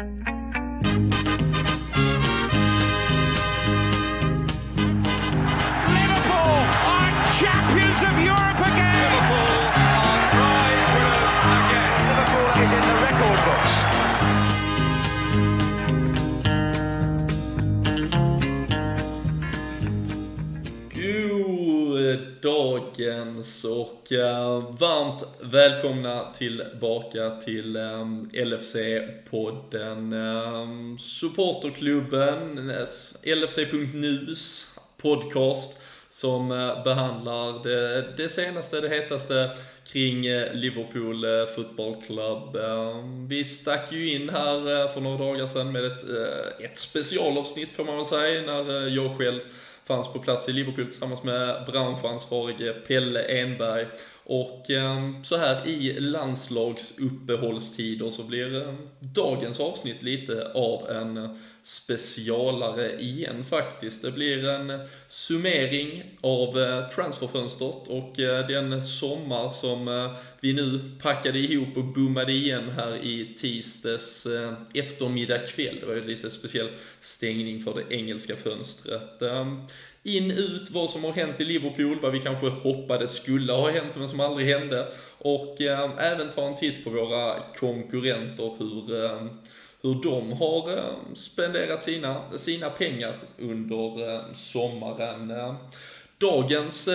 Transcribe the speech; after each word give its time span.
Liverpool 0.00 0.16
are 6.88 7.12
champions 7.38 8.02
of 8.04 8.18
Europe! 8.24 8.49
Dagens 23.00 23.64
och 23.64 24.12
eh, 24.12 24.74
varmt 24.78 25.24
välkomna 25.40 26.32
tillbaka 26.32 27.30
till 27.30 27.76
eh, 27.76 28.06
LFC-podden. 28.32 30.12
Eh, 30.12 30.96
supporterklubben, 30.98 32.72
LFC.nus 33.24 34.74
podcast 35.02 35.82
som 36.10 36.48
behandlar 36.84 37.62
det, 37.62 38.16
det, 38.16 38.28
senaste, 38.28 38.80
det 38.80 38.88
hetaste 38.88 39.50
kring 39.92 40.22
Liverpool 40.52 41.24
Football 41.56 41.96
Club. 42.06 42.56
Vi 43.28 43.44
stack 43.44 43.92
ju 43.92 44.14
in 44.14 44.28
här 44.28 44.88
för 44.88 45.00
några 45.00 45.18
dagar 45.18 45.48
sedan 45.48 45.72
med 45.72 45.84
ett, 45.84 46.04
ett 46.60 46.78
specialavsnitt 46.78 47.72
får 47.72 47.84
man 47.84 47.96
väl 47.96 48.04
säga, 48.04 48.42
när 48.42 48.88
jag 48.88 49.18
själv 49.18 49.40
fanns 49.90 50.12
på 50.12 50.18
plats 50.18 50.48
i 50.48 50.52
Liverpool 50.52 50.84
tillsammans 50.84 51.22
med 51.22 51.64
branschansvarige 51.66 52.72
Pelle 52.72 53.22
Enberg. 53.22 53.86
Och 54.24 54.70
ehm, 54.70 55.24
så 55.24 55.36
här 55.36 55.66
i 55.66 56.00
landslagsuppehållstider 56.00 58.10
så 58.10 58.22
blir 58.22 58.62
ehm, 58.62 58.76
dagens 59.00 59.60
avsnitt 59.60 60.02
lite 60.02 60.52
av 60.54 60.90
en 60.90 61.36
specialare 61.62 63.00
igen 63.00 63.44
faktiskt. 63.44 64.02
Det 64.02 64.10
blir 64.10 64.48
en 64.48 64.80
summering 65.08 66.04
av 66.20 66.58
eh, 66.58 66.88
transferfönstret 66.88 67.88
och 67.88 68.20
eh, 68.20 68.46
den 68.46 68.82
sommar 68.82 69.50
som 69.50 69.88
eh, 69.88 70.12
vi 70.40 70.52
nu 70.52 70.80
packade 71.02 71.38
ihop 71.38 71.76
och 71.76 71.84
bommade 71.84 72.32
igen 72.32 72.70
här 72.70 73.04
i 73.04 73.34
tisdags 73.38 74.26
eftermiddag 74.74 75.38
kväll. 75.38 75.76
Det 75.80 75.86
var 75.86 75.94
ju 75.94 76.04
lite 76.04 76.30
speciell 76.30 76.68
stängning 77.00 77.60
för 77.60 77.74
det 77.74 77.94
engelska 77.94 78.36
fönstret. 78.36 79.22
In, 80.02 80.30
ut, 80.30 80.70
vad 80.70 80.90
som 80.90 81.04
har 81.04 81.12
hänt 81.12 81.40
i 81.40 81.44
Liverpool, 81.44 81.98
vad 82.00 82.12
vi 82.12 82.20
kanske 82.20 82.48
hoppades 82.48 83.16
skulle 83.16 83.52
ha 83.52 83.70
hänt 83.70 83.96
men 83.96 84.08
som 84.08 84.20
aldrig 84.20 84.48
hände. 84.48 84.88
Och 85.18 85.60
eh, 85.60 85.90
även 85.98 86.30
ta 86.30 86.48
en 86.48 86.56
titt 86.56 86.84
på 86.84 86.90
våra 86.90 87.36
konkurrenter, 87.56 88.52
hur, 88.58 89.04
eh, 89.04 89.26
hur 89.82 90.02
de 90.02 90.32
har 90.32 90.78
eh, 90.78 90.94
spenderat 91.14 91.82
sina, 91.82 92.38
sina 92.38 92.70
pengar 92.70 93.16
under 93.38 94.14
eh, 94.14 94.20
sommaren. 94.32 95.30
Eh, 95.30 95.54
dagens 96.18 96.88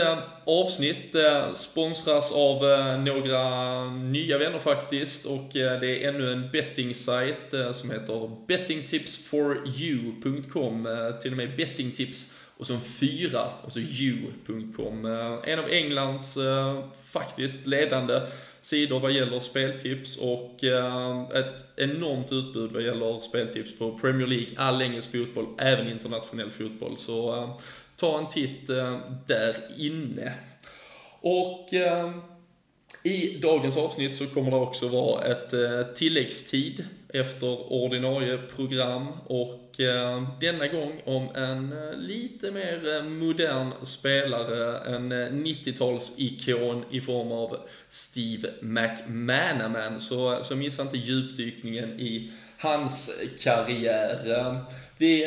avsnitt 0.46 1.16
sponsras 1.54 2.32
av 2.32 2.62
några 3.00 3.86
nya 3.90 4.38
vänner 4.38 4.60
faktiskt 4.60 5.26
och 5.26 5.50
det 5.54 6.04
är 6.04 6.10
ännu 6.10 6.32
en 6.32 6.52
betting-sajt 6.52 7.54
som 7.74 7.92
heter 7.92 8.46
bettingtipsforyou.com. 8.48 10.88
Till 11.22 11.32
och 11.32 11.38
med 11.38 11.56
bettingtips 11.56 12.34
och 12.58 12.68
så 12.68 12.74
en 12.74 12.82
fyra 12.82 13.44
och 13.62 13.72
så 13.72 13.80
you.com. 13.80 15.06
En 15.44 15.60
av 15.60 15.70
Englands 15.70 16.38
faktiskt 17.12 17.68
ledande 17.68 18.22
sidor 18.66 19.00
vad 19.00 19.12
gäller 19.12 19.40
speltips 19.40 20.18
och 20.18 20.64
eh, 20.64 21.22
ett 21.22 21.64
enormt 21.76 22.32
utbud 22.32 22.72
vad 22.72 22.84
gäller 22.84 23.20
speltips 23.20 23.78
på 23.78 23.98
Premier 23.98 24.28
League, 24.28 24.48
all 24.58 24.82
engelsk 24.82 25.12
fotboll, 25.12 25.46
även 25.58 25.92
internationell 25.92 26.52
fotboll. 26.52 26.98
Så 26.98 27.36
eh, 27.36 27.58
ta 27.96 28.20
en 28.20 28.28
titt 28.28 28.70
eh, 28.70 29.00
där 29.28 29.56
inne. 29.78 30.34
Och 31.22 31.70
i 33.04 33.38
dagens 33.42 33.78
avsnitt 33.78 34.18
så 34.18 34.28
kommer 34.28 34.52
det 34.52 34.58
också 34.58 34.88
vara 34.88 35.24
ett 35.26 35.54
tilläggstid 35.96 36.86
efter 37.14 37.74
ordinarie 37.74 38.38
program 38.38 39.08
och 39.26 39.65
Eh, 39.80 40.24
denna 40.40 40.68
gång 40.68 41.02
om 41.06 41.36
en 41.36 41.74
eh, 41.74 41.98
lite 41.98 42.52
mer 42.52 42.96
eh, 42.96 43.04
modern 43.04 43.72
spelare, 43.82 44.78
en 44.96 45.14
90-talsikon 45.46 46.84
i 46.92 47.02
form 47.02 47.32
av 47.32 47.58
Steve 47.90 48.50
McManaman. 48.62 50.02
Så, 50.02 50.44
så 50.44 50.56
missa 50.56 50.82
inte 50.82 50.98
djupdykningen 50.98 52.00
i 52.00 52.32
hans 52.58 53.24
karriär. 53.44 54.62
Vi 54.98 55.26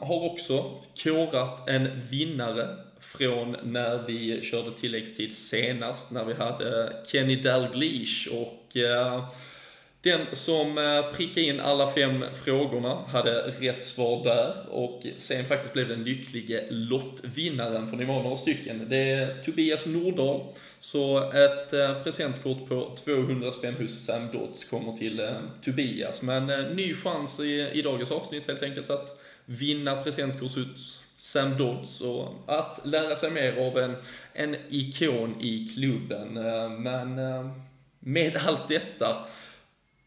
har 0.00 0.24
också 0.24 0.70
korat 1.02 1.68
en 1.68 2.00
vinnare 2.10 2.76
från 3.00 3.56
när 3.62 4.06
vi 4.06 4.42
körde 4.42 4.70
tilläggstid 4.70 5.36
senast, 5.36 6.10
när 6.10 6.24
vi 6.24 6.34
hade 6.34 6.96
Kenny 7.06 7.36
Dalglish 7.36 8.28
och 8.32 8.76
den 10.02 10.20
som 10.32 10.78
eh, 10.78 11.12
prickade 11.16 11.46
in 11.46 11.60
alla 11.60 11.88
fem 11.88 12.24
frågorna 12.44 12.94
hade 12.94 13.40
rätt 13.40 13.84
svar 13.84 14.24
där 14.24 14.54
och 14.70 15.06
sen 15.16 15.44
faktiskt 15.44 15.72
blev 15.72 15.88
den 15.88 16.04
lycklige 16.04 16.64
lottvinnaren, 16.70 17.88
för 17.88 17.96
ni 17.96 18.04
var 18.04 18.22
några 18.22 18.36
stycken. 18.36 18.86
Det 18.88 19.10
är 19.10 19.42
Tobias 19.42 19.86
Nordahl. 19.86 20.40
Så 20.78 21.30
ett 21.30 21.72
eh, 21.72 22.02
presentkort 22.02 22.68
på 22.68 22.96
200 23.04 23.52
spänn 23.52 23.74
hos 23.74 24.04
Sam 24.04 24.28
Dodds 24.32 24.64
kommer 24.64 24.92
till 24.92 25.20
eh, 25.20 25.32
Tobias. 25.64 26.22
Men 26.22 26.46
ny 26.76 26.94
chans 26.94 27.40
i, 27.40 27.70
i 27.72 27.82
dagens 27.82 28.12
avsnitt 28.12 28.46
helt 28.46 28.62
enkelt 28.62 28.90
att 28.90 29.20
vinna 29.44 30.02
presentkort 30.02 30.40
hos 30.54 31.02
Sam 31.16 31.58
Dodds 31.58 32.00
och 32.00 32.28
att 32.46 32.80
lära 32.84 33.16
sig 33.16 33.30
mer 33.30 33.66
av 33.66 33.78
en, 33.78 33.96
en 34.32 34.56
ikon 34.70 35.40
i 35.40 35.68
klubben. 35.74 36.32
Men 36.82 37.20
med 38.00 38.36
allt 38.36 38.68
detta 38.68 39.26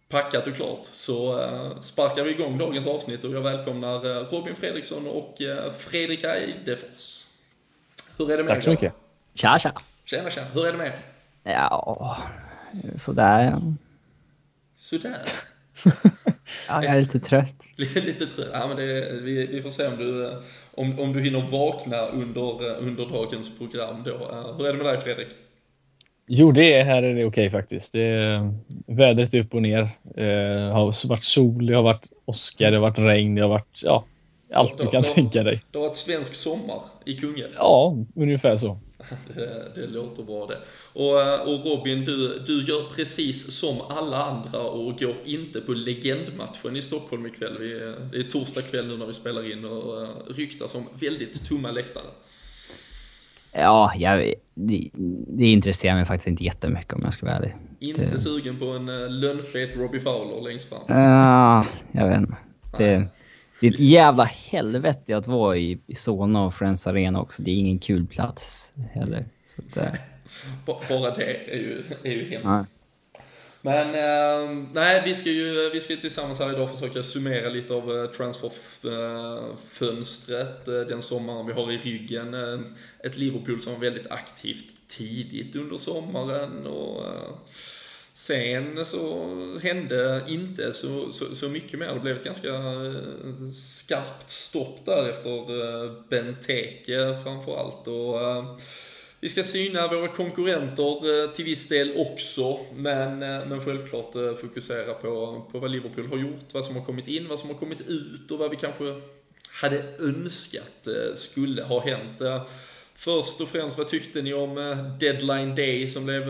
packat 0.10 0.48
och 0.48 0.56
klart 0.56 0.86
så 0.86 1.42
uh, 1.42 1.82
sparkar 1.82 2.24
vi 2.24 2.32
igång 2.32 2.58
dagens 2.58 2.88
avsnitt 2.88 3.24
och 3.24 3.32
jag 3.32 3.42
välkomnar 3.42 4.06
uh, 4.06 4.28
Robin 4.32 4.56
Fredriksson 4.56 5.08
och 5.08 5.42
uh, 5.42 5.72
Fredrik 5.72 6.24
Eidefors. 6.24 7.26
Hur 8.18 8.32
är 8.32 8.38
det 8.38 8.44
med 8.44 8.54
Tack 8.54 8.64
så 8.64 8.70
mycket. 8.70 8.94
Tja, 9.34 9.60
tja. 9.60 9.74
Tjena, 10.06 10.30
tjena. 10.30 10.48
Hur 10.54 10.68
är 10.68 10.72
det 10.72 10.78
med 10.78 10.92
Ja, 11.44 12.18
sådär. 12.98 13.62
Sådär? 14.76 15.22
ja, 16.68 16.84
jag 16.84 16.96
är 16.96 17.00
lite 17.00 17.20
trött. 17.20 17.56
lite 17.78 18.26
trött? 18.26 18.50
Ja, 18.54 18.68
men 18.68 18.78
det, 18.78 19.12
vi, 19.22 19.48
vi 19.48 19.62
får 19.62 19.70
se 19.70 19.88
om 19.88 19.98
du, 19.98 20.38
om, 20.72 21.00
om 21.00 21.14
du 21.14 21.22
hinner 21.22 21.48
vakna 21.48 22.08
under, 22.08 22.78
under 22.78 23.06
dagens 23.06 23.58
program 23.58 24.04
då. 24.04 24.18
Hur 24.58 24.68
är 24.68 24.74
det 24.74 24.84
med 24.84 24.86
dig 24.86 25.02
Fredrik? 25.02 25.28
Jo, 26.28 26.52
det 26.52 26.74
är, 26.74 26.84
här 26.84 27.04
är 27.04 27.16
det 27.16 27.26
okej 27.26 27.50
faktiskt. 27.50 27.94
Det 27.94 28.02
är, 28.02 28.54
vädret 28.88 29.34
är 29.34 29.40
upp 29.40 29.54
och 29.54 29.62
ner. 29.62 29.90
Det 30.16 30.54
eh, 30.54 30.74
har 30.74 31.08
varit 31.08 31.24
sol, 31.24 31.66
det 31.66 31.76
har 31.76 31.84
varit 31.84 32.10
åska, 32.26 32.70
det 32.70 32.76
har 32.76 32.82
varit 32.82 33.00
regn, 33.00 33.36
det 33.36 33.42
har 33.42 33.50
varit 33.50 33.82
ja, 33.84 34.06
allt 34.54 34.78
du 34.78 34.88
kan 34.88 35.02
då, 35.02 35.08
tänka 35.08 35.44
dig. 35.44 35.62
Det 35.72 35.78
har 35.78 35.86
varit 35.86 35.96
svensk 35.96 36.34
sommar 36.34 36.82
i 37.06 37.18
Kungälv. 37.18 37.52
Ja, 37.58 37.98
ungefär 38.16 38.56
så. 38.56 38.80
Det, 39.36 39.72
det, 39.76 39.88
låter 39.88 40.24
bra 40.24 40.46
det. 40.46 40.58
Och, 40.94 41.22
eh, 41.22 41.42
och 41.42 41.66
Robin, 41.66 42.06
du, 42.06 42.40
du 42.40 42.64
gör 42.64 42.96
precis 42.96 43.52
som 43.52 43.82
alla 43.82 44.24
andra 44.24 44.62
och 44.62 45.00
går 45.00 45.16
inte 45.26 45.62
på 45.62 45.72
legendmatchen 45.72 46.76
i 46.76 46.82
Stockholm 46.82 47.26
ikväll. 47.26 47.58
Vi, 47.60 47.74
det 48.12 48.18
är 48.18 48.32
torsdag 48.32 48.62
kväll 48.62 48.88
nu 48.88 48.98
när 48.98 49.06
vi 49.06 49.14
spelar 49.14 49.52
in 49.52 49.66
och 49.66 50.08
ryktas 50.36 50.76
om 50.76 50.88
väldigt 51.00 51.50
tomma 51.50 51.72
läktare. 51.72 52.04
Ja, 53.58 53.94
jag, 53.96 54.34
det, 54.54 54.90
det 55.28 55.46
intresserar 55.46 55.96
mig 55.96 56.06
faktiskt 56.06 56.28
inte 56.28 56.44
jättemycket 56.44 56.94
om 56.94 57.02
jag 57.04 57.14
ska 57.14 57.26
vara 57.26 57.36
ärlig. 57.36 57.56
Inte 57.80 58.06
det... 58.06 58.20
sugen 58.20 58.60
på 58.60 58.66
en 58.66 58.90
uh, 58.90 59.10
lönnfet 59.10 59.76
Robbie 59.76 60.00
Fowler 60.00 60.44
längst 60.50 60.70
fram? 60.70 60.82
Ja, 60.88 61.66
jag 61.92 62.10
vet 62.10 62.18
inte. 62.18 62.36
Det, 62.78 63.08
det 63.60 63.68
är 63.68 63.72
ett 63.72 63.80
jävla 63.80 64.24
helvete 64.24 65.18
att 65.18 65.28
vara 65.28 65.58
i, 65.58 65.80
i 65.88 65.96
Solna 65.96 66.46
och 66.46 66.54
Friends 66.54 66.88
Arena 66.88 67.22
också. 67.22 67.44
Det 67.44 67.52
är 67.52 67.56
ingen 67.56 67.80
kul 67.80 68.08
plats 68.08 68.74
heller. 68.94 69.26
Så 69.74 69.80
att, 69.80 70.00
Bara 70.66 71.16
det 71.16 71.52
är 71.52 71.58
ju, 71.58 71.84
är 72.04 72.12
ju 72.12 72.30
hemskt. 72.30 72.75
Men 73.66 73.96
eh, 73.96 74.50
nej, 74.74 75.02
vi 75.06 75.16
ska 75.16 75.30
ju 75.30 75.70
vi 75.70 75.82
ska 75.82 75.96
tillsammans 75.96 76.40
här 76.40 76.54
idag 76.54 76.72
försöka 76.72 77.04
summera 77.04 77.50
lite 77.50 77.74
av 77.74 77.98
eh, 77.98 78.06
transferfönstret 78.12 80.68
eh, 80.68 80.80
den 80.80 81.02
sommaren 81.02 81.48
vi 81.48 81.54
har 81.54 81.72
i 81.72 81.78
ryggen. 81.78 82.34
Ehm, 82.34 82.76
ett 83.04 83.18
Liverpool 83.18 83.62
som 83.62 83.74
var 83.74 83.80
väldigt 83.80 84.12
aktivt 84.12 84.66
tidigt 84.88 85.56
under 85.56 85.78
sommaren 85.78 86.68
och 86.68 87.06
eh, 87.06 87.36
sen 88.14 88.86
så 88.86 89.30
hände 89.64 90.24
inte 90.28 90.74
så, 90.74 91.12
så, 91.12 91.36
så, 91.36 91.50
mycket 91.50 91.80
mer. 91.80 91.94
Det 91.94 92.00
blev 92.00 92.18
ett 92.18 92.24
ganska 92.24 92.50
eh, 92.50 92.94
skarpt 93.56 94.30
stopp 94.30 94.86
där 94.86 95.10
efter 95.10 96.10
Benteke 96.10 97.18
framförallt. 97.24 97.88
Och, 97.88 98.22
ehm, 98.22 98.46
vi 99.26 99.30
ska 99.30 99.44
syna 99.44 99.88
våra 99.88 100.08
konkurrenter 100.08 101.24
eh, 101.24 101.32
till 101.32 101.46
viss 101.46 101.68
del 101.68 101.94
också, 101.98 102.60
men, 102.76 103.24
eh, 103.24 103.46
men 103.48 103.62
självklart 103.62 104.16
eh, 104.16 104.34
fokusera 104.34 104.94
på, 104.94 105.42
på 105.52 105.60
vad 105.60 105.72
Liverpool 105.72 106.08
har 106.08 106.18
gjort, 106.18 106.54
vad 106.54 106.66
som 106.66 106.76
har 106.76 106.86
kommit 106.86 107.08
in, 107.08 107.28
vad 107.28 107.40
som 107.40 107.50
har 107.50 107.56
kommit 107.56 107.82
ut 107.82 108.32
och 108.32 108.38
vad 108.38 108.52
vi 108.52 108.58
kanske 108.58 109.02
hade 109.50 109.84
önskat 110.00 110.88
skulle 111.16 111.64
ha 111.64 111.80
hänt. 111.80 112.22
Först 112.96 113.42
och 113.42 113.48
främst, 113.48 113.78
vad 113.78 113.88
tyckte 113.88 114.22
ni 114.22 114.34
om 114.34 114.56
deadline 115.00 115.56
day 115.56 115.88
som 115.88 116.06
blev 116.06 116.24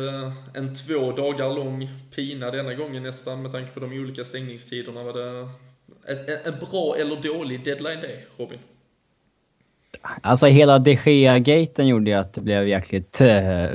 en 0.54 0.76
två 0.76 1.12
dagar 1.12 1.56
lång 1.56 1.90
pina 2.16 2.52
denna 2.52 2.74
gången 2.74 3.04
nästan 3.04 3.42
med 3.42 3.52
tanke 3.52 3.72
på 3.72 3.80
de 3.80 4.00
olika 4.00 4.26
stängningstiderna? 4.26 5.04
Var 5.04 5.14
det 5.14 5.50
en, 6.06 6.54
en 6.54 6.60
bra 6.72 6.96
eller 6.98 7.16
dålig 7.16 7.64
deadline 7.64 8.02
day, 8.02 8.26
Robin? 8.38 8.60
Alltså 10.22 10.46
hela 10.46 10.80
de 10.80 10.98
Gea-gaten 11.06 11.88
gjorde 11.88 12.10
ju 12.10 12.18
att 12.18 12.34
det 12.34 12.42
blev 12.42 12.68
jäkligt 12.68 13.22
eh, 13.22 13.68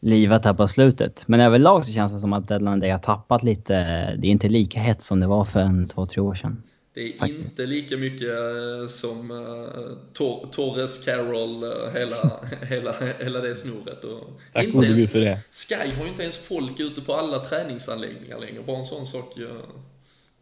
livat 0.00 0.44
här 0.44 0.54
på 0.54 0.68
slutet. 0.68 1.24
Men 1.28 1.40
överlag 1.40 1.84
så 1.84 1.92
känns 1.92 2.12
det 2.12 2.20
som 2.20 2.32
att 2.32 2.48
Deadline 2.48 2.80
Day 2.80 2.90
har 2.90 2.98
tappat 2.98 3.42
lite. 3.42 3.74
Det 4.18 4.26
är 4.26 4.30
inte 4.30 4.48
lika 4.48 4.80
hett 4.80 5.02
som 5.02 5.20
det 5.20 5.26
var 5.26 5.44
för 5.44 5.60
en 5.60 5.88
två, 5.88 6.06
tre 6.06 6.22
år 6.22 6.34
sedan. 6.34 6.62
Det 6.94 7.00
är 7.00 7.18
Faktiskt. 7.18 7.44
inte 7.44 7.66
lika 7.66 7.96
mycket 7.96 8.28
uh, 8.28 8.88
som 8.88 9.30
uh, 9.30 9.68
Tor 10.12 10.48
Torres, 10.52 11.04
Carroll, 11.04 11.64
uh, 11.64 11.70
hela, 11.94 12.32
hela, 12.68 12.94
hela 13.18 13.40
det 13.40 13.54
snurret. 13.54 14.04
Och 14.04 14.40
Tack 14.52 14.72
gode 14.72 14.86
gud 14.86 15.10
för 15.10 15.20
det. 15.20 15.38
Sky 15.50 15.90
har 15.96 16.04
ju 16.04 16.10
inte 16.10 16.22
ens 16.22 16.38
folk 16.38 16.80
ute 16.80 17.00
på 17.00 17.14
alla 17.14 17.38
träningsanläggningar 17.38 18.38
längre. 18.40 18.62
Bara 18.66 18.78
en 18.78 18.84
sån 18.84 19.06
sak 19.06 19.36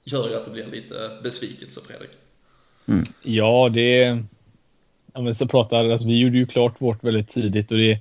gör 0.05 0.29
ju 0.29 0.37
att 0.37 0.45
det 0.45 0.51
blir 0.51 0.67
lite 0.67 1.11
besvikelse, 1.23 1.81
Fredrik. 1.87 2.11
Mm. 2.87 3.03
Ja, 3.23 3.69
det 3.73 4.11
om 4.11 4.29
vi 5.25 5.35
så 5.35 5.47
pratar, 5.47 5.89
alltså 5.89 6.09
vi 6.09 6.19
gjorde 6.19 6.39
ju 6.39 6.47
klart 6.47 6.81
vårt 6.81 7.05
väldigt 7.05 7.29
tidigt 7.29 7.73
och 7.73 7.79
det 7.79 8.01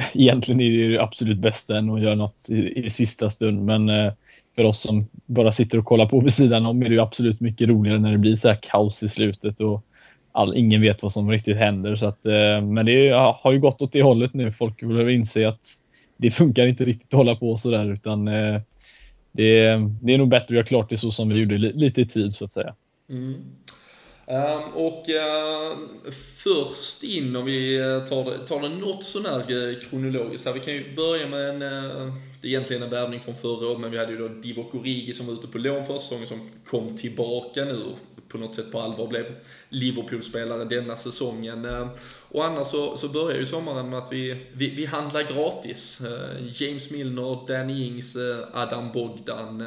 egentligen 0.14 0.60
är 0.60 0.70
det 0.70 0.88
det 0.88 1.02
absolut 1.02 1.38
bästa 1.38 1.78
än 1.78 1.90
att 1.90 2.02
göra 2.02 2.14
något 2.14 2.46
i, 2.50 2.84
i 2.84 2.90
sista 2.90 3.30
stund. 3.30 3.64
Men 3.64 3.88
eh, 3.88 4.12
för 4.56 4.64
oss 4.64 4.80
som 4.80 5.06
bara 5.26 5.52
sitter 5.52 5.78
och 5.78 5.84
kollar 5.84 6.06
på 6.06 6.20
vid 6.20 6.32
sidan 6.32 6.66
om 6.66 6.82
är 6.82 6.88
det 6.88 6.94
ju 6.94 7.00
absolut 7.00 7.40
mycket 7.40 7.68
roligare 7.68 7.98
när 7.98 8.12
det 8.12 8.18
blir 8.18 8.36
så 8.36 8.48
här 8.48 8.58
kaos 8.62 9.02
i 9.02 9.08
slutet 9.08 9.60
och 9.60 9.84
all, 10.32 10.56
ingen 10.56 10.80
vet 10.80 11.02
vad 11.02 11.12
som 11.12 11.30
riktigt 11.30 11.56
händer. 11.56 11.96
Så 11.96 12.06
att, 12.06 12.26
eh, 12.26 12.60
men 12.62 12.86
det 12.86 13.10
har 13.40 13.52
ju 13.52 13.60
gått 13.60 13.82
åt 13.82 13.92
det 13.92 14.02
hållet 14.02 14.34
nu. 14.34 14.52
Folk 14.52 14.80
behöver 14.80 15.10
inse 15.10 15.48
att 15.48 15.64
det 16.16 16.30
funkar 16.30 16.66
inte 16.66 16.84
riktigt 16.84 17.14
att 17.14 17.18
hålla 17.18 17.36
på 17.36 17.56
så 17.56 17.70
där 17.70 17.92
utan 17.92 18.28
eh, 18.28 18.60
det, 19.32 19.76
det 20.02 20.14
är 20.14 20.18
nog 20.18 20.28
bättre 20.28 20.44
att 20.44 20.50
göra 20.50 20.64
klart 20.64 20.90
det 20.90 20.96
så 20.96 21.10
som 21.10 21.28
vi 21.28 21.40
gjorde 21.40 21.58
lite 21.58 22.00
i 22.00 22.06
tid 22.06 22.34
så 22.34 22.44
att 22.44 22.50
säga. 22.50 22.74
Mm. 23.10 23.34
Ehm, 24.30 24.62
och 24.74 25.08
ehm, 25.08 25.88
först 26.36 27.02
in, 27.02 27.36
om 27.36 27.44
vi 27.44 27.78
eh, 27.78 28.04
tar 28.04 28.24
det, 28.24 28.46
tar 28.46 28.60
det 28.60 28.68
något 28.68 29.04
sånär 29.04 29.38
eh, 29.38 29.88
kronologiskt 29.88 30.46
här. 30.46 30.54
Vi 30.54 30.60
kan 30.60 30.74
ju 30.74 30.94
börja 30.96 31.26
med 31.26 31.48
en, 31.48 31.62
eh, 31.62 32.14
det 32.40 32.48
är 32.48 32.50
egentligen 32.50 32.82
en 32.82 32.90
värvning 32.90 33.20
från 33.20 33.34
förra 33.34 33.66
året, 33.66 33.80
men 33.80 33.90
vi 33.90 33.98
hade 33.98 34.12
ju 34.12 34.18
då 34.18 34.28
Divock 34.28 34.74
Origi 34.74 35.12
som 35.12 35.26
var 35.26 35.34
ute 35.34 35.46
på 35.46 35.58
lån 35.58 35.84
förra 35.84 35.98
säsongen, 35.98 36.26
som 36.26 36.50
kom 36.66 36.96
tillbaka 36.96 37.64
nu 37.64 37.82
på 38.28 38.38
något 38.38 38.54
sätt 38.54 38.72
på 38.72 38.80
allvar 38.80 39.06
blev 39.06 39.26
Liverpool-spelare 39.68 40.64
denna 40.64 40.96
säsongen. 40.96 41.64
Ehm, 41.64 41.88
och 42.28 42.44
annars 42.44 42.66
så, 42.66 42.96
så 42.96 43.08
börjar 43.08 43.38
ju 43.38 43.46
sommaren 43.46 43.90
med 43.90 43.98
att 43.98 44.12
vi, 44.12 44.46
vi, 44.52 44.70
vi 44.70 44.86
handlar 44.86 45.22
gratis. 45.22 46.02
James 46.54 46.90
Milner, 46.90 47.46
Danny 47.48 47.86
Ings, 47.86 48.16
Adam 48.52 48.92
Bogdan. 48.92 49.64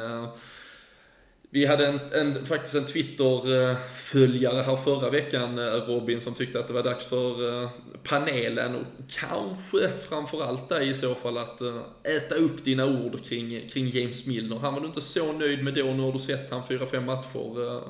Vi 1.54 1.66
hade 1.66 1.86
en, 1.86 2.00
en, 2.12 2.46
faktiskt 2.46 2.74
en 2.74 2.84
Twitter-följare 2.86 4.62
här 4.62 4.76
förra 4.76 5.10
veckan, 5.10 5.58
eh, 5.58 5.64
Robin, 5.64 6.20
som 6.20 6.34
tyckte 6.34 6.58
att 6.58 6.66
det 6.66 6.72
var 6.72 6.82
dags 6.82 7.06
för 7.06 7.62
eh, 7.62 7.70
panelen 8.02 8.74
och 8.74 8.82
kanske 9.20 9.88
framförallt 10.08 10.68
dig 10.68 10.88
i 10.88 10.94
så 10.94 11.14
fall 11.14 11.38
att 11.38 11.60
eh, 11.60 11.76
äta 12.16 12.34
upp 12.34 12.64
dina 12.64 12.86
ord 12.86 13.24
kring, 13.24 13.68
kring 13.68 13.88
James 13.88 14.26
Milner. 14.26 14.58
Han 14.58 14.74
var 14.74 14.80
du 14.80 14.86
inte 14.86 15.00
så 15.00 15.32
nöjd 15.32 15.64
med 15.64 15.74
då, 15.74 15.84
nu 15.84 16.02
har 16.02 16.12
du 16.12 16.18
sett 16.18 16.50
han 16.50 16.62
4-5 16.62 17.04
matcher. 17.04 17.82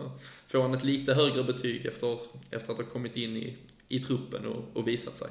Får 0.48 0.62
han 0.62 0.74
ett 0.74 0.84
lite 0.84 1.14
högre 1.14 1.44
betyg 1.44 1.86
efter, 1.86 2.18
efter 2.50 2.72
att 2.72 2.78
ha 2.78 2.84
kommit 2.84 3.16
in 3.16 3.36
i, 3.36 3.56
i 3.88 4.00
truppen 4.00 4.46
och, 4.46 4.80
och 4.80 4.88
visat 4.88 5.18
sig? 5.18 5.28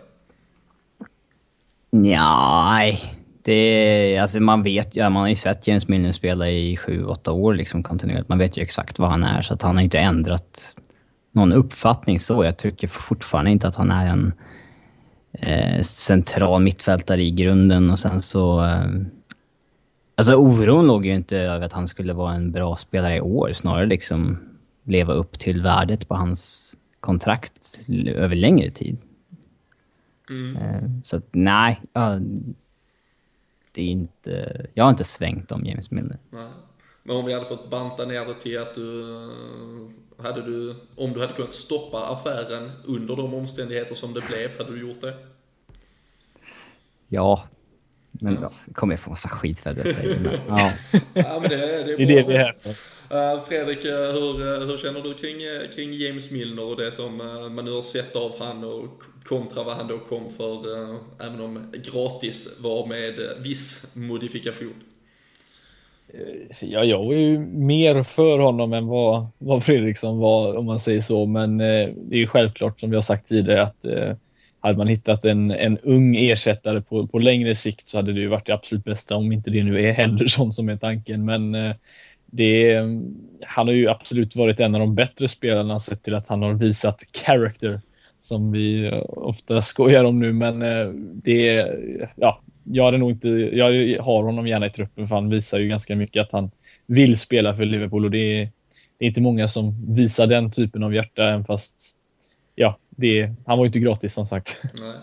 Nej, 1.89 3.22
det, 3.43 4.17
alltså 4.17 4.39
man 4.39 4.63
vet 4.63 4.95
ju, 4.95 5.01
man 5.01 5.15
har 5.15 5.27
ju 5.27 5.35
sett 5.35 5.67
James 5.67 5.87
Milner 5.87 6.11
spela 6.11 6.49
i 6.49 6.77
sju, 6.77 7.05
åtta 7.05 7.31
år 7.31 7.53
liksom 7.53 7.83
kontinuerligt. 7.83 8.29
Man 8.29 8.37
vet 8.37 8.57
ju 8.57 8.61
exakt 8.61 8.99
vad 8.99 9.09
han 9.09 9.23
är, 9.23 9.41
så 9.41 9.53
att 9.53 9.61
han 9.61 9.75
har 9.75 9.83
inte 9.83 9.99
ändrat 9.99 10.77
någon 11.31 11.53
uppfattning 11.53 12.19
så. 12.19 12.43
Jag 12.43 12.57
tycker 12.57 12.87
fortfarande 12.87 13.51
inte 13.51 13.67
att 13.67 13.75
han 13.75 13.91
är 13.91 14.07
en 14.07 14.33
eh, 15.31 15.81
central 15.81 16.61
mittfältare 16.61 17.23
i 17.23 17.31
grunden 17.31 17.89
och 17.89 17.99
sen 17.99 18.21
så... 18.21 18.65
Eh, 18.65 18.87
alltså 20.15 20.35
oron 20.35 20.87
låg 20.87 21.05
ju 21.05 21.15
inte 21.15 21.37
över 21.37 21.65
att 21.65 21.73
han 21.73 21.87
skulle 21.87 22.13
vara 22.13 22.33
en 22.33 22.51
bra 22.51 22.75
spelare 22.75 23.15
i 23.15 23.21
år, 23.21 23.53
snarare 23.53 23.85
liksom 23.85 24.37
leva 24.83 25.13
upp 25.13 25.39
till 25.39 25.61
värdet 25.61 26.07
på 26.07 26.15
hans 26.15 26.73
kontrakt 26.99 27.79
över 28.15 28.35
längre 28.35 28.71
tid. 28.71 28.97
Mm. 30.29 30.55
Eh, 30.55 30.89
så 31.03 31.17
att, 31.17 31.27
nej, 31.31 31.81
det 33.73 33.81
är 33.81 33.87
inte... 33.87 34.65
Jag 34.73 34.83
har 34.83 34.89
inte 34.89 35.03
svängt 35.03 35.51
om 35.51 35.65
James 35.65 35.91
Milner. 35.91 36.17
Nej. 36.29 36.47
Men 37.03 37.15
om 37.15 37.25
vi 37.25 37.33
hade 37.33 37.45
fått 37.45 37.69
banta 37.69 38.05
ner 38.05 38.25
det 38.25 38.33
till 38.33 38.59
att 38.59 38.75
du... 38.75 39.05
Hade 40.17 40.41
du... 40.41 40.75
Om 40.95 41.13
du 41.13 41.19
hade 41.19 41.33
kunnat 41.33 41.53
stoppa 41.53 42.05
affären 42.07 42.71
under 42.85 43.15
de 43.15 43.33
omständigheter 43.33 43.95
som 43.95 44.13
det 44.13 44.21
blev, 44.27 44.57
hade 44.57 44.71
du 44.71 44.87
gjort 44.87 45.01
det? 45.01 45.17
Ja. 47.07 47.47
Men 48.19 48.37
ja. 48.41 48.49
kommer 48.73 48.93
jag 48.93 48.99
få 48.99 49.09
massa 49.09 49.29
skit 49.29 49.59
för 49.59 49.69
att 49.69 49.77
jag 49.77 49.95
säger 49.95 50.19
det. 50.19 50.39
Ja. 50.47 50.71
ja, 51.13 51.39
men 51.39 51.49
det, 51.49 51.57
det 51.57 51.93
är, 51.93 51.97
det 51.97 52.03
är 52.03 52.07
det 52.07 52.27
vi 52.27 52.33
är 52.33 52.37
här. 52.37 52.53
Uh, 53.13 53.43
Fredrik, 53.45 53.85
uh, 53.85 53.91
hur, 53.91 54.41
uh, 54.41 54.67
hur 54.67 54.77
känner 54.77 55.01
du 55.01 55.13
kring, 55.13 55.37
kring 55.75 55.93
James 55.93 56.31
Milner 56.31 56.63
och 56.63 56.77
det 56.77 56.91
som 56.91 57.17
man 57.55 57.65
nu 57.65 57.71
har 57.71 57.81
sett 57.81 58.15
av 58.15 58.39
han 58.39 58.63
och 58.63 59.03
kontra 59.25 59.63
vad 59.63 59.75
han 59.75 59.87
då 59.87 59.99
kom 59.99 60.29
för, 60.37 60.65
även 61.19 61.41
om 61.41 61.73
gratis 61.93 62.47
var 62.59 62.85
med 62.85 63.19
viss 63.39 63.85
modifikation? 63.93 64.83
Ja, 66.61 66.83
jag 66.83 67.05
var 67.05 67.13
ju 67.13 67.39
mer 67.39 68.03
för 68.03 68.39
honom 68.39 68.73
än 68.73 68.87
vad, 68.87 69.27
vad 69.37 69.63
Fredriksson 69.63 70.19
var 70.19 70.57
om 70.57 70.65
man 70.65 70.79
säger 70.79 71.01
så. 71.01 71.25
Men 71.25 71.57
det 71.57 72.11
är 72.11 72.17
ju 72.17 72.27
självklart 72.27 72.79
som 72.79 72.89
vi 72.89 72.95
har 72.95 73.01
sagt 73.01 73.25
tidigare 73.25 73.63
att 73.63 73.85
hade 74.63 74.77
man 74.77 74.87
hittat 74.87 75.25
en, 75.25 75.51
en 75.51 75.77
ung 75.77 76.15
ersättare 76.15 76.81
på, 76.81 77.07
på 77.07 77.19
längre 77.19 77.55
sikt 77.55 77.87
så 77.87 77.97
hade 77.97 78.13
det 78.13 78.19
ju 78.19 78.27
varit 78.27 78.45
det 78.45 78.53
absolut 78.53 78.83
bästa 78.83 79.15
om 79.15 79.31
inte 79.31 79.51
det 79.51 79.63
nu 79.63 79.89
är 79.89 79.91
Henderson 79.91 80.51
som 80.53 80.69
är 80.69 80.75
tanken. 80.75 81.25
Men 81.25 81.55
eh, 81.55 81.75
det, 82.25 82.79
han 83.41 83.67
har 83.67 83.73
ju 83.73 83.89
absolut 83.89 84.35
varit 84.35 84.59
en 84.59 84.75
av 84.75 84.79
de 84.79 84.95
bättre 84.95 85.27
spelarna 85.27 85.79
sett 85.79 86.03
till 86.03 86.15
att 86.15 86.27
han 86.27 86.41
har 86.41 86.53
visat 86.53 87.01
character 87.25 87.81
som 88.19 88.51
vi 88.51 88.85
eh, 88.85 89.03
ofta 89.07 89.61
skojar 89.61 90.03
om 90.03 90.19
nu. 90.19 90.33
Men 90.33 90.61
eh, 90.61 90.87
det, 91.23 91.67
ja, 92.15 92.41
jag 92.63 92.85
hade 92.85 92.97
nog 92.97 93.11
inte, 93.11 93.29
jag 93.29 94.01
har 94.03 94.23
honom 94.23 94.47
gärna 94.47 94.65
i 94.65 94.69
truppen 94.69 95.07
för 95.07 95.15
han 95.15 95.29
visar 95.29 95.59
ju 95.59 95.67
ganska 95.67 95.95
mycket 95.95 96.21
att 96.21 96.31
han 96.31 96.51
vill 96.87 97.17
spela 97.17 97.55
för 97.55 97.65
Liverpool 97.65 98.05
och 98.05 98.11
det 98.11 98.41
är, 98.41 98.49
det 98.99 99.05
är 99.05 99.07
inte 99.07 99.21
många 99.21 99.47
som 99.47 99.93
visar 99.95 100.27
den 100.27 100.51
typen 100.51 100.83
av 100.83 100.93
hjärta 100.93 101.23
även 101.23 101.45
fast 101.45 101.97
det, 102.97 103.35
han 103.45 103.57
var 103.57 103.65
ju 103.65 103.67
inte 103.67 103.79
gratis 103.79 104.13
som 104.13 104.25
sagt. 104.25 104.61
Nej. 104.73 104.95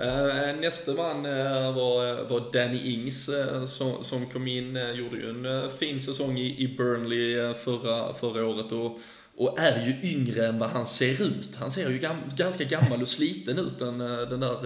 Eh, 0.00 0.56
Nästa 0.60 0.92
man 0.94 1.26
eh, 1.26 1.74
var, 1.74 2.28
var 2.28 2.52
Danny 2.52 2.94
Ings 2.94 3.28
eh, 3.28 3.64
som, 3.66 4.04
som 4.04 4.26
kom 4.26 4.46
in, 4.46 4.78
gjorde 4.94 5.16
ju 5.16 5.30
en 5.30 5.70
fin 5.70 6.00
säsong 6.00 6.38
i, 6.38 6.64
i 6.64 6.76
Burnley 6.76 7.54
förra, 7.54 8.14
förra 8.14 8.46
året 8.46 8.72
och, 8.72 8.98
och 9.36 9.58
är 9.58 9.86
ju 9.86 10.10
yngre 10.10 10.46
än 10.46 10.58
vad 10.58 10.70
han 10.70 10.86
ser 10.86 11.22
ut. 11.22 11.56
Han 11.56 11.70
ser 11.70 11.90
ju 11.90 11.98
gam, 11.98 12.16
ganska 12.36 12.64
gammal 12.64 13.02
och 13.02 13.08
sliten 13.08 13.58
ut 13.58 13.78
den, 13.78 13.98
den 13.98 14.40
där 14.40 14.56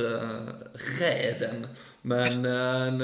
räden. 1.01 1.67
Men 2.03 2.45
en, 2.45 3.01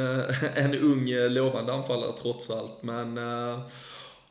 en 0.55 0.75
ung 0.75 1.09
lovande 1.09 1.73
anfallare 1.73 2.13
trots 2.23 2.51
allt. 2.51 2.83
Men 2.83 3.19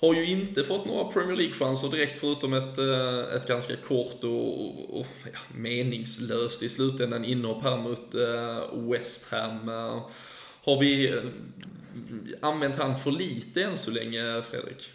har 0.01 0.13
ju 0.13 0.25
inte 0.25 0.63
fått 0.63 0.85
några 0.85 1.11
Premier 1.11 1.37
League-chanser 1.37 1.89
direkt 1.89 2.17
förutom 2.17 2.53
ett, 2.53 2.77
eh, 2.77 3.35
ett 3.35 3.47
ganska 3.47 3.75
kort 3.75 4.23
och, 4.23 4.99
och 4.99 5.07
ja, 5.33 5.39
meningslöst 5.55 6.63
i 6.63 6.69
slutändan 6.69 7.25
inhopp 7.25 7.63
här 7.63 7.77
mot 7.77 8.15
eh, 8.15 8.89
West 8.91 9.31
Ham. 9.31 9.69
Eh, 9.69 10.01
har 10.65 10.79
vi 10.79 11.21
använt 12.41 12.75
han 12.75 12.97
för 12.97 13.11
lite 13.11 13.63
än 13.63 13.77
så 13.77 13.91
länge, 13.91 14.41
Fredrik? 14.41 14.89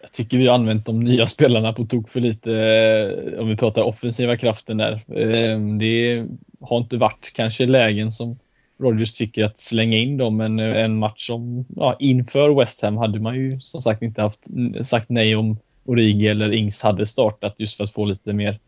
Jag 0.00 0.12
tycker 0.12 0.38
vi 0.38 0.46
har 0.46 0.54
använt 0.54 0.86
de 0.86 1.00
nya 1.00 1.26
spelarna 1.26 1.72
på 1.72 1.86
tok 1.86 2.08
för 2.08 2.20
lite 2.20 3.36
om 3.38 3.48
vi 3.48 3.56
pratar 3.56 3.82
offensiva 3.82 4.36
kraften 4.36 4.76
där. 4.76 5.00
Det 5.78 6.26
har 6.60 6.78
inte 6.78 6.96
varit 6.96 7.32
kanske 7.34 7.66
lägen 7.66 8.10
som 8.10 8.38
Rodgers 8.82 9.12
tycker 9.12 9.44
att 9.44 9.58
slänga 9.58 9.96
in 9.96 10.16
dem. 10.16 10.36
Men 10.36 10.60
eh, 10.60 10.84
en 10.84 10.98
match 10.98 11.26
som 11.26 11.64
ja, 11.76 11.96
inför 12.00 12.58
West 12.58 12.82
Ham 12.82 12.96
hade 12.96 13.20
man 13.20 13.34
ju 13.34 13.60
som 13.60 13.80
sagt 13.80 14.02
inte 14.02 14.22
haft 14.22 14.46
sagt 14.82 15.08
nej 15.08 15.36
om 15.36 15.58
Origi 15.84 16.28
eller 16.28 16.52
Ings 16.52 16.82
hade 16.82 17.06
startat 17.06 17.54
just 17.58 17.76
för 17.76 17.84
att 17.84 17.92
få 17.92 18.04
lite 18.04 18.32
mer 18.32 18.58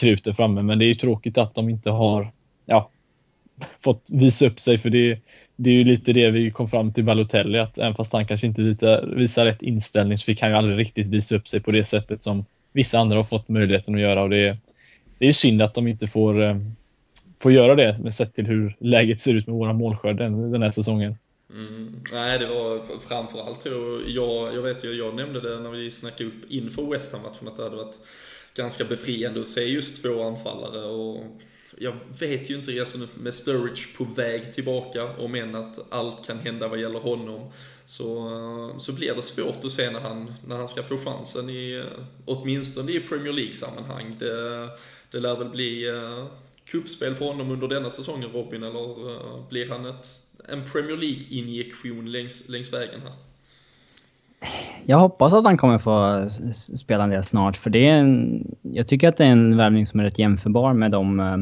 krut 0.00 0.24
där 0.24 0.32
framme. 0.32 0.62
Men 0.62 0.78
det 0.78 0.84
är 0.84 0.86
ju 0.86 0.94
tråkigt 0.94 1.38
att 1.38 1.54
de 1.54 1.68
inte 1.68 1.90
har 1.90 2.32
ja, 2.66 2.90
fått 3.84 4.10
visa 4.12 4.46
upp 4.46 4.60
sig. 4.60 4.78
För 4.78 4.90
det, 4.90 5.18
det 5.56 5.70
är 5.70 5.74
ju 5.74 5.84
lite 5.84 6.12
det 6.12 6.30
vi 6.30 6.50
kom 6.50 6.68
fram 6.68 6.92
till 6.92 7.04
Balotelli, 7.04 7.58
att 7.58 7.78
även 7.78 7.94
fast 7.94 8.12
han 8.12 8.26
kanske 8.26 8.46
inte 8.46 8.62
visar, 8.62 9.14
visar 9.16 9.44
rätt 9.44 9.62
inställning 9.62 10.18
så 10.18 10.24
fick 10.24 10.40
han 10.40 10.50
ju 10.50 10.56
aldrig 10.56 10.78
riktigt 10.78 11.08
visa 11.08 11.36
upp 11.36 11.48
sig 11.48 11.60
på 11.60 11.70
det 11.70 11.84
sättet 11.84 12.22
som 12.22 12.44
vissa 12.72 12.98
andra 12.98 13.16
har 13.16 13.24
fått 13.24 13.48
möjligheten 13.48 13.94
att 13.94 14.00
göra. 14.00 14.22
Och 14.22 14.30
det, 14.30 14.56
det 15.18 15.26
är 15.26 15.32
synd 15.32 15.62
att 15.62 15.74
de 15.74 15.88
inte 15.88 16.06
får, 16.06 16.42
eh, 16.42 16.56
får 17.40 17.52
göra 17.52 17.74
det, 17.74 17.98
med 18.02 18.14
sett 18.14 18.34
till 18.34 18.46
hur 18.46 18.76
läget 18.80 19.20
ser 19.20 19.36
ut 19.36 19.46
med 19.46 19.56
våra 19.56 19.72
målskörd 19.72 20.16
den, 20.16 20.52
den 20.52 20.62
här 20.62 20.70
säsongen. 20.70 21.16
Mm. 21.50 22.00
Nej, 22.12 22.38
det 22.38 22.46
var 22.46 22.98
framförallt 23.08 23.62
tror 23.62 24.02
jag, 24.06 24.54
jag 24.54 24.62
vet 24.62 24.84
ju, 24.84 24.92
jag 24.92 25.14
nämnde 25.14 25.40
det 25.40 25.60
när 25.60 25.70
vi 25.70 25.90
snackade 25.90 26.24
upp 26.24 26.50
inför 26.50 26.90
West 26.90 27.12
Ham-matchen 27.12 27.48
att 27.48 27.56
det 27.56 27.62
hade 27.62 27.76
varit 27.76 27.98
ganska 28.54 28.84
befriande 28.84 29.40
att 29.40 29.46
se 29.46 29.60
just 29.60 30.02
två 30.02 30.22
anfallare 30.22 30.84
och 30.84 31.24
jag 31.80 31.92
vet 32.18 32.50
ju 32.50 32.54
inte, 32.54 32.80
alltså 32.80 32.98
med 33.14 33.34
Sturridge 33.34 33.82
på 33.96 34.04
väg 34.04 34.52
tillbaka, 34.52 35.04
om 35.18 35.34
än 35.34 35.54
att 35.54 35.92
allt 35.92 36.26
kan 36.26 36.38
hända 36.38 36.68
vad 36.68 36.80
gäller 36.80 36.98
honom, 36.98 37.50
så, 37.84 38.74
så 38.78 38.92
blir 38.92 39.14
det 39.14 39.22
svårt 39.22 39.64
att 39.64 39.72
se 39.72 39.90
när 39.90 40.00
han, 40.00 40.32
när 40.46 40.56
han 40.56 40.68
ska 40.68 40.82
få 40.82 40.98
chansen 40.98 41.50
i, 41.50 41.84
åtminstone 42.24 42.92
i 42.92 43.00
Premier 43.00 43.32
League-sammanhang. 43.32 44.16
Det, 44.18 44.68
det 45.10 45.20
lär 45.20 45.36
väl 45.36 45.48
bli 45.48 45.88
eh, 45.88 46.26
kuppspel 46.70 47.14
för 47.14 47.24
honom 47.24 47.50
under 47.50 47.68
denna 47.68 47.90
säsongen 47.90 48.28
Robin, 48.32 48.62
eller 48.62 49.10
eh, 49.10 49.48
blir 49.48 49.70
han 49.70 49.86
ett, 49.86 50.06
en 50.48 50.64
Premier 50.64 50.96
League-injektion 50.96 52.12
längs, 52.12 52.48
längs 52.48 52.72
vägen 52.72 53.00
här? 53.00 53.12
Jag 54.86 54.98
hoppas 54.98 55.32
att 55.32 55.44
han 55.44 55.56
kommer 55.56 55.78
få 55.78 56.28
spela 56.76 57.04
en 57.04 57.10
del 57.10 57.24
snart, 57.24 57.56
för 57.56 57.70
det 57.70 57.88
är 57.88 57.94
en... 57.94 58.44
Jag 58.62 58.88
tycker 58.88 59.08
att 59.08 59.16
det 59.16 59.24
är 59.24 59.30
en 59.30 59.56
värvning 59.56 59.86
som 59.86 60.00
är 60.00 60.04
rätt 60.04 60.18
jämförbar 60.18 60.72
med 60.72 60.90
de... 60.90 61.20
Eh, 61.20 61.36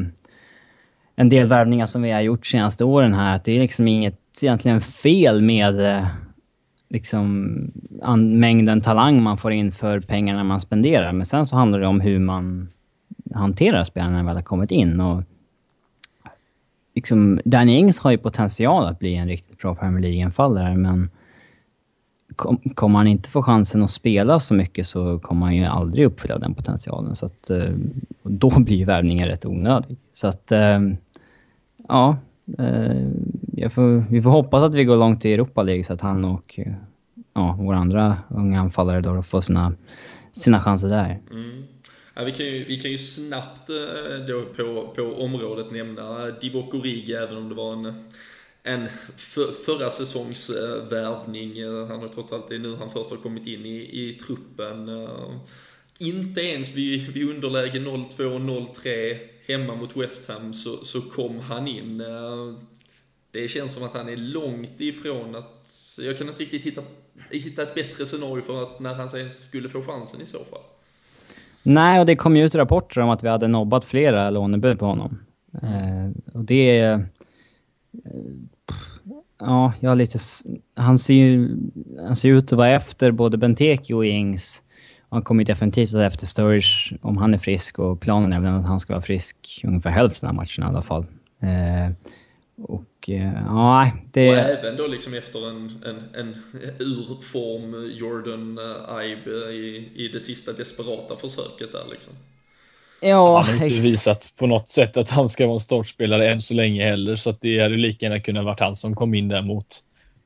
en 1.19 1.29
del 1.29 1.47
värvningar 1.47 1.85
som 1.85 2.01
vi 2.01 2.11
har 2.11 2.21
gjort 2.21 2.45
senaste 2.45 2.83
åren 2.83 3.13
här. 3.13 3.41
Det 3.43 3.51
är 3.51 3.59
liksom 3.59 3.87
inget 3.87 4.19
egentligen 4.41 4.81
fel 4.81 5.41
med 5.41 5.81
eh, 5.81 6.07
liksom 6.89 7.47
mängden 8.17 8.81
talang 8.81 9.23
man 9.23 9.37
får 9.37 9.51
in 9.51 9.71
för 9.71 9.99
pengarna 9.99 10.43
man 10.43 10.61
spenderar. 10.61 11.13
Men 11.13 11.25
sen 11.25 11.45
så 11.45 11.55
handlar 11.55 11.79
det 11.79 11.87
om 11.87 12.01
hur 12.01 12.19
man 12.19 12.69
hanterar 13.33 13.83
spelarna 13.83 14.11
när 14.11 14.17
de 14.17 14.25
väl 14.25 14.35
har 14.35 14.43
kommit 14.43 14.71
in. 14.71 15.01
Och 15.01 15.23
liksom, 16.95 17.39
Danny 17.45 17.77
Ings 17.77 17.99
har 17.99 18.11
ju 18.11 18.17
potential 18.17 18.85
att 18.85 18.99
bli 18.99 19.15
en 19.15 19.27
riktigt 19.27 19.57
bra 19.57 19.75
Premier 19.75 20.01
League-anfallare, 20.01 20.75
men 20.77 21.09
kom, 22.35 22.57
kommer 22.57 22.99
han 22.99 23.07
inte 23.07 23.29
få 23.29 23.43
chansen 23.43 23.83
att 23.83 23.91
spela 23.91 24.39
så 24.39 24.53
mycket 24.53 24.87
så 24.87 25.19
kommer 25.19 25.45
han 25.45 25.55
ju 25.55 25.65
aldrig 25.65 26.05
uppfylla 26.05 26.37
den 26.37 26.53
potentialen. 26.53 27.15
Så 27.15 27.25
att, 27.25 27.49
eh, 27.49 27.71
då 28.23 28.49
blir 28.59 28.85
värvningen 28.85 29.27
rätt 29.27 29.45
onödig. 29.45 29.97
Så 30.13 30.27
att, 30.27 30.51
eh, 30.51 30.79
ja. 31.87 32.17
Eh, 32.57 33.69
får, 33.69 34.11
vi 34.11 34.21
får 34.21 34.29
hoppas 34.29 34.63
att 34.63 34.75
vi 34.75 34.85
går 34.85 34.97
långt 34.97 35.25
i 35.25 35.33
Europa 35.33 35.63
League 35.63 35.83
så 35.83 35.93
att 35.93 36.01
han 36.01 36.25
och 36.25 36.59
ja, 37.33 37.57
våra 37.59 37.77
andra 37.77 38.17
unga 38.29 38.61
anfallare 38.61 39.01
då 39.01 39.23
får 39.23 39.41
sina, 39.41 39.73
sina 40.31 40.59
chanser 40.59 40.89
där. 40.89 41.19
Mm. 41.31 41.63
Ja, 42.17 42.23
vi, 42.23 42.31
kan 42.31 42.45
ju, 42.45 42.65
vi 42.65 42.79
kan 42.81 42.91
ju 42.91 42.97
snabbt 42.97 43.69
eh, 43.69 44.25
då 44.27 44.45
på, 44.45 44.93
på 44.95 45.01
området 45.01 45.71
nämna 45.71 46.31
Divock 46.31 46.73
Origi, 46.73 47.13
även 47.13 47.37
om 47.37 47.49
det 47.49 47.55
var 47.55 47.73
en 47.73 48.11
en 48.63 48.87
för, 49.17 49.51
förra 49.51 49.91
säsongs 49.91 50.49
eh, 50.49 50.87
värvning. 50.89 51.59
Eh, 51.59 51.87
han 51.87 51.99
har 51.99 52.07
trots 52.07 52.33
allt, 52.33 52.49
det 52.49 52.55
är 52.55 52.59
nu 52.59 52.75
han 52.75 52.89
först 52.89 53.09
har 53.09 53.17
kommit 53.17 53.47
in 53.47 53.65
i, 53.65 54.07
i 54.07 54.13
truppen. 54.13 55.07
Inte 55.97 56.41
ens 56.41 56.75
vid, 56.75 57.13
vid 57.13 57.29
underläge 57.29 57.79
0-2, 57.79 58.07
0-3 58.17 59.17
hemma 59.47 59.75
mot 59.75 59.97
West 59.97 60.27
Ham 60.29 60.53
så, 60.53 60.85
så 60.85 61.01
kom 61.01 61.39
han 61.39 61.67
in. 61.67 62.03
det 63.31 63.47
känns 63.47 63.73
som 63.73 63.83
att 63.83 63.93
han 63.93 64.09
är 64.09 64.17
långt 64.17 64.81
ifrån 64.81 65.35
att, 65.35 65.97
jag 65.99 66.17
kan 66.17 66.29
inte 66.29 66.41
riktigt 66.41 66.63
hitta, 66.63 66.81
hitta 67.31 67.63
ett 67.63 67.75
bättre 67.75 68.05
scenario 68.05 68.41
för 68.41 68.63
att 68.63 68.79
när 68.79 68.93
han 68.93 69.09
sen 69.09 69.29
skulle 69.29 69.69
få 69.69 69.83
chansen 69.83 70.21
i 70.21 70.25
så 70.25 70.45
fall. 70.45 70.76
Nej, 71.67 71.99
och 71.99 72.05
det 72.05 72.15
kom 72.15 72.37
ju 72.37 72.45
ut 72.45 72.55
rapporter 72.55 73.01
om 73.01 73.09
att 73.09 73.23
vi 73.23 73.29
hade 73.29 73.47
nobbat 73.47 73.85
flera 73.85 74.29
lånebud 74.29 74.79
på 74.79 74.85
honom. 74.85 75.19
Mm. 75.61 76.13
och 76.33 76.43
det 76.43 76.99
Ja, 79.39 79.73
jag 79.79 79.89
har 79.89 79.95
lite... 79.95 80.19
Han 80.75 80.99
ser 80.99 81.13
ju 81.13 81.57
han 81.97 82.15
ser 82.15 82.29
ut 82.29 82.53
att 82.53 82.57
vara 82.57 82.69
efter 82.69 83.11
både 83.11 83.37
Benteke 83.37 83.93
och 83.93 84.05
Ings. 84.05 84.61
Han 85.09 85.21
kommer 85.21 85.41
ju 85.41 85.45
definitivt 85.45 85.93
att 85.93 86.01
efter 86.01 86.27
Sturridge 86.27 86.97
om 87.01 87.17
han 87.17 87.33
är 87.33 87.37
frisk 87.37 87.79
och 87.79 87.99
planen 87.99 88.33
är 88.33 88.39
väl 88.39 88.53
att 88.53 88.65
han 88.65 88.79
ska 88.79 88.93
vara 88.93 89.01
frisk 89.01 89.61
ungefär 89.63 89.89
hälften 89.89 90.29
av 90.29 90.35
matchen 90.35 90.63
i 90.63 90.67
alla 90.67 90.81
fall. 90.81 91.05
Eh, 91.41 91.91
och 92.61 93.09
eh, 93.09 93.43
ja, 93.45 93.91
det... 94.11 94.29
Och 94.29 94.37
även 94.37 94.77
då 94.77 94.87
liksom 94.87 95.13
efter 95.13 95.49
en, 95.49 95.83
en, 95.85 95.99
en 96.13 96.35
urform 96.79 97.91
Jordan 97.97 98.59
uh, 98.59 99.11
Ibe 99.11 99.51
i, 99.51 99.91
i 99.95 100.07
det 100.07 100.19
sista 100.19 100.53
desperata 100.53 101.15
försöket 101.15 101.71
där 101.71 101.85
liksom. 101.91 102.13
Ja, 103.01 103.39
han 103.39 103.57
har 103.57 103.65
inte 103.67 103.79
visat 103.79 104.33
på 104.39 104.47
något 104.47 104.69
sätt 104.69 104.97
att 104.97 105.09
han 105.09 105.29
ska 105.29 105.45
vara 105.45 105.53
en 105.53 105.59
startspelare 105.59 106.29
än 106.31 106.41
så 106.41 106.53
länge 106.53 106.85
heller, 106.85 107.15
så 107.15 107.29
att 107.29 107.41
det 107.41 107.59
hade 107.59 107.75
lika 107.75 108.05
gärna 108.05 108.19
kunnat 108.19 108.45
varit 108.45 108.59
han 108.59 108.75
som 108.75 108.95
kom 108.95 109.13
in 109.13 109.27
där 109.27 109.41
mot, 109.41 109.67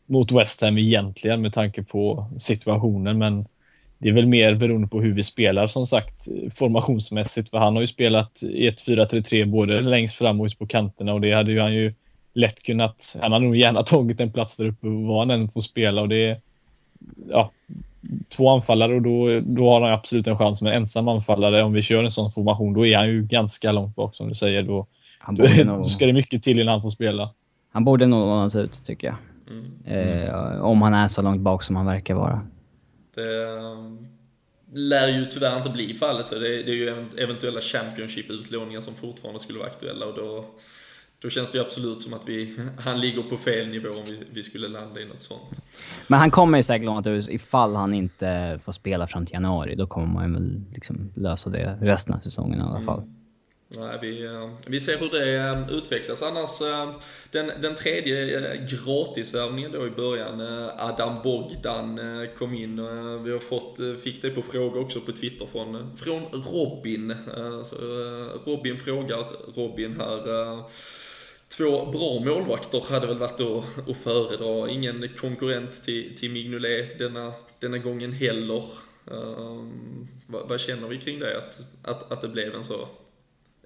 mot 0.05 0.31
West 0.31 0.61
Ham 0.61 0.77
egentligen 0.77 1.41
med 1.41 1.53
tanke 1.53 1.83
på 1.83 2.29
situationen. 2.37 3.17
Men 3.17 3.45
det 3.97 4.09
är 4.09 4.13
väl 4.13 4.27
mer 4.27 4.55
beroende 4.55 4.87
på 4.87 5.01
hur 5.01 5.13
vi 5.13 5.23
spelar 5.23 5.67
som 5.67 5.85
sagt 5.85 6.27
formationsmässigt. 6.59 7.49
För 7.49 7.57
han 7.57 7.73
har 7.73 7.81
ju 7.81 7.87
spelat 7.87 8.43
i 8.43 8.67
ett 8.67 8.87
4-3-3 8.87 9.45
både 9.45 9.81
längst 9.81 10.17
fram 10.17 10.41
och 10.41 10.45
ut 10.45 10.59
på 10.59 10.67
kanterna 10.67 11.13
och 11.13 11.21
det 11.21 11.33
hade 11.33 11.51
ju 11.51 11.59
han 11.59 11.73
ju 11.73 11.93
lätt 12.33 12.63
kunnat. 12.63 13.17
Han 13.21 13.31
hade 13.31 13.45
nog 13.45 13.55
gärna 13.55 13.81
tagit 13.83 14.21
en 14.21 14.31
plats 14.31 14.57
där 14.57 14.65
uppe 14.65 14.87
var 14.87 15.19
han 15.19 15.31
än 15.31 15.49
får 15.49 15.61
spela 15.61 16.01
och 16.01 16.09
det. 16.09 16.41
Ja, 17.29 17.51
två 18.37 18.49
anfallare 18.49 18.95
och 18.95 19.01
då, 19.01 19.39
då 19.39 19.69
har 19.69 19.81
han 19.81 19.93
absolut 19.93 20.27
en 20.27 20.37
chans. 20.37 20.61
Men 20.61 20.73
ensam 20.73 21.07
anfallare, 21.07 21.63
om 21.63 21.73
vi 21.73 21.81
kör 21.81 22.03
en 22.03 22.11
sån 22.11 22.31
formation, 22.31 22.73
då 22.73 22.87
är 22.87 22.97
han 22.97 23.07
ju 23.07 23.23
ganska 23.23 23.71
långt 23.71 23.95
bak 23.95 24.15
som 24.15 24.29
du 24.29 24.35
säger. 24.35 24.63
Då, 24.63 24.87
då, 25.27 25.63
nog... 25.63 25.77
då 25.77 25.85
ska 25.85 26.05
det 26.05 26.13
mycket 26.13 26.43
till 26.43 26.59
innan 26.59 26.71
han 26.71 26.81
får 26.81 26.89
spela. 26.89 27.29
Han 27.71 27.85
borde 27.85 28.05
nog 28.05 28.19
lånas 28.19 28.55
ut, 28.55 28.85
tycker 28.85 29.07
jag. 29.07 29.15
Mm. 29.49 30.25
Eh, 30.25 30.61
om 30.61 30.81
han 30.81 30.93
är 30.93 31.07
så 31.07 31.21
långt 31.21 31.41
bak 31.41 31.63
som 31.63 31.75
han 31.75 31.85
verkar 31.85 32.13
vara. 32.13 32.41
Det 33.15 33.45
um, 33.45 34.07
lär 34.73 35.07
ju 35.07 35.25
tyvärr 35.25 35.57
inte 35.57 35.69
bli 35.69 35.93
fallet, 35.93 36.27
så 36.27 36.35
det, 36.35 36.63
det 36.63 36.71
är 36.71 36.75
ju 36.75 37.05
eventuella 37.17 37.61
Championship-utlåningar 37.61 38.81
som 38.81 38.95
fortfarande 38.95 39.39
skulle 39.39 39.59
vara 39.59 39.69
aktuella 39.69 40.05
och 40.05 40.15
då 40.15 40.45
då 41.21 41.29
känns 41.29 41.51
det 41.51 41.57
ju 41.57 41.63
absolut 41.63 42.01
som 42.01 42.13
att 42.13 42.27
vi, 42.27 42.57
han 42.79 42.99
ligger 42.99 43.23
på 43.23 43.37
fel 43.37 43.67
nivå 43.67 43.89
om 43.89 44.03
vi, 44.09 44.23
vi 44.31 44.43
skulle 44.43 44.67
landa 44.67 45.01
i 45.01 45.05
något 45.05 45.21
sånt. 45.21 45.61
Men 46.07 46.19
han 46.19 46.31
kommer 46.31 46.57
ju 46.57 46.63
säkert 46.63 46.85
låna 46.85 47.11
ut 47.11 47.29
ifall 47.29 47.75
han 47.75 47.93
inte 47.93 48.59
får 48.65 48.71
spela 48.71 49.07
fram 49.07 49.25
till 49.25 49.33
januari. 49.33 49.75
Då 49.75 49.87
kommer 49.87 50.07
man 50.07 50.33
ju 50.33 50.73
liksom 50.73 51.11
lösa 51.15 51.49
det 51.49 51.77
resten 51.81 52.13
av 52.13 52.19
säsongen 52.19 52.59
i 52.59 52.61
alla 52.61 52.75
mm. 52.75 52.85
fall. 52.85 52.99
Mm. 52.99 53.15
Nej, 53.77 53.97
vi, 54.01 54.25
eh, 54.25 54.49
vi 54.67 54.81
ser 54.81 54.97
hur 54.97 55.09
det 55.09 55.37
eh, 55.37 55.77
utvecklas. 55.77 56.21
Annars, 56.21 56.61
eh, 56.61 56.95
den, 57.31 57.51
den 57.61 57.75
tredje 57.75 58.57
gratisvärvningen 58.71 59.71
då 59.71 59.87
i 59.87 59.89
början, 59.89 60.41
Adam 60.77 61.21
Bogdan 61.23 61.99
kom 62.37 62.53
in. 62.53 62.75
Vi 63.23 63.31
har 63.31 63.39
fått, 63.39 64.01
fick 64.03 64.21
det 64.21 64.29
på 64.29 64.41
fråga 64.41 64.79
också 64.79 64.99
på 64.99 65.11
Twitter 65.11 65.45
från, 65.45 65.97
från 65.97 66.21
Robin. 66.23 67.15
Så 67.63 67.75
Robin 68.45 68.77
frågar 68.77 69.25
Robin 69.55 69.95
här 69.99 70.63
två 71.57 71.85
bra 71.85 72.19
målvakter 72.25 72.83
hade 72.93 73.07
väl 73.07 73.17
varit 73.17 73.41
att, 73.41 73.89
att 73.89 73.97
föredra. 73.97 74.69
Ingen 74.69 75.09
konkurrent 75.17 75.83
till, 75.83 76.17
till 76.17 76.31
Mignolet 76.31 76.99
denna, 76.99 77.33
denna 77.59 77.77
gången 77.77 78.13
heller. 78.13 78.63
Um, 79.05 80.07
vad, 80.27 80.49
vad, 80.49 80.59
känner 80.59 80.87
vi 80.87 80.97
kring 80.97 81.19
det? 81.19 81.37
Att, 81.37 81.59
att, 81.83 82.11
att 82.11 82.21
det 82.21 82.27
blev 82.27 82.55
en 82.55 82.63
så 82.63 82.87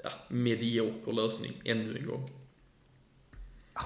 ja, 0.04 0.10
medioker 0.28 1.12
lösning 1.12 1.52
ännu 1.66 1.98
en 1.98 2.06
gång? 2.06 2.30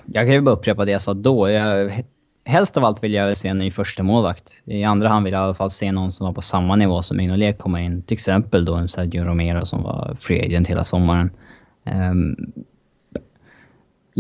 Jag 0.06 0.26
kan 0.26 0.34
ju 0.34 0.42
bara 0.42 0.56
upprepa 0.56 0.86
det 0.86 0.92
jag 0.92 1.02
sa 1.02 1.14
då. 1.14 1.50
Jag, 1.50 2.04
helst 2.46 2.78
av 2.78 2.86
allt 2.86 3.04
vill 3.04 3.14
jag 3.14 3.38
se 3.38 3.48
en 3.48 3.58
ny 3.58 3.72
första 3.72 4.04
målvakt. 4.04 4.62
I 4.66 4.84
andra 4.84 5.10
hand 5.10 5.24
vill 5.24 5.34
jag 5.34 5.42
i 5.42 5.44
alla 5.44 5.54
fall 5.54 5.72
se 5.72 5.92
någon 5.92 6.12
som 6.12 6.26
var 6.26 6.34
på 6.34 6.42
samma 6.42 6.76
nivå 6.76 7.02
som 7.02 7.18
Mignolet 7.18 7.58
komma 7.58 7.82
in. 7.82 8.02
Till 8.02 8.14
exempel 8.14 8.66
då 8.66 8.76
en 8.76 8.90
Sergio 8.90 9.24
Romero 9.24 9.66
som 9.66 9.84
var 9.84 10.18
free 10.20 10.46
agent 10.46 10.68
hela 10.68 10.84
sommaren. 10.84 11.32
Um, 11.84 12.54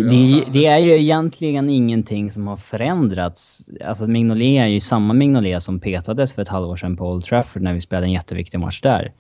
det, 0.03 0.43
det, 0.51 0.65
är 0.65 0.77
ju 0.77 0.99
egentligen 0.99 1.69
ingenting 1.69 2.31
som 2.31 2.47
har 2.47 2.57
förändrats. 2.57 3.69
Alltså 3.85 4.07
Mignolet 4.07 4.61
är 4.61 4.65
ju 4.65 4.79
samma 4.79 5.13
Mignolet 5.13 5.63
som 5.63 5.79
petades 5.79 6.33
för 6.33 6.41
ett 6.41 6.47
halvår 6.47 6.75
sedan 6.75 6.97
på 6.97 7.11
Old 7.11 7.25
Trafford 7.25 7.61
när 7.61 7.73
vi 7.73 7.81
spelade 7.81 8.07
en 8.07 8.11
jätteviktig 8.11 8.59
match 8.59 8.81
där. 8.81 9.13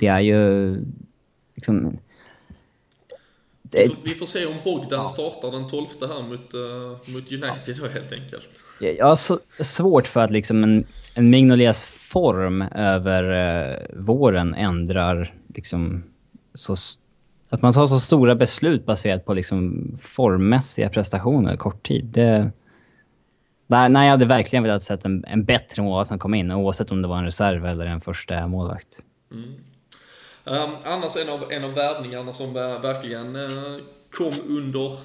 Det 0.00 0.06
är 0.06 0.20
ju... 0.20 0.74
Liksom. 1.54 1.98
Vi, 3.62 3.88
får, 3.88 3.96
vi, 4.04 4.10
får, 4.10 4.26
se 4.26 4.46
om 4.46 4.54
Bogdan 4.64 5.08
startar 5.08 5.50
den 5.50 5.68
12 5.70 5.86
här 6.00 6.22
mot, 6.22 6.54
uh, 6.54 6.90
mot 6.90 7.32
United 7.32 7.76
då 7.76 7.88
helt 7.88 8.12
enkelt. 8.12 8.48
Jag 8.80 9.06
har 9.06 9.16
så, 9.16 9.38
svårt 9.60 10.06
för 10.06 10.20
att 10.20 10.30
liksom 10.30 10.64
en, 10.64 10.86
en 11.14 11.30
Mignolets 11.30 11.86
form 11.86 12.62
över 12.62 13.24
uh, 13.24 14.04
våren 14.04 14.54
ändrar 14.54 15.34
liksom 15.54 16.04
så 16.54 16.76
att 17.48 17.62
man 17.62 17.72
tar 17.72 17.86
så 17.86 18.00
stora 18.00 18.34
beslut 18.34 18.86
baserat 18.86 19.24
på 19.24 19.34
liksom 19.34 19.92
formmässiga 20.00 20.88
prestationer 20.88 21.56
kort 21.56 21.86
tid. 21.86 22.04
Det, 22.04 22.52
nej, 23.66 24.04
jag 24.06 24.10
hade 24.10 24.26
verkligen 24.26 24.62
velat 24.62 24.82
se 24.82 24.96
en, 25.02 25.24
en 25.26 25.44
bättre 25.44 25.82
målvakt 25.82 26.08
som 26.08 26.18
kom 26.18 26.34
in, 26.34 26.50
oavsett 26.50 26.90
om 26.90 27.02
det 27.02 27.08
var 27.08 27.18
en 27.18 27.24
reserv 27.24 27.66
eller 27.66 27.86
en 27.86 28.00
första 28.00 28.46
målvakt. 28.46 28.88
Mm. 29.32 29.54
Um, 30.46 30.76
annars 30.84 31.16
en 31.16 31.28
av, 31.28 31.52
en 31.52 31.64
av 31.64 31.74
värvningarna 31.74 32.32
som 32.32 32.54
verkligen 32.54 33.36
uh, 33.36 33.78
kom 34.10 34.32
under 34.48 34.98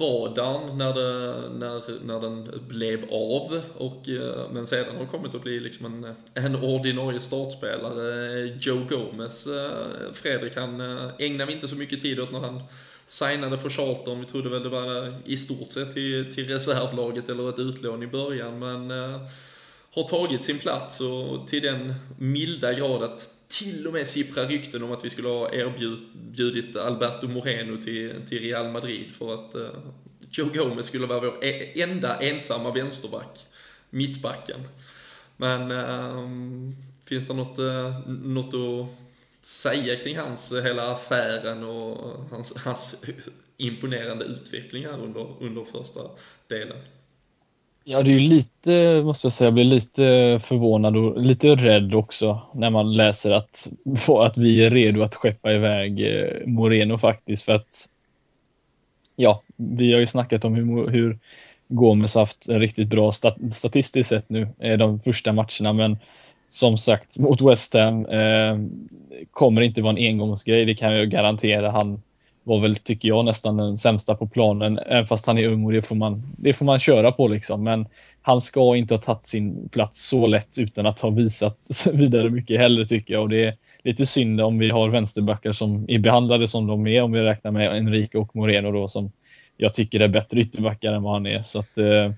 radarn 0.00 0.78
när, 0.78 0.94
det, 0.94 1.48
när, 1.48 2.04
när 2.04 2.20
den 2.20 2.64
blev 2.68 3.04
av. 3.10 3.60
Och, 3.76 4.08
eh, 4.08 4.50
men 4.52 4.66
sedan 4.66 4.96
har 4.96 5.06
kommit 5.06 5.34
att 5.34 5.42
bli 5.42 5.60
liksom 5.60 5.86
en, 5.86 6.14
en 6.44 6.56
ordinarie 6.56 7.20
startspelare. 7.20 8.44
Joe 8.60 8.86
Gomez, 8.88 9.46
eh, 9.46 10.12
Fredrik, 10.12 10.56
han 10.56 10.80
eh, 10.80 10.86
ägnar 10.86 11.14
ägnade 11.18 11.46
vi 11.46 11.52
inte 11.52 11.68
så 11.68 11.74
mycket 11.74 12.00
tid 12.00 12.20
åt 12.20 12.32
när 12.32 12.40
han 12.40 12.62
signade 13.06 13.58
för 13.58 13.70
Charlton. 13.70 14.20
Vi 14.20 14.26
trodde 14.26 14.48
väl 14.48 14.62
det 14.62 14.68
var 14.68 15.14
i 15.24 15.36
stort 15.36 15.72
sett 15.72 15.94
till, 15.94 16.34
till 16.34 16.48
reservlaget 16.48 17.28
eller 17.28 17.48
ett 17.48 17.58
utlån 17.58 18.02
i 18.02 18.06
början. 18.06 18.58
Men 18.58 18.90
har 19.94 20.02
tagit 20.08 20.44
sin 20.44 20.58
plats 20.58 21.00
och 21.00 21.48
till 21.48 21.62
den 21.62 21.94
milda 22.18 22.72
grad 22.72 23.02
att 23.02 23.37
till 23.48 23.86
och 23.86 23.92
med 23.92 24.08
sippra 24.08 24.44
rykten 24.44 24.82
om 24.82 24.92
att 24.92 25.04
vi 25.04 25.10
skulle 25.10 25.28
ha 25.28 25.52
erbjudit 25.52 26.76
Alberto 26.76 27.28
Moreno 27.28 27.82
till, 27.82 28.14
till 28.28 28.40
Real 28.40 28.72
Madrid 28.72 29.12
för 29.12 29.34
att 29.34 29.54
uh, 29.54 29.68
Joe 30.30 30.48
Gomez 30.54 30.86
skulle 30.86 31.06
vara 31.06 31.20
vår 31.20 31.44
e-, 31.44 31.82
enda 31.82 32.20
ensamma 32.20 32.72
vänsterback, 32.72 33.46
mittbacken. 33.90 34.60
Men 35.36 35.72
uh, 35.72 36.72
finns 37.04 37.26
det 37.26 37.34
något, 37.34 37.58
uh, 37.58 38.08
något 38.08 38.54
att 38.54 39.08
säga 39.40 39.96
kring 39.96 40.18
hans 40.18 40.52
eh, 40.52 40.62
hela 40.62 40.92
affären 40.92 41.64
och 41.64 42.14
hans, 42.30 42.56
hans 42.56 43.04
imponerande 43.56 44.24
utveckling 44.24 44.84
här 44.84 45.02
under, 45.02 45.42
under 45.42 45.64
första 45.64 46.00
delen? 46.46 46.78
Ja, 47.90 48.02
det 48.02 48.10
är 48.10 48.12
ju 48.12 48.20
lite, 48.20 49.02
måste 49.04 49.26
jag 49.26 49.32
säga, 49.32 49.46
jag 49.46 49.54
blir 49.54 49.64
lite 49.64 50.38
förvånad 50.42 50.96
och 50.96 51.22
lite 51.22 51.48
rädd 51.54 51.94
också 51.94 52.40
när 52.54 52.70
man 52.70 52.96
läser 52.96 53.30
att, 53.30 53.72
att 54.08 54.38
vi 54.38 54.64
är 54.64 54.70
redo 54.70 55.02
att 55.02 55.14
skeppa 55.14 55.52
iväg 55.52 56.00
eh, 56.00 56.46
Moreno 56.46 56.98
faktiskt. 56.98 57.44
För 57.44 57.54
att, 57.54 57.88
ja, 59.16 59.42
vi 59.56 59.92
har 59.92 60.00
ju 60.00 60.06
snackat 60.06 60.44
om 60.44 60.54
hur, 60.54 60.88
hur 60.90 61.18
Gomes 61.68 62.14
haft 62.14 62.48
en 62.48 62.60
riktigt 62.60 62.88
bra 62.88 63.12
stat, 63.12 63.52
statistiskt 63.52 64.08
sett 64.08 64.28
nu 64.28 64.48
eh, 64.58 64.78
de 64.78 65.00
första 65.00 65.32
matcherna, 65.32 65.72
men 65.72 65.98
som 66.48 66.76
sagt 66.76 67.18
mot 67.18 67.40
West 67.40 67.74
Ham 67.74 68.06
eh, 68.06 68.58
kommer 69.30 69.62
inte 69.62 69.82
vara 69.82 69.92
en 69.92 70.06
engångsgrej, 70.06 70.64
det 70.64 70.74
kan 70.74 70.94
jag 70.94 71.10
garantera. 71.10 71.70
Han 71.70 72.02
var 72.48 72.60
väl, 72.60 72.76
tycker 72.76 73.08
jag, 73.08 73.24
nästan 73.24 73.56
den 73.56 73.76
sämsta 73.76 74.14
på 74.14 74.26
planen. 74.28 74.78
Även 74.78 75.06
fast 75.06 75.26
han 75.26 75.38
är 75.38 75.48
ung 75.48 75.64
och 75.64 75.72
det 75.72 75.82
får 75.82 75.96
man, 75.96 76.22
det 76.38 76.52
får 76.52 76.64
man 76.64 76.78
köra 76.78 77.12
på 77.12 77.28
liksom. 77.28 77.64
Men 77.64 77.86
han 78.22 78.40
ska 78.40 78.76
inte 78.76 78.94
ha 78.94 78.98
tagit 78.98 79.24
sin 79.24 79.68
plats 79.68 80.08
så 80.08 80.26
lätt 80.26 80.58
utan 80.60 80.86
att 80.86 81.00
ha 81.00 81.10
visat 81.10 81.60
vidare 81.92 82.30
mycket 82.30 82.60
heller 82.60 82.84
tycker 82.84 83.14
jag. 83.14 83.22
Och 83.22 83.28
det 83.28 83.44
är 83.44 83.56
lite 83.82 84.06
synd 84.06 84.40
om 84.40 84.58
vi 84.58 84.70
har 84.70 84.88
vänsterbackar 84.88 85.52
som 85.52 85.84
är 85.88 85.98
behandlade 85.98 86.48
som 86.48 86.66
de 86.66 86.86
är, 86.86 87.02
om 87.02 87.12
vi 87.12 87.20
räknar 87.20 87.50
med 87.50 87.76
Enrique 87.76 88.20
och 88.20 88.36
Moreno 88.36 88.72
då 88.72 88.88
som 88.88 89.12
jag 89.56 89.74
tycker 89.74 90.00
är 90.00 90.08
bättre 90.08 90.40
ytterbackar 90.40 90.92
än 90.92 91.02
vad 91.02 91.12
han 91.12 91.26
är. 91.26 91.42
Så 91.42 91.58
att, 91.58 91.78
eh, 91.78 92.12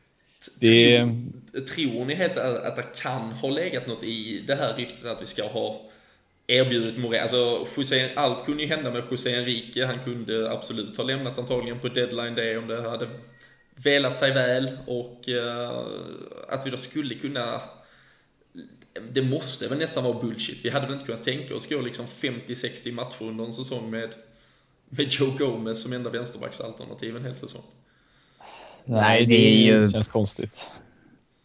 det... 0.60 0.98
Tror, 0.98 1.60
tror 1.60 2.04
ni 2.04 2.14
helt 2.14 2.36
att 2.36 2.76
det 2.76 3.02
kan 3.02 3.32
ha 3.32 3.48
legat 3.48 3.86
något 3.86 4.04
i 4.04 4.44
det 4.46 4.54
här 4.54 4.74
ryktet 4.74 5.06
att 5.06 5.22
vi 5.22 5.26
ska 5.26 5.48
ha 5.48 5.80
erbjudit 6.50 6.98
Moreno. 6.98 7.22
Alltså, 7.22 7.66
José, 7.76 8.10
allt 8.14 8.44
kunde 8.44 8.62
ju 8.62 8.68
hända 8.68 8.90
med 8.90 9.02
José 9.10 9.36
Enrique. 9.36 9.86
Han 9.86 9.98
kunde 10.04 10.50
absolut 10.50 10.96
ha 10.96 11.04
lämnat 11.04 11.38
antagligen 11.38 11.80
på 11.80 11.88
deadline 11.88 12.34
day 12.34 12.56
om 12.56 12.66
det 12.66 12.90
hade 12.90 13.08
velat 13.74 14.16
sig 14.16 14.32
väl 14.32 14.70
och 14.86 15.28
uh, 15.28 15.82
att 16.48 16.66
vi 16.66 16.70
då 16.70 16.76
skulle 16.76 17.14
kunna 17.14 17.60
det 19.12 19.22
måste 19.22 19.68
väl 19.68 19.78
nästan 19.78 20.04
vara 20.04 20.20
bullshit. 20.20 20.64
Vi 20.64 20.70
hade 20.70 20.86
väl 20.86 20.94
inte 20.94 21.06
kunnat 21.06 21.22
tänka 21.22 21.56
oss 21.56 21.68
gå 21.68 21.80
liksom 21.80 22.06
50-60 22.06 22.92
matcher 22.92 23.22
under 23.22 23.44
en 23.44 23.52
säsong 23.52 23.90
med, 23.90 24.14
med 24.88 25.06
Joe 25.10 25.30
Gomez 25.38 25.82
som 25.82 25.92
enda 25.92 26.10
vänsterbacksalternativ 26.10 27.16
en 27.16 27.24
hel 27.24 27.36
säsong. 27.36 27.62
Nej, 28.84 29.26
det, 29.26 29.34
är 29.34 29.56
ju... 29.56 29.84
känns 29.84 30.08
konstigt. 30.08 30.72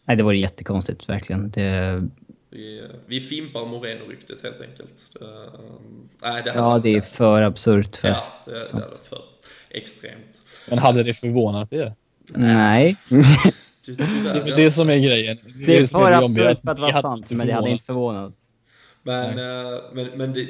Nej, 0.04 0.16
det 0.16 0.22
vore 0.22 0.38
jättekonstigt, 0.38 1.08
verkligen. 1.08 1.50
Det, 1.50 2.08
vi, 2.56 2.88
vi 3.06 3.20
fimpar 3.20 3.66
Moreno-ryktet 3.66 4.42
helt 4.42 4.60
enkelt. 4.60 5.16
Uh, 5.22 5.28
nej, 6.22 6.42
det 6.42 6.52
ja, 6.54 6.78
det 6.78 6.96
är 6.96 7.00
för 7.00 7.42
absurt 7.42 7.96
för 7.96 8.08
Ja, 8.08 8.24
det, 8.44 8.52
det 8.52 8.58
är 8.58 8.90
det 8.90 9.08
för 9.08 9.22
extremt. 9.70 10.40
Men 10.68 10.78
hade 10.78 11.02
det 11.02 11.14
förvånat 11.14 11.72
er? 11.72 11.94
Nej. 12.34 12.96
det 13.86 14.00
är 14.00 14.56
det 14.56 14.70
som 14.70 14.90
är 14.90 14.96
grejen. 14.96 15.38
Det, 15.44 15.66
det 15.66 15.78
är 15.78 15.86
för 15.86 16.12
absurt 16.12 16.58
för 16.64 16.70
att 16.70 16.78
vara 16.78 17.02
sant, 17.02 17.30
men 17.30 17.46
det 17.46 17.52
hade 17.52 17.70
inte 17.70 17.84
förvånat. 17.84 18.34
Men, 19.02 19.38
uh, 19.38 19.80
men, 19.92 20.06
men, 20.06 20.32
det, 20.32 20.48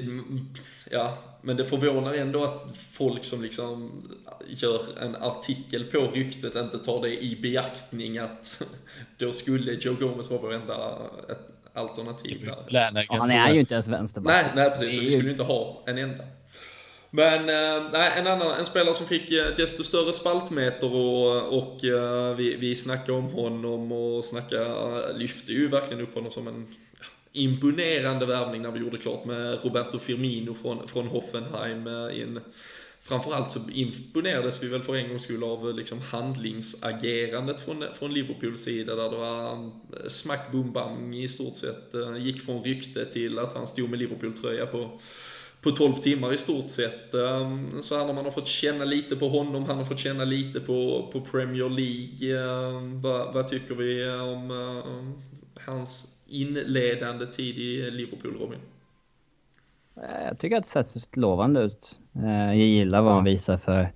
ja, 0.91 1.19
men 1.43 1.57
det 1.57 1.65
förvånar 1.65 2.15
ändå 2.15 2.45
att 2.45 2.77
folk 2.91 3.25
som 3.25 3.43
liksom 3.43 4.03
gör 4.47 4.83
en 5.03 5.17
artikel 5.17 5.85
på 5.85 5.99
ryktet 5.99 6.57
inte 6.57 6.79
tar 6.79 7.03
det 7.03 7.25
i 7.25 7.39
beaktning 7.43 8.19
att 8.19 8.63
då 9.19 9.33
skulle 9.33 9.73
Joe 9.73 9.95
Gomez 9.95 10.31
vara 10.31 10.41
vår 10.41 10.55
enda, 10.55 10.99
alternativ 11.77 12.51
där. 12.71 13.19
han 13.19 13.31
är 13.31 13.53
ju 13.53 13.61
inte 13.61 13.75
ens 13.75 13.89
vänsterback. 13.89 14.35
Nej, 14.35 14.53
nej 14.55 14.71
precis. 14.71 14.95
Så 14.95 15.01
vi 15.01 15.11
skulle 15.11 15.25
ju 15.25 15.31
inte 15.31 15.43
ha 15.43 15.85
en 15.87 15.99
enda. 15.99 16.25
Men 17.11 17.41
eh, 17.41 17.91
nej, 17.93 18.13
en 18.17 18.27
annan 18.27 18.59
en 18.59 18.67
spelare 18.67 18.95
som 18.95 19.07
fick 19.07 19.33
eh, 19.33 19.47
desto 19.57 19.85
större 19.85 20.13
spaltmeter 20.13 20.95
och, 20.95 21.59
och 21.59 21.85
uh, 21.85 22.37
vi, 22.37 22.57
vi 22.57 22.77
snackade 22.77 23.19
om 23.19 23.25
honom 23.25 23.93
och 23.93 24.25
snackade, 24.25 25.13
lyfte 25.13 25.53
ju 25.53 25.69
verkligen 25.69 26.03
upp 26.03 26.15
honom 26.15 26.31
som 26.31 26.49
en 26.49 26.67
imponerande 27.33 28.27
värvning 28.27 28.63
när 28.63 28.71
vi 28.71 28.81
gjorde 28.81 28.99
klart 28.99 29.25
med 29.25 29.65
Roberto 29.65 29.99
Firmino 29.99 30.55
från, 30.55 30.89
från 30.89 31.07
Hoffenheim 31.07 31.89
i 31.89 32.23
en 32.23 32.41
framförallt 33.09 33.51
så 33.51 33.61
imponerades 33.73 34.63
vi 34.63 34.69
väl 34.69 34.83
för 34.83 34.97
en 34.97 35.09
gångs 35.09 35.23
skull 35.23 35.45
av 35.45 35.69
eh, 35.69 35.77
liksom 35.77 36.01
handlingsagerandet 36.01 37.61
från, 37.61 37.83
eh, 37.83 37.93
från 37.93 38.15
Liverpools 38.15 38.63
sida 38.63 38.95
där 38.95 39.11
det 39.11 39.17
var 39.17 39.53
mm, 39.53 39.71
smack 40.09 40.53
boom 40.53 40.73
bang 40.73 41.17
i 41.17 41.29
stort 41.29 41.57
sett. 41.57 41.95
Eh, 41.95 42.17
gick 42.17 42.41
från 42.41 42.63
rykte 42.63 43.05
till 43.05 43.39
att 43.39 43.55
han 43.55 43.67
stod 43.67 43.91
med 43.91 43.99
Liverpool-tröja 43.99 44.67
på 44.67 45.01
på 45.61 45.71
12 45.71 45.93
timmar 45.93 46.33
i 46.33 46.37
stort 46.37 46.71
sett. 46.71 47.15
Ehm, 47.15 47.83
så 47.83 47.99
han, 47.99 48.15
man 48.15 48.25
har 48.25 48.33
fått 48.33 48.49
känna 48.49 48.85
lite 48.85 49.17
på 49.17 49.29
honom, 49.29 49.65
han 49.65 49.77
har 49.79 49.85
fått 49.85 49.99
känna 49.99 50.25
lite 50.25 50.61
på, 50.61 51.11
på 51.13 51.21
Premier 51.21 51.69
League. 51.69 52.41
Ehm, 52.41 53.03
vad, 53.03 53.35
vad 53.35 53.49
tycker 53.49 53.75
vi 53.75 54.11
om 54.11 54.51
hans 55.67 56.17
inledande 56.29 57.27
tid 57.27 57.59
i 57.59 57.91
Liverpool, 57.91 58.37
Robin? 58.41 58.59
Jag 60.29 60.39
tycker 60.39 60.57
att 60.57 60.75
det 60.75 60.91
sett 60.91 61.17
lovande 61.17 61.61
ut. 61.61 61.99
Eh, 62.25 62.47
jag 62.47 62.57
gillar 62.57 63.03
vad 63.03 63.15
han 63.15 63.25
visar 63.25 63.57
för, 63.57 63.89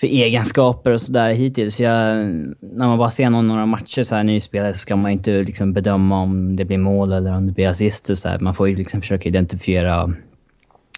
för 0.00 0.06
egenskaper 0.06 0.90
och 0.90 1.00
sådär 1.00 1.30
hittills. 1.30 1.80
Jag, 1.80 2.16
när 2.60 2.86
man 2.86 2.98
bara 2.98 3.10
ser 3.10 3.30
någon, 3.30 3.48
några 3.48 3.66
matcher 3.66 4.02
så 4.02 4.14
här 4.14 4.22
nyspelare 4.22 4.72
så 4.72 4.78
ska 4.78 4.96
man 4.96 5.10
inte 5.10 5.30
liksom 5.30 5.72
bedöma 5.72 6.22
om 6.22 6.56
det 6.56 6.64
blir 6.64 6.78
mål 6.78 7.12
eller 7.12 7.36
om 7.36 7.46
det 7.46 7.52
blir 7.52 7.68
assist 7.68 8.18
så 8.18 8.28
här. 8.28 8.38
Man 8.38 8.54
får 8.54 8.68
ju 8.68 8.76
liksom 8.76 9.00
försöka 9.00 9.28
identifiera 9.28 10.14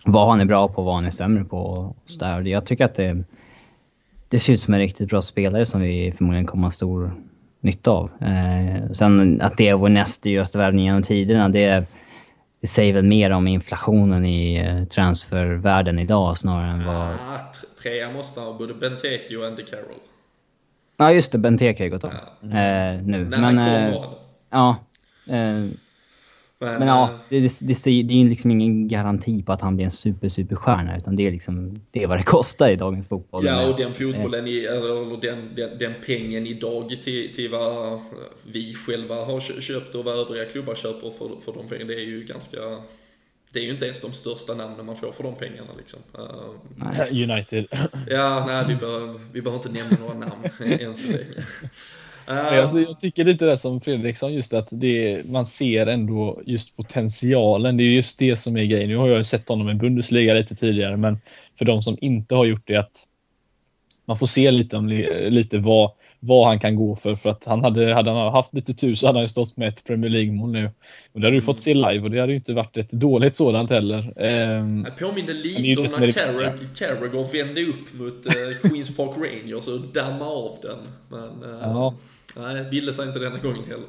vad 0.04 0.28
han 0.28 0.40
är 0.40 0.44
bra 0.44 0.68
på 0.68 0.74
och 0.76 0.84
vad 0.84 0.94
han 0.94 1.04
är 1.04 1.10
sämre 1.10 1.44
på. 1.44 1.58
Och 1.58 1.96
så 2.04 2.18
där. 2.18 2.40
Jag 2.40 2.66
tycker 2.66 2.84
att 2.84 2.94
det, 2.94 3.24
det 4.28 4.38
ser 4.38 4.52
ut 4.52 4.60
som 4.60 4.74
en 4.74 4.80
riktigt 4.80 5.08
bra 5.08 5.22
spelare 5.22 5.66
som 5.66 5.80
vi 5.80 6.12
förmodligen 6.16 6.46
kommer 6.46 6.64
ha 6.64 6.70
stor 6.70 7.12
nytta 7.60 7.90
av. 7.90 8.10
Eh, 8.20 8.90
sen 8.92 9.40
att 9.40 9.56
det 9.56 9.68
är 9.68 9.74
vår 9.74 9.88
näst 9.88 10.22
dyraste 10.22 10.58
värvning 10.58 10.84
genom 10.84 11.02
tiderna, 11.02 11.48
det 11.48 11.86
det 12.64 12.68
säger 12.68 12.92
väl 12.92 13.04
mer 13.04 13.30
om 13.30 13.46
inflationen 13.48 14.24
i 14.24 14.56
eh, 14.56 14.84
transfervärlden 14.84 15.98
idag 15.98 16.38
snarare 16.38 16.70
än 16.70 16.86
vad... 16.86 17.06
Ah, 17.06 17.52
trea 17.82 18.12
måste 18.12 18.40
ha 18.40 18.58
både 18.58 18.74
Benteke 18.74 19.36
och 19.36 19.46
Andy 19.46 19.64
Carroll. 19.64 20.00
Ja, 20.96 21.12
just 21.12 21.32
det. 21.32 21.38
Benteke 21.38 21.82
har 21.82 21.88
gått 21.88 22.04
av 22.04 22.12
ja. 22.40 22.48
eh, 22.48 23.02
nu. 23.02 23.24
När 23.24 23.38
Men, 23.38 23.42
han 23.44 23.56
kom 23.56 23.94
eh, 23.94 24.10
Ja. 24.50 24.76
Eh, 25.28 25.64
men, 26.58 26.78
men 26.78 26.88
ja, 26.88 27.18
det, 27.28 27.40
det, 27.40 27.60
det, 27.60 27.84
det 27.84 28.14
är 28.14 28.18
ju 28.18 28.28
liksom 28.28 28.50
ingen 28.50 28.88
garanti 28.88 29.42
på 29.42 29.52
att 29.52 29.60
han 29.60 29.76
blir 29.76 29.84
en 29.84 29.90
super, 29.90 30.28
superstjärna. 30.28 30.98
Utan 30.98 31.16
det 31.16 31.26
är 31.26 31.30
liksom 31.30 31.80
det 31.90 32.02
är 32.02 32.06
vad 32.06 32.18
det 32.18 32.22
kostar 32.22 32.70
i 32.70 32.76
dagens 32.76 33.08
fotboll. 33.08 33.46
Ja, 33.46 33.70
och 33.70 33.76
den 33.76 33.94
fotbollen, 33.94 34.46
i, 34.46 34.58
eller 34.58 35.20
den, 35.20 35.54
den, 35.54 35.78
den 35.78 35.94
pengen 36.06 36.46
idag 36.46 36.88
till, 37.02 37.34
till 37.34 37.50
vad 37.50 38.00
vi 38.52 38.74
själva 38.74 39.14
har 39.14 39.60
köpt 39.60 39.94
och 39.94 40.04
vad 40.04 40.18
övriga 40.18 40.44
klubbar 40.44 40.74
köper 40.74 41.10
för, 41.10 41.40
för 41.44 41.52
de 41.52 41.68
pengarna, 41.68 41.88
det 41.88 41.94
är 41.94 42.06
ju 42.06 42.24
ganska 42.24 42.58
det 43.52 43.60
är 43.60 43.64
ju 43.64 43.70
inte 43.70 43.84
ens 43.84 44.00
de 44.00 44.12
största 44.12 44.54
namnen 44.54 44.86
man 44.86 44.96
får 44.96 45.12
för 45.12 45.22
de 45.22 45.34
pengarna 45.34 45.70
liksom. 45.78 46.00
Uh, 46.18 47.30
United. 47.30 47.66
Ja, 48.08 48.44
nej 48.46 48.64
vi 48.68 48.74
behöver, 48.74 49.20
vi 49.32 49.42
behöver 49.42 49.68
inte 49.68 49.82
nämna 49.82 49.96
några 50.00 50.28
namn 50.28 50.48
än 50.80 50.94
så 50.94 51.12
länge. 51.12 51.24
Uh, 52.28 52.60
alltså, 52.60 52.80
jag 52.80 52.98
tycker 52.98 53.24
lite 53.24 53.44
det 53.44 53.56
som 53.56 53.80
Fredriksson, 53.80 54.32
just 54.34 54.54
att 54.54 54.68
det, 54.72 55.22
man 55.30 55.46
ser 55.46 55.86
ändå 55.86 56.42
just 56.46 56.76
potentialen. 56.76 57.76
Det 57.76 57.82
är 57.82 57.88
just 57.88 58.18
det 58.18 58.36
som 58.36 58.56
är 58.56 58.64
grejen. 58.64 58.88
Nu 58.88 58.96
har 58.96 59.08
jag 59.08 59.18
ju 59.18 59.24
sett 59.24 59.48
honom 59.48 59.70
i 59.70 59.74
Bundesliga 59.74 60.34
lite 60.34 60.54
tidigare, 60.54 60.96
men 60.96 61.18
för 61.58 61.64
de 61.64 61.82
som 61.82 61.98
inte 62.00 62.34
har 62.34 62.44
gjort 62.44 62.66
det, 62.66 62.76
att 62.76 63.06
man 64.06 64.18
får 64.18 64.26
se 64.26 64.50
lite, 64.50 64.76
om, 64.76 64.88
lite 65.28 65.58
vad, 65.58 65.90
vad 66.20 66.46
han 66.46 66.58
kan 66.58 66.76
gå 66.76 66.96
för. 66.96 67.14
För 67.14 67.30
att 67.30 67.44
han 67.46 67.64
hade, 67.64 67.94
hade 67.94 68.10
han 68.10 68.32
haft 68.32 68.54
lite 68.54 68.72
tur 68.74 68.94
så 68.94 69.06
hade 69.06 69.18
han 69.18 69.24
ju 69.24 69.28
stått 69.28 69.56
med 69.56 69.68
ett 69.68 69.84
Premier 69.84 70.10
League-mål 70.10 70.52
nu. 70.52 70.70
Och 71.12 71.20
det 71.20 71.26
hade 71.26 71.36
du 71.36 71.40
fått 71.40 71.60
se 71.60 71.74
live 71.74 72.00
och 72.00 72.10
det 72.10 72.20
hade 72.20 72.32
ju 72.32 72.36
inte 72.36 72.54
varit 72.54 72.76
ett 72.76 72.90
dåligt 72.90 73.34
sådant 73.34 73.70
heller. 73.70 74.12
Ehm, 74.16 74.84
jag 74.84 74.98
påminner 74.98 75.34
lite 75.34 75.80
om 75.80 75.86
när 76.00 76.74
Carragher 76.74 77.32
vände 77.32 77.62
upp 77.62 77.94
mot 77.94 78.26
uh, 78.26 78.70
Queens 78.70 78.96
Park 78.96 79.16
Rangers 79.16 79.68
och 79.68 79.80
dammade 79.80 80.30
av 80.30 80.58
den. 80.62 80.78
Men 81.08 81.50
uh, 81.50 81.58
ja. 81.62 81.94
Nej, 82.36 82.70
ville 82.70 82.92
sig 82.92 83.06
inte 83.06 83.18
denna 83.18 83.38
gången 83.38 83.64
heller. 83.64 83.86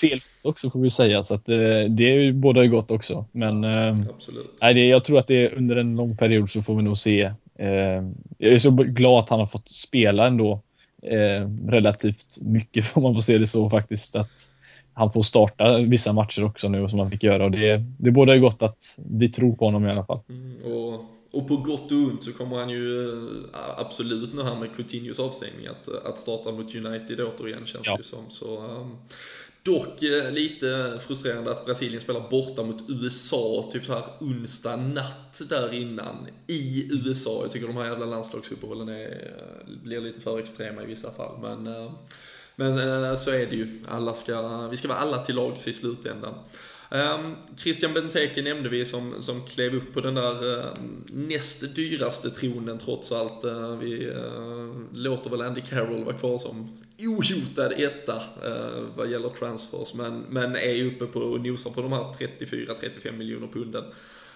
Fel 0.00 0.18
också 0.42 0.70
får 0.70 0.80
vi 0.80 0.90
säga, 0.90 1.22
så 1.22 1.34
att 1.34 1.48
uh, 1.48 1.84
det 1.84 2.04
är 2.04 2.14
ju 2.14 2.32
båda 2.32 2.66
gott 2.66 2.90
också. 2.90 3.24
Men 3.32 3.64
uh, 3.64 3.98
nej, 4.60 4.74
det, 4.74 4.86
jag 4.86 5.04
tror 5.04 5.18
att 5.18 5.26
det 5.26 5.44
är 5.44 5.54
under 5.54 5.76
en 5.76 5.96
lång 5.96 6.16
period 6.16 6.50
så 6.50 6.62
får 6.62 6.76
vi 6.76 6.82
nog 6.82 6.98
se 6.98 7.32
Eh, 7.60 8.02
jag 8.38 8.52
är 8.52 8.58
så 8.58 8.70
glad 8.70 9.18
att 9.18 9.30
han 9.30 9.40
har 9.40 9.46
fått 9.46 9.68
spela 9.68 10.26
ändå 10.26 10.60
eh, 11.02 11.48
relativt 11.68 12.42
mycket, 12.42 12.84
får 12.86 13.00
man 13.00 13.14
får 13.14 13.20
se 13.20 13.38
det 13.38 13.46
så 13.46 13.70
faktiskt. 13.70 14.16
Att 14.16 14.52
han 14.92 15.12
får 15.12 15.22
starta 15.22 15.78
vissa 15.78 16.12
matcher 16.12 16.44
också 16.44 16.68
nu 16.68 16.88
som 16.88 16.98
han 16.98 17.10
fick 17.10 17.22
göra 17.22 17.44
och 17.44 17.50
det, 17.50 17.84
det 17.98 18.10
borde 18.10 18.34
ju 18.34 18.40
gott 18.40 18.62
att 18.62 18.98
vi 19.10 19.28
tror 19.28 19.56
på 19.56 19.64
honom 19.64 19.86
i 19.86 19.90
alla 19.90 20.04
fall. 20.04 20.20
Mm, 20.28 20.72
och, 20.72 21.04
och 21.30 21.48
på 21.48 21.56
gott 21.56 21.92
och 21.92 21.98
ont 21.98 22.24
så 22.24 22.32
kommer 22.32 22.56
han 22.56 22.70
ju 22.70 23.08
eh, 23.08 23.44
absolut 23.76 24.34
nu 24.34 24.42
här 24.42 24.54
med 24.54 24.76
Coutinhos 24.76 25.18
avstängning 25.18 25.66
att, 25.66 25.88
att 25.88 26.18
starta 26.18 26.52
mot 26.52 26.74
United 26.74 27.20
återigen 27.20 27.66
känns 27.66 27.86
ja. 27.86 27.96
det 27.96 28.04
som. 28.04 28.30
Så, 28.30 28.64
um, 28.64 28.96
Dock 29.62 30.02
eh, 30.02 30.32
lite 30.32 31.00
frustrerande 31.06 31.50
att 31.50 31.64
Brasilien 31.64 32.00
spelar 32.00 32.28
borta 32.30 32.62
mot 32.62 32.82
USA, 32.88 33.70
typ 33.72 33.84
så 33.84 33.92
här 33.92 34.04
onsdag 34.20 34.76
natt 34.76 35.40
där 35.48 35.74
innan, 35.74 36.26
i 36.46 36.88
USA. 36.92 37.38
Jag 37.42 37.50
tycker 37.50 37.66
de 37.66 37.76
här 37.76 37.86
jävla 37.86 38.06
landslagsuppehållen 38.06 38.88
är, 38.88 39.32
blir 39.82 40.00
lite 40.00 40.20
för 40.20 40.38
extrema 40.38 40.82
i 40.82 40.86
vissa 40.86 41.10
fall. 41.10 41.38
Men, 41.42 41.66
eh, 41.66 41.92
men 42.56 43.04
eh, 43.04 43.16
så 43.16 43.30
är 43.30 43.46
det 43.46 43.56
ju. 43.56 43.80
Alla 43.88 44.14
ska, 44.14 44.66
vi 44.68 44.76
ska 44.76 44.88
vara 44.88 44.98
alla 44.98 45.24
till 45.24 45.34
lags 45.34 45.68
i 45.68 45.72
slutändan. 45.72 46.34
Ehm, 46.90 47.36
Christian 47.56 47.92
Benteke 47.92 48.42
nämnde 48.42 48.68
vi 48.68 48.84
som, 48.84 49.22
som 49.22 49.46
klev 49.46 49.74
upp 49.74 49.94
på 49.94 50.00
den 50.00 50.14
där 50.14 50.60
ehm, 50.60 51.04
näst 51.06 51.74
dyraste 51.74 52.30
tronen 52.30 52.78
trots 52.78 53.12
allt. 53.12 53.44
Ehm, 53.44 53.78
vi 53.78 54.12
låter 54.92 55.30
väl 55.30 55.42
Andy 55.42 55.60
Carroll 55.60 56.04
vara 56.04 56.18
kvar 56.18 56.38
som 56.38 56.82
ohotad 56.98 57.72
etta 57.72 58.22
vad 58.96 59.10
gäller 59.10 59.28
transfers, 59.28 59.94
men, 59.94 60.20
men 60.20 60.56
är 60.56 60.84
uppe 60.84 61.06
på 61.06 61.20
och 61.20 61.40
nosar 61.40 61.70
på 61.70 61.82
de 61.82 61.92
här 61.92 62.02
34-35 62.02 63.12
miljoner 63.12 63.46
punden. 63.46 63.84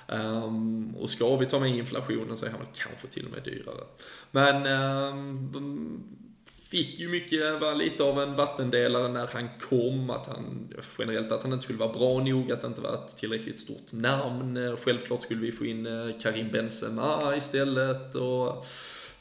Um, 0.09 0.97
och 0.97 1.11
ska 1.11 1.37
vi 1.37 1.47
ta 1.47 1.61
med 1.61 1.77
inflationen 1.77 2.37
så 2.37 2.47
är 2.47 2.51
han 2.51 2.61
väl 2.61 2.69
kanske 2.75 3.07
till 3.07 3.25
och 3.27 3.31
med 3.31 3.43
dyrare. 3.43 3.85
Men 4.31 4.67
um, 4.67 6.03
fick 6.75 6.99
ju 6.99 7.09
mycket, 7.09 7.61
var 7.61 7.75
lite 7.75 8.03
av 8.03 8.23
en 8.23 8.37
vattendelare 8.37 9.09
när 9.09 9.27
han 9.27 9.49
kom, 9.61 10.11
att 10.11 10.27
han 10.27 10.73
generellt 10.99 11.33
att 11.33 11.43
han 11.43 11.53
inte 11.53 11.65
skulle 11.65 11.79
vara 11.79 11.93
bra 11.93 12.19
nog, 12.19 12.53
att 12.53 12.61
det 12.61 12.67
inte 12.67 12.81
var 12.81 12.95
ett 12.95 13.17
tillräckligt 13.17 13.61
stort 13.61 13.93
namn. 13.93 14.77
Självklart 14.77 15.23
skulle 15.23 15.41
vi 15.41 15.53
få 15.53 15.65
in 15.65 15.87
eh, 15.87 16.19
Karim 16.23 16.51
Benzema 16.51 17.37
istället 17.37 18.15
och 18.15 18.67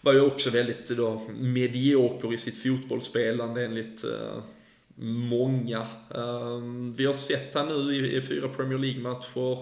var 0.02 0.14
ju 0.14 0.22
också 0.22 0.50
väldigt 0.50 0.90
då 0.90 1.22
medioker 1.40 2.34
i 2.34 2.38
sitt 2.38 2.64
fotbollsspelande 2.64 3.66
enligt 3.66 4.06
uh, 4.06 4.44
många. 5.06 5.80
Uh, 6.16 6.94
vi 6.96 7.06
har 7.06 7.14
sett 7.14 7.56
han 7.56 7.68
nu 7.68 7.96
i, 7.96 8.18
i 8.18 8.22
fyra 8.22 8.48
Premier 8.48 8.80
League-matcher 8.80 9.58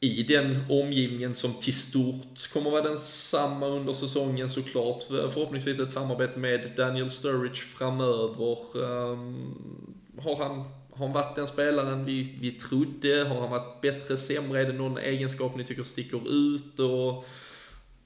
i 0.00 0.22
den 0.22 0.58
omgivningen 0.68 1.34
som 1.34 1.54
till 1.54 1.74
stort 1.74 2.52
kommer 2.52 2.70
vara 2.70 2.82
densamma 2.82 3.66
under 3.66 3.92
säsongen 3.92 4.48
såklart. 4.48 5.02
Förhoppningsvis 5.02 5.78
ett 5.78 5.92
samarbete 5.92 6.38
med 6.38 6.70
Daniel 6.76 7.10
Sturridge 7.10 7.60
framöver. 7.60 8.76
Um, 8.76 9.94
har, 10.18 10.36
han, 10.36 10.58
har 10.92 11.06
han 11.06 11.12
varit 11.12 11.36
den 11.36 11.46
spelaren 11.46 12.04
vi, 12.04 12.36
vi 12.40 12.52
trodde? 12.52 13.24
Har 13.28 13.40
han 13.40 13.50
varit 13.50 13.80
bättre, 13.80 14.16
sämre? 14.16 14.60
Är 14.60 14.64
det 14.64 14.72
någon 14.72 14.98
egenskap 14.98 15.56
ni 15.56 15.64
tycker 15.64 15.82
sticker 15.82 16.32
ut? 16.32 16.78
Och, 16.78 17.08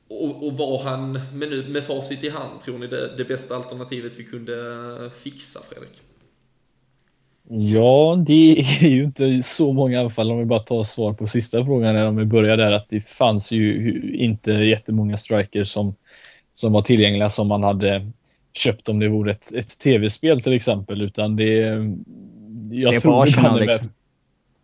och, 0.08 0.46
och 0.46 0.56
var 0.56 0.82
han, 0.82 1.12
med, 1.12 1.50
nu, 1.50 1.68
med 1.68 1.84
facit 1.84 2.24
i 2.24 2.28
hand, 2.28 2.60
tror 2.60 2.78
ni 2.78 2.86
det, 2.86 3.16
det 3.16 3.24
bästa 3.24 3.56
alternativet 3.56 4.18
vi 4.18 4.24
kunde 4.24 5.10
fixa, 5.22 5.60
Fredrik? 5.68 6.02
Ja, 7.52 8.22
det 8.26 8.58
är 8.58 8.88
ju 8.88 9.04
inte 9.04 9.42
så 9.42 9.72
många 9.72 10.00
anfall 10.00 10.32
om 10.32 10.38
vi 10.38 10.44
bara 10.44 10.58
tar 10.58 10.82
svar 10.82 11.12
på 11.12 11.26
sista 11.26 11.64
frågan 11.64 12.06
om 12.06 12.16
vi 12.16 12.24
börjar 12.24 12.56
där 12.56 12.72
att 12.72 12.88
det 12.88 13.00
fanns 13.00 13.52
ju 13.52 14.00
inte 14.14 14.52
jättemånga 14.52 15.16
strikers 15.16 15.68
som, 15.68 15.94
som 16.52 16.72
var 16.72 16.80
tillgängliga 16.80 17.28
som 17.28 17.48
man 17.48 17.62
hade 17.62 18.10
köpt 18.58 18.88
om 18.88 18.98
det 18.98 19.08
vore 19.08 19.30
ett, 19.30 19.54
ett 19.54 19.80
tv-spel 19.80 20.40
till 20.40 20.52
exempel 20.52 21.02
utan 21.02 21.36
det 21.36 21.76
jag 22.70 22.92
Se 22.92 22.98
tror 23.00 23.22
Arsenal, 23.22 23.58
det 23.58 23.66
liksom. 23.66 23.92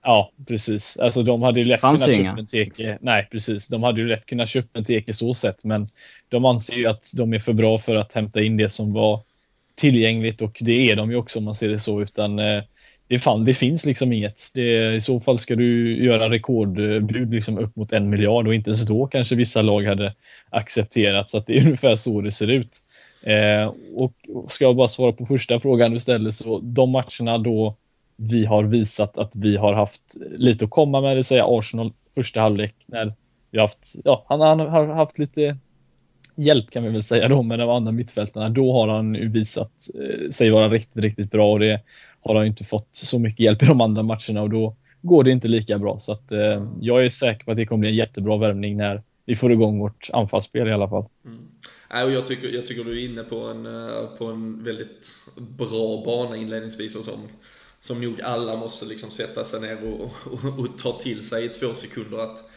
Ja, 0.03 0.33
precis. 0.49 0.99
Alltså 0.99 1.23
de 1.23 1.43
hade 1.43 1.61
ju 1.61 1.67
lätt 1.67 1.81
Fanns 1.81 2.03
kunnat 2.03 2.17
köpa 2.17 2.39
en 2.39 2.47
teke. 2.47 2.99
Nej, 3.01 3.29
precis. 3.31 3.69
De 3.69 3.83
hade 3.83 4.01
ju 4.01 4.09
lätt 4.09 4.27
kunnat 4.27 4.49
köpa 4.49 4.79
en 4.79 4.85
teke 4.85 5.13
så 5.13 5.35
sett, 5.35 5.65
men 5.65 5.89
de 6.29 6.45
anser 6.45 6.77
ju 6.77 6.87
att 6.87 7.05
de 7.17 7.33
är 7.33 7.39
för 7.39 7.53
bra 7.53 7.79
för 7.79 7.97
att 7.97 8.13
hämta 8.13 8.43
in 8.43 8.57
det 8.57 8.71
som 8.71 8.93
var 8.93 9.23
tillgängligt 9.77 10.43
och 10.43 10.59
det 10.61 10.91
är 10.91 10.97
de 10.97 11.11
ju 11.11 11.17
också 11.17 11.39
om 11.39 11.45
man 11.45 11.55
ser 11.55 11.69
det 11.69 11.79
så, 11.79 12.03
utan 12.03 12.39
eh, 12.39 12.63
det, 13.09 13.19
fan, 13.19 13.45
det 13.45 13.55
finns 13.55 13.87
liksom 13.87 14.13
inget. 14.13 14.41
Det, 14.55 14.95
I 14.95 15.01
så 15.01 15.21
fall 15.21 15.39
ska 15.39 15.57
du 15.57 16.05
göra 16.05 16.31
rekordbud 16.31 17.31
liksom 17.31 17.59
upp 17.59 17.77
mot 17.77 17.93
en 17.93 18.11
miljard 18.11 18.47
och 18.47 18.55
inte 18.55 18.71
ens 18.71 18.87
då 18.87 19.07
kanske 19.07 19.35
vissa 19.35 19.63
lag 19.63 19.83
hade 19.83 20.15
accepterat. 20.51 21.31
Så 21.31 21.39
att 21.39 21.47
det 21.47 21.57
är 21.57 21.61
ungefär 21.65 21.97
så 21.97 22.21
det 22.21 22.33
ser 22.33 22.51
ut. 22.51 22.81
Eh, 23.23 23.73
och 23.97 24.13
ska 24.51 24.65
jag 24.65 24.77
bara 24.77 24.89
svara 24.89 25.13
på 25.13 25.25
första 25.25 25.61
frågan 25.61 25.91
du 25.91 26.01
ställde 26.01 26.33
så 26.33 26.61
de 26.61 26.91
matcherna 26.91 27.39
då 27.39 27.77
vi 28.17 28.45
har 28.45 28.65
visat 28.65 29.19
att 29.19 29.37
vi 29.37 29.57
har 29.57 29.73
haft 29.73 30.03
lite 30.37 30.65
att 30.65 30.71
komma 30.71 31.01
med, 31.01 31.11
det 31.11 31.15
vill 31.15 31.25
säga 31.25 31.45
Arsenal 31.47 31.93
första 32.15 32.41
halvlek 32.41 32.75
när 32.87 33.15
vi 33.51 33.59
haft, 33.59 33.95
ja, 34.05 34.25
han, 34.29 34.41
han 34.41 34.61
har 34.61 34.87
haft 34.87 35.19
lite 35.19 35.57
hjälp 36.37 36.71
kan 36.71 36.83
vi 36.83 36.91
väl 36.91 37.03
säga 37.03 37.29
då 37.29 37.43
med 37.43 37.59
de 37.59 37.71
andra 37.71 37.93
mittfältarna. 37.93 38.49
Då 38.49 38.73
har 38.73 38.89
han 38.89 39.33
visat 39.33 39.73
eh, 39.95 40.29
sig 40.31 40.51
vara 40.51 40.69
riktigt, 40.69 41.05
riktigt 41.05 41.31
bra 41.31 41.53
och 41.53 41.59
det 41.59 41.81
har 42.21 42.35
han 42.35 42.47
inte 42.47 42.65
fått 42.65 42.89
så 42.93 43.19
mycket 43.19 43.41
hjälp 43.41 43.63
i 43.63 43.67
de 43.67 43.81
andra 43.81 44.03
matcherna 44.03 44.43
och 44.43 44.51
då 44.51 44.77
går 45.03 45.25
det 45.25 45.31
inte 45.31 45.49
lika 45.49 45.79
bra. 45.79 45.99
Så 45.99 46.13
att 46.13 46.33
eh, 46.33 46.67
jag 46.81 47.05
är 47.05 47.09
säker 47.09 47.45
på 47.45 47.51
att 47.51 47.57
det 47.57 47.67
kommer 47.67 47.81
bli 47.81 47.89
en 47.89 47.97
jättebra 47.97 48.37
värvning 48.37 48.77
när 48.77 49.03
vi 49.25 49.35
får 49.35 49.53
igång 49.53 49.79
vårt 49.79 50.11
anfallsspel 50.13 50.69
i 50.69 50.73
alla 50.73 50.89
fall. 50.89 51.05
Mm. 51.25 52.13
jag, 52.13 52.27
tycker, 52.27 52.49
jag 52.49 52.67
tycker 52.67 52.85
du 52.85 53.03
är 53.03 53.11
inne 53.11 53.23
på 53.23 53.37
en, 53.37 53.67
eh, 53.67 54.07
på 54.19 54.27
en 54.27 54.65
väldigt 54.65 55.13
bra 55.37 56.03
bana 56.05 56.37
inledningsvis 56.37 56.97
och 56.97 57.05
som, 57.05 57.21
som 57.81 58.01
nog 58.01 58.23
alla 58.23 58.57
måste 58.57 58.87
liksom 58.87 59.11
sätta 59.11 59.45
sig 59.45 59.61
ner 59.61 59.79
och, 59.85 60.01
och, 60.33 60.59
och 60.59 60.79
ta 60.79 60.93
till 60.93 61.25
sig 61.25 61.45
i 61.45 61.49
två 61.49 61.75
sekunder 61.75 62.19
att 62.19 62.49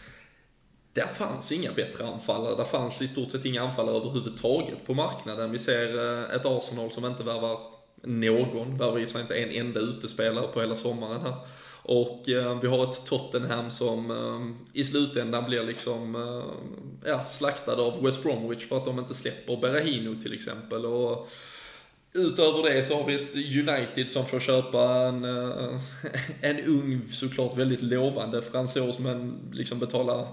där 1.00 1.08
fanns 1.08 1.52
inga 1.52 1.72
bättre 1.72 2.08
anfallare. 2.08 2.56
Där 2.56 2.64
fanns 2.64 3.02
i 3.02 3.08
stort 3.08 3.32
sett 3.32 3.46
inga 3.46 3.62
anfallare 3.62 3.96
överhuvudtaget 3.96 4.86
på 4.86 4.94
marknaden. 4.94 5.52
Vi 5.52 5.60
ser 5.60 5.98
eh, 5.98 6.36
ett 6.36 6.46
Arsenal 6.46 6.92
som 6.92 7.06
inte 7.06 7.24
värvar 7.24 7.60
någon, 8.04 8.78
värvar 8.78 9.00
i 9.00 9.06
och 9.06 9.10
för 9.10 9.14
sig 9.14 9.22
inte 9.22 9.36
en 9.36 9.68
enda 9.68 9.80
utespelare 9.80 10.48
på 10.48 10.62
hela 10.62 10.76
sommaren 10.76 11.22
här. 11.22 11.36
Och 11.84 12.30
eh, 12.30 12.60
vi 12.60 12.68
har 12.68 12.84
ett 12.84 13.06
Tottenham 13.06 13.72
som 13.72 14.12
eh, 14.12 14.80
i 14.80 14.84
slutändan 14.84 15.46
blir 15.46 15.64
liksom 15.64 16.16
eh, 16.16 17.10
ja, 17.10 17.26
slaktade 17.26 17.82
av 17.82 18.04
West 18.04 18.24
Bromwich 18.24 18.68
för 18.68 18.78
att 18.78 18.86
de 18.86 19.00
inte 19.00 19.14
släpper 19.14 19.58
Berahino 19.58 20.16
till 20.16 20.34
exempel. 20.34 20.86
Och 20.86 21.28
utöver 22.14 22.74
det 22.74 22.84
så 22.84 22.96
har 22.96 23.06
vi 23.06 23.16
ett 23.16 23.36
United 23.36 24.10
som 24.10 24.26
får 24.26 24.40
köpa 24.40 25.08
en, 25.08 25.26
eh, 25.26 25.82
en 26.42 26.60
ung, 26.60 27.02
såklart 27.12 27.58
väldigt 27.58 27.82
lovande 27.82 28.42
fransos 28.42 29.00
men 29.00 29.40
liksom 29.54 29.80
betala 29.80 30.28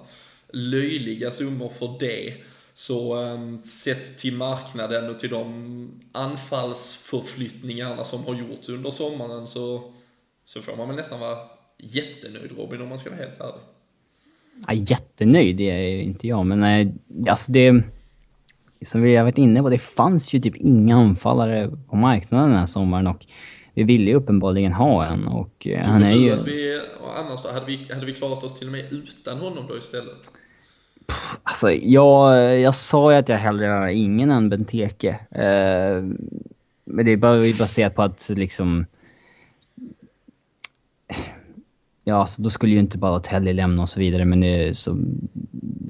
löjliga 0.53 1.31
summor 1.31 1.69
för 1.69 1.97
det. 2.01 2.35
Så 2.75 3.17
um, 3.17 3.63
sett 3.65 4.19
till 4.19 4.37
marknaden 4.37 5.11
och 5.11 5.19
till 5.19 5.31
de 5.31 5.91
anfallsförflyttningarna 6.13 8.05
som 8.05 8.25
har 8.25 8.35
gjorts 8.35 8.69
under 8.69 8.91
sommaren 8.91 9.47
så, 9.47 9.93
så 10.45 10.63
får 10.63 10.77
man 10.77 10.89
väl 10.89 10.97
nästan 10.97 11.21
vara 11.21 11.39
jättenöjd 11.79 12.53
Robin 12.57 12.81
om 12.81 12.89
man 12.89 12.99
ska 12.99 13.11
vara 13.11 13.21
helt 13.21 13.41
ärlig. 13.41 13.63
Ja, 14.67 14.73
jättenöjd 14.73 15.61
är 15.61 16.01
inte 16.01 16.29
jag, 16.29 16.47
men 16.47 16.63
eh, 16.63 16.89
alltså 17.31 17.53
det... 17.53 17.83
Som 18.83 19.03
vi 19.03 19.17
har 19.17 19.25
varit 19.25 19.39
inne 19.39 19.63
på, 19.63 19.71
det 19.71 19.79
fanns 19.79 20.33
ju 20.33 20.39
typ 20.39 20.57
inga 20.57 20.97
anfallare 20.97 21.71
på 21.89 21.97
marknaden 21.97 22.51
den 22.51 22.59
här 22.59 22.67
sommaren 22.67 23.07
och 23.07 23.27
vi 23.77 23.83
ville 23.83 24.11
ju 24.11 24.17
uppenbarligen 24.17 24.73
ha 24.73 25.05
en 25.07 25.27
och 25.27 25.67
eh, 25.67 25.87
han 25.87 26.03
är 26.03 26.11
ju... 26.11 26.33
Att 26.33 26.47
vi, 26.47 26.81
annars 27.17 27.43
då, 27.43 27.49
hade 27.53 27.67
vi, 27.67 27.87
hade 27.95 28.07
vi 28.07 28.13
klarat 28.13 28.45
oss 28.45 28.59
till 28.59 28.69
och 28.69 28.73
med 28.73 28.93
utan 28.93 29.39
honom 29.39 29.65
då 29.69 29.77
istället? 29.77 30.15
Alltså, 31.43 31.73
jag, 31.73 32.61
jag 32.61 32.75
sa 32.75 33.13
ju 33.13 33.19
att 33.19 33.29
jag 33.29 33.37
hellre 33.37 33.67
har 33.67 33.89
ingen 33.89 34.31
än 34.31 34.49
Benteke. 34.49 35.09
Eh, 35.31 36.03
men 36.85 37.05
det 37.05 37.11
är 37.13 37.17
bara 37.17 37.35
baserat 37.35 37.95
på 37.95 38.03
att 38.03 38.29
liksom... 38.29 38.87
Ja, 42.05 42.27
så 42.27 42.43
då 42.43 42.51
skulle 42.51 42.73
ju 42.73 42.81
inte 42.81 42.99
Balotelli 42.99 43.53
lämna 43.53 43.83
och 43.83 43.89
så 43.89 44.01
vidare, 44.01 44.25
men 44.25 44.41
det, 44.41 44.79
så, 44.79 44.99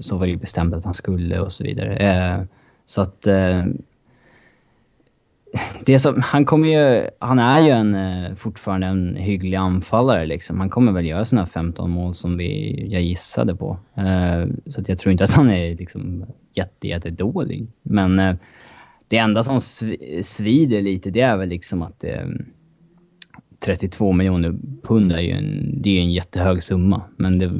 så 0.00 0.16
var 0.16 0.24
det 0.24 0.30
ju 0.30 0.36
bestämt 0.36 0.74
att 0.74 0.84
han 0.84 0.94
skulle 0.94 1.40
och 1.40 1.52
så 1.52 1.64
vidare. 1.64 1.96
Eh, 1.96 2.42
så 2.86 3.02
att... 3.02 3.26
Eh, 3.26 3.64
det 5.84 5.98
som, 5.98 6.20
han 6.22 6.44
kommer 6.44 6.68
ju... 6.68 7.08
Han 7.18 7.38
är 7.38 7.60
ju 7.60 7.70
en, 7.70 7.94
eh, 7.94 8.34
fortfarande 8.34 8.86
en 8.86 9.16
hygglig 9.16 9.56
anfallare 9.56 10.26
liksom. 10.26 10.60
Han 10.60 10.70
kommer 10.70 10.92
väl 10.92 11.06
göra 11.06 11.24
sina 11.24 11.46
15 11.46 11.90
mål 11.90 12.14
som 12.14 12.36
vi, 12.36 12.84
jag 12.92 13.02
gissade 13.02 13.56
på. 13.56 13.78
Uh, 13.98 14.46
så 14.66 14.80
att 14.80 14.88
jag 14.88 14.98
tror 14.98 15.12
inte 15.12 15.24
att 15.24 15.32
han 15.32 15.50
är 15.50 15.76
liksom 15.76 16.24
jätte, 16.52 16.88
jätte 16.88 17.10
dålig. 17.10 17.66
Men 17.82 18.18
uh, 18.18 18.34
det 19.08 19.16
enda 19.16 19.42
som 19.42 19.60
svider 20.22 20.82
lite, 20.82 21.10
det 21.10 21.20
är 21.20 21.36
väl 21.36 21.48
liksom 21.48 21.82
att 21.82 22.04
uh, 22.04 22.36
32 23.58 24.12
miljoner 24.12 24.54
pund 24.82 25.12
är 25.12 25.20
ju 25.20 25.30
en, 25.30 25.82
det 25.82 25.98
är 25.98 26.00
en 26.00 26.12
jättehög 26.12 26.62
summa. 26.62 27.02
Men 27.16 27.38
det, 27.38 27.52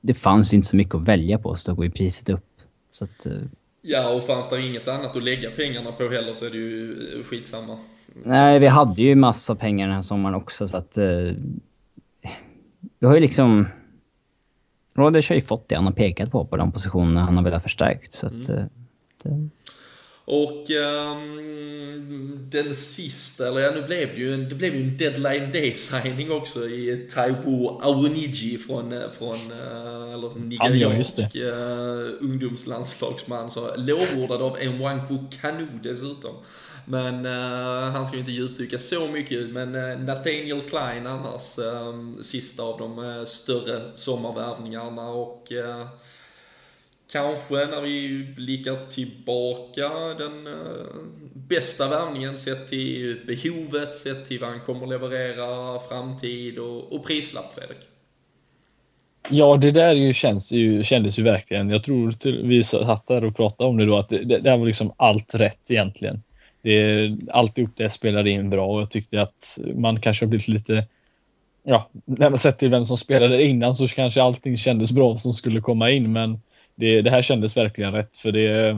det 0.00 0.14
fanns 0.14 0.54
inte 0.54 0.68
så 0.68 0.76
mycket 0.76 0.94
att 0.94 1.08
välja 1.08 1.38
på, 1.38 1.54
så 1.54 1.70
då 1.70 1.74
går 1.74 1.84
ju 1.84 1.90
priset 1.90 2.28
upp. 2.28 2.44
Så 2.92 3.04
att, 3.04 3.26
Ja, 3.82 4.14
och 4.14 4.24
fanns 4.24 4.50
det 4.50 4.66
inget 4.66 4.88
annat 4.88 5.16
att 5.16 5.22
lägga 5.22 5.50
pengarna 5.50 5.92
på 5.92 6.08
heller 6.08 6.34
så 6.34 6.46
är 6.46 6.50
det 6.50 6.56
ju 6.56 6.92
eh, 7.18 7.24
skitsamma. 7.24 7.78
Nej, 8.24 8.58
vi 8.58 8.66
hade 8.66 9.02
ju 9.02 9.14
massa 9.14 9.54
pengar 9.54 9.86
den 9.86 9.96
här 9.96 10.02
sommaren 10.02 10.34
också 10.34 10.68
så 10.68 10.76
att... 10.76 10.98
Eh, 10.98 11.32
vi 12.98 13.06
har 13.06 13.14
ju 13.14 13.20
liksom... 13.20 13.68
Rodgers 14.94 15.28
har 15.28 15.36
ju 15.36 15.42
fått 15.42 15.68
det 15.68 15.74
han 15.74 15.84
har 15.84 15.92
pekat 15.92 16.30
på, 16.30 16.44
på 16.44 16.56
de 16.56 16.72
positionerna 16.72 17.20
han 17.20 17.36
har 17.36 17.44
velat 17.44 17.62
förstärkt. 17.62 18.12
Så 18.12 18.26
att, 18.26 18.48
mm. 18.48 18.58
eh, 18.58 18.64
det... 19.22 19.48
Och 20.30 20.70
um, 20.70 22.48
den 22.50 22.74
sista, 22.74 23.48
eller 23.48 23.60
ja 23.60 23.70
nu 23.70 23.82
blev 23.82 24.08
det 24.08 24.20
ju 24.20 24.34
en, 24.34 24.48
det 24.48 24.54
blev 24.54 24.74
ju 24.74 24.82
en 24.82 24.96
deadline 24.96 25.52
day 25.52 25.74
signing 25.74 26.32
också 26.32 26.68
i 26.68 27.08
Taiwo 27.14 27.80
Aoniji 27.82 28.58
från, 28.58 28.92
eh, 28.92 29.10
från 29.18 29.28
uh, 29.28 30.14
eller 30.14 30.38
nigeriansk 30.38 31.36
uh, 31.36 32.10
ungdomslandslagsman. 32.20 33.50
Så 33.50 33.76
lovordad 33.76 34.42
av 34.42 34.58
Nwanko 34.64 35.18
Kanu 35.40 35.68
dessutom. 35.82 36.34
Men 36.84 37.26
uh, 37.26 37.90
han 37.92 38.06
ska 38.06 38.16
ju 38.16 38.20
inte 38.20 38.32
djupdyka 38.32 38.78
så 38.78 39.08
mycket. 39.08 39.50
Men 39.50 39.74
uh, 39.74 39.98
Nathaniel 39.98 40.60
Klein 40.60 41.06
annars, 41.06 41.58
um, 41.58 42.22
sista 42.22 42.62
av 42.62 42.78
de 42.78 42.98
uh, 42.98 43.24
större 43.24 43.80
sommarvärvningarna 43.94 45.08
och 45.08 45.52
kanske 47.12 47.54
när 47.54 47.80
vi 47.80 48.24
blickar 48.36 48.90
tillbaka 48.90 49.88
den 50.18 50.46
eh, 50.46 50.52
bästa 51.34 51.88
värvningen 51.88 52.36
sett 52.36 52.68
till 52.68 53.20
behovet, 53.26 53.96
sett 53.96 54.28
till 54.28 54.40
vad 54.40 54.50
han 54.50 54.60
kommer 54.60 54.86
leverera, 54.86 55.80
framtid 55.88 56.58
och, 56.58 56.92
och 56.92 57.06
prislapp, 57.06 57.54
Fredrik. 57.54 57.78
Ja, 59.30 59.56
det 59.56 59.70
där 59.70 59.94
ju 59.94 60.12
känns 60.12 60.52
ju, 60.52 60.82
kändes 60.82 61.18
ju 61.18 61.22
verkligen. 61.22 61.70
Jag 61.70 61.84
tror 61.84 62.10
till, 62.12 62.42
vi 62.46 62.62
satt 62.62 63.06
där 63.06 63.24
och 63.24 63.36
pratade 63.36 63.70
om 63.70 63.76
det 63.76 63.86
då 63.86 63.98
att 63.98 64.08
det, 64.08 64.24
det, 64.24 64.38
det 64.38 64.56
var 64.56 64.66
liksom 64.66 64.92
allt 64.96 65.34
rätt 65.34 65.70
egentligen. 65.70 66.22
Det, 66.62 67.16
alltihop 67.30 67.70
det 67.76 67.90
spelade 67.90 68.30
in 68.30 68.50
bra 68.50 68.66
och 68.66 68.80
jag 68.80 68.90
tyckte 68.90 69.22
att 69.22 69.58
man 69.74 70.00
kanske 70.00 70.24
har 70.24 70.28
blivit 70.28 70.48
lite 70.48 70.86
Ja, 71.62 71.90
när 72.04 72.30
man 72.30 72.38
sett 72.38 72.58
till 72.58 72.70
vem 72.70 72.84
som 72.84 72.96
spelade 72.96 73.44
innan 73.44 73.74
så 73.74 73.86
kanske 73.86 74.22
allting 74.22 74.56
kändes 74.56 74.92
bra 74.92 75.16
som 75.16 75.32
skulle 75.32 75.60
komma 75.60 75.90
in 75.90 76.12
men 76.12 76.40
det, 76.78 77.02
det 77.02 77.10
här 77.10 77.22
kändes 77.22 77.56
verkligen 77.56 77.92
rätt 77.92 78.16
för 78.16 78.32
det 78.32 78.74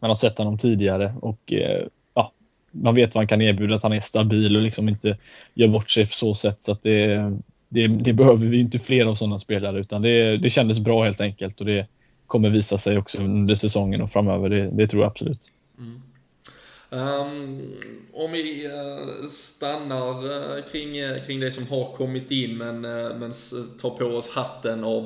man 0.00 0.10
har 0.10 0.14
sett 0.14 0.38
honom 0.38 0.58
tidigare 0.58 1.14
och 1.20 1.52
eh, 1.52 1.86
ja, 2.14 2.32
man 2.72 2.94
vet 2.94 3.14
vad 3.14 3.20
han 3.20 3.28
kan 3.28 3.42
erbjuda, 3.42 3.74
att 3.74 3.82
han 3.82 3.92
är 3.92 4.00
stabil 4.00 4.56
och 4.56 4.62
liksom 4.62 4.88
inte 4.88 5.18
gör 5.54 5.68
bort 5.68 5.90
sig 5.90 6.06
på 6.06 6.12
så 6.12 6.34
sätt 6.34 6.62
så 6.62 6.72
att 6.72 6.82
det, 6.82 7.32
det, 7.68 7.86
det 7.86 8.12
behöver 8.12 8.46
vi 8.46 8.60
inte 8.60 8.78
fler 8.78 9.06
av 9.06 9.14
sådana 9.14 9.38
spelare 9.38 9.80
utan 9.80 10.02
det, 10.02 10.36
det 10.36 10.50
kändes 10.50 10.80
bra 10.80 11.04
helt 11.04 11.20
enkelt 11.20 11.60
och 11.60 11.66
det 11.66 11.86
kommer 12.26 12.50
visa 12.50 12.78
sig 12.78 12.98
också 12.98 13.22
under 13.22 13.54
säsongen 13.54 14.02
och 14.02 14.10
framöver, 14.10 14.48
det, 14.48 14.70
det 14.70 14.88
tror 14.88 15.02
jag 15.02 15.10
absolut. 15.10 15.52
Mm. 15.78 16.02
Um, 16.90 17.74
om 18.14 18.32
vi 18.32 18.66
eh, 18.66 19.28
stannar 19.28 20.56
eh, 20.56 20.64
kring, 20.64 20.94
kring 21.26 21.40
det 21.40 21.52
som 21.52 21.66
har 21.66 21.92
kommit 21.92 22.30
in 22.30 22.56
men, 22.56 22.80
men 22.80 23.32
tar 23.80 23.90
på 23.90 24.04
oss 24.04 24.30
hatten 24.30 24.84
av 24.84 25.04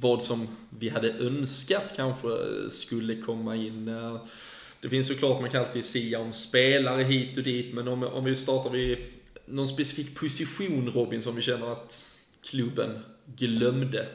vad 0.00 0.22
som 0.22 0.48
vi 0.70 0.88
hade 0.88 1.12
önskat 1.12 1.92
kanske 1.96 2.28
eh, 2.28 2.68
skulle 2.70 3.16
komma 3.16 3.56
in. 3.56 3.88
Eh. 3.88 4.16
Det 4.80 4.88
finns 4.88 5.06
såklart, 5.06 5.40
man 5.40 5.50
kan 5.50 5.60
alltid 5.60 5.84
säga 5.84 6.20
om 6.20 6.32
spelare 6.32 7.02
hit 7.02 7.36
och 7.36 7.42
dit, 7.42 7.74
men 7.74 7.88
om, 7.88 8.02
om 8.02 8.24
vi 8.24 8.36
startar 8.36 8.70
vid 8.70 8.98
någon 9.46 9.68
specifik 9.68 10.20
position 10.20 10.90
Robin 10.94 11.22
som 11.22 11.36
vi 11.36 11.42
känner 11.42 11.72
att 11.72 12.20
klubben 12.50 12.90
glömde 13.36 14.06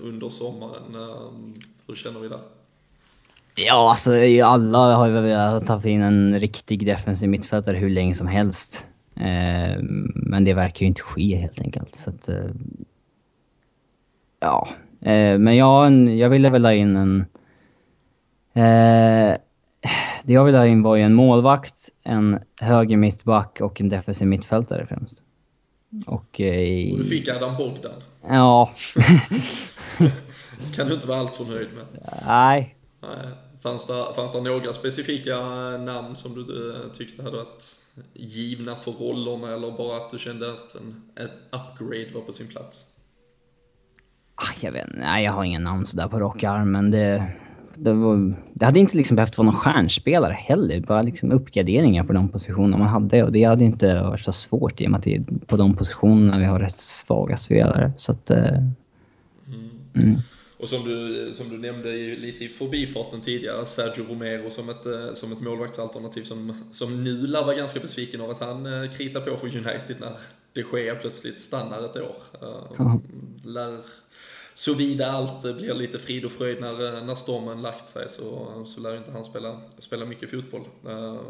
under 0.00 0.28
sommaren. 0.28 0.94
Eh, 0.94 1.30
hur 1.86 1.94
känner 1.94 2.20
vi 2.20 2.28
där? 2.28 2.40
Ja, 3.56 3.90
alltså 3.90 4.12
alla 4.44 4.94
har 4.94 5.06
ju 5.06 5.12
velat 5.12 5.66
ta 5.66 5.88
in 5.88 6.02
en 6.02 6.40
riktig 6.40 6.86
defensiv 6.86 7.28
mittfältare 7.28 7.76
hur 7.76 7.90
länge 7.90 8.14
som 8.14 8.26
helst. 8.26 8.86
Men 10.14 10.44
det 10.44 10.54
verkar 10.54 10.80
ju 10.80 10.86
inte 10.86 11.00
ske 11.00 11.36
helt 11.36 11.60
enkelt. 11.60 11.96
Så 11.96 12.10
att, 12.10 12.28
ja, 14.40 14.68
Eh, 15.04 15.38
men 15.38 15.56
jag, 15.56 16.08
jag 16.08 16.30
ville 16.30 16.50
väl 16.50 16.64
ha 16.64 16.72
in 16.72 16.96
en... 16.96 17.20
Eh, 18.54 19.36
det 20.22 20.32
jag 20.32 20.44
ville 20.44 20.58
ha 20.58 20.66
in 20.66 20.82
var 20.82 20.96
ju 20.96 21.02
en 21.02 21.14
målvakt, 21.14 21.90
en 22.02 22.38
höger 22.60 22.96
mittback 22.96 23.60
och 23.60 23.80
en 23.80 23.88
defensiv 23.88 24.28
mittfältare 24.28 24.86
främst. 24.86 25.22
Och, 26.06 26.40
eh, 26.40 26.92
och 26.92 26.98
du 26.98 27.04
fick 27.04 27.28
Adam 27.28 27.56
Bogdan? 27.56 28.02
Ja. 28.28 28.72
kan 30.76 30.86
du 30.86 30.94
inte 30.94 31.06
vara 31.06 31.18
alltför 31.18 31.44
nöjd 31.44 31.68
med? 31.74 31.86
Nej. 32.26 32.76
Nej. 33.00 33.28
Fanns 33.62 33.86
det, 33.86 34.06
fanns 34.16 34.32
det 34.32 34.40
några 34.40 34.72
specifika 34.72 35.36
namn 35.76 36.16
som 36.16 36.34
du 36.34 36.70
eh, 36.70 36.92
tyckte 36.92 37.22
hade 37.22 37.36
varit 37.36 37.64
givna 38.12 38.76
för 38.76 38.92
rollerna 38.92 39.54
eller 39.54 39.70
bara 39.70 39.96
att 39.96 40.10
du 40.10 40.18
kände 40.18 40.52
att 40.52 40.74
en, 40.74 41.02
ett 41.16 41.32
upgrade 41.50 42.08
var 42.14 42.20
på 42.20 42.32
sin 42.32 42.48
plats? 42.48 42.93
Ah, 44.34 44.52
jag 44.60 44.72
vet 44.72 44.88
nej 44.94 45.24
jag 45.24 45.32
har 45.32 45.44
ingen 45.44 45.62
namn 45.62 45.86
sådär 45.86 46.08
på 46.08 46.20
rak 46.20 46.44
arm, 46.44 46.72
men 46.72 46.90
det... 46.90 47.26
Det, 47.76 47.92
var, 47.92 48.34
det 48.52 48.64
hade 48.64 48.80
inte 48.80 48.96
liksom 48.96 49.16
behövt 49.16 49.38
vara 49.38 49.46
någon 49.46 49.54
stjärnspelare 49.54 50.32
heller. 50.32 50.80
Bara 50.80 51.02
liksom 51.02 51.32
uppgraderingar 51.32 52.04
på 52.04 52.12
de 52.12 52.28
positionerna 52.28 52.78
man 52.78 52.88
hade. 52.88 53.22
Och 53.22 53.32
det 53.32 53.44
hade 53.44 53.64
inte 53.64 53.94
varit 53.94 54.20
så 54.20 54.32
svårt 54.32 54.80
i 54.80 54.86
och 54.86 54.90
med 54.90 54.98
att 54.98 55.04
det 55.04 55.14
är 55.14 55.24
på 55.46 55.56
de 55.56 55.76
positionerna 55.76 56.38
vi 56.38 56.44
har 56.44 56.58
rätt 56.58 56.76
svaga 56.76 57.36
spelare. 57.36 57.92
Så 57.96 58.12
att... 58.12 58.30
Eh, 58.30 58.48
mm. 59.46 59.70
Mm. 59.94 60.16
Och 60.58 60.68
som 60.68 60.84
du, 60.84 61.30
som 61.32 61.48
du 61.48 61.58
nämnde 61.58 61.92
lite 62.16 62.44
i 62.44 62.48
förbifarten 62.48 63.20
tidigare, 63.20 63.66
Sergio 63.66 64.04
Romero 64.08 64.50
som 64.50 64.68
ett, 64.68 64.86
eh, 64.86 65.12
som 65.14 65.32
ett 65.32 65.40
målvaktsalternativ 65.40 66.22
som, 66.22 66.64
som 66.72 67.04
nu 67.04 67.26
lär 67.26 67.44
vara 67.44 67.54
ganska 67.54 67.80
besviken 67.80 68.20
av 68.20 68.30
att 68.30 68.40
han 68.40 68.66
eh, 68.66 68.90
kritar 68.90 69.20
på 69.20 69.36
för 69.36 69.46
United 69.46 69.96
när 70.00 70.12
de 70.54 70.64
Gea 70.72 70.94
plötsligt 70.94 71.40
stannar 71.40 71.84
ett 71.84 71.96
år. 71.96 72.16
Uh, 72.42 72.96
lär, 73.44 73.78
Såvida 74.54 75.10
allt 75.10 75.42
blir 75.42 75.74
lite 75.74 75.98
frid 75.98 76.24
och 76.24 76.32
fröjd 76.32 76.60
när, 76.60 77.02
när 77.02 77.14
stormen 77.14 77.62
lagt 77.62 77.88
sig 77.88 78.08
så, 78.08 78.64
så 78.66 78.80
lär 78.80 78.96
inte 78.96 79.10
han 79.10 79.24
spela, 79.24 79.60
spela 79.78 80.04
mycket 80.04 80.30
fotboll 80.30 80.64
uh, 80.86 81.20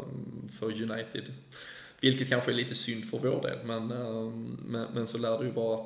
för 0.59 0.65
United. 0.65 1.23
Vilket 1.99 2.29
kanske 2.29 2.51
är 2.51 2.55
lite 2.55 2.75
synd 2.75 3.05
för 3.05 3.17
vår 3.17 3.41
del, 3.41 3.65
men, 3.65 3.87
men, 4.67 4.87
men, 4.93 5.07
så 5.07 5.17
lär 5.17 5.37
det 5.37 5.45
ju 5.45 5.51
vara. 5.51 5.85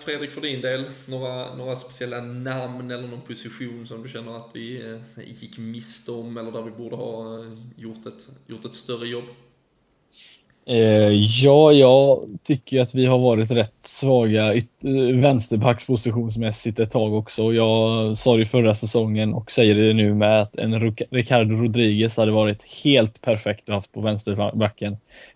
Fredrik, 0.00 0.30
för 0.30 0.40
din 0.40 0.60
del, 0.60 0.84
några, 1.06 1.54
några 1.54 1.76
speciella 1.76 2.20
namn 2.20 2.90
eller 2.90 3.08
någon 3.08 3.20
position 3.20 3.86
som 3.86 4.02
du 4.02 4.08
känner 4.08 4.36
att 4.36 4.50
vi 4.52 4.98
gick 5.16 5.58
miste 5.58 6.10
om 6.10 6.36
eller 6.36 6.52
där 6.52 6.62
vi 6.62 6.70
borde 6.70 6.96
ha 6.96 7.44
gjort 7.76 8.06
ett, 8.06 8.28
gjort 8.46 8.64
ett 8.64 8.74
större 8.74 9.08
jobb? 9.08 9.24
Eh, 10.68 11.12
ja, 11.44 11.72
jag 11.72 12.20
tycker 12.42 12.80
att 12.80 12.94
vi 12.94 13.06
har 13.06 13.18
varit 13.18 13.50
rätt 13.50 13.74
svaga 13.78 14.54
vänsterbackspositionsmässigt 15.14 16.78
ett 16.78 16.90
tag 16.90 17.14
också. 17.14 17.52
Jag 17.52 18.18
sa 18.18 18.36
det 18.36 18.44
förra 18.44 18.74
säsongen 18.74 19.34
och 19.34 19.50
säger 19.50 19.74
det 19.74 19.92
nu 19.92 20.14
med 20.14 20.42
att 20.42 20.56
en 20.56 20.80
Ricardo 21.10 21.54
Rodriguez 21.54 22.16
hade 22.16 22.32
varit 22.32 22.84
helt 22.84 23.22
perfekt 23.22 23.68
att 23.68 23.74
haft 23.74 23.92
på 23.92 24.00
vänsterbacken. 24.00 24.92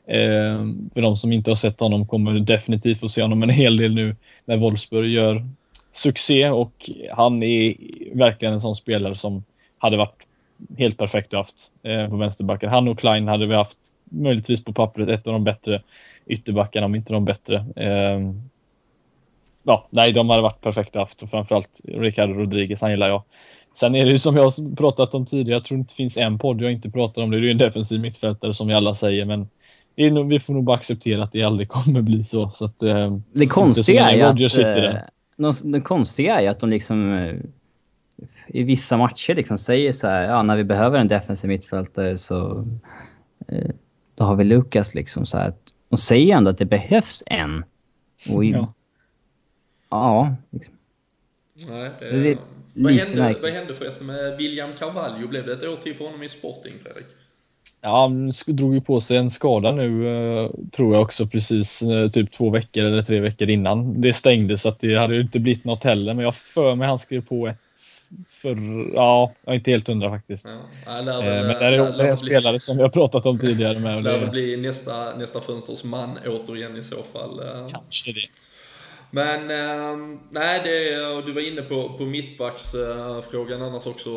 Eh, 0.09 0.65
för 0.95 1.01
de 1.01 1.17
som 1.17 1.33
inte 1.33 1.51
har 1.51 1.57
sett 1.57 1.81
honom 1.81 2.07
kommer 2.07 2.33
definitivt 2.41 3.01
få 3.01 3.09
se 3.09 3.23
honom 3.23 3.43
en 3.43 3.51
hel 3.51 3.77
del 3.77 3.95
nu 3.95 4.17
när 4.45 4.57
Wolfsburg 4.57 5.11
gör 5.11 5.47
succé 5.91 6.51
och 6.51 6.73
han 7.13 7.43
är 7.43 7.75
verkligen 8.15 8.55
en 8.55 8.61
sån 8.61 8.75
spelare 8.75 9.15
som 9.15 9.45
hade 9.79 9.97
varit 9.97 10.27
helt 10.79 10.99
perfekt 10.99 11.35
att 11.35 11.39
haft 11.39 11.73
eh, 11.83 12.09
på 12.09 12.17
vänsterbacken. 12.17 12.71
Han 12.71 12.89
och 12.89 12.99
Klein 12.99 13.29
hade 13.29 13.47
vi 13.47 13.55
haft 13.55 13.79
möjligtvis 14.11 14.65
på 14.65 14.73
pappret 14.73 15.09
ett 15.09 15.27
av 15.27 15.33
de 15.33 15.45
bättre 15.45 15.83
ytterbackarna, 16.27 16.87
om 16.87 16.95
inte 16.95 17.13
de 17.13 17.25
bättre. 17.25 17.57
Eh, 17.77 18.33
ja, 19.63 19.89
nej, 19.91 20.13
de 20.13 20.31
hade 20.31 20.43
varit 20.43 20.61
perfekta 20.61 20.99
haft 20.99 21.23
och 21.23 21.29
framförallt 21.31 21.81
Ricardo 21.85 22.35
Rodriguez, 22.35 22.83
han 22.83 22.91
gillar 22.91 23.09
jag. 23.09 23.23
Sen 23.75 23.95
är 23.95 24.05
det 24.05 24.11
ju 24.11 24.19
som 24.19 24.37
jag 24.37 24.43
har 24.43 24.77
pratat 24.77 25.15
om 25.15 25.27
tidigare, 25.27 25.53
jag 25.53 25.65
tror 25.65 25.81
inte 25.81 25.93
det 25.93 25.97
finns 25.97 26.19
en 26.19 26.39
podd 26.39 26.63
jag 26.63 26.73
inte 26.73 26.91
pratar 26.91 27.23
om 27.23 27.31
det. 27.31 27.37
Det 27.37 27.41
är 27.41 27.47
ju 27.47 27.51
en 27.51 27.59
defensiv 27.59 28.01
mittfältare 28.01 28.55
som 28.55 28.69
vi 28.69 28.75
alla 28.75 28.95
säger, 28.95 29.25
men 29.25 29.49
nog, 29.97 30.29
vi 30.29 30.39
får 30.39 30.55
nog 30.55 30.65
bara 30.65 30.77
acceptera 30.77 31.23
att 31.23 31.33
det 31.33 31.43
aldrig 31.43 31.69
kommer 31.69 32.03
bli 32.03 32.23
så. 32.23 32.51
så 32.51 32.65
att, 32.65 32.83
eh, 32.83 33.17
det 33.33 33.47
konstiga 33.47 34.11
är 34.11 34.25
att... 34.25 34.41
Eh, 34.41 35.53
det 35.63 35.81
konstiga 35.81 36.41
är 36.41 36.51
att 36.51 36.61
de 36.61 36.71
liksom 36.71 37.15
eh, 37.15 37.35
i 38.49 38.63
vissa 38.63 38.97
matcher 38.97 39.35
liksom 39.35 39.59
säger 39.59 39.93
så 39.93 40.07
här, 40.07 40.23
ja 40.23 40.43
när 40.43 40.57
vi 40.57 40.65
behöver 40.65 40.99
en 40.99 41.09
defensiv 41.09 41.49
mittfältare 41.49 42.19
så 42.19 42.67
eh, 43.49 43.71
då 44.21 44.27
har 44.27 44.37
vi 44.37 44.45
Lukas 44.45 44.95
liksom 44.95 45.27
så 45.27 45.39
här. 45.39 45.53
De 45.89 45.97
säger 45.97 46.37
ändå 46.37 46.51
att 46.51 46.59
det 46.59 46.65
behövs 46.65 47.23
en. 47.27 47.65
Och 48.35 48.45
i, 48.45 48.51
ja. 48.51 48.73
Ja, 49.91 50.35
liksom. 50.51 50.75
Nej, 51.55 51.91
det, 52.01 52.19
det 52.19 52.39
vad, 52.75 52.93
hände, 52.93 53.37
vad 53.43 53.51
hände 53.51 53.75
förresten 53.75 54.07
med 54.07 54.37
William 54.37 54.71
Carvalho? 54.79 55.29
Blev 55.29 55.47
det 55.47 55.53
ett 55.53 55.65
år 55.65 55.77
till 55.77 55.95
för 55.95 56.05
honom 56.05 56.23
i 56.23 56.29
Sporting, 56.29 56.73
Fredrik? 56.83 57.07
Ja, 57.81 58.01
han 58.01 58.33
drog 58.47 58.75
ju 58.75 58.81
på 58.81 59.01
sig 59.01 59.17
en 59.17 59.31
skada 59.31 59.73
nu, 59.73 60.09
eh, 60.09 60.51
tror 60.71 60.95
jag 60.95 61.03
också, 61.03 61.27
precis 61.27 61.83
eh, 61.83 62.11
typ 62.11 62.31
två 62.31 62.51
veckor 62.51 62.85
eller 62.85 63.03
tre 63.03 63.21
veckor 63.21 63.51
innan 63.51 64.01
det 64.01 64.13
stängde, 64.13 64.59
så 64.59 64.69
att 64.69 64.81
det 64.81 64.99
hade 64.99 65.15
ju 65.15 65.21
inte 65.21 65.41
blivit 65.41 65.65
något 65.65 65.85
heller. 65.85 66.15
Men 66.15 66.25
jag 66.25 66.35
för 66.35 66.75
mig 66.75 66.89
han 66.89 66.99
skrev 66.99 67.27
på 67.27 67.47
ett 67.47 67.59
för, 68.27 68.57
ja, 68.95 69.33
jag 69.45 69.53
är 69.53 69.59
inte 69.59 69.71
helt 69.71 69.89
hundra 69.89 70.11
faktiskt. 70.11 70.49
Ja, 70.87 71.01
lär 71.01 71.23
väl, 71.23 71.47
men 71.47 71.59
det 71.59 71.67
är 71.67 71.97
lär, 71.97 72.05
en 72.05 72.17
spelare 72.17 72.59
som 72.59 72.77
vi 72.77 72.83
har 72.83 72.91
pratat 72.91 73.27
om 73.27 73.39
tidigare. 73.39 73.79
Med, 73.79 74.03
lär 74.03 74.19
väl 74.19 74.31
bli 74.31 74.57
nästa, 74.57 75.17
nästa 75.17 75.41
fönsters 75.41 75.85
man 75.85 76.19
återigen 76.27 76.77
i 76.77 76.83
så 76.83 77.03
fall. 77.13 77.41
Eh. 77.41 77.67
Kanske 77.69 78.13
det. 78.13 78.27
Men 79.13 79.51
eh, 79.51 80.19
nej, 80.31 80.61
det, 80.65 81.23
du 81.27 81.33
var 81.33 81.41
inne 81.41 81.63
på, 81.63 81.95
på 81.99 82.05
mittbacksfrågan 82.05 83.61
eh, 83.61 83.67
annars 83.67 83.87
också 83.87 84.11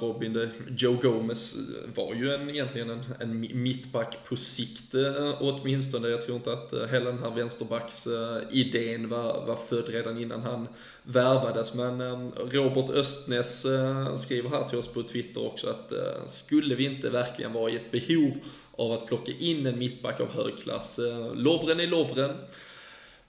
Robin. 0.00 0.32
Det, 0.32 0.50
Joe 0.76 0.96
Gomez 1.02 1.56
var 1.94 2.14
ju 2.14 2.34
en, 2.34 2.50
egentligen 2.50 2.90
en, 2.90 3.04
en 3.20 3.62
mittback 3.62 4.18
på 4.28 4.36
sikt 4.36 4.94
eh, 4.94 5.34
åtminstone. 5.40 6.08
Jag 6.08 6.22
tror 6.22 6.36
inte 6.36 6.52
att 6.52 6.72
eh, 6.72 6.86
hela 6.86 7.04
den 7.10 7.22
här 7.22 7.30
vänsterbacksidén 7.30 9.04
eh, 9.04 9.10
var, 9.10 9.46
var 9.46 9.56
född 9.68 9.88
redan 9.88 10.18
innan 10.18 10.42
han 10.42 10.68
värvades. 11.02 11.74
Men 11.74 12.00
eh, 12.00 12.30
Robert 12.50 12.90
Östnäs 12.90 13.64
eh, 13.64 14.16
skriver 14.16 14.50
här 14.50 14.64
till 14.64 14.78
oss 14.78 14.88
på 14.88 15.02
Twitter 15.02 15.46
också 15.46 15.70
att 15.70 15.92
eh, 15.92 16.26
skulle 16.26 16.74
vi 16.74 16.84
inte 16.84 17.10
verkligen 17.10 17.52
vara 17.52 17.70
i 17.70 17.76
ett 17.76 17.90
behov 17.90 18.32
av 18.76 18.92
att 18.92 19.06
plocka 19.06 19.32
in 19.38 19.66
en 19.66 19.78
mittback 19.78 20.20
av 20.20 20.32
hög 20.32 20.58
klass. 20.62 20.98
Eh, 20.98 21.34
Lovren 21.34 21.80
är 21.80 21.86
Lovren 21.86 22.30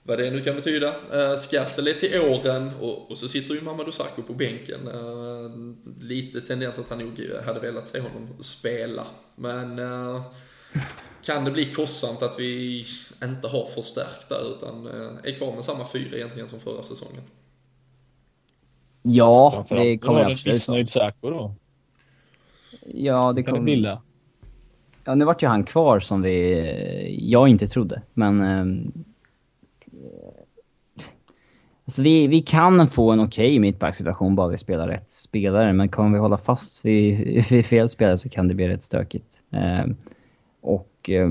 vad 0.02 0.18
det 0.18 0.30
nu 0.30 0.40
kan 0.40 0.56
betyda. 0.56 0.88
Uh, 0.88 1.36
Skartel 1.36 1.88
är 1.88 1.92
till 1.92 2.20
åren 2.20 2.70
och, 2.80 3.10
och 3.10 3.18
så 3.18 3.28
sitter 3.28 3.54
ju 3.54 3.60
Mamadou 3.60 3.92
Sakho 3.92 4.22
på 4.22 4.32
bänken. 4.32 4.88
Uh, 4.88 5.50
lite 6.00 6.40
tendens 6.40 6.78
att 6.78 6.90
han 6.90 6.98
nog 6.98 7.20
hade 7.46 7.60
velat 7.60 7.88
se 7.88 8.00
honom 8.00 8.28
spela. 8.40 9.06
Men 9.36 9.78
uh, 9.78 10.22
kan 11.22 11.44
det 11.44 11.50
bli 11.50 11.72
kostsamt 11.72 12.22
att 12.22 12.38
vi 12.38 12.84
inte 13.24 13.48
har 13.48 13.66
förstärkt 13.66 14.28
där 14.28 14.56
utan 14.56 14.86
uh, 14.86 15.12
är 15.22 15.32
kvar 15.32 15.54
med 15.54 15.64
samma 15.64 15.86
fyra 15.86 16.16
egentligen 16.16 16.48
som 16.48 16.60
förra 16.60 16.82
säsongen? 16.82 17.22
Ja, 19.02 19.64
det 19.70 19.98
kommer 19.98 20.20
jag 20.20 20.32
absolut 20.32 20.54
missnöjd 20.54 20.88
Sakho 20.88 21.30
då? 21.30 21.54
Ja, 22.86 23.32
det 23.32 23.42
kommer... 23.42 23.58
Kan 23.58 23.82
det 23.82 24.00
Ja, 25.04 25.14
nu 25.14 25.24
vart 25.24 25.42
ju 25.42 25.46
han 25.46 25.64
kvar 25.64 26.00
som 26.00 26.22
vi... 26.22 27.26
Jag 27.30 27.48
inte 27.48 27.66
trodde, 27.66 28.02
men 28.14 28.42
Alltså 31.90 32.02
vi, 32.02 32.26
vi 32.26 32.42
kan 32.42 32.88
få 32.88 33.10
en 33.10 33.20
okej 33.20 33.48
okay 33.48 33.60
mittbacksituation 33.60 34.34
bara 34.34 34.48
vi 34.48 34.58
spelar 34.58 34.88
rätt 34.88 35.10
spelare, 35.10 35.72
men 35.72 35.88
kommer 35.88 36.10
vi 36.10 36.18
hålla 36.18 36.38
fast 36.38 36.84
vid, 36.84 37.44
vid 37.50 37.66
fel 37.66 37.88
spelare 37.88 38.18
så 38.18 38.28
kan 38.28 38.48
det 38.48 38.54
bli 38.54 38.68
rätt 38.68 38.82
stökigt. 38.82 39.42
Eh, 39.50 39.84
och... 40.60 41.10
Eh, 41.10 41.30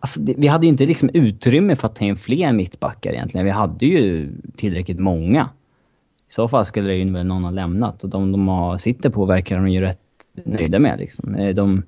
alltså 0.00 0.20
det, 0.20 0.34
vi 0.36 0.46
hade 0.46 0.66
ju 0.66 0.72
inte 0.72 0.86
liksom 0.86 1.10
utrymme 1.14 1.76
för 1.76 1.88
att 1.88 1.96
ta 1.96 2.04
in 2.04 2.16
fler 2.16 2.52
mittbackar 2.52 3.12
egentligen. 3.12 3.44
Vi 3.44 3.50
hade 3.50 3.86
ju 3.86 4.32
tillräckligt 4.56 4.98
många. 4.98 5.50
I 6.28 6.32
så 6.32 6.48
fall 6.48 6.64
skulle 6.64 6.88
det 6.88 6.96
ju 6.96 7.04
någon 7.04 7.44
ha 7.44 7.50
lämnat 7.50 8.04
och 8.04 8.10
de 8.10 8.32
de 8.32 8.48
har, 8.48 8.78
sitter 8.78 9.10
på 9.10 9.24
verkar 9.24 9.56
de 9.56 9.68
ju 9.68 9.80
rätt 9.80 10.00
nöjda 10.44 10.78
med 10.78 10.98
liksom. 10.98 11.34
Eh, 11.34 11.54
de, 11.54 11.82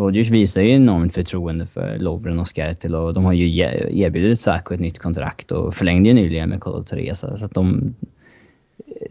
Rodgers 0.00 0.30
visar 0.30 0.60
ju 0.60 0.70
enormt 0.70 1.14
förtroende 1.14 1.66
för 1.66 1.98
Lovren 1.98 2.38
och 2.38 2.56
Skertel 2.56 2.94
och 2.94 3.14
de 3.14 3.24
har 3.24 3.32
ju 3.32 3.58
erbjudit 4.02 4.40
Sacco 4.40 4.74
ett 4.74 4.80
nytt 4.80 4.98
kontrakt 4.98 5.52
och 5.52 5.74
förlängde 5.74 6.08
ju 6.08 6.14
nyligen 6.14 6.48
med 6.48 6.60
Colo 6.60 6.84
Teresa. 6.84 7.36
Så 7.36 7.44
att 7.44 7.54
de, 7.54 7.94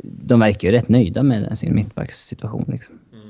de 0.03 0.39
verkar 0.39 0.67
ju 0.67 0.71
rätt 0.71 0.89
nöjda 0.89 1.23
med 1.23 1.57
sin 1.57 1.75
mittbackssituation 1.75 2.65
liksom. 2.67 2.99
Mm. 3.13 3.29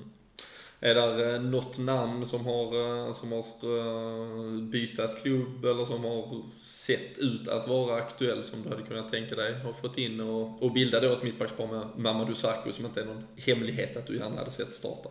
Är 0.81 0.95
det 0.95 1.35
eh, 1.35 1.41
något 1.41 1.77
namn 1.77 2.25
som 2.25 2.45
har, 2.45 2.65
eh, 3.07 3.13
som 3.13 3.31
har 3.31 3.39
eh, 3.39 4.61
bytt 4.61 4.99
klubb 5.21 5.65
eller 5.65 5.85
som 5.85 6.03
har 6.03 6.51
sett 6.61 7.17
ut 7.17 7.47
att 7.47 7.67
vara 7.67 7.95
aktuell 7.95 8.43
som 8.43 8.63
du 8.63 8.69
hade 8.69 8.83
kunnat 8.83 9.11
tänka 9.11 9.35
dig 9.35 9.59
har 9.59 9.73
fått 9.73 9.97
in 9.97 10.19
och, 10.19 10.63
och 10.63 10.71
bilda 10.71 10.99
då 10.99 11.13
ett 11.13 11.23
mittbackspar 11.23 11.67
med 11.67 11.87
Mamadou 11.95 12.35
Sacco 12.35 12.71
som 12.71 12.85
inte 12.85 13.01
är 13.01 13.05
någon 13.05 13.27
hemlighet 13.35 13.97
att 13.97 14.07
du 14.07 14.17
gärna 14.17 14.35
hade 14.35 14.51
sett 14.51 14.73
starta? 14.73 15.09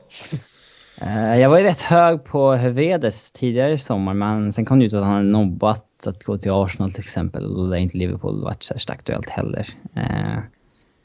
Eh, 1.00 1.40
jag 1.40 1.50
var 1.50 1.58
ju 1.58 1.64
rätt 1.64 1.80
hög 1.80 2.24
på 2.24 2.54
Hövedes 2.54 3.32
tidigare 3.32 3.72
i 3.72 3.78
sommar, 3.78 4.14
men 4.14 4.52
sen 4.52 4.64
kom 4.64 4.78
det 4.78 4.84
ut 4.84 4.92
att 4.92 5.04
han 5.04 5.14
hade 5.14 5.28
nobbat 5.28 6.06
att 6.06 6.24
gå 6.24 6.38
till 6.38 6.50
Arsenal 6.50 6.92
till 6.92 7.02
exempel, 7.02 7.44
och 7.44 7.66
då 7.66 7.72
är 7.72 7.78
inte 7.78 7.98
Liverpool 7.98 8.42
varit 8.42 8.62
särskilt 8.62 8.90
aktuellt 8.90 9.28
heller. 9.28 9.68
Eh, 9.94 10.38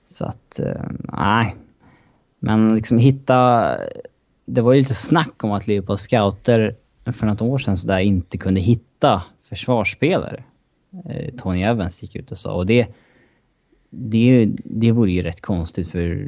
så 0.08 0.26
att, 0.26 0.60
eh, 0.60 0.82
nej. 1.14 1.56
Men 2.40 2.76
liksom 2.76 2.98
hitta... 2.98 3.70
Det 4.46 4.62
var 4.62 4.74
ju 4.74 4.80
lite 4.80 4.94
snack 4.94 5.44
om 5.44 5.52
att 5.52 5.68
Liverpools 5.68 6.02
scouter 6.02 6.76
för 7.06 7.26
något 7.26 7.42
år 7.42 7.58
sedan 7.58 7.78
så 7.78 7.88
där 7.88 8.00
inte 8.00 8.38
kunde 8.38 8.62
hitta 8.62 9.24
försvarsspelare. 9.50 10.44
Tony 11.38 11.64
Evans 11.64 12.02
gick 12.02 12.16
ut 12.16 12.32
och 12.32 12.38
sa, 12.38 12.54
och 12.54 12.66
det... 12.66 12.88
Det, 13.96 14.50
det 14.64 14.92
vore 14.92 15.12
ju 15.12 15.22
rätt 15.22 15.42
konstigt 15.42 15.92
för 15.92 16.28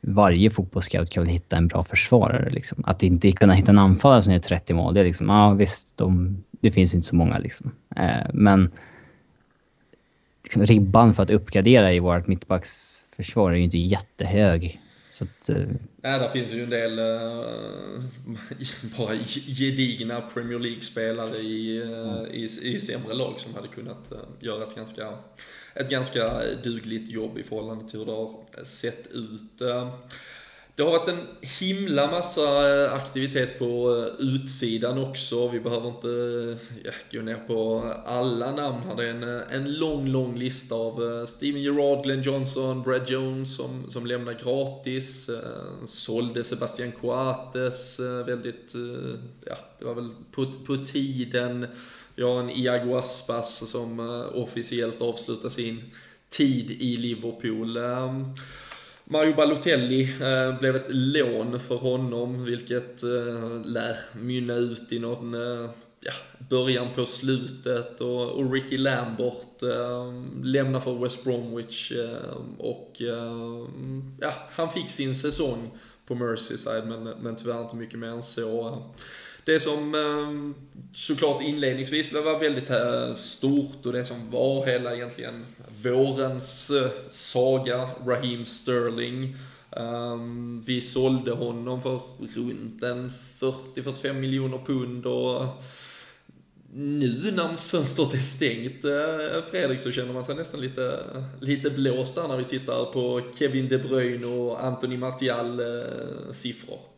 varje 0.00 0.50
fotbollsscout 0.50 1.10
kan 1.10 1.22
väl 1.22 1.32
hitta 1.32 1.56
en 1.56 1.68
bra 1.68 1.84
försvarare. 1.84 2.50
Liksom. 2.50 2.84
Att 2.86 3.02
inte 3.02 3.32
kunna 3.32 3.52
hitta 3.52 3.72
en 3.72 3.78
anfallare 3.78 4.22
som 4.22 4.32
gör 4.32 4.38
30 4.38 4.74
mål, 4.74 4.94
det 4.94 5.00
är 5.00 5.04
liksom, 5.04 5.28
ja 5.28 5.52
visst, 5.52 5.96
de, 5.96 6.36
det 6.50 6.70
finns 6.70 6.94
inte 6.94 7.06
så 7.06 7.16
många 7.16 7.38
liksom. 7.38 7.72
Eh, 7.96 8.26
men 8.34 8.70
liksom, 10.42 10.64
ribban 10.64 11.14
för 11.14 11.22
att 11.22 11.30
uppgradera 11.30 11.92
i 11.92 11.98
vårt 11.98 12.26
mittbacksförsvar 12.26 13.52
är 13.52 13.56
ju 13.56 13.64
inte 13.64 13.78
jättehög. 13.78 14.80
Så 15.10 15.24
att, 15.24 15.48
eh... 15.48 15.56
Nej, 16.02 16.18
där 16.18 16.28
finns 16.28 16.52
ju 16.52 16.62
en 16.62 16.70
del 16.70 16.98
uh, 16.98 17.44
bara 18.98 19.14
gedigna 19.46 20.20
Premier 20.20 20.58
League-spelare 20.58 21.30
i, 21.30 21.82
uh, 21.82 22.34
i, 22.34 22.44
i 22.62 22.80
sämre 22.80 23.14
lag 23.14 23.34
som 23.40 23.54
hade 23.54 23.68
kunnat 23.68 24.12
uh, 24.12 24.18
göra 24.40 24.64
ett 24.64 24.76
ganska 24.76 25.08
ett 25.74 25.90
ganska 25.90 26.42
dugligt 26.64 27.10
jobb 27.10 27.38
i 27.38 27.42
förhållande 27.42 27.88
till 27.88 27.98
hur 27.98 28.06
det 28.06 28.12
har 28.12 28.64
sett 28.64 29.06
ut. 29.06 29.62
Det 30.80 30.84
har 30.84 30.92
varit 30.92 31.08
en 31.08 31.26
himla 31.60 32.10
massa 32.10 32.90
aktivitet 32.90 33.58
på 33.58 34.06
utsidan 34.18 34.98
också. 34.98 35.48
Vi 35.48 35.60
behöver 35.60 35.88
inte 35.88 36.08
ja, 36.84 36.92
gå 37.12 37.22
ner 37.22 37.38
på 37.46 37.84
alla 38.06 38.52
namn 38.52 38.82
här. 38.88 38.96
Det 38.96 39.06
är 39.06 39.10
en, 39.10 39.22
en 39.22 39.74
lång, 39.74 40.08
lång 40.08 40.36
lista 40.36 40.74
av 40.74 41.02
eh, 41.02 41.26
Steven 41.26 41.62
Gerrard, 41.62 42.04
Glenn 42.04 42.22
Johnson, 42.22 42.82
Brad 42.82 43.10
Jones 43.10 43.56
som, 43.56 43.90
som 43.90 44.06
lämnar 44.06 44.32
gratis. 44.32 45.28
Eh, 45.28 45.86
sålde 45.86 46.44
Sebastian 46.44 46.92
Coates 46.92 48.00
eh, 48.00 48.26
väldigt, 48.26 48.72
ja, 49.46 49.56
det 49.78 49.84
var 49.84 49.94
väl 49.94 50.10
på, 50.32 50.46
på 50.66 50.76
tiden. 50.76 51.66
Vi 52.14 52.22
har 52.22 52.40
en 52.40 52.50
Iago 52.50 52.96
Aspas 52.96 53.70
som 53.70 54.00
eh, 54.00 54.42
officiellt 54.42 55.02
avslutar 55.02 55.48
sin 55.48 55.82
tid 56.28 56.70
i 56.70 56.96
Liverpool. 56.96 57.76
Ehm, 57.76 58.24
Mario 59.04 59.34
Balotelli 59.34 60.02
eh, 60.02 60.58
blev 60.58 60.76
ett 60.76 60.86
lån 60.88 61.60
för 61.60 61.76
honom, 61.76 62.44
vilket 62.44 63.02
eh, 63.02 63.64
lär 63.64 63.96
mynna 64.16 64.54
ut 64.54 64.92
i 64.92 64.98
någon 64.98 65.34
eh, 65.34 65.70
ja, 66.00 66.12
början 66.50 66.88
på 66.94 67.06
slutet 67.06 68.00
och, 68.00 68.30
och 68.30 68.52
Ricky 68.52 68.78
Lambert 68.78 69.62
ehm, 69.62 70.44
lämnar 70.44 70.80
för 70.80 70.94
West 70.94 71.24
Bromwich 71.24 71.92
ehm, 71.92 72.54
och 72.58 73.02
ja, 74.20 74.32
han 74.50 74.70
fick 74.70 74.90
sin 74.90 75.14
säsong 75.14 75.70
på 76.06 76.14
Merseyside 76.14 76.86
men, 76.86 77.04
men 77.04 77.36
tyvärr 77.36 77.62
inte 77.62 77.76
mycket 77.76 77.98
mer 77.98 78.08
än 78.08 78.22
så. 78.22 78.82
Det 79.44 79.60
som 79.60 79.94
ehm, 79.94 80.54
såklart 80.92 81.42
inledningsvis 81.42 82.12
var 82.12 82.38
väldigt 82.38 82.70
eh, 82.70 83.14
stort 83.14 83.86
och 83.86 83.92
det 83.92 84.04
som 84.04 84.30
var 84.30 84.66
hela 84.66 84.94
egentligen 84.94 85.46
vårens 85.82 86.70
eh, 86.70 86.90
saga, 87.10 87.90
Raheem 88.06 88.46
Sterling. 88.46 89.36
Ehm, 89.70 90.62
vi 90.66 90.80
sålde 90.80 91.32
honom 91.32 91.82
för 91.82 92.00
runt 92.36 92.82
en 92.82 93.12
40-45 93.38 94.12
miljoner 94.12 94.58
pund 94.66 95.06
och 95.06 95.44
nu 96.72 97.32
när 97.34 97.56
fönstret 97.56 98.14
är 98.14 98.18
stängt, 98.18 98.84
eh, 98.84 99.42
Fredrik, 99.50 99.80
så 99.80 99.92
känner 99.92 100.12
man 100.12 100.24
sig 100.24 100.34
nästan 100.34 100.60
lite, 100.60 101.00
lite 101.40 101.70
blåst 101.70 102.14
där 102.14 102.28
när 102.28 102.36
vi 102.36 102.44
tittar 102.44 102.84
på 102.84 103.20
Kevin 103.38 103.68
De 103.68 103.78
Bruyne 103.78 104.26
och 104.26 104.64
Anthony 104.64 104.96
Martial 104.96 105.62
siffror. 106.32 106.89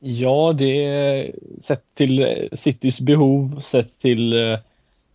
Ja, 0.00 0.52
det 0.52 0.84
är 0.84 1.32
sett 1.60 1.94
till 1.94 2.22
eh, 2.22 2.28
Citys 2.52 3.00
behov, 3.00 3.48
sett 3.58 3.98
till 3.98 4.32
eh, 4.32 4.58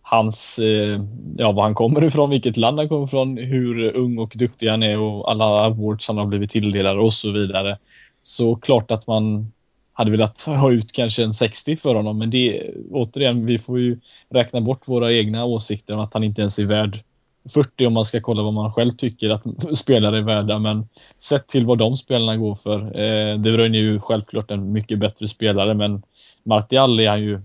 hans, 0.02 0.58
eh, 0.58 1.04
ja 1.36 1.52
var 1.52 1.62
han 1.62 1.74
kommer 1.74 2.04
ifrån, 2.04 2.30
vilket 2.30 2.56
land 2.56 2.78
han 2.78 2.88
kommer 2.88 3.04
ifrån, 3.04 3.36
hur 3.38 3.96
ung 3.96 4.18
och 4.18 4.32
duktig 4.38 4.68
han 4.68 4.82
är 4.82 4.98
och 4.98 5.30
alla 5.30 5.44
awards 5.44 6.08
han 6.08 6.18
har 6.18 6.26
blivit 6.26 6.50
tilldelad 6.50 6.98
och 6.98 7.14
så 7.14 7.30
vidare. 7.30 7.78
Så 8.22 8.56
klart 8.56 8.90
att 8.90 9.06
man 9.06 9.52
hade 9.92 10.10
velat 10.10 10.44
ha 10.46 10.72
ut 10.72 10.92
kanske 10.92 11.24
en 11.24 11.34
60 11.34 11.76
för 11.76 11.94
honom, 11.94 12.18
men 12.18 12.30
det 12.30 12.70
återigen, 12.90 13.46
vi 13.46 13.58
får 13.58 13.80
ju 13.80 13.98
räkna 14.30 14.60
bort 14.60 14.88
våra 14.88 15.12
egna 15.12 15.44
åsikter 15.44 15.94
om 15.94 16.00
att 16.00 16.14
han 16.14 16.24
inte 16.24 16.40
ens 16.40 16.58
är 16.58 16.66
värd 16.66 17.02
40 17.48 17.86
om 17.86 17.92
man 17.92 18.04
ska 18.04 18.20
kolla 18.20 18.42
vad 18.42 18.52
man 18.52 18.72
själv 18.72 18.90
tycker 18.90 19.30
att 19.30 19.42
spelare 19.76 20.18
är 20.18 20.22
värda, 20.22 20.58
men 20.58 20.88
sett 21.18 21.46
till 21.48 21.66
vad 21.66 21.78
de 21.78 21.96
spelarna 21.96 22.36
går 22.36 22.54
för. 22.54 22.80
Eh, 22.80 23.38
De 23.38 23.52
Bruyne 23.52 23.78
är 23.78 23.82
ju 23.82 24.00
självklart 24.00 24.50
en 24.50 24.72
mycket 24.72 24.98
bättre 24.98 25.28
spelare, 25.28 25.74
men 25.74 26.02
Martial 26.42 27.00
är 27.00 27.08
han 27.08 27.22
ju 27.22 27.40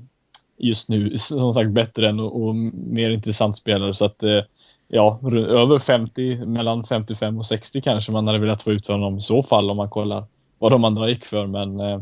just 0.57 0.89
nu 0.89 1.13
som 1.17 1.53
sagt 1.53 1.69
bättre 1.69 2.09
än 2.09 2.19
och, 2.19 2.41
och 2.41 2.55
mer 2.55 3.09
intressant 3.09 3.57
spelare 3.57 3.93
så 3.93 4.05
att 4.05 4.23
eh, 4.23 4.41
ja, 4.87 5.19
över 5.33 5.77
50, 5.77 6.45
mellan 6.45 6.83
55 6.83 7.37
och 7.37 7.45
60 7.45 7.81
kanske 7.81 8.11
man 8.11 8.27
hade 8.27 8.39
velat 8.39 8.61
få 8.61 8.71
ut 8.71 8.87
honom 8.87 9.17
i 9.17 9.21
så 9.21 9.43
fall 9.43 9.69
om 9.69 9.77
man 9.77 9.89
kollar 9.89 10.25
vad 10.59 10.71
de 10.71 10.83
andra 10.83 11.09
gick 11.09 11.25
för, 11.25 11.47
men 11.47 11.79
eh, 11.79 12.01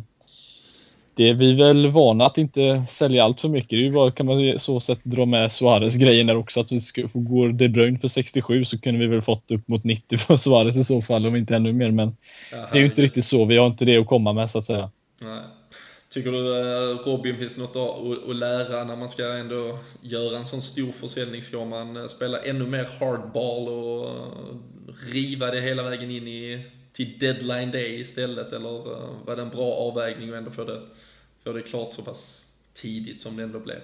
det 1.17 1.29
är 1.29 1.33
vi 1.33 1.53
väl 1.53 1.91
vana 1.91 2.25
att 2.25 2.37
inte 2.37 2.83
sälja 2.87 3.23
allt 3.23 3.41
för 3.41 3.49
mycket. 3.49 3.69
Det 3.69 3.75
är 3.75 3.81
ju 3.81 3.91
bara, 3.91 4.11
kan 4.11 4.25
man 4.25 4.59
så 4.59 4.79
sätt 4.79 4.99
dra 5.03 5.25
med 5.25 5.51
Suarez-grejen 5.51 6.27
där 6.27 6.37
också. 6.37 6.59
Att 6.59 6.71
vi 6.71 6.79
ska 6.79 7.07
få 7.07 7.19
gå 7.19 7.47
De 7.47 7.69
Bruyne 7.69 7.99
för 7.99 8.07
67 8.07 8.65
så 8.65 8.79
kunde 8.79 8.99
vi 8.99 9.07
väl 9.07 9.21
fått 9.21 9.51
upp 9.51 9.67
mot 9.67 9.83
90 9.83 10.17
för 10.17 10.35
Suarez 10.35 10.77
i 10.77 10.83
så 10.83 11.01
fall, 11.01 11.25
om 11.25 11.35
inte 11.35 11.55
ännu 11.55 11.73
mer. 11.73 11.91
Men 11.91 12.07
Aha, 12.07 12.67
det 12.71 12.77
är 12.77 12.79
ju 12.79 12.85
inte 12.85 13.01
riktigt 13.01 13.25
så. 13.25 13.45
Vi 13.45 13.57
har 13.57 13.67
inte 13.67 13.85
det 13.85 13.97
att 13.97 14.07
komma 14.07 14.33
med 14.33 14.49
så 14.49 14.57
att 14.57 14.63
säga. 14.63 14.91
Nej. 15.21 15.41
Tycker 16.09 16.31
du 16.31 16.57
eh, 16.57 16.97
Robin 17.05 17.37
finns 17.37 17.57
något 17.57 17.75
att, 18.29 18.35
lära 18.35 18.83
när 18.83 18.95
man 18.95 19.09
ska 19.09 19.33
ändå 19.33 19.79
göra 20.01 20.37
en 20.37 20.45
sån 20.45 20.61
stor 20.61 20.91
försäljning? 20.91 21.41
Ska 21.41 21.65
man 21.65 21.97
eh, 21.97 22.07
spela 22.07 22.41
ännu 22.41 22.65
mer 22.65 22.89
hardball 22.99 23.67
och 23.67 24.09
riva 25.13 25.51
det 25.51 25.61
hela 25.61 25.83
vägen 25.83 26.11
in 26.11 26.27
i 26.27 26.63
till 26.97 27.19
deadline 27.19 27.71
day 27.71 27.99
istället? 27.99 28.53
Eller 28.53 28.93
eh, 28.93 29.09
var 29.25 29.35
det 29.35 29.41
en 29.41 29.49
bra 29.49 29.73
avvägning 29.73 30.29
att 30.29 30.35
ändå 30.35 30.51
få 30.51 30.63
det, 30.63 30.81
få 31.43 31.53
det 31.53 31.61
klart 31.61 31.91
så 31.91 32.01
pass 32.01 32.47
tidigt 32.73 33.21
som 33.21 33.37
det 33.37 33.43
ändå 33.43 33.59
blev? 33.59 33.79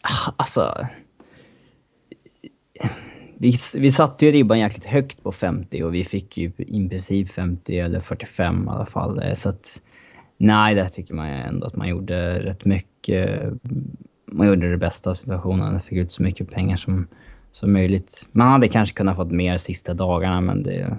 Ah, 0.00 0.32
alltså... 0.36 0.86
Vi, 3.38 3.58
vi 3.76 3.92
satte 3.92 4.26
ju 4.26 4.32
ribban 4.32 4.58
jäkligt 4.58 4.84
högt 4.84 5.22
på 5.22 5.32
50 5.32 5.82
och 5.82 5.94
vi 5.94 6.04
fick 6.04 6.36
ju 6.36 6.52
i 6.56 6.88
princip 6.88 7.30
50 7.30 7.78
eller 7.78 8.00
45 8.00 8.64
i 8.66 8.70
alla 8.70 8.86
fall. 8.86 9.22
Eh, 9.22 9.34
så 9.34 9.48
att... 9.48 9.82
Nej, 10.36 10.74
där 10.74 10.88
tycker 10.88 11.14
man 11.14 11.28
ändå 11.28 11.66
att 11.66 11.76
man 11.76 11.88
gjorde 11.88 12.42
rätt 12.42 12.64
mycket. 12.64 13.52
Man 14.26 14.46
gjorde 14.46 14.70
det 14.70 14.76
bästa 14.76 15.10
av 15.10 15.14
situationen. 15.14 15.80
Fick 15.80 15.98
ut 15.98 16.12
så 16.12 16.22
mycket 16.22 16.50
pengar 16.50 16.76
som, 16.76 17.08
som 17.52 17.72
möjligt. 17.72 18.26
Man 18.32 18.52
hade 18.52 18.68
kanske 18.68 18.96
kunnat 18.96 19.16
fått 19.16 19.30
mer 19.30 19.58
sista 19.58 19.94
dagarna, 19.94 20.40
men 20.40 20.62
det 20.62 20.98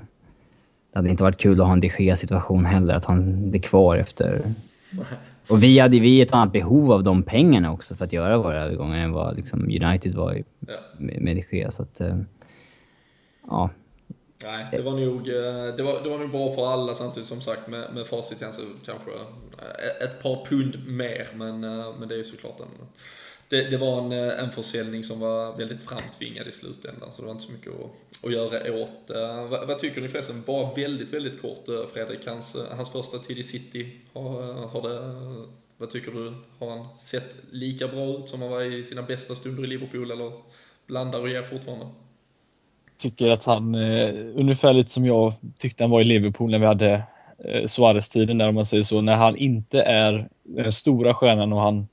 det 0.96 1.00
hade 1.00 1.10
inte 1.10 1.24
varit 1.24 1.38
kul 1.38 1.62
att 1.62 1.68
ha 1.68 1.74
en 1.74 1.80
de 1.80 1.92
Gea 2.00 2.16
situation 2.16 2.66
heller, 2.66 2.94
att 2.94 3.06
han 3.06 3.52
blir 3.52 3.62
kvar 3.62 3.98
efter... 3.98 4.42
Och 5.50 5.64
vi 5.64 5.80
hade 5.80 6.00
vi 6.00 6.22
ett 6.22 6.34
annat 6.34 6.52
behov 6.52 6.92
av 6.92 7.04
de 7.04 7.24
pengarna 7.24 7.72
också 7.72 7.96
för 7.96 8.06
att 8.06 8.14
göra 8.14 8.38
våra 8.38 8.64
övergångar 8.64 8.98
än 8.98 9.12
vad 9.12 9.36
liksom 9.36 9.64
United 9.64 10.16
var 10.16 10.34
i, 10.34 10.44
ja. 10.60 10.74
med, 10.98 11.22
med 11.22 11.36
de 11.36 11.58
Gea, 11.58 11.72
så 11.72 11.82
att... 11.82 12.02
Uh, 12.02 12.16
ja. 13.48 13.70
Nej, 14.44 14.66
det 14.72 14.82
var 14.82 14.92
nog, 14.92 15.28
eh, 15.28 15.76
det 15.78 15.84
var, 15.84 16.04
det 16.04 16.10
var 16.10 16.20
nog 16.20 16.32
bra 16.32 16.52
för 16.52 16.74
alla 16.74 16.96
samtidigt 16.96 17.30
som 17.30 17.42
sagt 17.42 17.68
med, 17.68 17.94
med 17.94 18.08
facit 18.08 18.38
så 18.38 18.62
kanske 18.86 19.12
ett 20.04 20.24
par 20.24 20.46
pund 20.46 20.88
mer, 20.88 21.28
men, 21.34 21.60
men 22.00 22.08
det 22.08 22.16
är 22.16 22.18
ju 22.18 22.24
såklart 22.24 22.60
en 22.60 22.88
det, 23.50 23.70
det, 23.70 23.78
var 23.78 24.02
en, 24.02 24.12
eh, 24.12 24.44
en 24.44 24.52
försäljning 24.52 25.04
som 25.04 25.20
var 25.20 25.58
väldigt 25.58 25.82
framtvingad 25.82 26.48
i 26.48 26.52
slutändan, 26.52 27.10
så 27.14 27.22
det 27.22 27.26
var 27.26 27.32
inte 27.32 27.46
så 27.46 27.52
mycket 27.52 27.74
att, 27.74 28.26
att 28.26 28.34
göra 28.34 28.84
åt. 28.84 29.10
Eh, 29.10 29.48
vad, 29.50 29.68
vad, 29.68 29.80
tycker 29.80 30.02
ni 30.02 30.08
förresten, 30.08 30.44
bara 30.46 30.74
väldigt, 30.74 31.14
väldigt 31.14 31.42
kort 31.42 31.70
eh, 31.70 31.86
Fredrik, 31.94 32.28
hans, 32.28 32.58
hans 32.72 32.92
första 32.92 33.18
tid 33.18 33.38
i 33.38 33.44
City, 33.44 33.92
har, 34.14 34.54
har 34.68 34.90
det, 34.90 35.16
vad 35.78 35.90
tycker 35.90 36.12
du, 36.12 36.34
har 36.60 36.78
han 36.78 36.94
sett 36.94 37.38
lika 37.52 37.88
bra 37.88 38.06
ut 38.06 38.30
som 38.30 38.42
han 38.42 38.52
var 38.52 38.62
i 38.62 38.84
sina 38.84 39.02
bästa 39.02 39.36
stunder 39.36 39.64
i 39.64 39.68
Liverpool, 39.68 40.12
eller 40.12 40.32
blandar 40.88 41.20
och 41.20 41.30
ger 41.30 41.44
fortfarande? 41.44 41.88
Tycker 42.98 43.30
att 43.30 43.46
han, 43.46 43.76
ungefär 44.36 44.74
lite 44.74 44.92
som 44.92 45.06
jag 45.06 45.34
tyckte 45.60 45.84
han 45.84 45.92
var 45.92 46.02
i 46.02 46.06
Liverpool 46.06 46.52
när 46.52 46.60
vi 46.60 46.66
hade 46.66 47.04
Suarez-tiden 47.66 48.38
där 48.38 48.48
om 48.48 48.56
man 48.56 48.66
säger 48.66 48.84
så, 48.84 49.02
när 49.02 49.16
han 49.16 49.36
inte 49.36 49.82
är 49.82 50.30
den 50.44 50.72
stora 50.72 51.14
stjärnan 51.14 51.54
och 51.54 51.62
han 51.62 51.88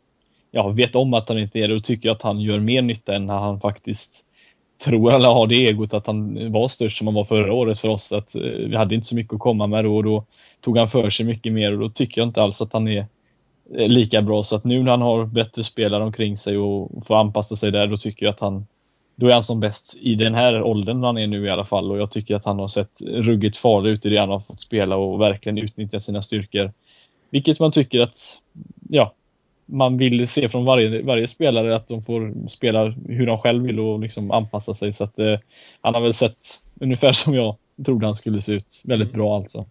ja, 0.53 0.68
vet 0.68 0.96
om 0.96 1.14
att 1.14 1.28
han 1.28 1.38
inte 1.38 1.59
är 1.59 1.68
det 1.68 1.74
och 1.74 1.84
tycker 1.84 2.11
att 2.11 2.22
han 2.22 2.40
gör 2.40 2.59
mer 2.59 2.82
nytta 2.82 3.14
än 3.14 3.26
när 3.26 3.38
han 3.38 3.61
faktiskt 3.61 4.26
tror 4.84 5.12
eller 5.12 5.28
har 5.28 5.46
det 5.46 5.55
egot 5.55 5.94
att 5.94 6.07
han 6.07 6.53
var 6.53 6.68
störst 6.68 6.98
som 6.98 7.07
han 7.07 7.14
var 7.14 7.24
förra 7.24 7.53
året 7.53 7.78
för 7.78 7.88
oss. 7.88 8.12
Att 8.12 8.34
eh, 8.34 8.42
vi 8.42 8.76
hade 8.76 8.94
inte 8.94 9.07
så 9.07 9.14
mycket 9.14 9.34
att 9.34 9.40
komma 9.40 9.66
med 9.66 9.84
då 9.84 9.96
och 9.96 10.05
då 10.05 10.24
tog 10.61 10.78
han 10.78 10.88
för 10.88 11.11
sig 11.11 11.26
mycket 11.26 11.53
mer 11.53 11.72
och 11.72 11.78
då 11.78 11.88
tycker 11.88 12.20
jag 12.20 12.28
inte 12.28 12.42
alls 12.42 12.62
att 12.62 12.72
han 12.72 12.88
är 12.88 13.07
eh, 13.76 13.88
lika 13.88 14.22
bra. 14.22 14.42
Så 14.42 14.57
att 14.57 14.64
nu 14.64 14.82
när 14.82 14.90
han 14.90 15.03
har 15.03 15.26
bättre 15.26 15.62
spelare 15.62 16.05
omkring 16.05 16.36
sig 16.36 16.59
och 16.59 17.07
får 17.07 17.16
anpassa 17.16 17.57
sig 17.57 17.70
där, 17.70 17.86
då 17.86 17.96
tycker 17.96 18.26
jag 18.26 18.30
att 18.32 18.40
han 18.40 18.66
då 19.16 19.26
är 19.28 19.32
han 19.32 19.42
som 19.42 19.61
bäst 19.61 19.98
i 20.03 20.14
den 20.14 20.34
här 20.34 20.62
åldern 20.62 21.03
han 21.03 21.18
är 21.18 21.26
nu 21.26 21.46
i 21.46 21.50
alla 21.50 21.64
fall 21.64 21.90
och 21.90 21.98
jag 21.98 22.11
tycker 22.11 22.34
att 22.34 22.44
han 22.44 22.59
har 22.59 22.68
sett 22.68 23.00
ruggigt 23.07 23.57
farlig 23.57 23.90
ut 23.90 24.07
i 24.07 24.09
det 24.09 24.18
han 24.18 24.30
har 24.30 24.40
fått 24.40 24.61
spela 24.61 24.96
och 24.96 25.20
verkligen 25.20 25.59
utnyttja 25.59 26.00
sina 26.00 26.22
styrkor. 26.22 26.72
Vilket 27.30 27.61
man 27.61 27.72
tycker 27.72 28.00
att, 28.00 28.16
ja, 28.88 29.14
man 29.73 29.97
vill 29.97 30.27
se 30.27 30.49
från 30.49 30.64
varje, 30.64 31.03
varje 31.03 31.27
spelare 31.27 31.75
att 31.75 31.87
de 31.87 32.03
får 32.03 32.49
spela 32.49 32.95
hur 33.09 33.27
de 33.27 33.39
själv 33.39 33.64
vill 33.64 33.81
och 33.81 34.01
liksom 34.01 34.31
anpassa 34.31 34.75
sig. 34.75 34.93
Så 34.93 35.05
att 35.05 35.18
eh, 35.18 35.39
han 35.81 35.95
har 35.95 36.01
väl 36.01 36.14
sett 36.14 36.62
ungefär 36.81 37.12
som 37.12 37.35
jag 37.35 37.57
trodde 37.85 38.07
han 38.07 38.14
skulle 38.14 38.41
se 38.41 38.53
ut. 38.53 38.83
Väldigt 38.85 39.09
mm. 39.09 39.18
bra 39.18 39.37
alltså. 39.37 39.66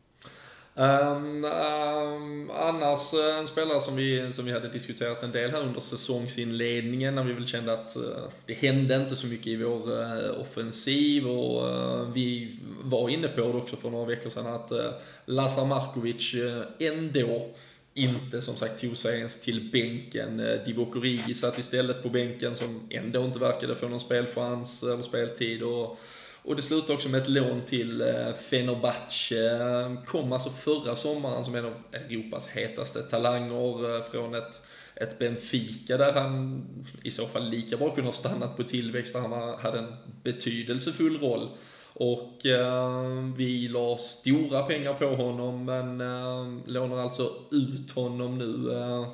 Um, 0.76 1.46
um, 1.46 2.52
annars 2.60 3.14
eh, 3.14 3.40
en 3.40 3.48
spelare 3.48 3.82
som 3.82 3.96
vi, 3.96 4.34
som 4.34 4.46
vi 4.46 4.52
hade 4.52 4.70
diskuterat 4.70 5.24
en 5.24 5.32
del 5.32 5.52
här 5.52 5.62
under 5.62 5.80
säsongsinledningen 5.80 7.16
när 7.16 7.24
vi 7.24 7.34
väl 7.34 7.48
kände 7.48 7.74
att 7.74 7.98
uh, 7.98 8.04
det 8.46 8.54
hände 8.54 8.96
inte 8.96 9.16
så 9.16 9.28
mycket 9.28 9.48
i 9.48 9.56
vår 9.56 9.92
uh, 9.92 10.42
offensiv 10.42 11.28
och 11.28 11.68
uh, 11.68 12.12
vi 12.14 12.56
var 12.84 13.10
inne 13.10 13.28
på 13.28 13.42
det 13.42 13.48
också 13.48 13.76
för 13.76 13.90
några 13.90 14.06
veckor 14.06 14.30
sedan 14.30 14.48
att 14.48 14.72
uh, 14.72 14.78
Lazar 15.26 15.66
Markovic 15.66 16.36
ändå 16.80 17.48
inte 17.94 18.42
som 18.42 18.56
sagt 18.56 18.82
tog 18.82 18.98
sig 18.98 19.18
ens 19.18 19.42
till 19.42 19.70
bänken. 19.72 20.40
Eh, 20.40 20.64
Divock 20.66 20.96
Origi 20.96 21.34
satt 21.34 21.58
istället 21.58 22.04
på 22.04 22.10
bänken 22.10 22.56
som 22.56 22.88
ändå 22.90 23.24
inte 23.24 23.40
verkade 23.40 23.76
få 23.76 23.88
någon 23.88 24.00
spelchans 24.00 24.84
eller 24.84 25.02
speltid. 25.02 25.64
Och, 25.64 26.00
och 26.44 26.56
det 26.56 26.62
slutade 26.62 26.94
också 26.94 27.10
med 27.10 27.22
ett 27.22 27.30
lån 27.30 27.62
till 27.66 28.02
eh, 28.02 28.34
Fenerbahce. 28.50 29.52
Eh, 29.52 30.04
kom 30.06 30.32
alltså 30.32 30.50
förra 30.50 30.96
sommaren 30.96 31.44
som 31.44 31.56
en 31.56 31.66
av 31.66 31.74
Europas 31.92 32.48
hetaste 32.48 33.02
talanger 33.02 34.12
från 34.12 34.36
ett, 34.36 34.62
ett 34.96 35.20
Benfica 35.20 35.98
där 35.98 36.14
han 36.14 36.64
i 37.04 37.12
så 37.12 37.28
fall 37.28 37.50
lika 37.50 37.78
bra 37.78 37.96
kunde 37.96 38.08
ha 38.08 38.14
stannat 38.14 38.58
på 38.58 38.64
tillväxt 38.64 39.14
där 39.14 39.20
han 39.20 39.60
hade 39.60 39.80
en 39.80 39.96
betydelsefull 40.24 41.20
roll. 41.20 41.50
Och 41.94 42.46
eh, 42.46 43.34
vi 43.36 43.68
la 43.68 43.98
stora 43.98 44.64
pengar 44.64 44.94
på 44.94 45.06
honom 45.08 45.66
men 45.66 46.02
eh, 46.02 46.66
lånar 46.66 46.98
alltså 46.98 47.32
ut 47.52 47.92
honom 47.92 48.38
nu. 48.38 48.74
Eh, 48.74 49.08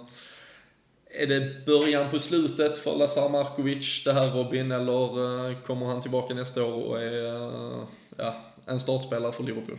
är 1.22 1.28
det 1.28 1.66
början 1.66 2.10
på 2.10 2.20
slutet 2.20 2.78
för 2.78 2.96
Lazar 2.96 3.30
Markovic 3.30 4.04
det 4.06 4.14
här 4.14 4.32
Robin 4.32 4.72
eller 4.72 5.48
eh, 5.50 5.56
kommer 5.58 5.86
han 5.86 6.02
tillbaka 6.02 6.34
nästa 6.34 6.64
år 6.64 6.84
och 6.84 7.02
är 7.02 7.36
eh, 7.36 7.84
ja, 8.18 8.34
en 8.66 8.80
startspelare 8.80 9.32
för 9.32 9.44
Liverpool? 9.44 9.78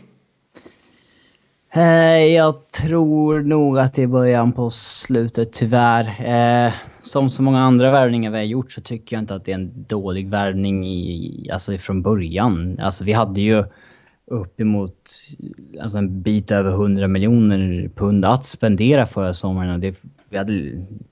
Eh, 1.73 2.25
jag 2.25 2.71
tror 2.71 3.41
nog 3.41 3.79
att 3.79 3.95
det 3.95 4.03
är 4.03 4.07
början 4.07 4.53
på 4.53 4.71
slutet, 4.71 5.53
tyvärr. 5.53 6.05
Eh, 6.67 6.73
som 7.09 7.31
så 7.31 7.43
många 7.43 7.61
andra 7.61 7.91
värvningar 7.91 8.31
vi 8.31 8.37
har 8.37 8.45
gjort 8.45 8.73
så 8.73 8.81
tycker 8.81 9.17
jag 9.17 9.23
inte 9.23 9.35
att 9.35 9.45
det 9.45 9.53
är 9.53 9.55
en 9.55 9.85
dålig 9.89 10.29
värvning 10.29 10.87
i, 10.87 11.51
alltså 11.53 11.79
från 11.79 12.03
början. 12.03 12.79
Alltså 12.81 13.05
vi 13.05 13.13
hade 13.13 13.41
ju 13.41 13.65
uppemot 14.27 14.95
alltså 15.83 15.99
en 15.99 16.23
bit 16.23 16.51
över 16.51 16.71
100 16.71 17.09
miljoner 17.09 17.91
pund 17.95 18.25
att 18.25 18.45
spendera 18.45 19.07
förra 19.07 19.35
sommaren. 19.35 19.75
Och 19.75 19.81
det, 19.81 19.95
vi 20.29 20.39
hade 20.39 20.53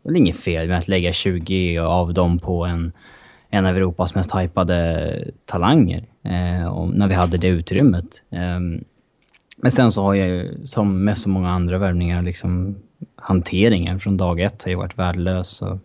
väl 0.02 0.16
inget 0.16 0.36
fel 0.36 0.68
med 0.68 0.78
att 0.78 0.88
lägga 0.88 1.12
20 1.12 1.78
av 1.78 2.14
dem 2.14 2.38
på 2.38 2.64
en, 2.64 2.92
en 3.50 3.66
av 3.66 3.76
Europas 3.76 4.14
mest 4.14 4.36
hypade 4.36 5.30
talanger. 5.44 6.04
Eh, 6.22 6.86
när 6.92 7.08
vi 7.08 7.14
hade 7.14 7.36
det 7.36 7.48
utrymmet. 7.48 8.22
Eh, 8.30 8.60
men 9.56 9.70
sen 9.70 9.90
så 9.90 10.02
har 10.02 10.14
jag 10.14 10.28
ju, 10.28 10.66
som 10.66 11.04
med 11.04 11.18
så 11.18 11.28
många 11.28 11.50
andra 11.50 11.78
värvningar, 11.78 12.22
liksom 12.22 12.76
hanteringen 13.16 14.00
från 14.00 14.16
dag 14.16 14.40
ett 14.40 14.62
har 14.62 14.70
ju 14.70 14.76
varit 14.76 14.98
värdelös. 14.98 15.62
Och, 15.62 15.78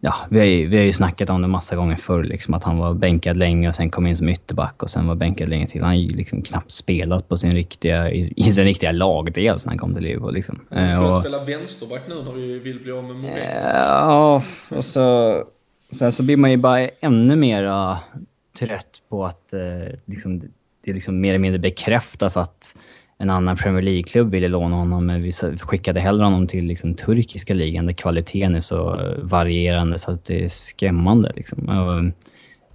ja, 0.00 0.14
vi 0.30 0.38
har, 0.38 0.46
ju, 0.46 0.66
vi 0.66 0.76
har 0.76 0.84
ju 0.84 0.92
snackat 0.92 1.30
om 1.30 1.42
det 1.42 1.48
massa 1.48 1.76
gånger 1.76 1.96
förr, 1.96 2.22
liksom, 2.24 2.54
att 2.54 2.64
han 2.64 2.78
var 2.78 2.94
bänkad 2.94 3.36
länge 3.36 3.68
och 3.68 3.74
sen 3.74 3.90
kom 3.90 4.06
in 4.06 4.16
som 4.16 4.28
ytterback 4.28 4.82
och 4.82 4.90
sen 4.90 5.06
var 5.06 5.14
bänkad 5.14 5.48
länge 5.48 5.66
till. 5.66 5.80
Han 5.80 5.88
har 5.90 5.96
ju 5.96 6.16
liksom 6.16 6.42
knappt 6.42 6.72
spelat 6.72 7.28
på 7.28 7.36
sin 7.36 7.52
riktiga, 7.52 8.10
i, 8.10 8.32
i 8.36 8.52
sin 8.52 8.64
riktiga 8.64 8.92
lagdel 8.92 9.58
sen 9.58 9.68
han 9.68 9.78
kom 9.78 9.94
till 9.94 10.02
Liverpool. 10.04 10.34
Liksom. 10.34 10.60
Han 10.70 10.78
Eh, 10.84 10.94
har 10.96 11.10
och- 11.10 11.20
spela 11.20 11.44
vänsterback 11.44 12.02
nu 12.08 12.14
när 12.14 12.32
vi 12.34 12.58
vill 12.58 12.80
bli 12.80 12.92
av 12.92 13.04
med 13.04 13.16
Moreno. 13.16 13.70
Ja, 13.94 14.42
och 14.68 14.84
så... 14.84 15.44
Sen 15.90 16.12
så 16.12 16.22
blir 16.22 16.36
man 16.36 16.50
ju 16.50 16.56
bara 16.56 16.88
ännu 17.00 17.36
mer 17.36 17.96
trött 18.58 19.02
på 19.08 19.26
att 19.26 19.52
eh, 19.52 19.94
liksom, 20.04 20.40
det 20.84 20.92
liksom 20.92 21.20
mer 21.20 21.28
eller 21.28 21.38
mindre 21.38 21.58
bekräftas 21.58 22.36
att 22.36 22.76
en 23.18 23.30
annan 23.30 23.56
Premier 23.56 23.82
League-klubb 23.82 24.30
ville 24.30 24.48
låna 24.48 24.76
honom, 24.76 25.06
men 25.06 25.22
vi 25.22 25.32
skickade 25.60 26.00
hellre 26.00 26.24
honom 26.24 26.46
till 26.46 26.64
liksom, 26.64 26.94
turkiska 26.94 27.54
ligan 27.54 27.86
där 27.86 27.92
kvaliteten 27.92 28.54
är 28.54 28.60
så 28.60 29.00
varierande 29.22 29.98
så 29.98 30.10
att 30.10 30.24
det 30.24 30.44
är 30.44 30.48
skrämmande. 30.48 31.32
Liksom. 31.36 31.68
Och, 31.68 31.98
um, 31.98 32.12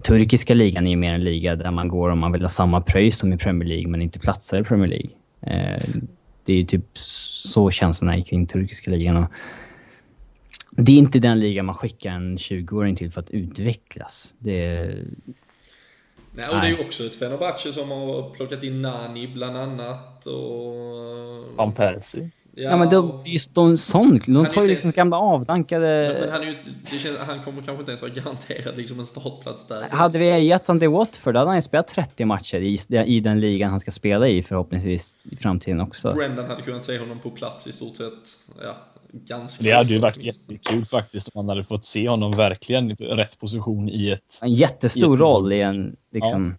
turkiska 0.03 0.53
ligan 0.53 0.87
är 0.87 0.91
ju 0.91 0.97
mer 0.97 1.13
en 1.13 1.23
liga 1.23 1.55
där 1.55 1.71
man 1.71 1.87
går 1.87 2.09
om 2.09 2.19
man 2.19 2.31
vill 2.31 2.41
ha 2.41 2.49
samma 2.49 2.81
pröjs 2.81 3.17
som 3.17 3.33
i 3.33 3.37
Premier 3.37 3.69
League, 3.69 3.87
men 3.87 4.01
inte 4.01 4.19
platsar 4.19 4.59
i 4.59 4.63
Premier 4.63 4.87
League. 4.87 5.09
Eh, 5.41 5.79
det 6.45 6.53
är 6.53 6.57
ju 6.57 6.65
typ 6.65 6.85
så 6.93 7.71
känslorna 7.71 8.15
är 8.15 8.21
kring 8.21 8.47
turkiska 8.47 8.91
ligan. 8.91 9.17
Och 9.17 9.31
det 10.71 10.91
är 10.91 10.97
inte 10.97 11.19
den 11.19 11.39
liga 11.39 11.63
man 11.63 11.75
skickar 11.75 12.11
en 12.11 12.37
20-åring 12.37 12.95
till 12.95 13.11
för 13.11 13.21
att 13.21 13.29
utvecklas. 13.29 14.33
Det 14.39 14.65
är, 14.65 15.03
Nej, 16.35 16.47
och 16.49 16.61
det 16.61 16.67
är 16.67 16.71
ju 16.71 16.85
också 16.85 17.03
ett 17.03 17.15
Fenerbahce 17.15 17.73
som 17.73 17.91
har 17.91 18.29
plockat 18.29 18.63
in 18.63 18.81
Nani 18.81 19.27
bland 19.27 19.57
annat 19.57 20.25
och... 20.25 21.55
Van 21.55 21.73
Persie. 21.73 22.29
ja, 22.55 22.77
men 22.77 22.89
de, 22.89 23.21
just 23.25 23.55
de 23.55 23.77
sån, 23.77 24.21
de 24.25 24.45
tar 24.45 24.61
ju 24.61 24.67
liksom 24.67 24.87
ens- 24.87 24.95
gamla 24.95 25.17
avdankade... 25.17 26.17
Men 26.21 26.31
han, 26.31 26.41
är 26.41 26.45
ju, 26.45 26.55
det 26.81 26.97
känns, 26.97 27.19
han 27.19 27.43
kommer 27.43 27.61
kanske 27.61 27.79
inte 27.79 27.91
ens 27.91 28.01
vara 28.01 28.11
garanterad 28.11 28.77
liksom 28.77 28.99
en 28.99 29.05
startplats 29.05 29.67
där. 29.67 29.87
Hade 29.89 30.19
vi 30.19 30.39
gett 30.39 30.67
honom 30.67 30.79
till 30.79 30.89
Watford 30.89 31.35
hade 31.35 31.49
han 31.49 31.55
ju 31.57 31.61
spelat 31.61 31.87
30 31.87 32.25
matcher 32.25 32.57
i, 32.57 32.79
i 33.05 33.19
den 33.19 33.39
ligan 33.39 33.69
han 33.69 33.79
ska 33.79 33.91
spela 33.91 34.27
i 34.27 34.43
förhoppningsvis 34.43 35.17
i 35.31 35.35
framtiden 35.35 35.81
också. 35.81 36.11
Brendan 36.11 36.45
hade 36.49 36.61
kunnat 36.61 36.83
se 36.83 36.99
honom 36.99 37.19
på 37.19 37.29
plats 37.29 37.67
i 37.67 37.71
stort 37.71 37.97
sett, 37.97 38.53
ja, 38.63 38.75
ganska 39.13 39.63
Det 39.63 39.71
hade 39.71 39.93
ju 39.93 39.99
varit 39.99 40.23
jättekul 40.23 40.85
faktiskt 40.85 41.29
om 41.33 41.45
man 41.45 41.49
hade 41.49 41.63
fått 41.63 41.85
se 41.85 42.09
honom 42.09 42.31
verkligen 42.31 42.91
i 42.91 42.93
rätt 42.93 43.39
position 43.39 43.89
i 43.89 44.09
ett... 44.09 44.39
En 44.41 44.53
jättestor 44.53 45.01
Jättebra. 45.01 45.25
roll 45.25 45.53
i 45.53 45.61
en, 45.61 45.95
liksom... 46.11 46.57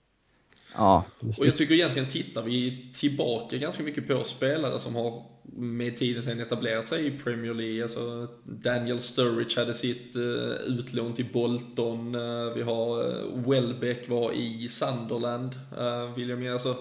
Ja. 0.77 1.05
Och 1.21 1.47
jag 1.47 1.57
tycker 1.57 1.75
egentligen 1.75 2.09
tittar 2.09 2.43
vi 2.43 2.91
tillbaka 2.95 3.57
ganska 3.57 3.83
mycket 3.83 4.09
på 4.09 4.25
spelare 4.25 4.79
som 4.79 4.95
har 4.95 5.23
med 5.57 5.97
tiden 5.97 6.23
sen 6.23 6.41
etablerat 6.41 6.89
sig 6.89 7.07
i 7.07 7.11
Premier 7.11 7.55
League. 7.55 7.83
Alltså 7.83 8.29
Daniel 8.45 9.01
Sturridge 9.01 9.61
hade 9.61 9.75
sitt 9.75 10.17
uh, 10.17 10.23
utlån 10.67 11.15
till 11.15 11.33
Bolton. 11.33 12.15
eh, 12.15 12.55
vi 12.55 12.63
har 12.63 13.07
uh, 13.07 13.51
Welbeck 13.51 14.09
var 14.09 14.33
i 14.33 14.69
Sunderland. 14.69 15.55
Uh, 15.79 16.15
William, 16.17 16.53
alltså, 16.53 16.77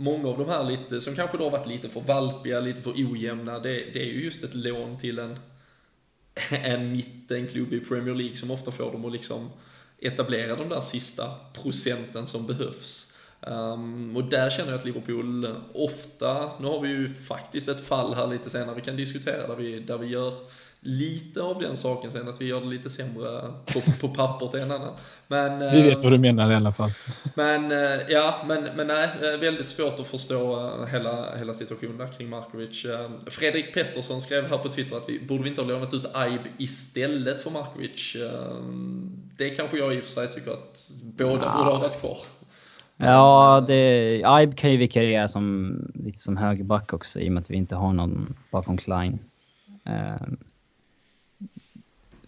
många 0.00 0.28
av 0.28 0.38
de 0.38 0.48
här 0.48 0.64
lite, 0.64 1.00
som 1.00 1.14
kanske 1.14 1.38
då 1.38 1.44
har 1.44 1.50
varit 1.50 1.66
lite 1.66 1.88
för 1.88 2.00
valpiga, 2.00 2.60
lite 2.60 2.82
för 2.82 2.90
ojämna, 2.90 3.58
det, 3.58 3.70
det 3.92 4.00
är 4.00 4.12
ju 4.12 4.24
just 4.24 4.44
ett 4.44 4.54
lån 4.54 4.98
till 4.98 5.18
en, 5.18 5.38
en 6.50 6.92
mittenklubb 6.92 7.72
i 7.72 7.80
Premier 7.80 8.14
League 8.14 8.36
som 8.36 8.50
ofta 8.50 8.70
får 8.70 8.92
dem 8.92 9.04
att 9.04 9.12
liksom 9.12 9.50
etablera 9.98 10.56
de 10.56 10.68
där 10.68 10.80
sista 10.80 11.30
procenten 11.62 12.26
som 12.26 12.46
behövs. 12.46 13.12
Um, 13.40 14.16
och 14.16 14.24
där 14.24 14.50
känner 14.50 14.70
jag 14.70 14.78
att 14.78 14.84
Liverpool 14.84 15.54
ofta, 15.74 16.52
nu 16.60 16.66
har 16.66 16.80
vi 16.80 16.88
ju 16.88 17.14
faktiskt 17.14 17.68
ett 17.68 17.86
fall 17.86 18.14
här 18.14 18.26
lite 18.26 18.50
senare 18.50 18.74
vi 18.74 18.80
kan 18.80 18.96
diskutera 18.96 19.46
där 19.46 19.56
vi, 19.56 19.80
där 19.80 19.98
vi 19.98 20.06
gör 20.06 20.34
lite 20.88 21.42
av 21.42 21.58
den 21.60 21.76
saken 21.76 22.10
sen, 22.10 22.28
att 22.28 22.40
vi 22.40 22.44
gör 22.44 22.60
det 22.60 22.66
lite 22.66 22.90
sämre 22.90 23.40
på, 23.74 24.08
på 24.08 24.14
pappret 24.14 24.54
än 24.62 24.70
annan. 24.70 24.94
Men, 25.26 25.58
Vi 25.72 25.78
eh, 25.80 25.84
vet 25.84 26.02
vad 26.02 26.12
du 26.12 26.18
menar 26.18 26.52
i 26.52 26.54
alla 26.54 26.72
fall. 26.72 26.90
men 27.36 27.72
eh, 27.72 28.00
ja, 28.08 28.34
men, 28.46 28.64
men 28.76 28.86
nej, 28.86 29.08
eh, 29.22 29.40
väldigt 29.40 29.68
svårt 29.68 30.00
att 30.00 30.06
förstå 30.06 30.66
eh, 30.82 30.86
hela, 30.86 31.36
hela 31.36 31.54
situationen 31.54 31.98
där 31.98 32.06
kring 32.12 32.28
Markovic. 32.28 32.84
Eh, 32.84 33.10
Fredrik 33.26 33.74
Pettersson 33.74 34.20
skrev 34.20 34.46
här 34.50 34.58
på 34.58 34.68
Twitter 34.68 34.96
att 34.96 35.08
vi 35.08 35.20
borde 35.20 35.42
vi 35.42 35.48
inte 35.48 35.62
ha 35.62 35.68
lånat 35.68 35.94
ut 35.94 36.06
Aib 36.14 36.40
istället 36.58 37.40
för 37.40 37.50
Markovic. 37.50 38.16
Eh, 38.16 38.62
Det 39.36 39.50
kanske 39.50 39.78
jag 39.78 39.94
i 39.94 40.00
och 40.00 40.04
för 40.04 40.10
sig 40.10 40.28
tycker 40.28 40.50
att 40.50 40.90
båda 41.02 41.32
borde 41.32 41.70
ha 41.70 41.78
varit 41.78 42.00
kvar. 42.00 42.18
Ja, 42.96 43.64
det, 43.66 44.06
Ibe 44.42 44.52
kan 44.56 44.70
ju 44.72 44.76
vikariera 44.76 45.28
som, 45.28 45.74
lite 45.94 46.18
som 46.18 46.36
högerback 46.36 46.92
också 46.92 47.20
i 47.20 47.28
och 47.28 47.32
med 47.32 47.40
att 47.40 47.50
vi 47.50 47.56
inte 47.56 47.76
har 47.76 47.92
någon 47.92 48.36
bakom 48.50 48.76
Klein. 48.76 49.18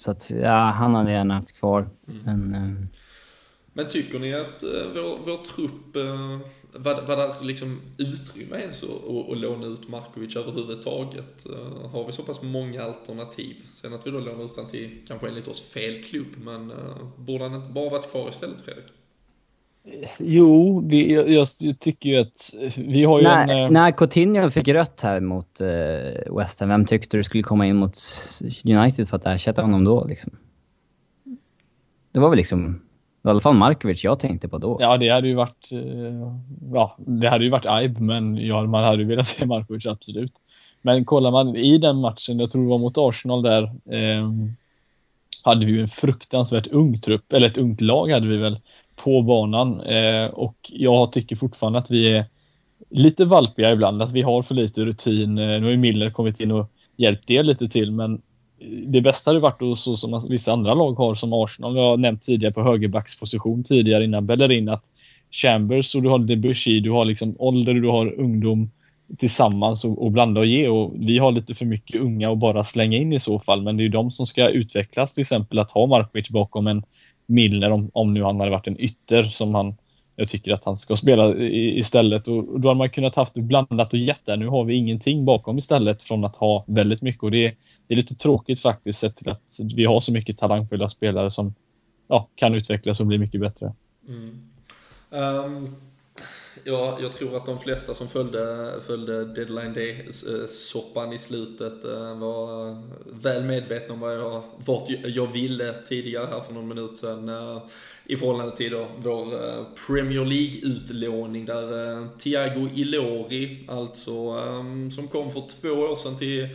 Så 0.00 0.10
att, 0.10 0.30
ja, 0.30 0.70
han 0.70 0.94
hade 0.94 1.12
gärna 1.12 1.34
haft 1.34 1.52
kvar. 1.52 1.88
Men, 2.24 2.54
ehm, 2.54 2.88
Men 3.72 3.88
tycker 3.88 4.18
ni 4.18 4.34
att 4.34 4.62
eh, 4.62 4.68
vår, 4.94 5.18
vår 5.24 5.44
trupp, 5.44 5.96
eh, 5.96 6.38
vad, 6.72 7.06
vad 7.06 7.18
där 7.18 7.34
liksom 7.40 7.80
utrymme 7.98 8.56
ens 8.56 8.82
att, 8.82 8.90
att, 8.90 9.30
att 9.30 9.38
låna 9.38 9.66
ut 9.66 9.88
Markovic 9.88 10.36
överhuvudtaget? 10.36 11.46
Eh, 11.46 11.90
Har 11.90 12.06
vi 12.06 12.12
så 12.12 12.22
pass 12.22 12.42
många 12.42 12.82
alternativ? 12.82 13.56
Sen 13.74 13.94
att 13.94 14.06
vi 14.06 14.10
då 14.10 14.20
lånar 14.20 14.44
ut 14.44 14.56
honom 14.56 14.70
till, 14.70 14.98
kanske 15.08 15.28
enligt 15.28 15.48
oss, 15.48 15.60
fel 15.60 16.02
klubb, 16.04 16.36
men 16.38 16.72
borde 17.16 17.44
han 17.44 17.54
inte 17.54 17.70
bara 17.70 17.90
varit 17.90 18.10
kvar 18.10 18.28
istället, 18.28 18.60
Fredrik? 18.60 18.86
Jo, 20.18 20.80
det, 20.80 21.06
jag, 21.06 21.28
jag 21.28 21.46
tycker 21.80 22.10
ju 22.10 22.16
att 22.16 22.36
vi 22.78 23.04
har 23.04 23.18
ju 23.18 23.24
när, 23.24 23.48
en... 23.48 23.64
eh, 23.64 23.70
när 23.70 23.90
Coutinho 23.90 24.50
fick 24.50 24.68
rött 24.68 25.00
här 25.00 25.20
mot 25.20 25.60
uh, 25.60 26.36
West 26.36 26.60
Ham, 26.60 26.68
vem 26.68 26.86
tyckte 26.86 27.16
du 27.16 27.24
skulle 27.24 27.42
komma 27.42 27.66
in 27.66 27.76
mot 27.76 27.98
United 28.64 29.08
för 29.08 29.16
att 29.16 29.26
ersätta 29.26 29.62
honom 29.62 29.84
då? 29.84 30.04
Liksom? 30.04 30.30
Det 32.12 32.20
var 32.20 32.28
väl 32.28 32.36
liksom, 32.36 32.82
i 33.24 33.28
alla 33.28 33.40
fall 33.40 33.54
Markovic 33.54 34.04
jag 34.04 34.18
tänkte 34.18 34.48
på 34.48 34.58
då. 34.58 34.76
Ja, 34.80 34.96
det 34.96 35.08
hade 35.08 35.28
ju 35.28 35.34
varit... 35.34 35.72
eh, 35.72 36.36
Ja, 36.72 36.96
det 36.98 37.28
hade 37.28 37.44
ju 37.44 37.50
varit 37.50 37.66
Aib, 37.66 38.00
men 38.00 38.36
ja, 38.36 38.62
man 38.62 38.84
hade 38.84 39.02
ju 39.02 39.08
velat 39.08 39.26
se 39.26 39.46
Markovic, 39.46 39.86
absolut. 39.86 40.32
Men 40.82 41.04
kollar 41.04 41.30
man 41.30 41.56
i 41.56 41.78
den 41.78 41.96
matchen, 41.96 42.38
jag 42.38 42.50
tror 42.50 42.62
det 42.62 42.68
var 42.68 42.78
mot 42.78 42.98
Arsenal 42.98 43.42
där, 43.42 43.62
eh, 43.64 44.30
hade 45.42 45.66
vi 45.66 45.72
ju 45.72 45.80
en 45.80 45.88
fruktansvärt 45.88 46.66
ung 46.66 46.98
trupp, 46.98 47.32
eller 47.32 47.46
ett 47.46 47.58
ungt 47.58 47.80
lag 47.80 48.10
hade 48.10 48.28
vi 48.28 48.36
väl, 48.36 48.58
på 49.04 49.22
banan. 49.22 49.80
Eh, 49.80 50.24
och 50.24 50.56
jag 50.72 51.12
tycker 51.12 51.36
fortfarande 51.36 51.78
att 51.78 51.90
vi 51.90 52.12
är 52.12 52.24
lite 52.90 53.24
valpiga 53.24 53.72
ibland, 53.72 54.02
att 54.02 54.12
vi 54.12 54.22
har 54.22 54.42
för 54.42 54.54
lite 54.54 54.84
rutin. 54.84 55.38
Eh, 55.38 55.46
nu 55.46 55.62
har 55.62 55.70
ju 55.70 55.76
Miller 55.76 56.10
kommit 56.10 56.40
in 56.40 56.50
och 56.50 56.70
hjälpt 56.96 57.26
det 57.26 57.42
lite 57.42 57.68
till, 57.68 57.92
men 57.92 58.20
det 58.86 59.00
bästa 59.00 59.30
hade 59.30 59.40
varit 59.40 59.62
att 59.62 59.78
så 59.78 59.96
som 59.96 60.20
vissa 60.28 60.52
andra 60.52 60.74
lag 60.74 60.92
har 60.92 61.14
som 61.14 61.32
Arsenal. 61.32 61.76
Jag 61.76 61.84
har 61.84 61.96
nämnt 61.96 62.22
tidigare 62.22 62.54
på 62.54 62.62
högerbacksposition 62.62 63.64
tidigare 63.64 64.04
innan 64.04 64.26
Bellerin 64.26 64.68
att 64.68 64.84
Chambers 65.30 65.94
och 65.94 66.02
du 66.02 66.08
har 66.08 66.18
Debussy, 66.18 66.80
du 66.80 66.90
har 66.90 67.04
liksom 67.04 67.36
ålder 67.38 67.74
du 67.74 67.88
har 67.88 68.20
ungdom 68.20 68.70
tillsammans 69.18 69.84
och, 69.84 70.04
och 70.04 70.12
blanda 70.12 70.40
och 70.40 70.46
ge 70.46 70.68
och 70.68 70.94
vi 70.96 71.18
har 71.18 71.32
lite 71.32 71.54
för 71.54 71.66
mycket 71.66 72.00
unga 72.00 72.30
och 72.30 72.38
bara 72.38 72.62
slänga 72.64 72.98
in 72.98 73.12
i 73.12 73.18
så 73.18 73.38
fall 73.38 73.62
men 73.62 73.76
det 73.76 73.82
är 73.82 73.84
ju 73.84 73.90
de 73.90 74.10
som 74.10 74.26
ska 74.26 74.48
utvecklas 74.48 75.12
till 75.12 75.20
exempel 75.20 75.58
att 75.58 75.70
ha 75.70 75.86
Markovic 75.86 76.30
bakom 76.30 76.66
en 76.66 76.82
Milner 77.26 77.70
om, 77.70 77.90
om 77.92 78.14
nu 78.14 78.22
han 78.22 78.40
hade 78.40 78.50
varit 78.50 78.66
en 78.66 78.80
ytter 78.80 79.22
som 79.22 79.54
han 79.54 79.74
jag 80.16 80.28
tycker 80.28 80.52
att 80.52 80.64
han 80.64 80.76
ska 80.76 80.96
spela 80.96 81.34
i, 81.34 81.78
istället 81.78 82.28
och 82.28 82.60
då 82.60 82.68
hade 82.68 82.78
man 82.78 82.90
kunnat 82.90 83.16
haft 83.16 83.34
blandat 83.34 83.92
och 83.92 83.98
gett 83.98 84.26
där. 84.26 84.36
Nu 84.36 84.46
har 84.46 84.64
vi 84.64 84.74
ingenting 84.74 85.24
bakom 85.24 85.58
istället 85.58 86.02
från 86.02 86.24
att 86.24 86.36
ha 86.36 86.64
väldigt 86.66 87.02
mycket 87.02 87.22
och 87.22 87.30
det 87.30 87.46
är, 87.46 87.54
det 87.86 87.94
är 87.94 87.96
lite 87.96 88.14
tråkigt 88.14 88.60
faktiskt 88.60 88.98
sett 88.98 89.16
till 89.16 89.30
att 89.30 89.58
vi 89.74 89.84
har 89.84 90.00
så 90.00 90.12
mycket 90.12 90.38
talangfulla 90.38 90.88
spelare 90.88 91.30
som 91.30 91.54
ja, 92.08 92.28
kan 92.34 92.54
utvecklas 92.54 93.00
och 93.00 93.06
bli 93.06 93.18
mycket 93.18 93.40
bättre. 93.40 93.74
Mm. 94.08 94.50
Um, 95.10 95.76
ja, 96.64 96.98
jag 97.02 97.12
tror 97.12 97.36
att 97.36 97.46
de 97.46 97.58
flesta 97.58 97.94
som 97.94 98.08
följde, 98.08 98.74
följde 98.86 99.24
Deadline 99.24 99.74
Day-soppan 99.74 101.08
eh, 101.08 101.14
i 101.14 101.18
slutet 101.18 101.84
eh, 101.84 102.18
var 102.18 102.76
väl 103.22 103.44
medvetna 103.44 103.94
om 103.94 104.00
vad 104.00 104.16
jag, 104.16 104.42
vart 104.56 104.88
jag 105.04 105.32
ville 105.32 105.72
tidigare 105.72 106.26
här 106.26 106.40
för 106.40 106.52
någon 106.52 106.68
minut 106.68 106.96
sedan. 106.98 107.28
Eh, 107.28 107.62
I 108.06 108.16
förhållande 108.16 108.56
till 108.56 108.72
då 108.72 108.88
vår 108.96 109.24
Premier 109.86 110.24
League-utlåning 110.24 111.44
där 111.44 112.08
Thiago 112.18 112.68
Ilori, 112.74 113.64
alltså 113.68 114.12
ehm, 114.12 114.90
som 114.90 115.08
kom 115.08 115.30
för 115.30 115.42
två 115.60 115.68
år 115.68 115.96
sedan 115.96 116.18
till 116.18 116.48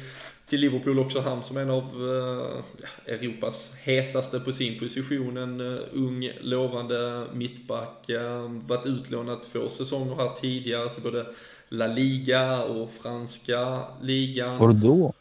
till 0.46 0.60
Liverpool 0.60 1.00
också 1.00 1.20
han 1.20 1.44
som 1.44 1.58
en 1.58 1.70
av 1.70 1.84
eh, 1.84 3.14
Europas 3.14 3.76
hetaste 3.84 4.40
på 4.40 4.52
sin 4.52 4.80
position. 4.80 5.38
En 5.38 5.62
uh, 5.62 5.80
ung, 5.94 6.32
lovande 6.42 7.28
mittback. 7.34 8.10
Uh, 8.10 8.62
varit 8.68 8.86
utlånad 8.86 9.44
två 9.44 9.70
säsonger 9.70 10.16
här 10.16 10.30
tidigare 10.42 10.90
till 10.90 11.04
både 11.04 11.26
La 11.70 11.88
Liga 11.88 12.64
och 12.64 12.92
franska 12.92 13.84
ligan. 14.02 14.58
Bordeaux. 14.58 15.16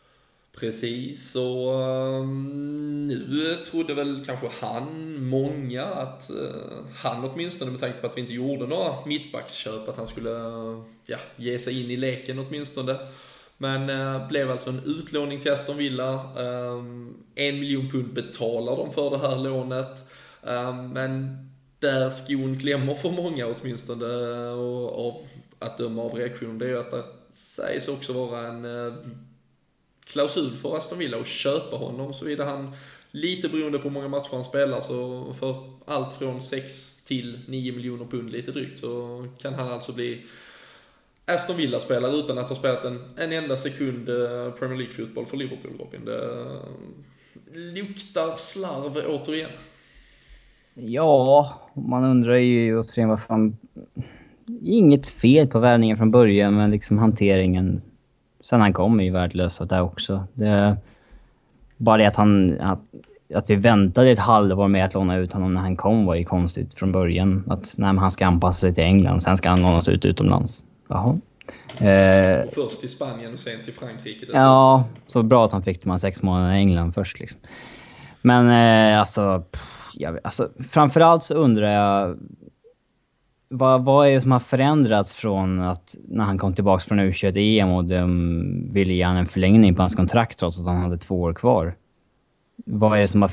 Precis, 0.61 1.37
och 1.37 1.81
um, 2.21 3.07
nu 3.07 3.57
trodde 3.71 3.95
väl 3.95 4.25
kanske 4.27 4.49
han, 4.61 5.17
många, 5.25 5.85
att 5.85 6.31
uh, 6.31 6.85
han 6.97 7.25
åtminstone 7.25 7.71
med 7.71 7.81
tanke 7.81 8.01
på 8.01 8.07
att 8.07 8.17
vi 8.17 8.21
inte 8.21 8.35
gjorde 8.35 8.67
några 8.67 8.95
mittbacksköp, 9.07 9.89
att 9.89 9.97
han 9.97 10.07
skulle 10.07 10.31
ja, 11.07 11.17
ge 11.37 11.59
sig 11.59 11.83
in 11.83 11.91
i 11.91 11.97
leken 11.97 12.39
åtminstone. 12.39 12.99
Men 13.65 13.91
äh, 13.91 14.29
blev 14.29 14.51
alltså 14.51 14.71
en 14.71 14.83
utlåning 14.85 15.41
till 15.41 15.53
Aston 15.53 15.77
Villa. 15.77 16.15
Äh, 16.15 16.85
en 17.35 17.61
miljon 17.61 17.91
pund 17.91 18.13
betalar 18.15 18.77
de 18.77 18.93
för 18.93 19.11
det 19.11 19.19
här 19.19 19.37
lånet. 19.37 20.05
Ehm, 20.43 20.89
men 20.89 21.37
där 21.79 22.11
skon 22.11 22.59
klämmer 22.61 22.95
för 22.95 23.11
många 23.11 23.47
åtminstone, 23.47 24.05
eh, 24.05 24.53
och 24.53 25.07
av 25.07 25.27
att 25.59 25.79
döma 25.79 26.03
av 26.03 26.15
reaktionen, 26.15 26.59
det 26.59 26.65
är 26.65 26.69
ju 26.69 26.79
att 26.79 26.91
det 26.91 27.05
sägs 27.33 27.89
också 27.89 28.13
vara 28.13 28.47
en 28.47 28.65
eh, 28.65 28.95
klausul 30.05 30.57
för 30.57 30.77
Aston 30.77 30.99
Villa 30.99 31.19
att 31.19 31.27
köpa 31.27 31.77
honom 31.77 32.15
såvida 32.15 32.45
han, 32.45 32.73
lite 33.11 33.49
beroende 33.49 33.79
på 33.79 33.85
hur 33.85 33.95
många 33.95 34.09
matcher 34.09 34.33
han 34.33 34.45
spelar, 34.45 34.81
så 34.81 35.35
för 35.39 35.57
allt 35.87 36.13
från 36.13 36.43
6 36.43 36.99
till 37.05 37.41
9 37.49 37.73
miljoner 37.73 38.05
pund 38.05 38.33
lite 38.33 38.53
drygt 38.53 38.79
så 38.79 39.27
kan 39.39 39.55
han 39.55 39.73
alltså 39.73 39.93
bli 39.93 40.27
Aston 41.27 41.57
Villa-spelare 41.57 42.13
utan 42.13 42.39
att 42.39 42.49
ha 42.49 42.57
spelat 42.57 42.85
en, 42.85 43.01
en 43.17 43.33
enda 43.33 43.57
sekund 43.57 44.09
eh, 44.09 44.51
Premier 44.59 44.79
League-fotboll 44.79 45.27
för 45.27 45.37
Liverpool, 45.37 45.73
Robin. 45.79 46.05
Det 46.05 46.25
eh, 46.25 47.75
luktar 47.75 48.35
slarv 48.37 48.97
återigen. 49.09 49.51
Ja, 50.75 51.55
man 51.75 52.05
undrar 52.05 52.35
ju 52.35 52.79
återigen 52.79 53.09
vad 53.09 53.23
fan... 53.23 53.57
Inget 54.63 55.07
fel 55.07 55.47
på 55.47 55.59
värvningen 55.59 55.97
från 55.97 56.11
början, 56.11 56.57
men 56.57 56.71
liksom 56.71 56.99
hanteringen 56.99 57.83
sen 58.45 58.61
han 58.61 58.73
kom 58.73 59.01
är 59.01 59.05
ju 59.05 59.11
värdelös 59.11 59.59
där 59.59 59.83
också. 59.83 60.27
Det, 60.35 60.77
bara 61.77 61.97
det 61.97 62.07
att 62.07 62.17
han... 62.17 62.61
Att, 62.61 62.81
att 63.35 63.51
vi 63.51 63.57
väntade 63.57 64.11
ett 64.11 64.19
halvår 64.19 64.69
med 64.69 64.85
att 64.85 64.95
låna 64.95 65.17
ut 65.17 65.33
honom 65.33 65.55
när 65.55 65.61
han 65.61 65.77
kom 65.77 66.07
var 66.07 66.15
ju 66.15 66.25
konstigt 66.25 66.75
från 66.75 66.93
början. 66.93 67.45
Att 67.47 67.75
nej, 67.79 67.97
han 67.97 68.11
ska 68.11 68.27
anpassa 68.27 68.61
sig 68.61 68.75
till 68.75 68.85
England, 68.85 69.21
sen 69.21 69.37
ska 69.37 69.49
han 69.49 69.63
lånas 69.63 69.89
ut 69.89 70.05
utomlands. 70.05 70.65
Jaha. 70.89 71.19
Eh, 71.79 72.49
först 72.55 72.81
till 72.81 72.91
Spanien 72.91 73.33
och 73.33 73.39
sen 73.39 73.63
till 73.65 73.75
Frankrike. 73.75 74.21
Dessutom. 74.21 74.41
Ja, 74.41 74.85
så 75.07 75.23
bra 75.23 75.45
att 75.45 75.53
han 75.53 75.63
fick 75.63 75.83
de 75.83 75.91
här 75.91 75.99
sex 75.99 76.23
månaderna 76.23 76.57
i 76.59 76.61
England 76.61 76.93
först 76.95 77.21
liksom. 77.21 77.41
Men 78.23 78.49
eh, 78.49 79.01
alltså, 79.01 79.45
jag, 79.95 80.19
alltså... 80.25 80.51
Framförallt 80.71 81.25
så 81.25 81.35
undrar 81.35 81.69
jag... 81.69 82.19
Vad, 83.49 83.85
vad 83.85 84.09
är 84.09 84.15
det 84.15 84.21
som 84.21 84.33
har 84.33 84.41
förändrats 84.41 85.13
från 85.13 85.61
att 85.61 85.97
när 86.09 86.25
han 86.25 86.39
kom 86.39 86.55
tillbaka 86.55 86.85
från 86.85 87.01
U21-EM 87.01 87.71
och 87.71 87.85
de 87.85 88.73
ville 88.73 88.93
ge 88.93 89.05
honom 89.05 89.21
en 89.21 89.27
förlängning 89.27 89.75
på 89.75 89.83
hans 89.83 89.95
kontrakt 89.95 90.39
trots 90.39 90.59
att 90.59 90.67
han 90.67 90.83
hade 90.83 90.99
två 90.99 91.21
år 91.21 91.33
kvar? 91.33 91.75
Vad 92.57 92.99
är 92.99 93.03
det 93.03 93.09
som 93.09 93.23
har... 93.23 93.31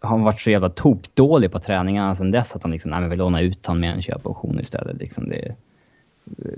Har 0.00 0.10
han 0.10 0.22
varit 0.22 0.40
så 0.40 0.50
jävla 0.50 0.68
tokdålig 0.68 1.52
på 1.52 1.58
träningarna 1.58 2.14
sen 2.14 2.30
dess 2.30 2.56
att 2.56 2.62
han 2.62 2.72
liksom, 2.72 2.90
nej 2.90 3.00
men 3.00 3.10
vill 3.10 3.18
låna 3.18 3.40
ut 3.40 3.66
honom 3.66 3.80
med 3.80 3.94
en 3.94 4.02
köpoption 4.02 4.60
istället 4.60 4.96
liksom. 4.96 5.28
Det, 5.28 5.56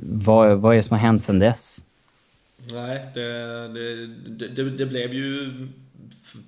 vad, 0.01 0.59
vad 0.59 0.73
är 0.73 0.77
det 0.77 0.83
som 0.83 0.97
har 0.97 1.03
hänt 1.03 1.23
sen 1.23 1.39
dess? 1.39 1.85
Nej, 2.73 3.07
det, 3.15 3.69
det, 3.69 4.49
det, 4.49 4.71
det 4.71 4.87
blev 4.87 5.15
ju... 5.15 5.53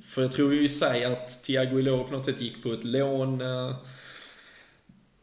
För 0.04 0.22
jag 0.22 0.32
tror 0.32 0.54
ju 0.54 0.64
i 0.64 0.68
sig 0.68 1.04
att 1.04 1.42
Thiago 1.44 1.78
Ilo 1.78 2.04
på 2.04 2.12
något 2.12 2.24
sätt 2.24 2.40
gick 2.40 2.62
på 2.62 2.72
ett 2.72 2.84
lån. 2.84 3.42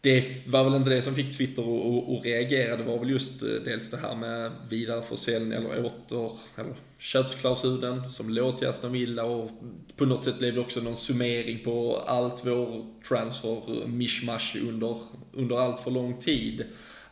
Det 0.01 0.47
var 0.47 0.63
väl 0.63 0.75
inte 0.75 0.89
det 0.89 1.01
som 1.01 1.15
fick 1.15 1.37
Twitter 1.37 1.61
att 1.61 2.25
reagera. 2.25 2.77
Det 2.77 2.83
var 2.83 2.99
väl 2.99 3.09
just 3.09 3.43
eh, 3.43 3.49
dels 3.65 3.91
det 3.91 3.97
här 3.97 4.15
med 4.15 4.51
vidareförsäljning 4.69 5.51
eller 5.57 5.85
åter, 5.85 6.31
eller 6.55 6.73
köpsklausulen 6.97 8.11
som 8.11 8.29
låg 8.29 8.57
till 8.57 8.67
Aston 8.67 8.91
Villa 8.91 9.23
och 9.23 9.51
på 9.95 10.05
något 10.05 10.23
sätt 10.23 10.39
blev 10.39 10.53
det 10.53 10.59
också 10.59 10.79
någon 10.79 10.95
summering 10.95 11.63
på 11.63 11.97
allt 12.07 12.45
vår 12.45 12.85
transfer 13.07 13.87
mishmash 13.87 14.57
under, 14.67 14.97
under 15.33 15.57
allt 15.57 15.79
för 15.79 15.91
lång 15.91 16.19
tid. 16.19 16.65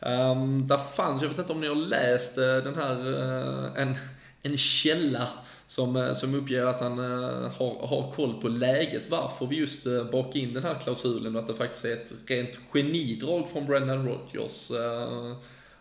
Um, 0.06 0.66
där 0.66 0.78
fanns, 0.78 1.22
jag 1.22 1.28
vet 1.28 1.38
inte 1.38 1.52
om 1.52 1.60
ni 1.60 1.68
har 1.68 1.74
läst 1.74 2.38
uh, 2.38 2.44
den 2.44 2.74
här, 2.74 3.08
uh, 3.08 3.82
en, 3.82 3.96
en 4.42 4.58
källa 4.58 5.28
som, 5.66 5.96
uh, 5.96 6.14
som 6.14 6.34
uppger 6.34 6.66
att 6.66 6.80
han 6.80 6.98
har, 6.98 7.86
har 7.86 8.12
koll 8.16 8.40
på 8.40 8.48
läget 8.48 9.10
varför 9.10 9.46
vi 9.46 9.56
just 9.56 9.86
uh, 9.86 10.10
bakade 10.10 10.38
in 10.38 10.54
den 10.54 10.62
här 10.62 10.74
klausulen 10.74 11.36
och 11.36 11.42
att 11.42 11.48
det 11.48 11.54
faktiskt 11.54 11.84
är 11.84 11.92
ett 11.92 12.12
rent 12.26 12.58
genidrag 12.72 13.48
från 13.52 13.66
Brendan 13.66 14.08
Rodgers. 14.08 14.70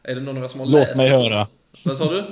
är 0.03 0.15
det 0.15 0.21
någon 0.21 0.37
av 0.37 0.43
er 0.43 0.47
som 0.47 0.59
har 0.59 0.67
Låt 0.67 0.79
läst 0.79 0.91
Låt 0.91 0.97
mig 0.97 1.09
höra. 1.09 1.47
Vad 1.85 1.97
sa 1.97 2.09
du? 2.09 2.23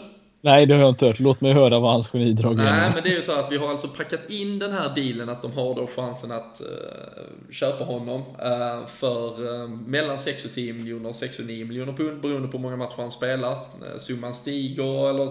Nej, 0.46 0.66
det 0.66 0.74
har 0.74 0.82
jag 0.82 0.90
inte 0.90 1.06
hört. 1.06 1.20
Låt 1.20 1.42
mig 1.42 1.54
höra 1.54 1.80
vad 1.80 1.92
hans 1.92 2.12
genidrag 2.12 2.60
är. 2.60 2.64
Nej, 2.64 2.92
men 2.94 3.04
det 3.04 3.10
är 3.10 3.16
ju 3.16 3.22
så 3.22 3.32
att 3.32 3.52
vi 3.52 3.58
har 3.58 3.70
alltså 3.70 3.88
packat 3.88 4.30
in 4.30 4.60
den 4.60 4.72
här 4.72 4.96
dealen 4.96 5.30
att 5.30 5.42
de 5.42 5.52
har 5.52 5.76
då 5.76 5.88
chansen 5.88 6.32
att 6.32 6.62
uh, 6.62 7.52
köpa 7.52 7.84
honom 7.84 8.22
uh, 8.22 8.88
för 8.88 9.42
uh, 9.42 9.70
mellan 9.70 10.20
6 10.20 10.46
och 10.46 10.52
10 10.52 10.74
miljoner, 10.74 11.14
6 11.14 11.40
och 11.40 11.46
9 11.46 11.66
miljoner 11.66 11.94
pund 11.94 12.22
beroende 12.22 12.48
på 12.48 12.58
hur 12.58 12.64
många 12.64 12.76
matcher 12.76 12.98
han 12.98 13.12
spelar. 13.12 13.58
summan 13.98 14.34
stiger 14.34 15.10
eller 15.10 15.28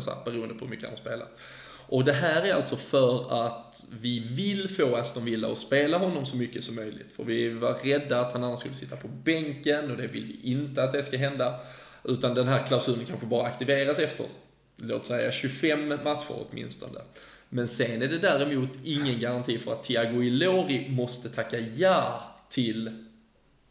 så 0.00 0.10
här, 0.10 0.18
beroende 0.24 0.54
på 0.54 0.64
hur 0.64 0.70
mycket 0.70 0.88
han 0.88 0.96
spelar. 0.96 1.26
Och 1.88 2.04
det 2.04 2.12
här 2.12 2.42
är 2.42 2.54
alltså 2.54 2.76
för 2.76 3.46
att 3.46 3.84
vi 4.00 4.18
vill 4.18 4.68
få 4.68 4.96
Aston 4.96 5.24
Villa 5.24 5.52
att 5.52 5.58
spela 5.58 5.98
honom 5.98 6.26
så 6.26 6.36
mycket 6.36 6.64
som 6.64 6.74
möjligt. 6.74 7.12
För 7.16 7.24
vi 7.24 7.48
var 7.48 7.74
rädda 7.82 8.20
att 8.20 8.32
han 8.32 8.44
annars 8.44 8.58
skulle 8.58 8.74
sitta 8.74 8.96
på 8.96 9.08
bänken 9.08 9.90
och 9.90 9.96
det 9.96 10.06
vill 10.06 10.24
vi 10.24 10.50
inte 10.50 10.82
att 10.82 10.92
det 10.92 11.02
ska 11.02 11.16
hända. 11.16 11.54
Utan 12.08 12.34
den 12.34 12.48
här 12.48 12.66
klausulen 12.66 13.06
kanske 13.06 13.26
bara 13.26 13.46
aktiveras 13.46 13.98
efter, 13.98 14.26
låt 14.76 15.04
säga 15.04 15.32
25 15.32 15.88
matcher 15.88 16.46
åtminstone. 16.50 17.00
Men 17.48 17.68
sen 17.68 18.02
är 18.02 18.08
det 18.08 18.18
däremot 18.18 18.70
ingen 18.84 19.20
garanti 19.20 19.58
för 19.58 19.72
att 19.72 19.82
Thiago 19.82 20.22
Ilori 20.22 20.88
måste 20.88 21.28
tacka 21.28 21.58
ja 21.58 22.22
till 22.48 23.04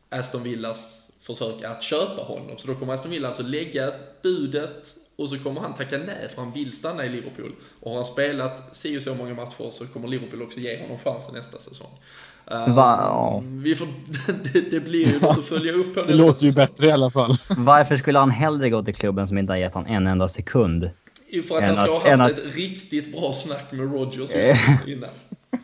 Aston 0.09 0.43
Villas 0.43 1.11
försök 1.21 1.63
att 1.63 1.83
köpa 1.83 2.21
honom. 2.21 2.57
Så 2.57 2.67
då 2.67 2.75
kommer 2.75 2.93
Aston 2.93 3.11
Villa 3.11 3.27
alltså 3.27 3.43
lägga 3.43 3.93
budet 4.21 4.95
och 5.15 5.29
så 5.29 5.39
kommer 5.39 5.61
han 5.61 5.73
tacka 5.73 5.97
nej 5.97 6.29
för 6.29 6.41
han 6.41 6.51
vill 6.51 6.71
stanna 6.71 7.05
i 7.05 7.09
Liverpool. 7.09 7.55
Och 7.79 7.91
har 7.91 7.97
han 7.97 8.05
spelat 8.05 8.75
si 8.75 8.97
och 8.97 9.01
så 9.01 9.15
många 9.15 9.33
matcher 9.33 9.69
så 9.69 9.87
kommer 9.87 10.07
Liverpool 10.07 10.41
också 10.41 10.59
ge 10.59 10.81
honom 10.81 10.97
chansen 10.97 11.33
nästa 11.35 11.59
säsong. 11.59 11.99
Va? 12.47 13.37
Um, 13.37 13.63
vi 13.63 13.75
får, 13.75 13.87
det, 14.53 14.71
det, 14.71 14.79
blir 14.79 15.13
ju 15.13 15.19
något 15.19 15.37
att 15.37 15.45
följa 15.45 15.73
upp 15.73 15.95
på 15.95 16.01
Det 16.01 16.13
låter 16.13 16.45
ju 16.45 16.51
bättre 16.51 16.85
i 16.87 16.91
alla 16.91 17.11
fall. 17.11 17.37
Varför 17.57 17.95
skulle 17.95 18.19
han 18.19 18.31
hellre 18.31 18.69
gå 18.69 18.83
till 18.83 18.95
klubben 18.95 19.27
som 19.27 19.37
inte 19.37 19.53
har 19.53 19.57
gett 19.57 19.73
honom 19.73 19.91
en 19.91 20.07
enda 20.07 20.27
sekund? 20.27 20.89
Jo, 21.29 21.43
för 21.43 21.57
att 21.57 21.63
han 21.63 21.77
ska 21.77 21.97
ha 21.97 22.17
haft 22.17 22.39
ett 22.39 22.55
riktigt 22.55 23.11
bra 23.11 23.33
snack 23.33 23.71
med 23.71 23.93
Rogers 23.93 24.31
innan. 24.87 25.09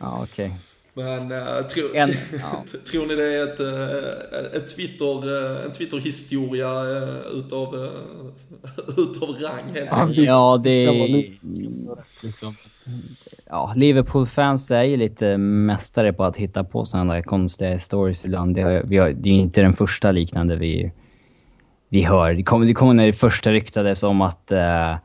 ja, 0.00 0.18
okej. 0.22 0.46
Okay. 0.46 0.58
Men 0.94 1.32
äh, 1.32 1.62
tro, 1.62 1.82
en, 1.94 2.10
ja. 2.32 2.64
tror 2.90 3.06
ni 3.06 3.14
det 3.14 3.38
är 3.38 3.44
ett, 3.44 3.60
äh, 3.60 4.56
ett 4.56 4.76
Twitter, 4.76 5.56
äh, 5.58 5.64
en 5.64 5.72
Twitter-historia 5.72 6.84
utav, 7.32 7.74
utav 8.98 9.28
rang 9.28 9.74
helt? 9.74 10.16
Ja, 10.16 10.60
det... 10.64 10.84
är... 10.84 11.24
Liksom. 12.24 12.56
Ja, 13.46 13.72
Liverpool-fans 13.76 14.70
är 14.70 14.82
ju 14.82 14.96
lite 14.96 15.36
mästare 15.36 16.12
på 16.12 16.24
att 16.24 16.36
hitta 16.36 16.64
på 16.64 16.84
sådana 16.84 17.14
där 17.14 17.22
konstiga 17.22 17.78
stories 17.78 18.24
ibland. 18.24 18.54
Det, 18.54 18.62
har, 18.62 18.82
vi 18.84 18.96
har, 18.96 19.10
det 19.10 19.28
är 19.28 19.34
ju 19.34 19.40
inte 19.40 19.60
den 19.60 19.76
första 19.76 20.10
liknande 20.10 20.56
vi, 20.56 20.92
vi 21.88 22.02
hör. 22.02 22.34
Det 22.34 22.42
kommer, 22.42 22.66
det 22.66 22.74
kommer 22.74 22.94
när 22.94 23.06
det 23.06 23.12
första 23.12 23.52
ryktades 23.52 24.02
om 24.02 24.20
att 24.20 24.52
uh, 24.52 24.96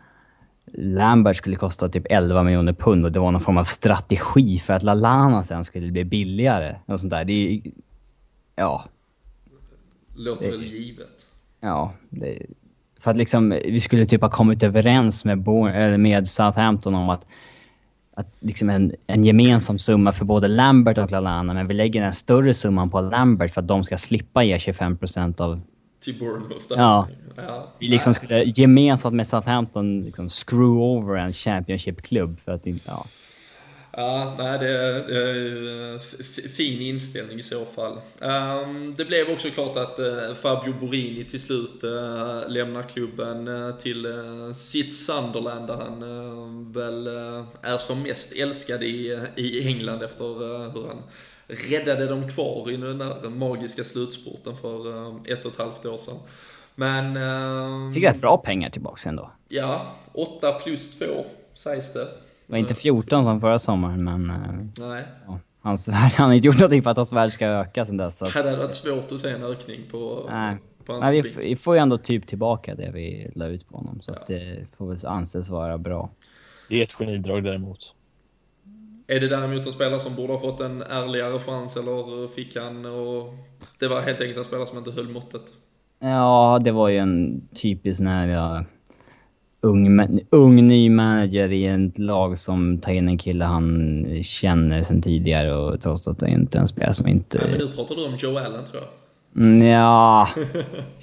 Lambert 0.74 1.36
skulle 1.36 1.56
kosta 1.56 1.90
typ 1.90 2.06
11 2.10 2.44
miljoner 2.44 2.74
pund 2.74 3.06
och 3.06 3.12
det 3.12 3.20
var 3.20 3.32
någon 3.32 3.42
form 3.42 3.58
av 3.58 3.64
strategi 3.64 4.60
för 4.60 4.74
att 4.74 4.84
Lalana 4.84 5.44
sen 5.44 5.64
skulle 5.64 5.92
bli 5.92 6.06
billigare. 6.06 6.76
Och 6.86 7.00
sånt 7.00 7.12
där. 7.12 7.26
Det 7.26 7.34
är, 7.34 7.62
Ja. 8.58 8.86
Låter 10.16 10.52
det, 10.52 10.58
väl 10.58 10.64
givet. 10.64 11.26
Ja. 11.60 11.94
Det, 12.10 12.46
för 13.00 13.12
att 13.12 13.18
liksom, 13.18 13.50
vi 13.50 13.80
skulle 13.80 14.06
typ 14.06 14.22
ha 14.22 14.30
kommit 14.30 14.64
överens 14.64 15.26
med, 15.26 15.42
Bo, 15.42 15.64
med 15.98 16.28
Southampton 16.28 16.96
om 16.96 17.10
att, 17.10 17.28
att 18.14 18.28
liksom 18.40 18.70
en, 18.70 18.96
en 19.08 19.24
gemensam 19.24 19.80
summa 19.80 20.12
för 20.12 20.26
både 20.26 20.48
Lambert 20.48 20.98
och 20.98 21.12
Lalana, 21.12 21.54
men 21.54 21.68
vi 21.68 21.74
lägger 21.74 22.02
den 22.02 22.14
större 22.14 22.54
summan 22.54 22.90
på 22.90 23.02
Lambert 23.02 23.54
för 23.54 23.62
att 23.62 23.68
de 23.68 23.84
ska 23.84 23.98
slippa 23.98 24.44
ge 24.44 24.58
25% 24.58 25.42
av 25.42 25.62
till 26.08 26.20
Bournemouth. 26.20 26.66
Ja. 26.70 27.08
ja. 27.36 27.68
Vi 27.80 27.88
liksom 27.88 28.14
skulle 28.14 28.44
gemensamt 28.44 29.16
med 29.16 29.28
Southampton 29.28 30.02
liksom 30.02 30.30
screw 30.30 30.82
over 30.82 31.16
en 31.16 31.34
Championship-klubb 31.34 32.40
för 32.46 32.52
att 32.52 32.68
inte... 32.68 32.84
Ja. 32.86 33.06
Ja, 33.92 34.36
nej, 34.38 34.60
det 34.60 34.70
är, 34.70 36.00
fin 36.48 36.82
inställning 36.82 37.40
i 37.40 37.44
så 37.44 37.66
fall. 37.66 38.00
Um, 38.20 38.96
det 38.98 39.06
blev 39.06 39.30
också 39.30 39.50
klart 39.50 39.78
att 39.78 40.00
uh, 40.00 40.34
Fabio 40.34 40.74
Borini 40.80 41.24
till 41.24 41.40
slut 41.40 41.84
uh, 41.84 42.50
lämnar 42.50 42.84
klubben 42.84 43.48
uh, 43.48 43.76
till 43.76 44.08
sitt 44.56 44.96
Sunderland 44.96 45.68
där 45.68 45.76
han 45.76 46.72
väl 46.72 47.08
är 47.62 47.78
som 47.78 48.04
mest 48.04 48.36
älskad 48.36 48.84
i 48.84 49.68
England 49.68 50.04
efter 50.04 50.26
hur 50.74 50.88
han 50.88 51.04
räddade 51.48 52.08
dem 52.08 52.30
kvar 52.30 52.72
i 52.72 52.78
den 52.78 52.98
där 52.98 53.30
magiska 53.30 53.84
slutspurten 53.84 54.56
för 54.56 55.10
ett 55.32 55.46
och 55.46 55.52
ett 55.52 55.58
halvt 55.58 55.86
år 55.86 55.98
sedan. 55.98 56.16
Men... 56.76 57.18
Uh, 57.18 57.94
Fick 57.94 58.04
rätt 58.04 58.22
bra 58.22 58.38
pengar 58.38 58.70
tillbaks 58.70 59.06
ändå. 59.08 59.32
Ja, 59.48 59.82
8 60.14 60.52
plus 60.54 61.00
2 61.00 61.06
sägs 61.54 61.94
det. 61.94 62.00
Det 62.00 62.52
var 62.52 62.58
inte 62.58 62.76
14 62.76 63.24
som 63.24 63.42
förra 63.42 63.60
sommaren, 63.60 64.04
men... 64.04 64.30
Uh, 64.32 64.88
Nej. 64.90 65.04
Ja, 65.28 65.40
hans, 65.62 65.88
han 65.88 66.28
har 66.30 66.34
inte 66.34 66.48
gjort 66.48 66.60
någonting 66.60 66.84
för 66.84 66.90
att 66.90 66.98
hans 66.98 67.14
värld 67.14 67.34
ska 67.34 67.46
öka 67.48 67.86
sen 67.86 67.98
dess. 67.98 68.18
Så. 68.18 68.26
Det 68.26 68.32
hade 68.32 68.58
varit 68.58 68.74
svårt 68.74 69.12
att 69.12 69.20
se 69.20 69.30
en 69.30 69.44
ökning 69.44 69.82
på, 69.92 70.28
Nej, 70.32 70.58
vi, 70.88 71.22
publik. 71.22 71.26
f- 71.38 71.42
vi 71.44 71.56
får 71.56 71.76
ju 71.76 71.82
ändå 71.82 71.98
typ 71.98 72.28
tillbaka 72.28 72.76
det 72.76 72.92
vi 72.94 73.32
la 73.36 73.46
ut 73.48 73.70
på 73.70 73.78
honom. 73.78 74.02
Så 74.02 74.12
Ja. 74.12 74.20
att 74.20 74.28
det 74.28 74.66
får 74.78 74.88
väl 74.88 75.06
anses 75.06 75.50
vara 75.50 75.78
bra. 75.78 76.10
Det 76.70 76.80
är 76.80 76.84
ett 76.84 76.94
genidrag 76.94 77.44
däremot. 77.44 77.96
Är 79.08 79.20
det 79.20 79.28
däremot 79.28 79.66
en 79.66 79.72
spelare 79.72 80.00
som 80.00 80.16
borde 80.16 80.34
ha 80.34 80.40
fått 80.40 80.60
en 80.60 80.82
ärligare 80.82 81.40
chans 81.40 81.78
eller 81.78 82.28
fick 82.28 82.56
han 82.56 82.86
och 82.86 83.34
det 83.80 83.88
var 83.88 84.02
helt 84.02 84.22
enkelt 84.22 84.38
en 84.38 84.44
spelare 84.44 84.68
som 84.68 84.78
inte 84.78 84.92
höll 84.92 85.10
måttet? 85.10 85.42
Ja, 86.00 86.60
det 86.64 86.72
var 86.72 86.90
ju 86.90 86.98
en 86.98 87.48
typisk 87.56 87.98
sån 87.98 88.08
här 88.08 88.28
ja, 88.28 88.64
ung, 89.62 90.20
ung 90.30 90.68
ny 90.68 90.90
manager 90.90 91.52
i 91.52 91.66
ett 91.66 92.00
lag 92.00 92.40
som 92.40 92.78
tar 92.78 92.92
in 92.92 93.08
en 93.08 93.18
kille 93.18 93.46
han 93.46 94.06
känner 94.24 94.84
sen 94.84 95.02
tidigare 95.02 95.56
och 95.56 95.82
trots 95.82 96.08
att 96.08 96.20
det 96.20 96.30
inte 96.30 96.58
är 96.58 96.62
en 96.62 96.68
spelare 96.68 96.94
som 96.94 97.08
inte... 97.08 97.38
Nej, 97.38 97.50
men 97.50 97.60
nu 97.60 97.74
pratar 97.76 97.96
du 97.96 98.06
om 98.06 98.16
Joe 98.16 98.38
Allen 98.38 98.66
tror 98.66 98.84
jag. 98.84 99.44
Mm, 99.44 99.68
ja. 99.68 100.30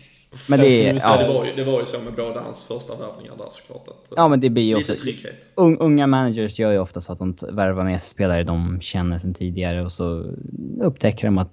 Men 0.48 0.58
det 0.58 0.88
är... 0.88 0.94
Ja. 0.94 1.16
Det, 1.16 1.28
var 1.32 1.44
ju, 1.44 1.54
det 1.56 1.64
var 1.64 1.80
ju 1.80 1.86
så 1.86 2.00
med 2.00 2.12
båda 2.16 2.40
hans 2.40 2.64
första 2.64 2.94
värvningar 2.96 3.32
där 3.38 3.46
såklart. 3.50 3.88
Att, 3.88 4.12
ja, 4.16 4.28
men 4.28 4.40
det 4.40 4.50
blir 4.50 4.62
ju 4.62 4.78
lite 4.78 4.92
ofta... 4.92 5.04
trygghet. 5.04 5.48
Un, 5.54 5.78
unga 5.78 6.06
managers 6.06 6.58
gör 6.58 6.72
ju 6.72 6.78
ofta 6.78 7.00
så 7.00 7.12
att 7.12 7.18
de 7.18 7.36
värvar 7.52 7.84
med 7.84 8.00
sig 8.00 8.10
spelare 8.10 8.44
de 8.44 8.80
känner 8.80 9.18
sen 9.18 9.34
tidigare 9.34 9.84
och 9.84 9.92
så 9.92 10.24
upptäcker 10.80 11.26
de 11.26 11.38
att 11.38 11.50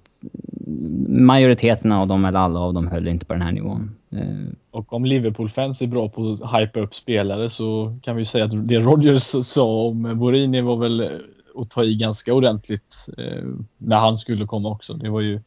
majoriteten 1.07 1.91
av 1.91 2.07
dem, 2.07 2.25
eller 2.25 2.39
alla 2.39 2.59
av 2.59 2.73
dem, 2.73 2.87
höll 2.87 3.07
inte 3.07 3.25
på 3.25 3.33
den 3.33 3.41
här 3.41 3.51
nivån. 3.51 3.95
Eh, 4.11 4.53
Och 4.71 4.93
om 4.93 5.05
Liverpool-fans 5.05 5.81
är 5.81 5.87
bra 5.87 6.09
på 6.09 6.31
att 6.31 6.61
hypa 6.61 6.79
upp 6.79 6.95
spelare 6.95 7.49
så 7.49 7.97
kan 8.03 8.15
vi 8.15 8.25
säga 8.25 8.45
att 8.45 8.67
det 8.67 8.79
Rodgers 8.79 9.45
sa 9.45 9.87
om 9.87 10.19
Borini 10.19 10.61
var 10.61 10.75
väl 10.75 11.09
att 11.55 11.69
ta 11.69 11.83
i 11.83 11.95
ganska 11.95 12.33
ordentligt 12.33 13.07
eh, 13.17 13.43
när 13.77 13.97
han 13.97 14.17
skulle 14.17 14.45
komma 14.45 14.69
också. 14.69 14.93
Det 14.93 15.09
var 15.09 15.21
ju 15.21 15.41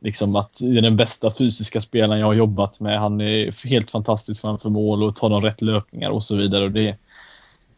liksom 0.00 0.36
att 0.36 0.58
det 0.60 0.78
är 0.78 0.82
den 0.82 0.96
bästa 0.96 1.30
fysiska 1.30 1.80
spelaren 1.80 2.20
jag 2.20 2.26
har 2.26 2.34
jobbat 2.34 2.80
med. 2.80 3.00
Han 3.00 3.20
är 3.20 3.68
helt 3.68 3.90
fantastisk 3.90 4.40
framför 4.40 4.70
mål 4.70 5.02
och 5.02 5.16
tar 5.16 5.30
de 5.30 5.42
rätt 5.42 5.62
löpningar 5.62 6.10
och 6.10 6.24
så 6.24 6.36
vidare. 6.36 6.64
Och 6.64 6.72
det 6.72 6.96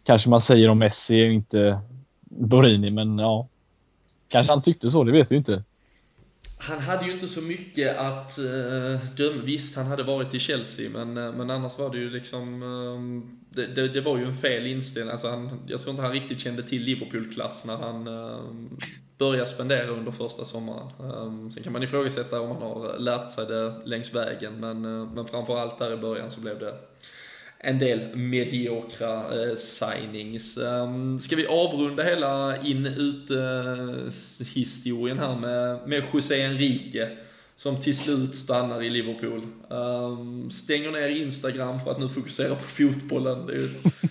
kanske 0.04 0.30
man 0.30 0.40
säger 0.40 0.68
om 0.68 0.78
Messi 0.78 1.28
och 1.28 1.32
inte 1.32 1.80
Borini, 2.20 2.90
men 2.90 3.18
ja. 3.18 3.48
Kanske 4.32 4.52
han 4.52 4.62
tyckte 4.62 4.90
så, 4.90 5.04
det 5.04 5.12
vet 5.12 5.30
vi 5.30 5.34
ju 5.34 5.38
inte. 5.38 5.62
Han 6.60 6.78
hade 6.78 7.06
ju 7.06 7.12
inte 7.12 7.28
så 7.28 7.40
mycket 7.40 7.96
att 7.96 8.38
uh, 8.38 9.00
döma. 9.16 9.42
Visst, 9.44 9.76
han 9.76 9.86
hade 9.86 10.02
varit 10.02 10.34
i 10.34 10.38
Chelsea, 10.38 10.90
men, 10.90 11.18
uh, 11.18 11.34
men 11.34 11.50
annars 11.50 11.78
var 11.78 11.90
det 11.90 11.98
ju 11.98 12.10
liksom... 12.10 12.62
Uh, 12.62 13.22
det, 13.50 13.66
det, 13.66 13.88
det 13.88 14.00
var 14.00 14.18
ju 14.18 14.24
en 14.24 14.34
fel 14.34 14.66
inställning. 14.66 15.12
Alltså 15.12 15.28
han, 15.28 15.60
jag 15.66 15.80
tror 15.80 15.90
inte 15.90 16.02
han 16.02 16.12
riktigt 16.12 16.40
kände 16.40 16.62
till 16.62 16.82
Liverpool-klass 16.82 17.64
när 17.64 17.76
han 17.76 18.06
ehm, 18.06 18.76
börja 19.18 19.46
spendera 19.46 19.86
under 19.86 20.12
första 20.12 20.44
sommaren. 20.44 20.88
Ehm, 21.00 21.50
sen 21.50 21.62
kan 21.62 21.72
man 21.72 21.82
ifrågasätta 21.82 22.40
om 22.40 22.48
man 22.48 22.62
har 22.62 22.98
lärt 22.98 23.30
sig 23.30 23.46
det 23.46 23.74
längs 23.84 24.14
vägen, 24.14 24.60
men, 24.60 24.84
eh, 24.84 25.08
men 25.14 25.26
framförallt 25.26 25.78
där 25.78 25.92
i 25.92 25.96
början 25.96 26.30
så 26.30 26.40
blev 26.40 26.58
det 26.58 26.74
en 27.58 27.78
del 27.78 28.16
mediokra 28.16 29.14
eh, 29.14 29.54
signings. 29.56 30.56
Um, 30.56 31.20
ska 31.20 31.36
vi 31.36 31.46
avrunda 31.46 32.02
hela 32.02 32.62
in-ut-historien 32.62 35.18
eh, 35.18 35.28
här 35.28 35.36
med, 35.36 35.88
med 35.88 36.02
José 36.12 36.42
Enrique 36.42 37.08
som 37.56 37.80
till 37.80 37.96
slut 37.96 38.36
stannar 38.36 38.82
i 38.82 38.90
Liverpool. 38.90 39.46
Um, 39.68 40.50
stänger 40.50 40.92
ner 40.92 41.08
Instagram 41.08 41.80
för 41.80 41.90
att 41.90 42.00
nu 42.00 42.08
fokusera 42.08 42.54
på 42.54 42.62
fotbollen. 42.62 43.46
Det 43.46 43.52
är 43.52 43.58
ju 43.58 43.68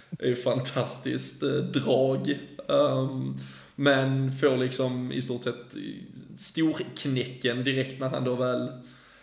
det 0.09 0.25
är 0.25 0.29
ju 0.29 0.35
fantastiskt 0.35 1.43
eh, 1.43 1.49
drag. 1.49 2.39
Um, 2.67 3.37
men 3.79 4.31
får 4.31 4.57
liksom 4.57 5.11
i 5.11 5.21
stort 5.21 5.43
sett 5.43 5.75
storknäcken 6.37 7.63
direkt 7.63 7.99
när 7.99 8.09
han 8.09 8.23
då 8.23 8.35
väl 8.35 8.71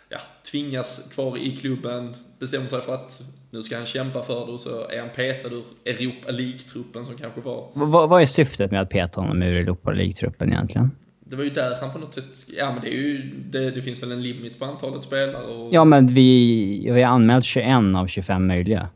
ja, 0.09 0.17
tvingas 0.51 1.13
kvar 1.13 1.37
i 1.37 1.57
klubben, 1.57 2.15
bestämmer 2.39 2.67
sig 2.67 2.81
för 2.81 2.93
att 2.93 3.21
nu 3.49 3.63
ska 3.63 3.77
han 3.77 3.85
kämpa 3.85 4.23
för 4.23 4.45
det 4.45 4.51
och 4.51 4.59
så 4.59 4.87
är 4.87 4.99
han 4.99 5.09
petad 5.15 5.49
ur 5.49 5.63
Europa 5.85 6.31
League-truppen 6.31 7.05
som 7.05 7.15
kanske 7.17 7.41
var... 7.41 7.69
vad, 7.73 8.09
vad 8.09 8.21
är 8.21 8.25
syftet 8.25 8.71
med 8.71 8.81
att 8.81 8.89
peta 8.89 9.21
honom 9.21 9.41
ur 9.41 9.55
Europa 9.55 9.91
League-truppen 9.91 10.49
egentligen? 10.49 10.91
Det 11.19 11.35
var 11.35 11.43
ju 11.43 11.49
där 11.49 11.77
han 11.81 11.91
på 11.91 11.99
något 11.99 12.13
sätt... 12.13 12.45
Ja 12.57 12.71
men 12.71 12.81
det 12.81 12.87
är 12.87 12.97
ju... 12.97 13.31
Det, 13.49 13.71
det 13.71 13.81
finns 13.81 14.03
väl 14.03 14.11
en 14.11 14.21
limit 14.21 14.59
på 14.59 14.65
antalet 14.65 15.03
spelare 15.03 15.45
och... 15.45 15.73
Ja, 15.73 15.85
men 15.85 16.07
vi, 16.07 16.91
vi 16.91 17.01
har 17.01 17.11
anmält 17.11 17.45
21 17.45 17.67
av 17.95 18.07
25 18.07 18.47
möjliga. 18.47 18.89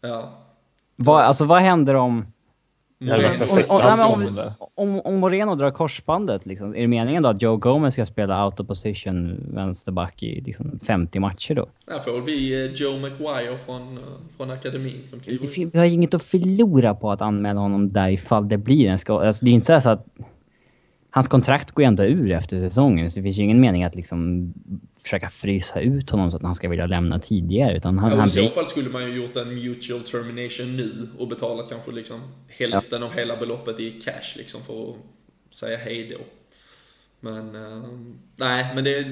ja. 0.00 0.34
Vad, 0.96 1.22
alltså 1.22 1.44
vad 1.44 1.62
händer 1.62 1.94
om... 1.94 2.26
Om, 4.74 5.20
Moreno 5.20 5.54
drar 5.54 5.70
korsbandet, 5.70 6.46
liksom, 6.46 6.74
är 6.74 6.80
det 6.80 6.86
meningen 6.86 7.22
då 7.22 7.28
att 7.28 7.42
Joe 7.42 7.56
Gomez 7.56 7.94
ska 7.94 8.06
spela 8.06 8.44
out 8.44 8.60
of 8.60 8.66
position 8.66 9.40
vänsterback 9.54 10.22
i 10.22 10.40
liksom, 10.40 10.78
50 10.86 11.20
matcher 11.20 11.54
då? 11.54 11.68
Här 11.90 11.98
får 11.98 12.20
vi 12.20 12.64
eh, 12.64 12.72
Joe 12.72 12.98
Maguire 12.98 13.58
från, 13.66 13.98
eh, 13.98 14.02
från 14.36 14.50
akademin 14.50 15.00
som 15.04 15.18
Det 15.18 15.24
kliver 15.24 15.70
Vi 15.72 15.78
har 15.78 15.86
inget 15.86 16.14
att 16.14 16.22
förlora 16.22 16.94
på 16.94 17.12
att 17.12 17.22
anmäla 17.22 17.60
honom 17.60 17.92
där 17.92 18.08
ifall 18.08 18.48
det 18.48 18.58
blir 18.58 18.88
en 18.88 18.98
skada. 18.98 19.26
Alltså, 19.26 19.44
det 19.44 19.50
är 19.50 19.52
inte 19.52 19.66
så, 19.66 19.72
här 19.72 19.80
så 19.80 19.90
att... 19.90 20.06
Hans 21.10 21.28
kontrakt 21.28 21.70
går 21.70 21.82
ju 21.82 21.86
ändå 21.86 22.04
ur 22.04 22.32
efter 22.32 22.58
säsongen, 22.58 23.10
så 23.10 23.18
det 23.18 23.22
finns 23.22 23.38
ju 23.38 23.42
ingen 23.42 23.60
mening 23.60 23.84
att 23.84 23.94
liksom 23.94 24.52
försöka 25.08 25.30
frysa 25.30 25.80
ut 25.80 26.10
honom 26.10 26.30
så 26.30 26.36
att 26.36 26.42
han 26.42 26.54
ska 26.54 26.68
vilja 26.68 26.86
lämna 26.86 27.18
tidigare. 27.18 27.76
Utan 27.76 27.98
han, 27.98 28.10
Ja, 28.10 28.16
han 28.16 28.26
I 28.26 28.30
så 28.30 28.48
fall 28.48 28.66
skulle 28.66 28.90
man 28.90 29.02
ju 29.02 29.22
gjort 29.22 29.36
en 29.36 29.54
mutual 29.54 30.00
termination 30.00 30.76
nu 30.76 31.08
och 31.18 31.28
betalat 31.28 31.68
kanske 31.68 31.92
liksom 31.92 32.20
hälften 32.48 33.02
av 33.02 33.12
hela 33.12 33.36
beloppet 33.36 33.80
i 33.80 33.90
cash 33.90 34.36
liksom 34.36 34.62
för 34.62 34.90
att 34.90 34.96
säga 35.54 35.78
hej 35.78 36.16
då. 36.18 36.24
Men, 37.20 37.54
eh, 37.54 37.82
nej, 38.36 38.66
men 38.74 38.84
det, 38.84 39.02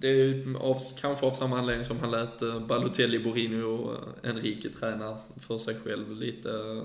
det 0.00 0.08
är 0.08 0.56
av, 0.60 0.78
kanske 1.00 1.26
av 1.26 1.32
samma 1.32 1.58
anledning 1.58 1.84
som 1.84 1.98
han 2.00 2.10
lät 2.10 2.42
eh, 2.42 2.60
Balotelli, 2.60 3.18
Borini 3.18 3.62
och 3.62 3.92
eh, 3.92 4.30
Enrique 4.30 4.68
träna 4.68 5.18
för 5.40 5.58
sig 5.58 5.74
själv 5.84 6.16
lite, 6.16 6.82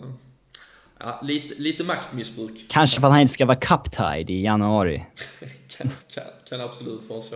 ja, 0.99 1.19
lite, 1.23 1.55
lite 1.55 1.83
maktmissbruk. 1.83 2.65
Kanske 2.69 2.99
för 2.99 3.07
att 3.07 3.13
han 3.13 3.21
inte 3.21 3.33
ska 3.33 3.45
vara 3.45 3.57
cup-tied 3.57 4.29
i 4.29 4.43
januari. 4.43 5.05
kan, 5.77 5.91
kan, 6.15 6.23
kan 6.49 6.61
absolut 6.61 7.09
vara 7.09 7.21
så. 7.21 7.35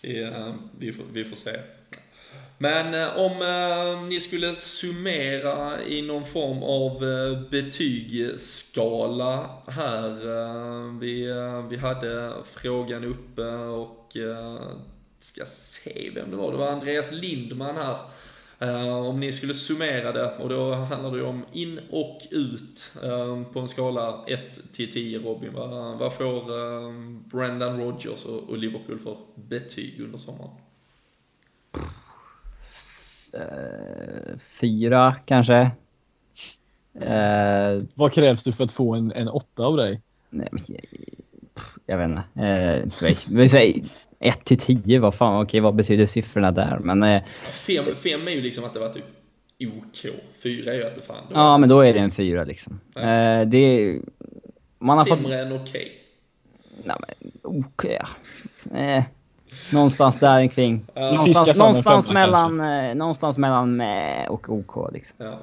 Vi, 0.00 0.22
eh, 0.22 0.54
vi, 0.78 0.92
får, 0.92 1.04
vi 1.12 1.24
får 1.24 1.36
se. 1.36 1.56
Men 2.58 2.94
eh, 2.94 3.16
om 3.16 3.32
eh, 3.32 4.02
ni 4.08 4.20
skulle 4.20 4.54
summera 4.54 5.84
i 5.84 6.02
någon 6.02 6.24
form 6.24 6.62
av 6.62 7.00
betygsskala 7.50 9.50
här. 9.66 10.10
Vi, 11.00 11.32
vi 11.70 11.76
hade 11.76 12.32
frågan 12.44 13.04
uppe 13.04 13.42
och 13.56 14.16
ska 15.18 15.44
se 15.46 16.10
vem 16.14 16.30
det 16.30 16.36
var. 16.36 16.52
Det 16.52 16.58
var 16.58 16.72
Andreas 16.72 17.12
Lindman 17.12 17.76
här. 17.76 17.96
Eh, 18.60 18.96
om 18.96 19.20
ni 19.20 19.32
skulle 19.32 19.54
summera 19.54 20.12
det, 20.12 20.36
och 20.38 20.48
då 20.48 20.74
handlar 20.74 21.10
det 21.10 21.16
ju 21.16 21.24
om 21.24 21.44
in 21.52 21.80
och 21.90 22.18
ut 22.30 22.92
eh, 23.02 23.42
på 23.52 23.60
en 23.60 23.68
skala 23.68 24.24
1 24.26 24.72
till 24.72 24.92
10 24.92 25.18
Robin. 25.18 25.52
Vad, 25.98 26.12
får 26.12 26.36
eh, 26.36 26.92
Brendan 27.24 27.80
Rodgers 27.80 28.24
och, 28.24 28.58
Liverpool 28.58 28.98
för 28.98 29.16
betyg 29.34 30.00
under 30.00 30.18
sommaren? 30.18 30.50
Fyra, 34.60 35.14
kanske. 35.24 35.70
Eh, 37.00 37.78
Vad 37.94 38.12
krävs 38.12 38.44
det 38.44 38.52
för 38.52 38.64
att 38.64 38.72
få 38.72 38.94
en, 38.94 39.12
en 39.12 39.28
åtta 39.28 39.64
av 39.64 39.76
dig? 39.76 40.00
nej, 40.30 40.48
jag, 40.66 40.80
jag 41.86 41.98
vet 41.98 42.08
inte. 42.08 43.34
Vi 43.34 43.48
säger 43.48 43.84
1 44.20 44.44
till 44.44 44.58
10, 44.58 44.98
vad 44.98 45.14
fan, 45.14 45.42
okej, 45.42 45.60
vad 45.60 45.74
betyder 45.74 46.06
siffrorna 46.06 46.52
där? 46.52 46.78
Men 46.78 47.02
eh, 47.02 47.22
Fem, 47.52 47.84
fem 47.94 48.28
är 48.28 48.32
ju 48.32 48.42
liksom 48.42 48.64
att 48.64 48.74
det 48.74 48.80
var 48.80 48.88
typ 48.88 49.04
OK. 49.60 50.12
Fyra 50.42 50.72
är 50.72 50.76
ju 50.76 50.86
att 50.86 50.94
det 50.94 51.02
fan... 51.02 51.24
ja, 51.32 51.58
men 51.58 51.68
då 51.68 51.80
är 51.80 51.94
det 51.94 52.00
en 52.00 52.10
fyra 52.10 52.44
liksom. 52.44 52.80
Ja. 52.94 53.00
Eh, 53.00 53.46
det 53.46 53.58
är... 53.58 54.00
Man 54.78 54.98
har 54.98 55.04
fått... 55.04 55.18
Sämre 55.18 55.42
än 55.42 55.52
okej. 55.52 55.92
Nej 56.84 56.96
men, 57.00 57.32
okej. 57.42 58.00
ja. 58.70 58.78
Eh, 58.78 59.04
någonstans 59.72 60.18
där 60.18 60.46
kring. 60.48 60.86
Någonstans, 60.94 61.58
någonstans 61.58 62.10
mellan, 62.10 62.60
eh, 62.60 62.94
någonstans 62.94 63.38
mellan 63.38 63.76
med 63.76 64.28
och 64.28 64.48
OK 64.48 64.92
liksom. 64.92 65.16
Ja. 65.18 65.38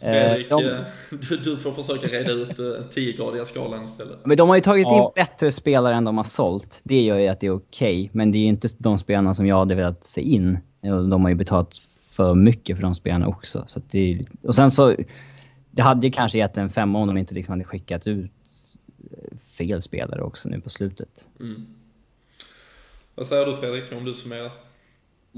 Fredrik, 0.00 0.50
de- 0.50 0.64
eh, 0.64 0.80
du, 1.28 1.36
du 1.36 1.56
får 1.56 1.72
försöka 1.72 2.06
reda 2.06 2.32
ut 2.32 2.58
eh, 2.58 2.64
10-gradiga 2.64 3.44
skalan 3.44 3.84
istället. 3.84 4.18
Men 4.26 4.36
de 4.36 4.48
har 4.48 4.56
ju 4.56 4.62
tagit 4.62 4.86
Ja. 4.86 5.04
in 5.06 5.10
bättre 5.14 5.52
spelare 5.52 5.94
än 5.94 6.04
de 6.04 6.16
har 6.16 6.24
sålt. 6.24 6.80
Det 6.82 7.00
gör 7.02 7.18
ju 7.18 7.28
att 7.28 7.40
det 7.40 7.46
är 7.46 7.54
okej. 7.56 8.10
Men 8.12 8.32
det 8.32 8.38
är 8.38 8.40
ju 8.40 8.46
inte 8.48 8.68
de 8.78 8.98
spelarna 8.98 9.34
som 9.34 9.46
jag 9.46 9.58
hade 9.58 9.74
velat 9.74 10.04
se 10.04 10.20
in. 10.20 10.58
De 10.82 11.22
har 11.22 11.28
ju 11.28 11.34
betalat 11.34 11.80
för 12.10 12.34
mycket 12.34 12.76
för 12.76 12.82
de 12.82 12.94
spelarna 12.94 13.26
också. 13.28 13.64
Så 13.68 13.78
att 13.78 13.90
det, 13.90 14.24
och 14.42 14.54
sen 14.54 14.70
så... 14.70 14.96
Det 15.70 15.82
hade 15.82 16.06
ju 16.06 16.12
kanske 16.12 16.38
gett 16.38 16.56
en 16.56 16.70
femma 16.70 16.98
om 16.98 17.06
de 17.08 17.16
inte 17.16 17.34
liksom 17.34 17.52
hade 17.52 17.64
skickat 17.64 18.06
ut 18.06 18.30
eh, 19.10 19.36
fel 19.58 19.82
spelare 19.82 20.22
också 20.22 20.48
nu 20.48 20.60
på 20.60 20.70
slutet. 20.70 21.28
Mm. 21.40 21.66
Vad 23.14 23.26
säger 23.26 23.46
du 23.46 23.56
Fredrik, 23.56 23.92
om 23.92 24.04
du 24.04 24.14
summerar? 24.14 24.50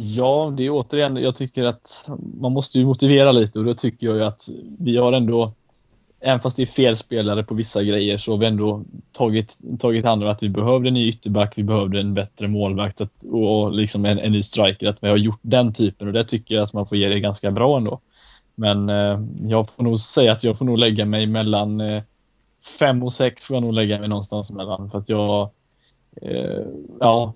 Ja, 0.03 0.55
det 0.57 0.67
är 0.67 0.71
återigen, 0.71 1.17
jag 1.17 1.37
tycker 1.37 1.65
att 1.65 2.11
man 2.41 2.53
måste 2.53 2.79
ju 2.79 2.85
motivera 2.85 3.33
lite 3.33 3.59
och 3.59 3.65
då 3.65 3.73
tycker 3.73 4.07
jag 4.07 4.17
ju 4.17 4.25
att 4.25 4.49
vi 4.79 4.97
har 4.97 5.13
ändå 5.13 5.53
även 6.21 6.41
fast 6.41 6.57
det 6.57 6.63
är 6.63 6.67
fel 6.67 6.97
spelare 6.97 7.45
på 7.45 7.55
vissa 7.55 7.83
grejer 7.83 8.17
så 8.17 8.33
har 8.33 8.39
vi 8.39 8.47
ändå 8.47 8.85
tagit, 9.13 9.59
tagit 9.79 10.05
hand 10.05 10.23
om 10.23 10.31
att 10.31 10.43
vi 10.43 10.49
behövde 10.49 10.89
en 10.89 10.95
ny 10.95 11.09
ytterback, 11.09 11.59
vi 11.59 11.63
behövde 11.63 12.01
en 12.01 12.15
bättre 12.15 12.49
målvakt 12.49 13.01
att, 13.01 13.25
och 13.31 13.73
liksom 13.73 14.05
en, 14.05 14.19
en 14.19 14.33
ny 14.33 14.43
striker. 14.43 14.87
Att 14.87 14.99
vi 15.01 15.09
har 15.09 15.17
gjort 15.17 15.41
den 15.43 15.73
typen 15.73 16.07
och 16.07 16.13
det 16.13 16.25
tycker 16.25 16.55
jag 16.55 16.65
att 16.65 16.73
man 16.73 16.87
får 16.87 16.99
ge 16.99 17.09
det 17.09 17.21
ganska 17.21 17.51
bra 17.51 17.77
ändå. 17.77 18.01
Men 18.55 18.89
eh, 18.89 19.21
jag 19.41 19.69
får 19.71 19.83
nog 19.83 20.01
säga 20.01 20.33
att 20.33 20.45
jag 20.45 20.59
får 20.59 20.65
nog 20.65 20.79
lägga 20.79 21.05
mig 21.05 21.27
mellan 21.27 21.81
eh, 21.81 22.03
fem 22.79 23.03
och 23.03 23.13
sex 23.13 23.45
får 23.45 23.57
jag 23.57 23.63
nog 23.63 23.73
lägga 23.73 23.99
mig 23.99 24.09
någonstans 24.09 24.53
mellan 24.53 24.91
för 24.91 24.99
att 24.99 25.09
jag 25.09 25.51
eh, 26.23 26.65
ja, 27.01 27.33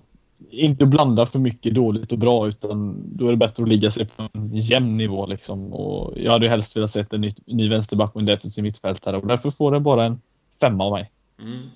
inte 0.49 0.85
blanda 0.85 1.25
för 1.25 1.39
mycket 1.39 1.75
dåligt 1.75 2.11
och 2.11 2.17
bra 2.17 2.47
utan 2.47 3.03
då 3.17 3.27
är 3.27 3.31
det 3.31 3.37
bättre 3.37 3.63
att 3.63 3.69
ligga 3.69 3.91
sig 3.91 4.05
på 4.05 4.29
en 4.33 4.57
jämn 4.57 4.97
nivå. 4.97 5.25
Liksom. 5.25 5.73
Och 5.73 6.13
jag 6.17 6.31
hade 6.31 6.49
helst 6.49 6.77
velat 6.77 6.91
se 6.91 7.05
en 7.11 7.21
ny, 7.21 7.31
ny 7.45 7.69
vänsterback 7.69 8.15
och 8.15 8.21
en 8.21 8.25
defensiv 8.25 8.63
mittfältare 8.63 9.17
och 9.17 9.27
därför 9.27 9.49
får 9.49 9.71
det 9.71 9.79
bara 9.79 10.05
en 10.05 10.21
femma 10.61 10.83
av 10.83 10.91
mig. 10.91 11.11
Mm. 11.41 11.69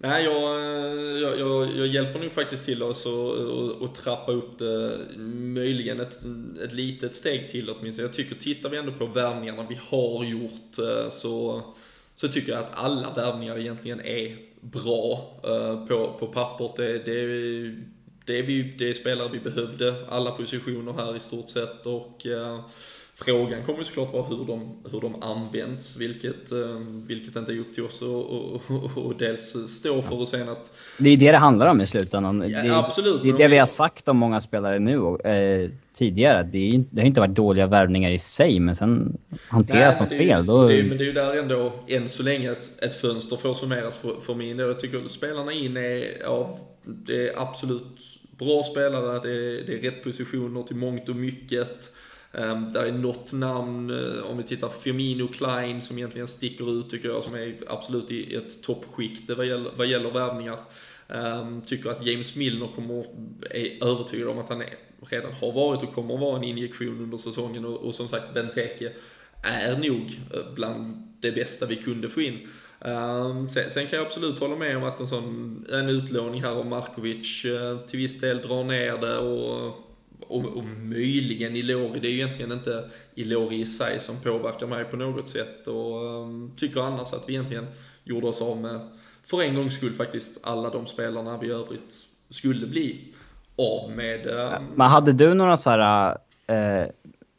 Nej, 0.00 0.24
jag, 0.24 0.60
jag, 1.20 1.38
jag, 1.38 1.76
jag, 1.76 1.86
hjälper 1.86 2.20
nog 2.20 2.32
faktiskt 2.32 2.64
till 2.64 2.82
oss 2.82 3.06
att 3.82 3.94
trappa 3.94 4.32
upp 4.32 4.58
det 4.58 4.98
möjligen 5.16 6.00
ett, 6.00 6.18
ett 6.64 6.72
litet 6.72 7.14
steg 7.14 7.48
till 7.48 7.70
åtminstone. 7.70 8.08
Jag 8.08 8.14
tycker, 8.14 8.34
tittar 8.34 8.68
vi 8.68 8.76
ändå 8.76 8.92
på 8.92 9.06
värvningarna 9.06 9.66
vi 9.68 9.78
har 9.90 10.24
gjort 10.24 10.78
eh, 10.78 11.08
så, 11.10 11.62
så 12.14 12.28
tycker 12.28 12.52
jag 12.52 12.60
att 12.60 12.70
alla 12.74 13.14
värvningar 13.14 13.58
egentligen 13.58 14.00
är 14.00 14.47
bra 14.72 15.36
eh, 15.44 15.86
på, 15.86 16.16
på 16.18 16.26
pappret. 16.26 16.76
Det, 16.76 16.92
det, 16.92 17.26
det, 18.24 18.38
är 18.38 18.42
vi, 18.42 18.62
det 18.78 18.90
är 18.90 18.94
spelare 18.94 19.28
vi 19.32 19.40
behövde, 19.40 20.06
alla 20.08 20.30
positioner 20.30 20.92
här 20.92 21.16
i 21.16 21.20
stort 21.20 21.48
sett. 21.48 21.86
Och 21.86 22.26
eh, 22.26 22.60
Frågan 23.24 23.62
kommer 23.62 23.82
såklart 23.82 24.12
vara 24.12 24.22
hur 24.22 24.44
de, 24.44 24.76
hur 24.92 25.00
de 25.00 25.22
används, 25.22 25.96
vilket, 25.96 26.52
uh, 26.52 26.58
vilket 27.06 27.36
inte 27.36 27.52
är 27.52 27.58
upp 27.58 27.74
till 27.74 27.84
oss 27.84 28.02
att 28.02 29.18
dels 29.18 29.70
stå 29.70 30.02
för 30.02 30.20
och 30.20 30.28
sen 30.28 30.48
att... 30.48 30.72
Det 30.98 31.10
är 31.10 31.16
det 31.16 31.32
det 31.32 31.38
handlar 31.38 31.66
om 31.66 31.80
i 31.80 31.86
slutändan. 31.86 32.50
Ja, 32.50 32.62
det, 32.62 32.76
absolut. 32.76 33.22
Det 33.22 33.28
är 33.28 33.38
det 33.38 33.48
vi 33.48 33.58
har 33.58 33.66
sagt 33.66 34.08
om 34.08 34.16
många 34.16 34.40
spelare 34.40 34.78
nu 34.78 34.98
och, 34.98 35.26
eh, 35.26 35.70
tidigare. 35.92 36.42
Det, 36.42 36.68
är, 36.68 36.84
det 36.90 37.00
har 37.00 37.06
inte 37.06 37.20
varit 37.20 37.34
dåliga 37.34 37.66
värvningar 37.66 38.10
i 38.10 38.18
sig, 38.18 38.60
men 38.60 38.76
sen 38.76 39.18
hanteras 39.48 39.98
de 39.98 40.08
fel. 40.08 40.46
Då... 40.46 40.68
Det 40.68 40.78
är, 40.78 40.82
men 40.82 40.98
det 40.98 41.04
är 41.04 41.06
ju 41.06 41.12
där 41.12 41.36
ändå, 41.36 41.72
än 41.86 42.08
så 42.08 42.22
länge, 42.22 42.52
ett, 42.52 42.82
ett 42.82 42.94
fönster 42.94 43.36
får 43.36 43.54
summeras 43.54 43.98
för, 43.98 44.20
för 44.20 44.34
min 44.34 44.56
del. 44.56 44.66
Jag 44.66 44.80
tycker 44.80 45.04
att 45.04 45.10
spelarna 45.10 45.52
in 45.52 45.76
är 45.76 46.26
av, 46.26 46.58
det 46.84 47.28
är 47.28 47.42
absolut 47.42 48.18
bra 48.38 48.62
spelare, 48.62 49.20
det 49.22 49.32
är, 49.32 49.66
det 49.66 49.78
är 49.78 49.90
rätt 49.90 50.04
positioner 50.04 50.62
till 50.62 50.76
mångt 50.76 51.08
och 51.08 51.16
mycket. 51.16 51.92
Ehm, 52.38 52.72
där 52.72 52.84
är 52.84 52.92
något 52.92 53.32
namn, 53.32 53.90
eh, 53.90 54.24
om 54.30 54.36
vi 54.36 54.42
tittar 54.42 54.68
Firmino 54.68 55.28
Klein, 55.28 55.82
som 55.82 55.98
egentligen 55.98 56.26
sticker 56.26 56.80
ut 56.80 56.90
tycker 56.90 57.08
jag, 57.08 57.24
som 57.24 57.34
är 57.34 57.56
absolut 57.68 58.10
i 58.10 58.34
ett 58.34 58.62
toppskikte 58.62 59.34
vad 59.34 59.46
gäller, 59.46 59.70
vad 59.76 59.86
gäller 59.86 60.10
värvningar. 60.10 60.58
Ehm, 61.08 61.62
tycker 61.62 61.90
att 61.90 62.06
James 62.06 62.36
Milner 62.36 62.68
kommer, 62.74 63.04
är 63.50 63.84
övertygad 63.84 64.28
om 64.28 64.38
att 64.38 64.48
han 64.48 64.62
är, 64.62 64.74
redan 65.10 65.32
har 65.32 65.52
varit 65.52 65.82
och 65.82 65.94
kommer 65.94 66.14
att 66.14 66.20
vara 66.20 66.36
en 66.36 66.44
injektion 66.44 67.00
under 67.00 67.16
säsongen 67.16 67.64
och, 67.64 67.76
och 67.76 67.94
som 67.94 68.08
sagt 68.08 68.34
Benteke 68.34 68.92
är 69.42 69.76
nog 69.76 70.20
eh, 70.34 70.54
bland 70.54 71.08
det 71.20 71.32
bästa 71.32 71.66
vi 71.66 71.76
kunde 71.76 72.08
få 72.08 72.20
in. 72.20 72.48
Ehm, 72.80 72.96
um, 72.96 73.48
sen, 73.48 73.70
sen, 73.70 73.86
kan 73.86 73.98
jag 73.98 74.06
absolut 74.06 74.38
hålla 74.38 74.56
med 74.56 74.76
om 74.76 74.84
att 74.84 75.00
en 75.00 75.06
sån 75.06 75.66
en 75.72 75.88
utlåning 75.88 76.42
här 76.42 76.50
av 76.50 76.66
Markovic 76.66 77.44
uh, 77.44 77.78
till 77.78 77.98
viss 77.98 78.20
del 78.20 78.38
drar 78.38 78.64
ner 78.64 78.98
det 78.98 79.18
och, 79.18 79.87
och, 80.28 80.44
och 80.44 80.64
möjligen 80.64 81.56
Ilori. 81.56 82.00
Det 82.00 82.08
är 82.08 82.10
ju 82.10 82.16
egentligen 82.16 82.52
inte 82.52 82.84
Ilori 83.14 83.60
i 83.60 83.66
sig 83.66 84.00
som 84.00 84.16
påverkar 84.16 84.66
mig 84.66 84.84
på 84.84 84.96
något 84.96 85.28
sätt 85.28 85.66
och 85.66 86.04
um, 86.04 86.52
tycker 86.56 86.80
annars 86.80 87.12
att 87.12 87.24
vi 87.26 87.32
egentligen 87.32 87.66
gjorde 88.04 88.26
oss 88.26 88.42
av 88.42 88.56
med, 88.56 88.80
för 89.26 89.42
en 89.42 89.54
gångs 89.54 89.74
skull 89.74 89.92
faktiskt, 89.92 90.40
alla 90.46 90.70
de 90.70 90.86
spelarna 90.86 91.38
vi 91.38 91.46
i 91.46 91.50
övrigt 91.50 91.94
skulle 92.30 92.66
bli 92.66 93.12
av 93.58 93.90
med. 93.90 94.26
Um... 94.26 94.64
Men 94.74 94.90
hade 94.90 95.12
du 95.12 95.34
några 95.34 95.56
så 95.56 95.70
här... 95.70 96.10
Uh, 96.52 96.88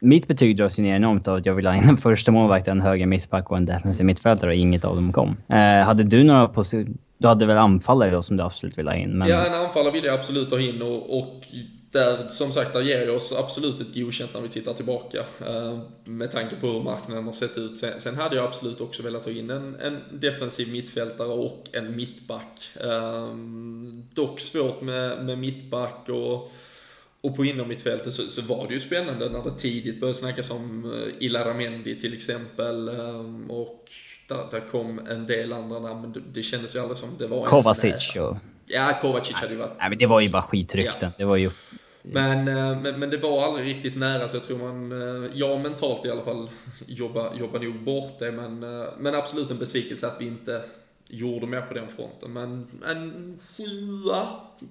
mitt 0.02 0.28
betyg 0.28 0.56
dras 0.56 0.78
ju 0.78 0.82
ner 0.82 0.96
enormt 0.96 1.28
av 1.28 1.34
att 1.36 1.46
jag 1.46 1.54
vill 1.54 1.66
ha 1.66 1.74
in 1.74 1.88
en 1.88 1.96
första 1.96 2.32
målvakt, 2.32 2.68
en 2.68 2.80
höger 2.80 3.06
mittback 3.06 3.50
och 3.50 3.56
en 3.56 3.66
defensiv 3.66 4.06
mittfältare 4.06 4.50
och 4.50 4.56
inget 4.56 4.84
av 4.84 4.94
dem 4.94 5.12
kom. 5.12 5.28
Uh, 5.28 5.56
hade 5.56 6.02
du 6.02 6.24
några 6.24 6.48
positioner... 6.48 6.96
Du 7.18 7.28
hade 7.28 7.46
väl 7.46 7.56
anfallare 7.56 8.10
då 8.10 8.22
som 8.22 8.36
du 8.36 8.42
absolut 8.42 8.78
vill 8.78 8.88
ha 8.88 8.94
in? 8.94 9.18
Men... 9.18 9.28
Ja, 9.28 9.46
en 9.46 9.54
anfallare 9.54 9.92
vill 9.92 10.04
jag 10.04 10.14
absolut 10.14 10.50
ha 10.50 10.60
in 10.60 10.82
och, 10.82 11.18
och 11.18 11.46
där, 11.90 12.28
som 12.28 12.52
sagt, 12.52 12.72
där 12.72 12.80
ger 12.80 13.06
jag 13.06 13.16
oss 13.16 13.32
absolut 13.32 13.80
ett 13.80 13.94
godkänt 13.94 14.34
när 14.34 14.40
vi 14.40 14.48
tittar 14.48 14.74
tillbaka. 14.74 15.24
Eh, 15.46 15.78
med 16.04 16.30
tanke 16.30 16.56
på 16.56 16.66
hur 16.66 16.82
marknaden 16.82 17.24
har 17.24 17.32
sett 17.32 17.58
ut. 17.58 17.78
Sen, 17.98 18.14
hade 18.14 18.36
jag 18.36 18.44
absolut 18.44 18.80
också 18.80 19.02
velat 19.02 19.24
ha 19.24 19.32
in 19.32 19.50
en, 19.50 19.76
en 19.80 19.98
defensiv 20.12 20.72
mittfältare 20.72 21.28
och 21.28 21.68
en 21.72 21.96
mittback. 21.96 22.70
Eh, 22.80 23.34
dock 24.14 24.40
svårt 24.40 24.80
med, 24.80 25.24
med 25.24 25.38
mittback 25.38 26.08
och, 26.08 26.52
och 27.20 27.36
på 27.36 27.44
innermittfältet 27.44 28.14
så, 28.14 28.22
så 28.22 28.42
var 28.42 28.66
det 28.68 28.74
ju 28.74 28.80
spännande 28.80 29.28
när 29.28 29.42
det 29.44 29.58
tidigt 29.58 30.00
började 30.00 30.18
snackas 30.18 30.50
om 30.50 30.92
eh, 30.92 31.24
Ilaramendi 31.24 32.00
till 32.00 32.14
exempel. 32.14 32.88
och 33.48 33.84
där, 34.28 34.46
där, 34.50 34.68
kom 34.68 34.98
en 34.98 35.26
del 35.26 35.52
andra 35.52 35.78
namn, 35.78 36.00
men 36.00 36.12
det, 36.12 36.20
det 36.32 36.42
kändes 36.42 36.76
ju 36.76 36.78
aldrig 36.78 36.96
som 36.96 37.08
det 37.18 37.26
var 37.26 37.46
Kovacic 37.46 38.16
och... 38.16 38.36
Ja, 38.72 38.98
Kovacic 39.00 39.36
hade 39.36 39.52
ju 39.52 39.58
varit... 39.58 39.72
Nej, 39.78 39.88
men 39.88 39.98
det 39.98 40.06
var 40.06 40.20
ju 40.20 40.28
bara 40.28 40.42
skitrykten. 40.42 41.10
Ja. 41.10 41.10
Det 41.18 41.24
var 41.24 41.36
ju... 41.36 41.50
Men, 42.02 42.48
eh, 42.48 42.80
men, 42.80 43.00
men, 43.00 43.10
det 43.10 43.16
var 43.16 43.44
aldrig 43.44 43.66
riktigt 43.66 43.96
nära, 43.96 44.28
så 44.28 44.36
jag 44.36 44.44
tror 44.44 44.58
man, 44.58 44.92
eh, 44.92 45.30
jag 45.34 45.60
mentalt 45.60 46.06
i 46.06 46.10
alla 46.10 46.22
fall, 46.22 46.50
jobbar, 46.86 47.34
jobbar 47.38 47.60
nog 47.60 47.82
bort 47.82 48.18
det. 48.18 48.32
Men, 48.32 48.62
eh, 48.62 48.88
men 48.98 49.14
absolut 49.14 49.50
en 49.50 49.58
besvikelse 49.58 50.06
att 50.06 50.20
vi 50.20 50.26
inte 50.26 50.62
gjorde 51.08 51.46
mer 51.46 51.60
på 51.60 51.74
den 51.74 51.88
fronten. 51.88 52.32
Men 52.32 52.66
en 52.86 53.38
sjua 53.56 54.28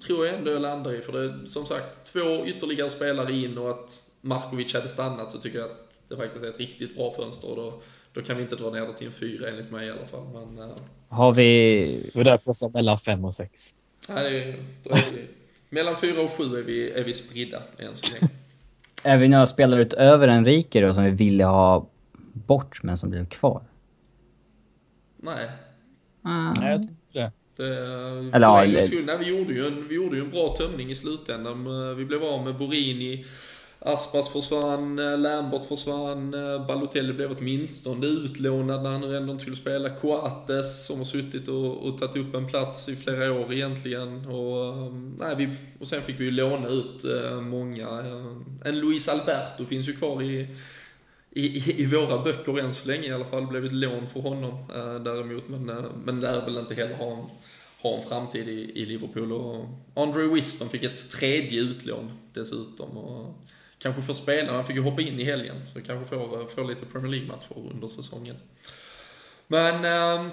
tror 0.08 0.26
jag 0.26 0.36
ändå 0.36 0.52
jag 0.52 0.62
landar 0.62 0.94
i. 0.94 1.02
För 1.02 1.14
det 1.14 1.20
är 1.20 1.46
som 1.46 1.66
sagt 1.66 2.04
två 2.14 2.46
ytterligare 2.46 2.90
spelare 2.90 3.34
in 3.34 3.58
och 3.58 3.70
att 3.70 4.02
Markovic 4.22 4.74
hade 4.74 4.90
stannat 4.90 5.32
så 5.32 5.38
tycker 5.38 5.60
jag 5.60 5.72
att 5.72 5.90
det 6.08 6.18
faktiskt 6.18 6.44
är 6.44 6.50
ett 6.50 6.60
riktigt 6.60 6.96
bra 6.96 7.14
fönster. 7.14 7.50
Och 7.50 7.56
då, 7.56 7.82
då 8.14 8.22
kan 8.22 8.38
vi 8.38 8.44
inte 8.44 8.56
dra 8.56 8.70
ner 8.70 8.82
det 8.82 8.98
till 8.98 9.08
en 9.08 9.14
fyra 9.14 9.50
enligt 9.50 9.72
mig 9.72 9.88
i 9.88 9.92
alla 9.92 10.06
fall. 10.06 10.28
Men, 10.34 10.72
Har 11.10 11.34
vi... 11.34 12.10
Det 12.14 12.20
var 12.20 12.24
därför 12.24 12.50
jag 12.50 12.56
sa 12.56 12.70
mellan 12.70 12.98
fem 12.98 13.26
och 13.26 13.36
sex. 13.36 13.76
Nej, 14.08 14.24
det 14.24 14.44
är, 14.44 14.56
då 14.84 14.90
är 14.90 15.16
vi, 15.16 15.28
mellan 15.70 15.98
fyra 15.98 16.22
och 16.22 16.32
sju 16.32 16.44
är 16.44 16.64
vi, 16.64 16.92
är 16.92 17.04
vi 17.04 17.14
spridda 17.14 17.62
än 17.78 17.96
så 17.96 18.14
länge. 18.14 18.34
Är 19.04 19.18
vi 19.18 19.28
några 19.28 19.46
spelare 19.46 19.82
utöver 19.82 20.28
Enrique 20.28 20.82
då 20.82 20.94
som 20.94 21.04
vi 21.04 21.12
ville 21.12 21.44
ha 21.44 21.90
bort 22.34 22.84
men 22.84 22.98
som 22.98 23.10
blev 23.10 23.30
kvar? 23.30 23.64
Nej. 25.18 25.50
Mm. 26.26 26.54
Nej, 26.60 26.72
jag 26.72 26.84
tror 26.84 26.92
inte 26.92 27.20
det. 27.20 27.32
Det, 27.56 27.66
Eller, 28.36 28.48
ja, 28.48 28.66
det... 28.66 29.06
nej, 29.06 29.18
vi, 29.20 29.26
gjorde 29.26 29.54
ju 29.54 29.68
en, 29.68 29.88
vi 29.88 29.96
gjorde 29.96 30.16
ju 30.16 30.24
en 30.24 30.30
bra 30.30 30.56
tömning 30.58 30.92
i 30.92 30.96
slutändan. 30.96 31.66
Vi 31.98 32.06
blev 32.06 32.24
av 32.24 32.44
med 32.44 32.58
Borini, 32.58 33.26
Aspas 33.82 34.30
försvann, 34.30 35.00
eh, 35.00 35.18
Lambert 35.18 35.66
försvann, 35.66 36.34
eh, 36.34 36.68
Balotelli 36.68 37.14
blev 37.14 37.36
åtminstone 37.40 38.08
utlånad 38.08 38.84
när 38.84 38.90
han 38.90 39.02
nu 39.02 39.18
ändå 39.18 39.32
inte 39.32 39.42
skulle 39.42 39.56
spela. 39.56 39.90
Coates 39.90 40.86
som 40.86 40.98
har 40.98 41.06
suttit 41.06 41.48
och, 41.48 41.78
och 41.78 42.00
tagit 42.00 42.18
upp 42.18 42.36
en 42.36 42.48
plats 42.48 42.90
i 42.90 42.96
flera 42.96 43.34
år 43.34 43.54
egentligen. 43.54 44.26
Och, 44.26 44.74
ehm, 44.74 45.16
nej, 45.20 45.36
vi, 45.36 45.50
och 45.80 45.88
sen 45.88 46.02
fick 46.02 46.20
vi 46.20 46.26
ju 46.26 46.32
låna 46.32 46.68
ut 46.68 47.04
eh, 47.04 47.42
många. 47.42 47.88
En 48.66 48.80
Luis 48.80 49.08
Alberto 49.08 49.66
finns 49.66 49.90
ju 49.90 49.96
kvar 49.96 50.22
i, 50.24 50.48
i, 51.32 51.82
i 51.82 51.86
våra 51.86 52.24
böcker 52.24 52.60
än 52.60 52.74
så 52.74 52.88
länge 52.88 53.08
i 53.08 53.14
alla 53.14 53.26
fall. 53.26 53.48
Blev 53.48 53.66
ett 53.66 53.72
lån 53.72 54.08
för 54.08 54.20
honom 54.20 54.66
däremot. 55.04 55.50
Men, 55.50 55.66
men 56.06 56.20
lär 56.20 56.46
väl 56.46 56.58
inte 56.58 56.74
heller 56.74 56.96
ha 56.96 57.12
en, 57.12 57.24
ha 57.82 57.98
en 57.98 58.10
framtid 58.10 58.50
i, 58.50 58.72
i 58.76 58.86
Liverpool. 58.86 59.34
Och 59.34 59.66
Andre 59.96 60.28
Wiston 60.28 60.70
fick 60.70 60.84
ett 60.84 61.12
tredje 61.12 61.62
utlån 61.62 62.12
dessutom. 62.34 62.98
Och, 62.98 63.36
kanske 63.80 64.02
får 64.02 64.14
spela. 64.14 64.54
Han 64.54 64.66
fick 64.66 64.76
ju 64.76 64.82
hoppa 64.82 65.02
in 65.02 65.20
i 65.20 65.24
helgen, 65.24 65.56
så 65.74 65.82
kanske 65.82 66.16
får, 66.16 66.48
får 66.48 66.64
lite 66.64 66.86
Premier 66.86 67.12
League-matcher 67.12 67.72
under 67.72 67.88
säsongen. 67.88 68.36
Men 69.48 69.76
eh, 69.76 70.32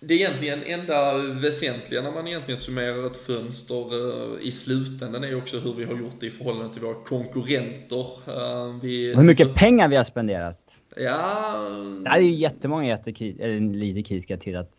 det 0.00 0.14
är 0.14 0.18
egentligen 0.18 0.62
enda 0.62 1.18
väsentliga 1.18 2.02
när 2.02 2.12
man 2.12 2.26
egentligen 2.26 2.58
summerar 2.58 3.06
ett 3.06 3.16
fönster 3.16 3.86
eh, 3.94 4.46
i 4.46 4.52
slutändan 4.52 5.24
är 5.24 5.36
också 5.36 5.58
hur 5.58 5.74
vi 5.74 5.84
har 5.84 5.94
gjort 5.94 6.20
det 6.20 6.26
i 6.26 6.30
förhållande 6.30 6.72
till 6.72 6.82
våra 6.82 7.04
konkurrenter. 7.04 8.06
Eh, 8.26 8.80
vi, 8.82 9.14
hur 9.14 9.22
mycket 9.22 9.54
pengar 9.54 9.88
vi 9.88 9.96
har 9.96 10.04
spenderat. 10.04 10.72
Ja... 10.96 11.68
Det 12.04 12.10
är 12.10 12.18
ju 12.18 12.34
jättemånga 12.34 12.86
jättekri 12.86 13.36
eller 13.40 13.60
lite 13.60 14.02
kritiska 14.02 14.36
till 14.36 14.56
att 14.56 14.74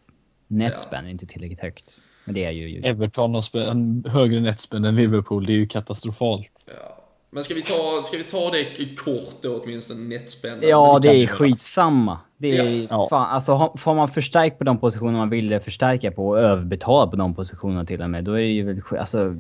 netspend 0.47 1.05
ja. 1.05 1.07
är 1.07 1.11
inte 1.11 1.25
tillräckligt 1.25 1.59
högt. 1.59 2.01
Men 2.25 2.35
det 2.35 2.45
är 2.45 2.51
ju... 2.51 2.81
Everton 2.81 3.33
har 3.33 3.59
en 3.59 4.05
högre 4.07 4.39
netspend 4.39 4.85
än 4.85 4.95
Liverpool. 4.95 5.45
Det 5.45 5.53
är 5.53 5.57
ju 5.57 5.65
katastrofalt. 5.65 6.67
Ja. 6.67 7.02
Men 7.34 7.43
ska 7.43 7.53
vi 7.53 7.61
ta, 7.61 8.01
ska 8.03 8.17
vi 8.17 8.23
ta 8.23 8.51
det 8.51 8.95
kort 8.95 9.41
då 9.41 9.61
åtminstone, 9.63 9.99
netspänn? 9.99 10.59
Ja, 10.61 10.99
det 11.01 11.23
är 11.23 11.27
skitsamma. 11.27 12.19
Det 12.38 12.57
är, 12.57 12.88
ja. 12.89 13.07
fan, 13.09 13.29
alltså, 13.29 13.73
får 13.77 13.95
man 13.95 14.09
förstärkt 14.09 14.57
på 14.57 14.63
de 14.63 14.77
positioner 14.77 15.17
man 15.17 15.29
ville 15.29 15.59
förstärka 15.59 16.11
på 16.11 16.27
och 16.27 16.39
överbetalt 16.39 17.11
på 17.11 17.17
de 17.17 17.36
positionerna 17.36 17.86
till 17.86 18.01
och 18.01 18.09
med, 18.09 18.23
då 18.23 18.31
är 18.31 18.41
det 18.41 18.47
ju 18.47 18.63
väl... 18.63 18.99
Alltså, 18.99 19.36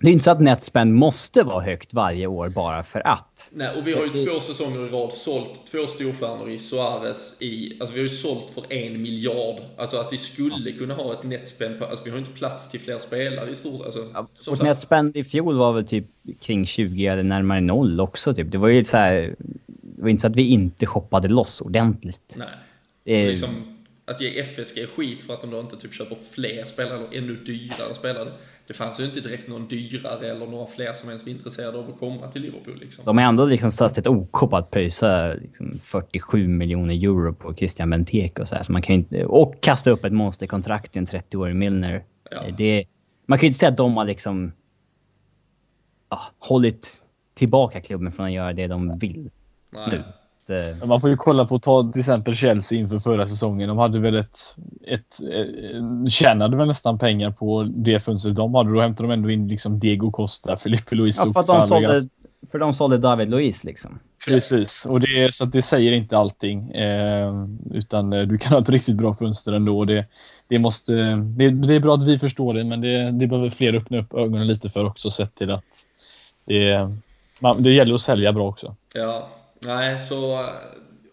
Det 0.00 0.08
är 0.08 0.12
inte 0.12 0.24
så 0.24 0.30
att 0.30 0.40
netspend 0.40 0.94
måste 0.94 1.42
vara 1.42 1.64
högt 1.64 1.94
varje 1.94 2.26
år 2.26 2.48
bara 2.48 2.84
för 2.84 3.06
att. 3.06 3.50
Nej, 3.52 3.68
och 3.76 3.86
vi 3.86 3.92
har 3.92 4.02
ju 4.02 4.08
två 4.10 4.40
säsonger 4.40 4.86
i 4.86 4.90
rad 4.90 5.12
sålt 5.12 5.66
två 5.66 5.86
storstjärnor 5.86 6.50
i 6.50 6.58
Suarez 6.58 7.42
i, 7.42 7.76
alltså 7.80 7.94
vi 7.94 8.00
har 8.00 8.08
ju 8.08 8.08
sålt 8.08 8.50
för 8.50 8.72
en 8.72 9.02
miljard. 9.02 9.60
Alltså 9.76 9.96
att 9.96 10.12
vi 10.12 10.18
skulle 10.18 10.72
kunna 10.72 10.94
ha 10.94 11.12
ett 11.12 11.22
netspend 11.22 11.78
på, 11.78 11.84
alltså 11.84 12.04
vi 12.04 12.10
har 12.10 12.18
ju 12.18 12.24
inte 12.24 12.38
plats 12.38 12.70
till 12.70 12.80
fler 12.80 12.98
spelare 12.98 13.50
i 13.50 13.54
stort. 13.54 13.84
Alltså, 13.84 14.08
Ja, 14.14 14.26
vårt 14.46 14.62
netspend 14.62 15.16
i 15.16 15.24
fjol 15.24 15.56
var 15.56 15.72
väl 15.72 15.86
typ 15.86 16.06
kring 16.40 16.66
20 16.66 17.06
eller 17.06 17.22
närmare 17.22 17.60
noll 17.60 18.00
också 18.00 18.34
typ. 18.34 18.50
Det 18.50 18.58
var 18.58 18.68
ju 18.68 18.84
så 18.84 18.96
här, 18.96 19.34
Det 19.96 20.02
var 20.02 20.08
inte 20.08 20.20
så 20.20 20.26
att 20.26 20.36
vi 20.36 20.48
inte 20.48 20.86
shoppade 20.86 21.28
loss 21.28 21.60
ordentligt. 21.60 22.34
Nej. 22.36 22.48
Det 23.04 23.12
är, 23.12 23.28
Liksom, 23.28 23.48
att 24.04 24.20
ge 24.20 24.40
FSG 24.40 24.86
skit 24.96 25.22
för 25.22 25.34
att 25.34 25.40
de 25.40 25.50
då 25.50 25.60
inte 25.60 25.76
typ 25.76 25.94
köper 25.94 26.16
fler 26.30 26.64
spelare 26.64 26.96
eller 26.96 27.18
ännu 27.18 27.34
dyrare 27.34 27.94
spelare. 27.94 28.32
Det 28.66 28.74
fanns 28.74 29.00
ju 29.00 29.04
inte 29.04 29.20
direkt 29.20 29.48
någon 29.48 29.68
dyrare 29.68 30.30
eller 30.30 30.46
några 30.46 30.66
fler 30.66 30.92
som 30.92 31.08
ens 31.08 31.26
var 31.26 31.32
intresserade 31.32 31.78
av 31.78 31.90
att 31.90 31.98
komma 31.98 32.30
till 32.30 32.42
Liverpool 32.42 32.78
liksom. 32.78 33.04
De 33.04 33.18
har 33.18 33.24
ändå 33.24 33.46
liksom 33.46 33.70
satt 33.70 33.98
ett 33.98 34.06
OK 34.06 34.50
på 34.50 34.56
att 34.56 34.70
pröjsa 34.70 35.34
liksom 35.34 35.78
47 35.82 36.48
miljoner 36.48 36.94
euro 36.94 37.34
på 37.34 37.54
Christian 37.54 37.90
Benteke 37.90 38.42
och 38.42 38.48
så 38.48 38.54
här. 38.54 38.62
Så 38.62 38.72
man 38.72 38.82
kan 38.82 38.94
inte, 38.94 39.24
och 39.24 39.60
kasta 39.60 39.90
upp 39.90 40.04
ett 40.04 40.12
monsterkontrakt 40.12 40.96
i 40.96 40.98
en 40.98 41.06
30-årig 41.06 41.56
Milner. 41.56 42.04
Ja. 42.30 42.42
Det, 42.58 42.84
man 43.26 43.38
kan 43.38 43.42
ju 43.42 43.48
inte 43.48 43.58
säga 43.58 43.70
att 43.70 43.76
de 43.76 43.96
har 43.96 44.04
liksom 44.04 44.52
ja, 46.10 46.20
hållit 46.38 47.04
tillbaka 47.34 47.80
klubben 47.80 48.12
från 48.12 48.26
att 48.26 48.32
göra 48.32 48.52
det 48.52 48.66
de 48.66 48.98
vill 48.98 49.30
Nej. 49.70 49.88
nu. 49.90 50.04
Men 50.48 50.88
Man 50.88 51.00
får 51.00 51.10
ju 51.10 51.16
kolla 51.16 51.44
på 51.44 51.58
ta 51.58 51.90
till 51.92 51.98
exempel 51.98 52.34
Chelsea 52.34 52.78
inför 52.78 52.98
förra 52.98 53.26
säsongen. 53.26 53.68
De 53.68 53.78
hade 53.78 53.98
väl 53.98 54.14
ett... 54.14 54.36
ett 54.86 55.16
eh, 55.32 56.06
tjänade 56.08 56.56
väl 56.56 56.66
nästan 56.66 56.98
pengar 56.98 57.30
på 57.30 57.62
det 57.76 58.00
fönstret 58.00 58.36
de 58.36 58.54
hade. 58.54 58.72
Då 58.72 58.80
hämtade 58.80 59.08
de 59.08 59.12
ändå 59.12 59.30
in 59.30 59.48
liksom 59.48 59.78
Diego 59.78 60.10
Costa, 60.10 60.56
Felipe 60.62 60.94
Luis 60.94 61.22
ja, 61.24 61.32
för 61.32 61.40
att 61.40 61.46
de 61.46 61.62
sålde, 61.62 62.02
för 62.50 62.58
de 62.58 62.74
sålde 62.74 62.98
David 62.98 63.28
Luiz 63.28 63.64
liksom. 63.64 63.98
Precis, 64.26 64.86
och 64.86 65.00
det, 65.00 65.34
så 65.34 65.44
att 65.44 65.52
det 65.52 65.62
säger 65.62 65.92
inte 65.92 66.18
allting. 66.18 66.70
Eh, 66.70 67.46
utan 67.70 68.12
eh, 68.12 68.22
du 68.22 68.38
kan 68.38 68.52
ha 68.52 68.60
ett 68.60 68.68
riktigt 68.68 68.96
bra 68.96 69.14
fönster 69.14 69.52
ändå. 69.52 69.78
och 69.78 69.86
Det, 69.86 70.06
det, 70.48 70.58
måste, 70.58 70.92
det, 71.14 71.50
det 71.50 71.74
är 71.74 71.80
bra 71.80 71.94
att 71.94 72.06
vi 72.06 72.18
förstår 72.18 72.54
det, 72.54 72.64
men 72.64 72.80
det, 72.80 73.10
det 73.10 73.26
behöver 73.26 73.50
fler 73.50 73.74
öppna 73.74 73.98
upp 73.98 74.14
ögonen 74.14 74.46
lite 74.46 74.70
för 74.70 74.84
också 74.84 75.10
sett 75.10 75.34
till 75.34 75.50
att 75.50 75.64
det, 76.44 76.90
man, 77.38 77.62
det 77.62 77.70
gäller 77.70 77.94
att 77.94 78.00
sälja 78.00 78.32
bra 78.32 78.48
också. 78.48 78.76
Ja, 78.94 79.28
nej 79.66 79.98
så 79.98 80.40
eh, 80.42 80.48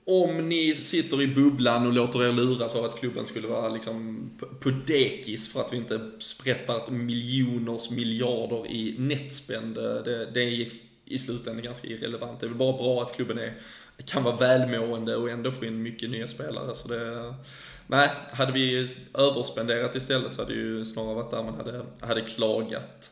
om 0.05 0.49
ni 0.49 0.75
sitter 0.75 1.21
i 1.21 1.27
bubblan 1.27 1.87
och 1.87 1.93
låter 1.93 2.23
er 2.29 2.33
luras 2.33 2.75
av 2.75 2.85
att 2.85 2.99
klubben 2.99 3.25
skulle 3.25 3.47
vara 3.47 3.69
liksom 3.69 4.29
på- 4.59 4.69
dekis 4.87 5.53
för 5.53 5.59
att 5.61 5.73
vi 5.73 5.77
inte 5.77 6.11
sprättar 6.19 6.91
miljoners 6.91 7.89
miljarder 7.89 8.67
i 8.71 8.95
netspend, 8.99 9.77
eh, 9.77 9.83
det, 9.83 10.25
det 10.33 10.41
är 10.41 10.47
i, 10.47 10.71
i 11.05 11.17
slutändan 11.17 11.63
ganska 11.63 11.87
irrelevant. 11.87 12.39
Det 12.39 12.45
är 12.45 12.47
väl 12.47 12.57
bara 12.57 12.77
bra 12.77 13.01
att 13.01 13.15
klubben 13.15 13.37
är, 13.37 13.53
kan 14.05 14.23
vara 14.23 14.35
välmående 14.35 15.15
och 15.15 15.29
ändå 15.29 15.51
få 15.51 15.65
in 15.65 15.83
mycket 15.83 16.09
nya 16.09 16.27
spelare. 16.27 16.75
Så 16.75 16.87
det, 16.87 17.33
nej, 17.87 18.09
hade 18.31 18.51
vi 18.51 18.95
överspenderat 19.13 19.95
istället 19.95 20.35
så 20.35 20.41
hade 20.41 20.53
det 20.53 20.59
ju 20.59 20.85
snarare 20.85 21.15
varit 21.15 21.31
där 21.31 21.43
man 21.43 21.55
hade, 21.55 21.85
hade 21.99 22.21
klagat. 22.21 23.11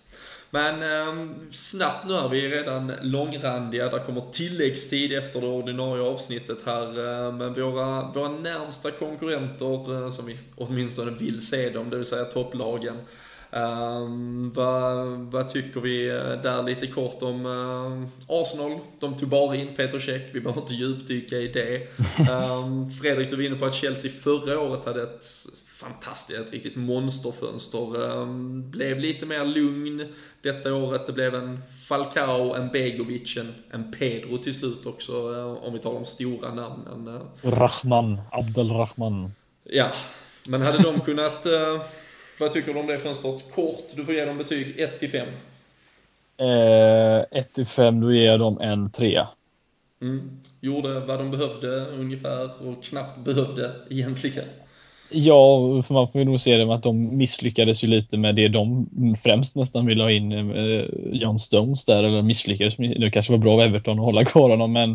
Men 0.52 0.84
eh, 0.84 1.30
snabbt 1.52 2.08
nu 2.08 2.14
är 2.14 2.30
vi 2.30 2.48
redan 2.48 2.94
långrandiga. 3.02 3.90
Där 3.90 4.00
kommer 4.00 4.22
tilläggstid 4.32 5.14
efter 5.14 5.42
det 5.42 5.48
ordinarie 5.48 6.04
avsnittet 6.04 6.58
här. 6.66 6.88
Eh, 6.88 7.34
men 7.34 7.54
våra, 7.54 8.12
våra 8.12 8.30
närmsta 8.30 8.92
konkurrenter, 8.92 10.04
eh, 10.06 10.10
som 10.10 10.26
vi 10.26 10.38
åtminstone 10.56 11.12
vill 11.12 11.48
se 11.48 11.70
dem, 11.70 11.90
det 11.90 11.98
vill 11.98 12.06
säga 12.06 12.26
topplagen. 12.26 12.98
Eh, 13.52 14.08
vad, 14.54 15.08
vad 15.08 15.50
tycker 15.50 15.80
vi 15.80 16.10
eh, 16.10 16.42
där 16.44 16.64
lite 16.64 16.88
kort 16.88 17.22
om 17.22 17.46
Arsenal? 18.28 18.80
De 19.00 19.18
tog 19.18 19.30
bara 19.30 19.56
in 19.56 19.76
Peter 19.76 20.00
Cech, 20.00 20.22
vi 20.32 20.42
behöver 20.42 20.62
inte 20.62 20.74
djupdyka 20.74 21.38
i 21.38 21.48
det. 21.48 21.88
Fredrik, 23.02 23.30
du 23.30 23.36
var 23.36 23.44
inne 23.44 23.56
på 23.56 23.66
att 23.66 23.74
Chelsea 23.74 24.12
förra 24.12 24.60
året 24.60 24.86
hade 24.86 25.04
ett 25.04 25.26
fantastiskt, 25.80 26.40
ett 26.40 26.54
riktigt 26.54 26.76
monsterfönster. 26.76 28.02
Um, 28.02 28.72
blev 28.72 29.00
lite 29.00 29.26
mer 29.26 29.46
lugn 29.46 30.14
detta 30.42 30.74
året. 30.76 31.08
Det 31.08 31.14
blev 31.14 31.36
en 31.36 31.60
Falcao, 31.88 32.54
en 32.54 32.68
Begovic, 32.68 33.38
en, 33.38 33.54
en 33.72 33.92
Pedro 33.92 34.38
till 34.38 34.56
slut 34.56 34.86
också, 34.86 35.12
eh, 35.12 35.68
om 35.68 35.74
vi 35.74 35.80
talar 35.80 35.98
om 35.98 36.06
stora 36.06 36.54
namnen. 36.54 37.08
Eh, 37.08 37.50
Rahman, 37.50 38.22
Abdelrahman. 38.32 39.32
ja, 39.64 39.92
men 40.50 40.62
hade 40.62 40.84
de 40.84 41.00
kunnat... 41.00 41.46
eh, 41.46 41.82
vad 42.40 42.52
tycker 42.52 42.74
du 42.74 42.80
om 42.80 42.88
det 42.88 43.00
fönstret? 43.00 43.52
Kort, 43.56 43.96
du 43.96 44.06
får 44.06 44.14
ge 44.14 44.26
dem 44.26 44.38
betyg 44.38 44.80
1 44.80 45.00
till 45.00 45.10
5. 45.10 45.28
Eh, 46.38 47.40
1 47.40 47.54
till 47.54 47.66
5, 47.66 48.02
då 48.02 48.14
ger 48.14 48.26
jag 48.26 48.40
dem 48.40 48.60
en 48.62 48.92
3. 48.92 49.26
Mm. 50.02 50.40
Gjorde 50.60 51.00
vad 51.00 51.20
de 51.20 51.32
behövde 51.32 51.86
ungefär 51.86 52.68
och 52.68 52.84
knappt 52.84 53.18
behövde 53.18 53.76
egentligen. 53.90 54.46
Ja, 55.12 55.58
för 55.82 55.94
man 55.94 56.08
får 56.08 56.20
ju 56.20 56.26
nog 56.26 56.40
se 56.40 56.58
det 56.58 56.66
med 56.66 56.76
att 56.76 56.84
de 56.84 57.18
misslyckades 57.18 57.84
ju 57.84 57.88
lite 57.88 58.18
med 58.18 58.36
det 58.36 58.48
de 58.48 58.88
främst 59.24 59.56
nästan 59.56 59.86
ville 59.86 60.04
ha 60.04 60.12
in 60.12 60.32
eh, 60.32 60.86
John 61.12 61.40
Stones 61.40 61.86
där, 61.86 62.04
eller 62.04 62.22
misslyckades. 62.22 62.78
Det 62.78 63.12
kanske 63.12 63.34
var 63.34 63.38
bra 63.38 63.54
av 63.54 63.62
Everton 63.62 64.00
att 64.00 64.06
hålla 64.06 64.26
kvar 64.26 64.50
honom, 64.50 64.72
men 64.72 64.92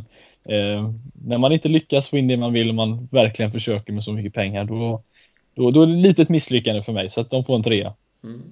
eh, 0.48 0.92
när 1.24 1.38
man 1.38 1.52
inte 1.52 1.68
lyckas 1.68 2.10
få 2.10 2.18
in 2.18 2.28
det 2.28 2.36
man 2.36 2.52
vill 2.52 2.68
och 2.68 2.74
man 2.74 3.08
verkligen 3.12 3.52
försöker 3.52 3.92
med 3.92 4.04
så 4.04 4.12
mycket 4.12 4.34
pengar, 4.34 4.64
då, 4.64 5.02
då, 5.54 5.70
då 5.70 5.82
är 5.82 5.86
det 5.86 5.92
lite 5.92 6.22
ett 6.22 6.28
misslyckande 6.28 6.82
för 6.82 6.92
mig, 6.92 7.08
så 7.08 7.20
att 7.20 7.30
de 7.30 7.42
får 7.42 7.54
en 7.54 7.62
trea. 7.62 7.94
Mm. 8.24 8.42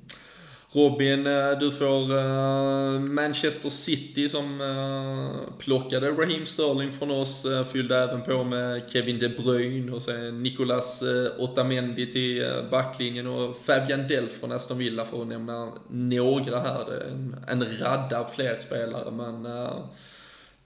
Robin, 0.75 1.27
eh, 1.27 1.59
du 1.61 1.71
får 1.71 2.19
eh, 2.19 3.01
Manchester 3.01 3.71
City 3.71 4.29
som 4.29 4.61
eh, 4.61 5.55
plockade 5.59 6.11
Raheem 6.11 6.47
Sterling 6.47 6.93
från 6.93 7.11
oss, 7.11 7.47
fyllde 7.73 7.99
även 7.99 8.23
på 8.23 8.45
med 8.45 8.91
Kevin 8.91 9.19
De 9.19 9.29
Bruyne 9.29 9.93
och 9.93 10.03
sen 10.03 10.43
Nicolas 10.43 11.03
Otamendi 11.39 12.13
till 12.13 12.45
backlinjen 12.71 13.27
och 13.27 13.57
Fabian 13.57 14.09
Delph 14.09 14.35
från 14.35 14.53
Aston 14.53 14.79
Villa 14.79 15.05
för 15.05 15.23
att 15.23 15.29
nämna 15.29 15.73
några 15.91 16.61
här. 16.61 16.85
Det 16.85 16.97
är 16.97 17.09
en, 17.11 17.37
en 17.49 17.67
radda 17.81 18.21
av 18.21 18.25
fler 18.25 18.57
spelare 18.57 19.11
men 19.11 19.43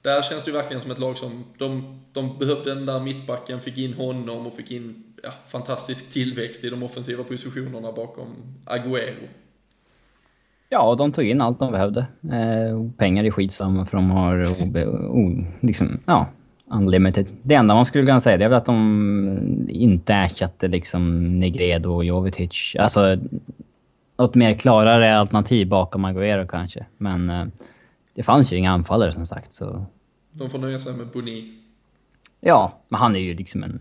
där 0.02 0.22
känns 0.22 0.44
det 0.44 0.50
ju 0.50 0.56
verkligen 0.56 0.82
som 0.82 0.90
ett 0.90 0.98
lag 0.98 1.18
som, 1.18 1.44
de, 1.58 2.00
de 2.12 2.38
behövde 2.38 2.74
den 2.74 2.86
där 2.86 3.00
mittbacken, 3.00 3.60
fick 3.60 3.78
in 3.78 3.94
honom 3.94 4.46
och 4.46 4.54
fick 4.54 4.70
in 4.70 5.14
ja, 5.22 5.32
fantastisk 5.48 6.12
tillväxt 6.12 6.64
i 6.64 6.70
de 6.70 6.82
offensiva 6.82 7.24
positionerna 7.24 7.92
bakom 7.92 8.54
Agüero. 8.66 9.28
Ja, 10.68 10.94
de 10.94 11.12
tog 11.12 11.24
in 11.24 11.40
allt 11.40 11.58
de 11.58 11.72
behövde. 11.72 12.00
Eh, 12.22 12.90
pengar 12.96 13.24
är 13.24 13.30
skitsamma 13.30 13.86
för 13.86 13.96
de 13.96 14.10
har 14.10 14.42
obe, 14.62 14.86
o, 14.86 15.44
liksom, 15.60 15.98
ja, 16.06 16.26
unlimited. 16.70 17.26
Det 17.42 17.54
enda 17.54 17.74
man 17.74 17.86
skulle 17.86 18.06
kunna 18.06 18.20
säga 18.20 18.36
det 18.36 18.44
är 18.44 18.48
väl 18.48 18.58
att 18.58 18.66
de 18.66 19.66
inte 19.68 20.14
ersatte 20.14 20.68
liksom 20.68 21.22
Negredo 21.40 21.94
och 21.94 22.04
Jovetic. 22.04 22.76
Alltså, 22.78 23.18
något 24.18 24.34
mer 24.34 24.54
klarare 24.54 25.18
alternativ 25.18 25.68
bakom 25.68 26.06
Agüero 26.06 26.46
kanske. 26.46 26.86
Men 26.96 27.30
eh, 27.30 27.44
det 28.14 28.22
fanns 28.22 28.52
ju 28.52 28.56
inga 28.56 28.70
anfallare 28.72 29.12
som 29.12 29.26
sagt. 29.26 29.54
Så 29.54 29.84
De 30.32 30.50
får 30.50 30.58
nöja 30.58 30.78
sig 30.78 30.92
med 30.92 31.06
Boni. 31.06 31.58
ja, 32.40 32.72
men 32.88 33.00
han 33.00 33.16
är 33.16 33.20
ju 33.20 33.34
liksom 33.34 33.62
en 33.62 33.80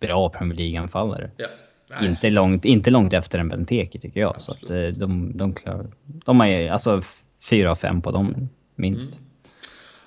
bra 0.00 0.28
Premier 0.28 0.58
League-anfallare. 0.58 1.30
Ja. 1.36 1.46
Nej, 1.90 2.08
Inte 2.08 2.30
långt, 2.30 2.64
inte 2.64 2.90
långt 2.90 3.12
efter 3.12 3.38
en 3.38 3.48
Benteke 3.48 3.98
tycker 3.98 4.20
jag. 4.20 4.40
Så 4.40 4.52
att 4.52 4.70
eh, 4.70 4.82
de, 4.82 5.36
de 5.36 5.54
klarar... 5.54 5.86
De 6.24 6.48
ju 6.48 6.68
alltså 6.68 7.02
fyra 7.40 7.70
av 7.70 7.76
fem 7.76 8.02
på 8.02 8.10
dem 8.10 8.48
minst. 8.74 9.10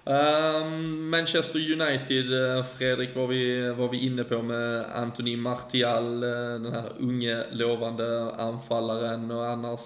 Ehm, 0.05 1.09
Manchester 1.09 1.59
United, 1.59 2.57
eh, 2.57 2.63
Fredrik 2.63 3.15
var 3.15 3.27
vi, 3.27 3.69
var 3.69 3.89
vi 3.89 4.05
inne 4.05 4.23
på 4.23 4.41
med 4.41 4.85
Anthony 4.95 5.37
Martial, 5.37 6.23
eh, 6.23 6.29
den 6.61 6.73
här 6.73 6.89
unge 6.99 7.43
lovande 7.51 8.31
anfallaren 8.37 9.31
och 9.31 9.45
annars 9.45 9.79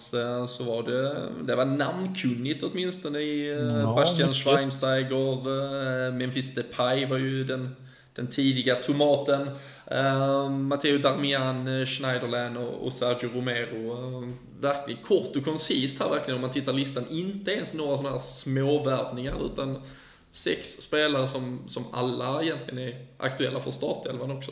så 0.50 0.64
var 0.64 0.84
det, 0.84 1.16
det 1.44 1.56
var 1.56 1.66
namnkunnigt 1.66 2.64
åtminstone 2.64 3.20
i 3.20 3.60
Ja, 3.84 3.96
Bastian. 3.96 4.34
Schweinsteiger, 4.34 6.12
Memphis 6.12 6.56
Depay 6.56 7.06
var 7.06 7.18
ju 7.18 7.44
den, 7.44 7.76
den 8.18 8.28
tidiga 8.28 8.76
tomaten. 8.76 9.50
Uh, 9.92 10.50
Matteo 10.50 10.98
Darmian, 10.98 11.68
eh, 11.68 11.86
Schneiderlän 11.86 12.58
och, 12.58 12.86
och 12.86 12.94
Sergio 12.94 13.30
Romero. 13.36 13.92
Uh, 13.92 14.30
verkligen 14.60 15.04
kort 15.04 15.36
och 15.36 15.46
koncist 15.46 16.00
här 16.02 16.10
verkligen 16.10 16.36
om 16.36 16.42
man 16.42 16.52
tittar 16.52 16.74
listan. 16.74 17.06
Inte 17.10 17.52
ens 17.52 17.74
några 17.74 17.98
sådana 17.98 18.16
här 18.16 18.20
småvärvningar 18.20 19.46
utan 19.46 19.82
sex 20.32 20.70
spelare 20.70 21.28
som, 21.28 21.60
som 21.68 21.84
alla 21.92 22.44
egentligen 22.44 22.80
är 22.80 22.96
aktuella 23.18 23.60
för 23.60 23.72
startelvan 23.72 24.32
också. 24.32 24.52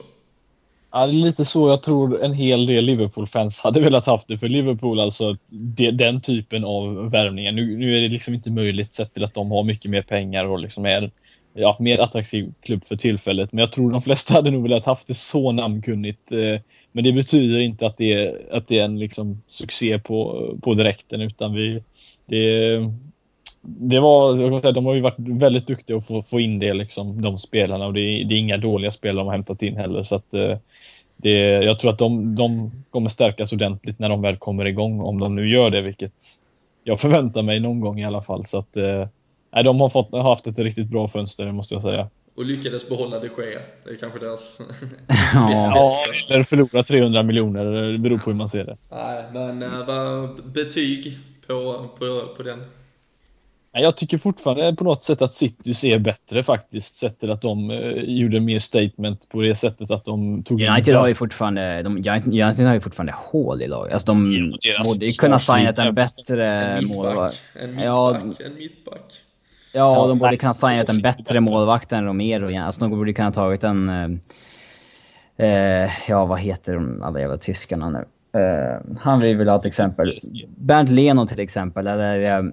Ja, 0.92 1.06
det 1.08 1.12
är 1.12 1.14
lite 1.14 1.46
så 1.46 1.70
jag 1.70 1.84
tror 1.84 2.24
en 2.24 2.34
hel 2.34 2.66
del 2.66 2.86
Liverpool-fans 2.86 3.62
hade 3.64 3.80
velat 3.80 4.06
haft 4.06 4.28
det 4.28 4.38
för 4.38 4.48
Liverpool. 4.48 5.00
Alltså 5.00 5.38
det, 5.52 5.92
den 5.92 6.22
typen 6.22 6.66
av 6.66 7.12
värvningar. 7.12 7.52
Nu, 7.52 7.78
nu 7.78 7.98
är 7.98 8.02
det 8.02 8.08
liksom 8.08 8.34
inte 8.34 8.52
möjligt 8.52 8.94
sett 8.94 9.14
till 9.14 9.24
att 9.24 9.34
de 9.34 9.52
har 9.52 9.64
mycket 9.64 9.92
mer 9.92 10.02
pengar 10.02 10.46
och 10.46 10.60
liksom 10.60 10.86
är 10.86 11.12
ja, 11.56 11.78
mer 11.80 12.00
attraktiv 12.00 12.54
klubb 12.62 12.86
för 12.86 12.96
tillfället. 12.96 13.52
Men 13.52 13.60
jag 13.60 13.72
tror 13.72 13.92
de 13.92 14.02
flesta 14.02 14.34
hade 14.34 14.52
nog 14.52 14.64
velat 14.64 14.86
haft 14.86 15.08
det 15.08 15.14
så 15.14 15.52
namnkunnigt. 15.52 16.32
Eh, 16.32 16.62
men 16.92 17.04
det 17.04 17.12
betyder 17.12 17.60
inte 17.60 17.86
att 17.86 17.98
det 17.98 18.14
är, 18.14 18.42
att 18.52 18.68
det 18.68 18.80
är 18.80 18.86
en 18.86 19.00
liksom 19.00 19.42
succé 19.48 20.00
på, 20.00 20.50
på 20.62 20.74
direkten 20.74 21.22
utan 21.22 21.54
vi... 21.54 21.84
Det, 22.26 22.78
det 23.68 24.00
var, 24.00 24.42
jag 24.42 24.52
kan 24.52 24.60
säga, 24.60 24.72
de 24.72 24.86
har 24.86 24.94
ju 24.94 25.02
varit 25.02 25.16
väldigt 25.18 25.68
duktiga 25.68 25.98
att 25.98 26.08
få, 26.08 26.22
få 26.22 26.40
in 26.40 26.60
det, 26.60 26.74
liksom, 26.74 27.22
de 27.22 27.38
spelarna. 27.38 27.86
Och 27.86 27.94
det 27.94 28.00
är, 28.00 28.26
det 28.26 28.36
är 28.36 28.38
inga 28.38 28.58
dåliga 28.58 28.92
spelare 28.92 29.18
de 29.18 29.28
har 29.28 29.34
hämtat 29.34 29.64
in 29.64 29.78
heller. 29.78 30.04
Så 30.04 30.16
att, 30.16 30.34
eh, 30.34 30.58
det, 31.18 31.32
jag 31.64 31.80
tror 31.80 31.92
att 31.92 32.00
de, 32.00 32.36
de 32.36 32.72
kommer 32.90 33.10
stärkas 33.10 33.54
ordentligt 33.54 34.00
när 34.00 34.10
de 34.10 34.22
väl 34.22 34.38
kommer 34.38 34.66
igång, 34.66 35.02
om 35.02 35.20
de 35.20 35.36
nu 35.36 35.50
gör 35.50 35.70
det, 35.70 35.82
vilket 35.82 36.14
jag 36.84 37.00
förväntar 37.00 37.42
mig 37.42 37.60
någon 37.60 37.80
gång 37.80 38.00
i 38.00 38.06
alla 38.06 38.22
fall. 38.22 38.46
Så 38.46 38.60
att, 38.60 38.78
eh, 38.78 39.08
eh, 39.58 39.64
de 39.64 39.82
har, 39.82 39.90
fått, 39.90 40.12
har 40.12 40.30
haft 40.30 40.48
ett 40.48 40.60
riktigt 40.60 40.88
bra 40.88 41.08
fönster, 41.08 41.52
måste 41.52 41.76
jag 41.76 41.82
säga. 41.82 42.10
Och 42.36 42.46
lyckades 42.46 42.90
behålla 42.90 43.20
det 43.20 43.30
ske. 43.30 43.58
Det 43.84 43.90
är 43.90 43.96
kanske 43.96 44.20
deras... 44.20 44.62
ja, 45.34 45.98
eller 46.30 46.44
förlora 46.44 46.84
300 46.84 47.24
miljoner. 47.24 47.66
Det 47.92 47.98
beror 47.98 48.18
på 48.18 48.30
hur 48.30 48.38
man 48.38 48.50
ser 48.50 48.66
det. 48.66 48.78
Nej, 48.92 49.24
men 49.34 49.64
uh, 49.64 49.86
vad 49.86 50.44
betyg 50.52 51.20
på, 51.48 51.90
på, 52.00 52.34
på 52.38 52.44
den? 52.44 52.64
Jag 53.78 53.98
tycker 53.98 54.18
fortfarande 54.18 54.76
på 54.76 54.84
något 54.84 55.04
sätt 55.04 55.22
att 55.22 55.34
City 55.34 55.74
ser 55.74 56.00
bättre 56.00 56.44
faktiskt. 56.44 56.96
Sett 56.96 57.20
till 57.20 57.32
att 57.32 57.42
de 57.42 57.72
eh, 57.72 57.78
gjorde 58.04 58.40
mer 58.40 58.60
statement 58.60 59.30
på 59.30 59.42
det 59.42 59.56
sättet 59.56 59.92
att 59.92 60.06
de 60.06 60.44
tog... 60.44 60.62
United 60.62 60.96
har 60.96 61.08
ju 61.08 61.16
fortfarande, 61.16 61.84
de, 61.84 61.98
United 61.98 62.66
har 62.66 62.74
ju 62.74 62.82
fortfarande 62.82 63.14
hål 63.18 63.62
i 63.62 63.68
laget. 63.68 63.94
Alltså 63.94 64.06
de 64.06 64.32
ja, 64.62 64.84
borde 64.84 65.06
ju 65.06 65.12
kunna 65.12 65.40
signa 65.40 65.70
ett 65.70 65.96
bättre 65.96 66.82
målvakt. 66.82 67.42
En 67.54 67.76
mittback, 67.76 68.40
en 68.46 68.56
mittback. 68.56 69.25
Ja, 69.76 70.08
de 70.08 70.20
borde 70.20 70.38
kunna 70.38 70.54
signat 70.54 70.90
en 70.90 71.02
bättre 71.02 71.40
målvakt 71.40 71.92
än 71.92 72.06
Romero. 72.06 72.66
Alltså 72.66 72.82
de 72.82 72.90
borde 72.90 73.14
kunna 73.14 73.32
tagit 73.32 73.64
en... 73.64 73.90
Eh, 73.90 75.48
eh, 75.48 75.92
ja, 76.08 76.26
vad 76.26 76.40
heter 76.40 76.74
de 76.74 77.04
alla 77.04 77.20
jävla 77.20 77.38
tyskarna 77.38 77.90
nu? 77.90 78.06
Eh, 78.40 78.98
han 79.00 79.20
vill 79.20 79.38
väl 79.38 79.50
ha 79.50 79.58
ett 79.58 79.66
exempel. 79.66 80.18
Bernt 80.48 80.90
Leno 80.90 81.28
till 81.28 81.40
exempel. 81.40 81.88
Eller, 81.88 82.40
eh, 82.40 82.52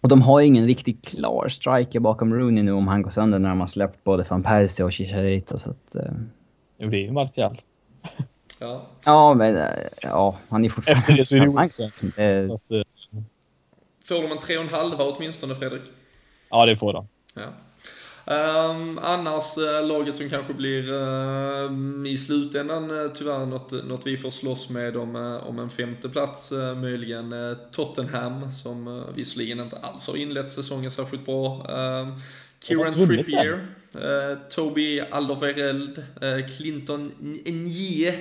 och 0.00 0.08
de 0.08 0.22
har 0.22 0.40
ju 0.40 0.46
ingen 0.46 0.64
riktigt 0.64 1.04
klar 1.08 1.48
striker 1.48 2.00
bakom 2.00 2.34
Rooney 2.34 2.62
nu 2.62 2.72
om 2.72 2.88
han 2.88 3.02
går 3.02 3.10
sönder 3.10 3.38
när 3.38 3.48
de 3.48 3.60
har 3.60 3.66
släppt 3.66 4.04
både 4.04 4.24
van 4.28 4.42
Persie 4.42 4.84
och 4.84 4.92
Chicharito. 4.92 5.58
Så 5.58 5.70
att, 5.70 5.96
eh... 5.96 6.12
Det 6.78 6.84
är 6.84 6.94
ju 6.94 7.12
Martial. 7.12 7.60
Ja. 8.60 8.82
Ja, 9.04 9.34
men 9.34 9.56
eh, 9.56 9.68
ja, 10.02 10.36
han 10.48 10.64
är 10.64 10.68
fortfarande... 10.68 10.98
Efter 10.98 11.16
det 11.16 11.24
så 11.24 11.36
är 11.36 11.40
det 11.40 11.48
Olsen. 11.62 11.90
Eh... 12.16 12.84
Får 14.04 14.32
en 14.32 14.38
tre 14.38 14.56
och 14.56 14.64
en 14.64 14.68
halva 14.68 15.04
åtminstone, 15.04 15.54
Fredrik? 15.54 15.82
Ja, 16.52 16.66
det 16.66 16.76
får 16.76 16.92
de. 16.92 17.08
Ja. 17.34 17.48
Um, 18.24 18.98
annars 19.02 19.58
uh, 19.58 19.86
laget 19.86 20.16
som 20.16 20.30
kanske 20.30 20.54
blir 20.54 20.92
uh, 20.92 22.06
i 22.06 22.16
slutändan 22.16 22.90
uh, 22.90 23.12
tyvärr 23.12 23.46
något, 23.46 23.84
något 23.84 24.06
vi 24.06 24.16
får 24.16 24.30
slåss 24.30 24.70
med 24.70 24.96
om, 24.96 25.16
om 25.46 25.58
en 25.58 25.70
femte 25.70 26.08
plats 26.08 26.52
möjligen 26.76 27.34
Tottenham 27.72 28.52
som 28.52 29.04
visserligen 29.14 29.60
inte 29.60 29.76
alls 29.76 30.08
har 30.08 30.16
inlett 30.16 30.52
säsongen 30.52 30.90
särskilt 30.90 31.26
bra. 31.26 31.66
Ehm, 31.68 32.12
Kieran 32.60 32.92
Trippier, 32.92 33.66
Toby 34.50 35.00
Alderweireld, 35.00 36.04
Clinton 36.56 37.12
Nye 37.44 38.14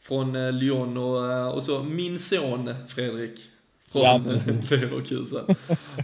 från 0.00 0.58
Lyon 0.58 0.96
och, 0.96 1.54
och 1.54 1.62
så 1.62 1.82
min 1.82 2.18
son 2.18 2.74
Fredrik 2.88 3.40
ja, 4.02 4.20
Leverkusen. 4.70 5.44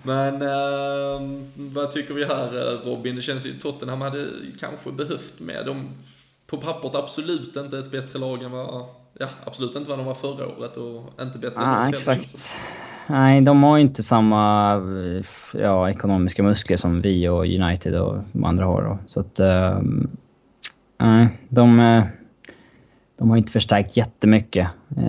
Men 0.02 0.42
äh, 0.42 1.42
vad 1.56 1.90
tycker 1.90 2.14
vi 2.14 2.24
här 2.24 2.78
Robin? 2.84 3.16
Det 3.16 3.22
känns 3.22 3.46
ju 3.46 3.52
Tottenham 3.52 4.00
hade 4.00 4.28
kanske 4.60 4.92
behövt 4.92 5.40
med 5.40 5.66
dem 5.66 5.88
på 6.46 6.56
pappret 6.56 6.94
absolut 6.94 7.56
inte 7.56 7.78
ett 7.78 7.90
bättre 7.90 8.18
lag 8.18 8.42
än 8.42 8.50
vad, 8.50 8.84
ja 9.18 9.26
absolut 9.44 9.76
inte 9.76 9.90
vad 9.90 9.98
de 9.98 10.06
var 10.06 10.14
förra 10.14 10.46
året 10.46 10.76
och 10.76 11.22
inte 11.22 11.38
bättre 11.38 11.60
ah, 11.62 11.82
än 11.82 11.94
exakt. 11.94 12.50
Nej, 13.06 13.40
de 13.40 13.62
har 13.62 13.78
inte 13.78 14.02
samma 14.02 14.74
ja, 15.52 15.90
ekonomiska 15.90 16.42
muskler 16.42 16.76
som 16.76 17.00
vi 17.00 17.28
och 17.28 17.46
United 17.46 17.94
och 17.94 18.18
de 18.32 18.44
andra 18.44 18.64
har. 18.64 18.82
Då. 18.82 18.98
Så 19.06 19.20
att, 19.20 19.40
äh, 19.40 19.80
nej, 20.98 21.28
de, 21.48 21.80
eh, 21.80 22.04
de 23.18 23.30
har 23.30 23.36
inte 23.36 23.52
förstärkt 23.52 23.96
jättemycket. 23.96 24.68
Äh, 24.96 25.04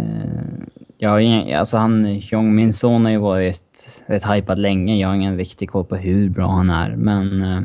jag 1.01 1.09
har 1.09 1.19
ingen, 1.19 1.59
alltså 1.59 1.77
han, 1.77 2.19
Jong 2.19 2.55
Min 2.55 2.73
Son 2.73 3.05
har 3.05 3.11
ju 3.11 3.17
varit 3.17 4.01
rätt 4.05 4.25
hypad 4.25 4.59
länge. 4.59 4.95
Jag 4.95 5.07
har 5.07 5.15
ingen 5.15 5.37
riktig 5.37 5.69
koll 5.69 5.85
på 5.85 5.95
hur 5.95 6.29
bra 6.29 6.47
han 6.47 6.69
är, 6.69 6.95
men... 6.95 7.41
Eh, 7.41 7.61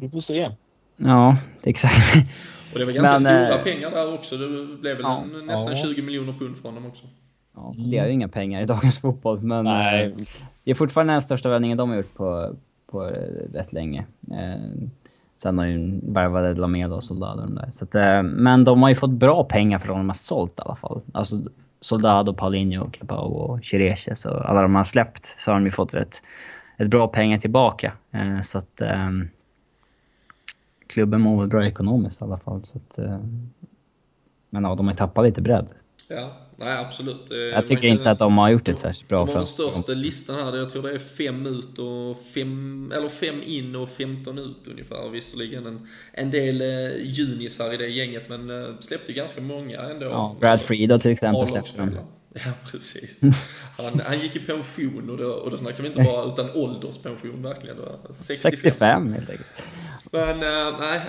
du 0.00 0.08
får 0.08 0.20
se. 0.20 0.50
Ja, 0.96 1.36
exakt. 1.62 2.28
Och 2.72 2.78
det 2.78 2.84
var 2.84 2.92
ganska 2.92 3.12
men, 3.12 3.20
stora 3.20 3.58
äh, 3.58 3.64
pengar 3.64 3.90
där 3.90 4.14
också. 4.14 4.36
Det 4.36 4.48
blev 4.80 4.96
väl 4.96 5.02
ja, 5.02 5.22
en, 5.22 5.46
nästan 5.46 5.76
ja. 5.76 5.82
20 5.82 6.02
miljoner 6.02 6.32
pund 6.32 6.56
från 6.56 6.74
dem 6.74 6.86
också. 6.86 7.06
Ja, 7.54 7.74
det 7.76 7.98
är 7.98 8.06
ju 8.06 8.12
inga 8.12 8.28
pengar 8.28 8.62
i 8.62 8.66
dagens 8.66 8.98
fotboll, 8.98 9.40
men 9.40 9.64
Nej. 9.64 10.04
Eh, 10.04 10.12
det 10.64 10.70
är 10.70 10.74
fortfarande 10.74 11.12
den 11.12 11.22
största 11.22 11.48
vändningen 11.48 11.78
de 11.78 11.90
har 11.90 11.96
gjort 11.96 12.14
på, 12.14 12.56
på 12.86 13.00
rätt 13.52 13.72
länge. 13.72 14.06
Eh, 14.30 14.88
sen 15.42 15.58
har 15.58 15.66
ju 15.66 16.00
värvade 16.02 16.54
Lamela 16.54 16.94
och 16.94 17.04
Soldado 17.04 17.46
där. 17.46 17.68
Så 17.72 17.84
att, 17.84 17.94
eh, 17.94 18.22
men 18.22 18.64
de 18.64 18.82
har 18.82 18.88
ju 18.88 18.94
fått 18.94 19.10
bra 19.10 19.44
pengar 19.44 19.78
för 19.78 19.88
vad 19.88 19.96
de 19.96 20.08
har 20.08 20.16
sålt 20.16 20.58
i 20.58 20.62
alla 20.62 20.76
fall. 20.76 21.00
Alltså, 21.12 21.40
Soldado, 21.80 22.34
Paulinho, 22.34 22.90
Clapao 22.90 23.32
och 23.32 23.64
Chireches 23.64 24.26
och 24.26 24.50
alla 24.50 24.62
de 24.62 24.74
har 24.74 24.84
släppt 24.84 25.36
så 25.38 25.50
har 25.50 25.54
de 25.58 25.64
ju 25.64 25.70
fått 25.70 25.94
ett, 25.94 26.22
ett 26.76 26.88
bra 26.88 27.08
pengar 27.08 27.38
tillbaka. 27.38 27.92
Eh, 28.10 28.40
så 28.40 28.58
att 28.58 28.80
eh, 28.80 29.10
klubben 30.86 31.20
mår 31.20 31.40
väl 31.40 31.48
bra 31.48 31.66
ekonomiskt 31.66 32.20
i 32.20 32.24
alla 32.24 32.38
fall. 32.38 32.64
Så 32.64 32.78
att, 32.78 32.98
eh, 32.98 33.18
men 34.50 34.64
ja, 34.64 34.74
de 34.74 34.86
har 34.86 34.92
ju 34.92 34.96
tappat 34.96 35.24
lite 35.24 35.42
bredd. 35.42 35.72
Ja, 36.08 36.32
nej 36.56 36.76
absolut. 36.78 37.30
Eh, 37.30 37.36
jag 37.38 37.66
tycker 37.66 37.88
inte 37.88 38.10
att 38.10 38.18
de 38.18 38.38
har 38.38 38.50
gjort 38.50 38.68
ett 38.68 38.78
särskilt 38.78 39.08
bra 39.08 39.24
De 39.24 39.28
har 39.28 39.36
den 39.36 39.46
största 39.46 39.92
listan 39.92 40.36
här, 40.36 40.56
jag 40.56 40.68
tror 40.68 40.82
det 40.82 40.94
är 40.94 40.98
fem 40.98 41.46
ut 41.46 41.78
och 41.78 42.22
fem, 42.34 42.92
eller 42.96 43.08
fem 43.08 43.42
in 43.44 43.76
och 43.76 43.88
15 43.88 44.38
ut 44.38 44.66
ungefär. 44.66 45.08
Visserligen 45.08 45.66
en, 45.66 45.88
en 46.12 46.30
del 46.30 46.60
eh, 46.60 46.66
junisar 47.02 47.74
i 47.74 47.76
det 47.76 47.88
gänget, 47.88 48.28
men 48.28 48.50
eh, 48.50 48.68
släppte 48.80 49.12
ganska 49.12 49.40
många 49.40 49.80
ändå. 49.80 50.06
Ja, 50.06 50.36
Brad 50.40 50.60
Friedel 50.60 51.00
till 51.00 51.10
exempel 51.10 51.48
släppte 51.48 51.78
de. 51.78 51.98
Ja, 52.44 52.52
precis. 52.70 53.20
Han, 53.78 54.00
han 54.04 54.18
gick 54.18 54.36
i 54.36 54.38
pension 54.38 55.10
och 55.10 55.16
då, 55.16 55.26
och 55.26 55.50
då 55.50 55.56
snackar 55.56 55.82
vi 55.82 55.88
inte 55.88 56.02
bara 56.02 56.24
utan 56.24 56.50
ålderspension 56.54 57.42
verkligen. 57.42 57.76
65, 58.12 58.50
65 58.50 59.12
helt 59.12 59.30
enkelt. 59.30 59.62
Men 60.10 60.42
äh, 60.42 60.80
nej, 60.80 61.00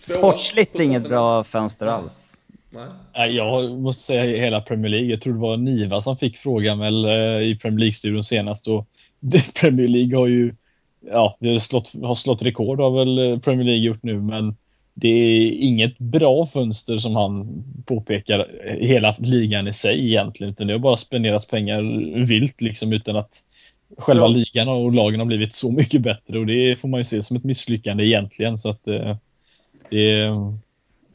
Sportsligt 0.00 0.80
inget 0.80 1.08
bra 1.08 1.44
fönster 1.44 1.86
alls. 1.86 2.35
Nej. 2.76 3.36
Jag 3.36 3.80
måste 3.80 4.02
säga 4.02 4.44
hela 4.44 4.60
Premier 4.60 4.90
League. 4.90 5.10
Jag 5.10 5.20
tror 5.20 5.32
det 5.32 5.40
var 5.40 5.56
Niva 5.56 6.00
som 6.00 6.16
fick 6.16 6.36
frågan 6.36 6.78
väl 6.78 7.04
eh, 7.04 7.50
i 7.50 7.58
Premier 7.62 7.78
League-studion 7.78 8.24
senast. 8.24 8.68
Och 8.68 8.86
Premier 9.60 9.88
League 9.88 10.18
har 10.18 10.26
ju 10.26 10.54
ja, 11.10 11.38
slått, 11.60 11.92
har 12.02 12.14
slått 12.14 12.42
rekord 12.42 12.80
har 12.80 12.90
väl 12.90 13.18
eh, 13.18 13.38
Premier 13.38 13.64
League 13.64 13.84
gjort 13.84 14.02
nu, 14.02 14.20
men 14.20 14.56
det 14.94 15.08
är 15.08 15.50
inget 15.50 15.98
bra 15.98 16.46
fönster 16.46 16.98
som 16.98 17.16
han 17.16 17.64
påpekar 17.86 18.46
hela 18.80 19.14
ligan 19.18 19.68
i 19.68 19.72
sig 19.72 20.06
egentligen, 20.06 20.50
utan 20.52 20.66
det 20.66 20.72
har 20.72 20.78
bara 20.78 20.96
spenderats 20.96 21.48
pengar 21.48 21.82
vilt 22.26 22.60
liksom 22.60 22.92
utan 22.92 23.16
att 23.16 23.42
själva 23.98 24.26
ligan 24.26 24.68
och 24.68 24.92
lagen 24.92 25.20
har 25.20 25.26
blivit 25.26 25.52
så 25.52 25.72
mycket 25.72 26.02
bättre 26.02 26.38
och 26.38 26.46
det 26.46 26.80
får 26.80 26.88
man 26.88 27.00
ju 27.00 27.04
se 27.04 27.22
som 27.22 27.36
ett 27.36 27.44
misslyckande 27.44 28.04
egentligen 28.04 28.58
så 28.58 28.70
att 28.70 28.88
eh, 28.88 29.16
det, 29.90 30.30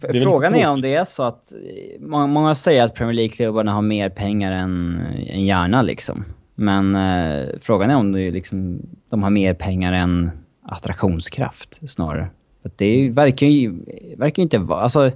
Frågan 0.02 0.56
är 0.56 0.68
om 0.68 0.82
det 0.82 0.95
är 0.95 1.06
så 1.06 1.24
att... 1.24 1.54
Många, 1.99 2.28
många 2.28 2.56
säger 2.56 2.84
att 2.84 2.95
Premier 2.95 3.14
League-klubbarna 3.14 3.72
har 3.72 3.82
mer 3.82 4.10
pengar 4.10 4.52
än 4.52 5.02
en 5.28 5.45
hjärna 5.45 5.82
liksom. 5.82 6.26
Men 6.56 6.95
eh, 6.95 7.49
frågan 7.62 7.89
är 7.89 7.95
om 7.95 8.12
det 8.12 8.32
liksom, 8.32 8.82
de 9.10 9.24
har 9.24 9.30
mer 9.30 9.54
pengar 9.54 9.93
än 9.93 10.32
attraktionskraft 10.64 11.89
snarare. 11.89 12.30
För 12.62 12.72
det 12.76 13.10
verkar 13.10 13.47
ju 13.47 13.74
verkar 14.18 14.43
inte 14.43 14.58
vara... 14.58 14.82
Alltså, 14.82 15.12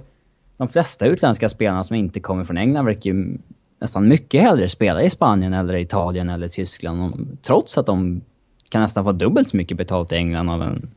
de 0.56 0.68
flesta 0.68 1.06
utländska 1.06 1.48
spelarna 1.48 1.84
som 1.84 1.96
inte 1.96 2.20
kommer 2.20 2.44
från 2.44 2.58
England 2.58 2.84
verkar 2.84 3.10
ju 3.10 3.38
nästan 3.80 4.08
mycket 4.08 4.42
hellre 4.42 4.68
spela 4.68 5.02
i 5.02 5.10
Spanien 5.10 5.52
eller 5.52 5.76
Italien 5.76 6.28
eller 6.28 6.48
Tyskland. 6.48 7.38
Trots 7.42 7.78
att 7.78 7.86
de 7.86 8.20
kan 8.68 8.82
nästan 8.82 9.04
få 9.04 9.12
dubbelt 9.12 9.48
så 9.48 9.56
mycket 9.56 9.76
betalt 9.76 10.12
i 10.12 10.16
England 10.16 10.50
av 10.50 10.62
en 10.62 10.90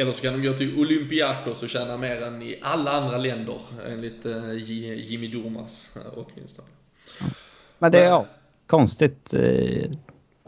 eller 0.00 0.12
så 0.12 0.22
kan 0.22 0.32
de 0.32 0.48
gå 0.48 0.54
till 0.54 0.78
Olympiakos 0.78 1.62
och 1.62 1.68
tjäna 1.68 1.96
mer 1.96 2.22
än 2.22 2.42
i 2.42 2.58
alla 2.62 2.90
andra 2.90 3.18
länder, 3.18 3.60
enligt 3.86 4.26
eh, 4.26 4.52
Jimmy 4.52 5.28
Durmas 5.28 5.96
eh, 5.96 6.12
åtminstone. 6.14 6.68
Men 7.78 7.92
det 7.92 7.98
är 7.98 8.06
ja, 8.06 8.26
konstigt 8.66 9.34
eh, 9.34 9.90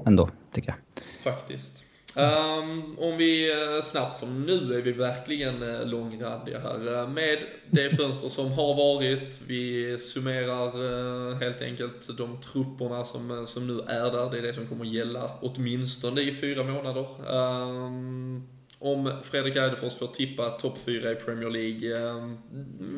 ändå, 0.06 0.30
tycker 0.54 0.68
jag. 0.68 1.04
Faktiskt. 1.34 1.84
Um, 2.16 2.98
om 2.98 3.16
vi 3.16 3.50
snabbt, 3.82 4.20
för 4.20 4.26
nu 4.26 4.74
är 4.74 4.82
vi 4.82 4.92
verkligen 4.92 5.88
långrandiga 5.90 6.58
här. 6.58 7.06
Med 7.06 7.38
det 7.72 7.96
fönster 7.96 8.28
som 8.28 8.52
har 8.52 8.74
varit, 8.74 9.42
vi 9.48 9.96
summerar 9.98 11.34
helt 11.34 11.62
enkelt 11.62 12.18
de 12.18 12.40
trupperna 12.40 13.04
som, 13.04 13.46
som 13.46 13.66
nu 13.66 13.80
är 13.80 14.10
där. 14.10 14.30
Det 14.30 14.38
är 14.38 14.42
det 14.42 14.54
som 14.54 14.66
kommer 14.66 14.84
gälla 14.84 15.30
åtminstone 15.40 16.20
i 16.20 16.34
fyra 16.34 16.64
månader. 16.64 17.06
Um, 17.36 18.48
om 18.82 19.12
Fredrik 19.22 19.56
Eidefors 19.56 19.98
får 19.98 20.06
tippa 20.06 20.50
topp 20.50 20.78
fyra 20.84 21.12
i 21.12 21.14
Premier 21.14 21.50
League, 21.50 22.10
um, 22.12 22.38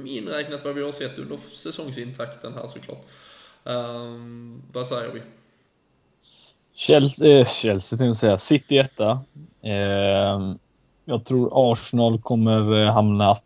inräknat 0.07 0.65
vad 0.65 0.75
vi 0.75 0.83
har 0.83 0.93
sett 0.93 1.19
under 1.19 1.37
säsongsintakten 1.37 2.55
här 2.55 2.67
såklart. 2.67 3.07
vad 4.73 4.87
säger 4.87 5.13
vi? 5.13 5.21
Chelsea, 6.75 7.39
äh, 7.39 7.47
Chelsea 7.47 7.97
tänkte 7.97 8.05
jag 8.07 8.17
säga. 8.17 8.39
City 8.39 8.79
etta. 8.79 9.25
Eh, 9.63 10.55
jag 11.05 11.25
tror 11.25 11.73
Arsenal 11.73 12.21
kommer 12.21 12.85
eh, 12.85 12.93
hamna 12.93 13.37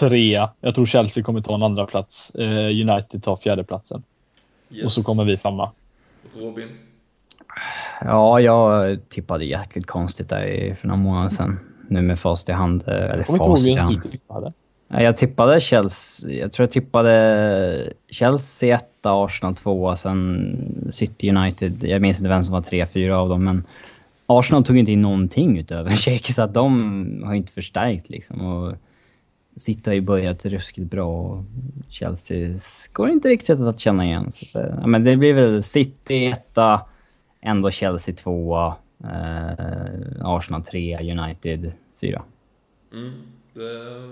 trea. 0.00 0.50
Jag 0.60 0.74
tror 0.74 0.86
Chelsea 0.86 1.24
kommer 1.24 1.40
ta 1.40 1.54
en 1.54 1.62
andra 1.62 1.86
plats. 1.86 2.34
Eh, 2.34 2.88
United 2.88 3.22
tar 3.22 3.36
fjärde 3.36 3.64
platsen. 3.64 4.02
Yes. 4.70 4.84
Och 4.84 4.92
så 4.92 5.02
kommer 5.02 5.24
vi 5.24 5.36
femma. 5.36 5.72
Robin? 6.34 6.68
Ja, 8.00 8.40
jag 8.40 8.98
tippade 9.08 9.44
jäkligt 9.44 9.86
konstigt 9.86 10.28
där 10.28 10.76
för 10.80 10.88
några 10.88 11.00
månader 11.00 11.28
sedan. 11.28 11.58
Nu 11.88 12.02
med 12.02 12.18
fast 12.18 12.48
i 12.48 12.52
hand. 12.52 12.84
Eh, 12.86 12.94
eller 12.94 13.24
fast 13.24 13.66
i 13.66 13.74
hand. 13.74 14.00
Du 14.02 14.08
tippade. 14.10 14.52
Jag 14.88 15.16
tippade 15.16 15.60
Chelsea. 15.60 16.30
Jag 16.30 16.52
tror 16.52 16.64
jag 16.64 16.70
tippade 16.70 17.92
Chelsea 18.10 18.76
etta, 18.76 19.24
Arsenal 19.24 19.54
tvåa, 19.54 19.96
sen 19.96 20.90
City 20.92 21.30
United. 21.30 21.84
Jag 21.84 22.02
minns 22.02 22.18
inte 22.18 22.28
vem 22.28 22.44
som 22.44 22.52
var 22.52 22.62
tre, 22.62 22.86
fyra 22.86 23.18
av 23.18 23.28
dem, 23.28 23.44
men 23.44 23.64
Arsenal 24.26 24.64
tog 24.64 24.78
inte 24.78 24.92
in 24.92 25.02
någonting 25.02 25.58
utöver 25.58 25.90
Shake, 25.96 26.32
så 26.32 26.42
att 26.42 26.54
de 26.54 27.22
har 27.24 27.34
inte 27.34 27.52
förstärkt 27.52 28.10
liksom. 28.10 28.40
Och 28.40 28.74
City 29.56 29.90
har 29.90 29.94
ju 29.94 30.00
börjat 30.00 30.46
ruskigt 30.46 30.90
bra 30.90 31.08
och 31.08 31.44
Chelsea 31.88 32.58
går 32.92 33.10
inte 33.10 33.28
riktigt 33.28 33.60
att 33.60 33.80
känna 33.80 34.04
igen. 34.04 34.32
Så, 34.32 34.58
ja, 34.80 34.86
men 34.86 35.04
det 35.04 35.16
blir 35.16 35.34
väl 35.34 35.62
City 35.62 36.26
etta, 36.26 36.80
ändå 37.40 37.70
Chelsea 37.70 38.14
tvåa, 38.14 38.76
eh, 39.04 40.26
Arsenal 40.26 40.62
trea, 40.62 41.00
United 41.00 41.72
fyra. 42.00 42.22
Mm. 42.92 43.12
Det 43.52 44.02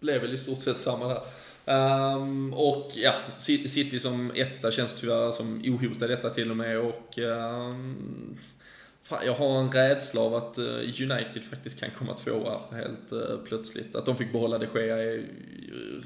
blev 0.00 0.20
väl 0.20 0.34
i 0.34 0.38
stort 0.38 0.60
sett 0.60 0.78
samma 0.78 1.08
där. 1.08 1.20
Um, 1.68 2.54
och 2.54 2.90
ja, 2.94 3.14
City 3.38 4.00
som 4.00 4.32
etta 4.34 4.70
känns 4.70 4.94
tyvärr 5.00 5.32
som 5.32 5.62
ohotad 5.64 6.10
etta 6.10 6.30
till 6.30 6.50
och 6.50 6.56
med 6.56 6.78
och 6.78 7.18
um, 7.18 8.36
fan, 9.02 9.26
jag 9.26 9.34
har 9.34 9.60
en 9.60 9.72
rädsla 9.72 10.20
av 10.20 10.34
att 10.34 10.58
uh, 10.58 10.78
United 10.78 11.42
faktiskt 11.50 11.80
kan 11.80 11.90
komma 11.90 12.14
tvåa 12.14 12.60
helt 12.72 13.12
uh, 13.12 13.38
plötsligt. 13.44 13.96
Att 13.96 14.06
de 14.06 14.16
fick 14.16 14.32
behålla 14.32 14.58
de 14.58 14.66
Gea 14.74 14.96
är 14.96 15.24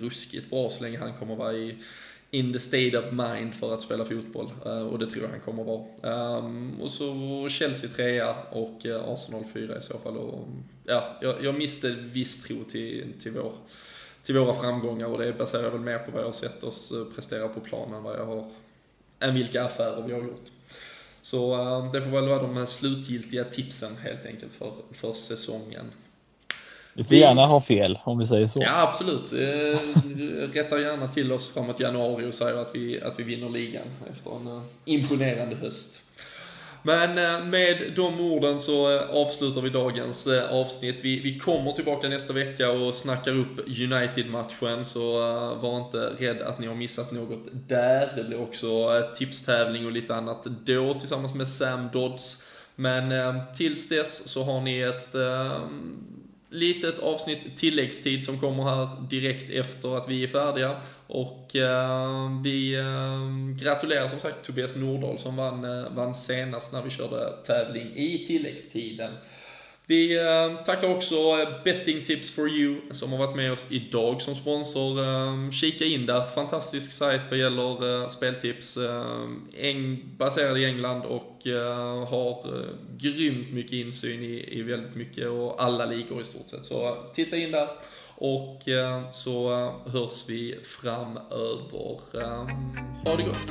ruskigt 0.01 0.51
bra 0.51 0.69
så 0.71 0.83
länge 0.85 0.99
han 0.99 1.13
kommer 1.13 1.37
vara 1.37 1.53
i 1.53 1.77
in 2.35 2.53
the 2.53 2.59
state 2.59 2.99
of 2.99 3.13
mind 3.13 3.55
för 3.55 3.75
att 3.75 3.83
spela 3.83 4.05
fotboll. 4.05 4.51
Eh, 4.67 4.87
och 4.87 4.99
det 4.99 5.07
tror 5.07 5.23
jag 5.23 5.31
han 5.31 5.41
kommer 5.41 5.65
vara. 5.65 6.39
Um, 6.39 6.81
och 6.81 6.91
så 6.91 7.49
Chelsea 7.49 7.91
trea 7.91 8.37
och 8.51 8.87
eh, 8.87 9.09
Arsenal 9.09 9.45
fyra 9.55 9.79
i 9.79 9.81
så 9.81 9.99
fall. 9.99 10.17
Och, 10.17 10.49
ja, 10.85 11.19
jag, 11.21 11.45
jag 11.45 11.55
miste 11.55 11.91
viss 11.91 12.43
tro 12.43 12.65
till, 12.65 13.13
till, 13.23 13.33
vår, 13.33 13.53
till 14.23 14.39
våra 14.39 14.55
framgångar 14.55 15.07
och 15.07 15.19
det 15.19 15.33
baserar 15.33 15.71
väl 15.71 15.81
mer 15.81 15.99
på 15.99 16.11
vad 16.11 16.21
jag 16.21 16.27
har 16.27 16.33
sett 16.33 16.65
oss 16.65 16.93
eh, 16.93 17.15
prestera 17.15 17.49
på 17.49 17.61
planen 17.61 17.95
än 17.95 18.03
vad 18.03 18.19
jag 18.19 18.27
har, 18.27 18.51
än 19.19 19.35
vilka 19.35 19.65
affärer 19.65 20.03
vi 20.07 20.13
har 20.13 20.23
gjort. 20.23 20.51
Så 21.23 21.57
det 21.93 22.03
får 22.03 22.11
väl 22.11 22.29
vara 22.29 22.43
de 22.43 22.67
slutgiltiga 22.67 23.45
tipsen 23.45 23.97
helt 23.97 24.27
enkelt 24.27 24.55
för, 24.55 24.73
för 24.93 25.13
säsongen. 25.13 25.91
Vi 26.95 27.05
får 27.05 27.17
gärna 27.17 27.47
ha 27.47 27.61
fel, 27.61 27.99
om 28.05 28.19
vi 28.19 28.27
säger 28.27 28.47
så. 28.47 28.63
Ja, 28.63 28.89
absolut. 28.89 29.33
Eh, 29.33 29.79
rättar 30.53 30.79
gärna 30.79 31.09
till 31.09 31.33
oss 31.33 31.55
framåt 31.55 31.81
januari 31.81 32.31
och 32.31 32.35
säger 32.35 32.57
att 32.57 32.71
vi, 32.75 33.03
att 33.03 33.19
vi 33.21 33.23
vinner 33.23 33.49
ligan 33.49 33.87
efter 34.11 34.31
en 34.37 34.63
imponerande 34.85 35.57
höst. 35.57 36.03
Men 36.83 37.19
eh, 37.19 37.45
med 37.45 37.93
de 37.97 38.21
orden 38.21 38.61
så 38.61 38.97
eh, 38.97 39.11
avslutar 39.11 39.61
vi 39.61 39.71
dagens 39.71 40.27
eh, 40.27 40.53
avsnitt. 40.53 41.01
Vi, 41.03 41.21
vi 41.21 41.39
kommer 41.39 41.73
tillbaka 41.73 42.09
nästa 42.09 42.33
vecka 42.33 42.71
och 42.71 42.95
snackar 42.95 43.33
upp 43.33 43.59
United-matchen, 43.67 44.85
så 44.85 45.19
var 45.63 45.79
inte 45.85 45.99
rädd 45.99 46.43
att 46.43 46.59
ni 46.59 46.67
har 46.67 46.75
missat 46.75 47.13
något 47.13 47.39
där. 47.69 48.13
Det 48.17 48.25
blir 48.25 48.43
också 48.43 48.69
tipstävling 49.15 49.87
och 49.87 49.93
lite 49.93 50.15
annat 50.15 50.47
då 50.65 50.95
tillsammans 50.95 51.35
med 51.35 51.49
Sam 51.49 51.89
Dodds. 51.93 52.43
Men 52.75 53.13
tills 53.57 53.89
dess 53.89 54.29
så 54.29 54.43
har 54.43 54.61
ni 54.61 54.81
ett 54.81 55.15
litet 56.53 56.99
avsnitt 56.99 57.57
tilläggstid 57.57 58.25
som 58.25 58.39
kommer 58.39 58.63
här 58.63 58.89
direkt 59.11 59.51
efter 59.51 59.97
att 59.97 60.09
vi 60.09 60.25
är 60.25 60.29
färdiga. 60.29 60.77
Och 61.07 61.57
eh, 61.57 62.41
vi 62.45 62.75
eh, 62.75 63.65
gratulerar 63.65 64.09
som 64.09 64.21
sagt 64.21 64.45
Tobias 64.45 64.77
Nordahl 64.77 65.19
som 65.19 65.37
vann, 65.37 65.65
eh, 65.65 65.91
vann 65.91 66.15
senast 66.15 66.73
när 66.73 66.83
vi 66.83 66.91
körde 66.91 67.33
tävling 67.47 67.93
i 67.95 68.25
tilläggstiden. 68.27 69.13
Vi 69.93 70.17
eh, 70.17 70.65
tackar 70.65 70.89
också 70.89 71.15
eh, 71.15 71.65
Betting 71.65 72.05
Tips 72.05 72.31
for 72.31 72.49
You 72.49 72.77
som 72.91 73.13
har 73.13 73.19
varit 73.19 73.37
med 73.37 73.53
oss 73.53 73.67
idag 73.71 74.23
som 74.23 74.35
sponsor. 74.35 75.01
Eh, 75.01 75.51
kika 75.51 75.85
in 75.85 76.07
där, 76.07 76.27
fantastisk 76.27 76.93
sajt 76.93 77.21
vad 77.31 77.39
gäller 77.39 78.09
speltips. 78.09 78.79
Baserad 80.17 80.59
i 80.59 80.65
England 80.65 81.03
och 81.03 81.39
har 82.09 82.47
grymt 82.99 83.53
mycket 83.53 83.73
insyn 83.73 84.23
i 84.49 84.63
väldigt 84.63 84.95
mycket 84.95 85.29
och 85.29 85.63
alla 85.63 85.87
ligor 85.87 86.21
i 86.21 86.25
stort 86.25 86.49
sett. 86.49 86.65
Så 86.65 86.97
titta 87.15 87.37
in 87.37 87.51
där 87.51 87.69
och 88.15 88.63
så 89.13 89.51
hörs 89.87 90.29
vi 90.29 90.59
framöver. 90.63 92.01
Ha 93.05 93.17
det 93.17 93.23
gott! 93.23 93.49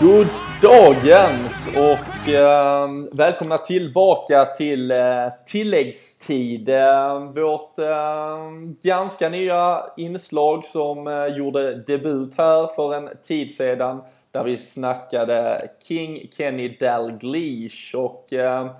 God 0.00 0.26
dagens 0.62 1.68
och 1.68 2.28
eh, 2.28 2.88
välkomna 3.12 3.58
tillbaka 3.58 4.44
till 4.44 4.90
eh, 4.90 5.28
tilläggstid. 5.46 6.68
Eh, 6.68 7.32
vårt 7.32 7.78
eh, 7.78 8.50
ganska 8.82 9.28
nya 9.28 9.84
inslag 9.96 10.64
som 10.64 11.06
eh, 11.06 11.26
gjorde 11.26 11.74
debut 11.74 12.34
här 12.38 12.66
för 12.66 12.94
en 12.94 13.08
tid 13.22 13.54
sedan 13.54 14.02
där 14.30 14.44
vi 14.44 14.58
snackade 14.58 15.70
King 15.88 16.28
Kenny 16.36 16.76
Dalglish 16.80 17.94
och 17.96 18.32
eh, 18.32 18.70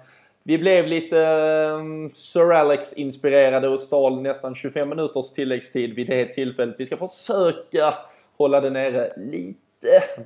vi 0.42 0.58
blev 0.58 0.86
lite 0.86 1.20
eh, 1.20 2.12
Sir 2.14 2.52
Alex 2.52 2.92
inspirerade 2.92 3.68
och 3.68 3.80
stal 3.80 4.22
nästan 4.22 4.54
25 4.54 4.88
minuters 4.88 5.32
tilläggstid 5.32 5.94
vid 5.94 6.06
det 6.06 6.24
tillfället. 6.24 6.74
Vi 6.78 6.86
ska 6.86 6.96
försöka 6.96 7.94
hålla 8.36 8.60
det 8.60 8.70
nere 8.70 9.12
lite 9.16 9.67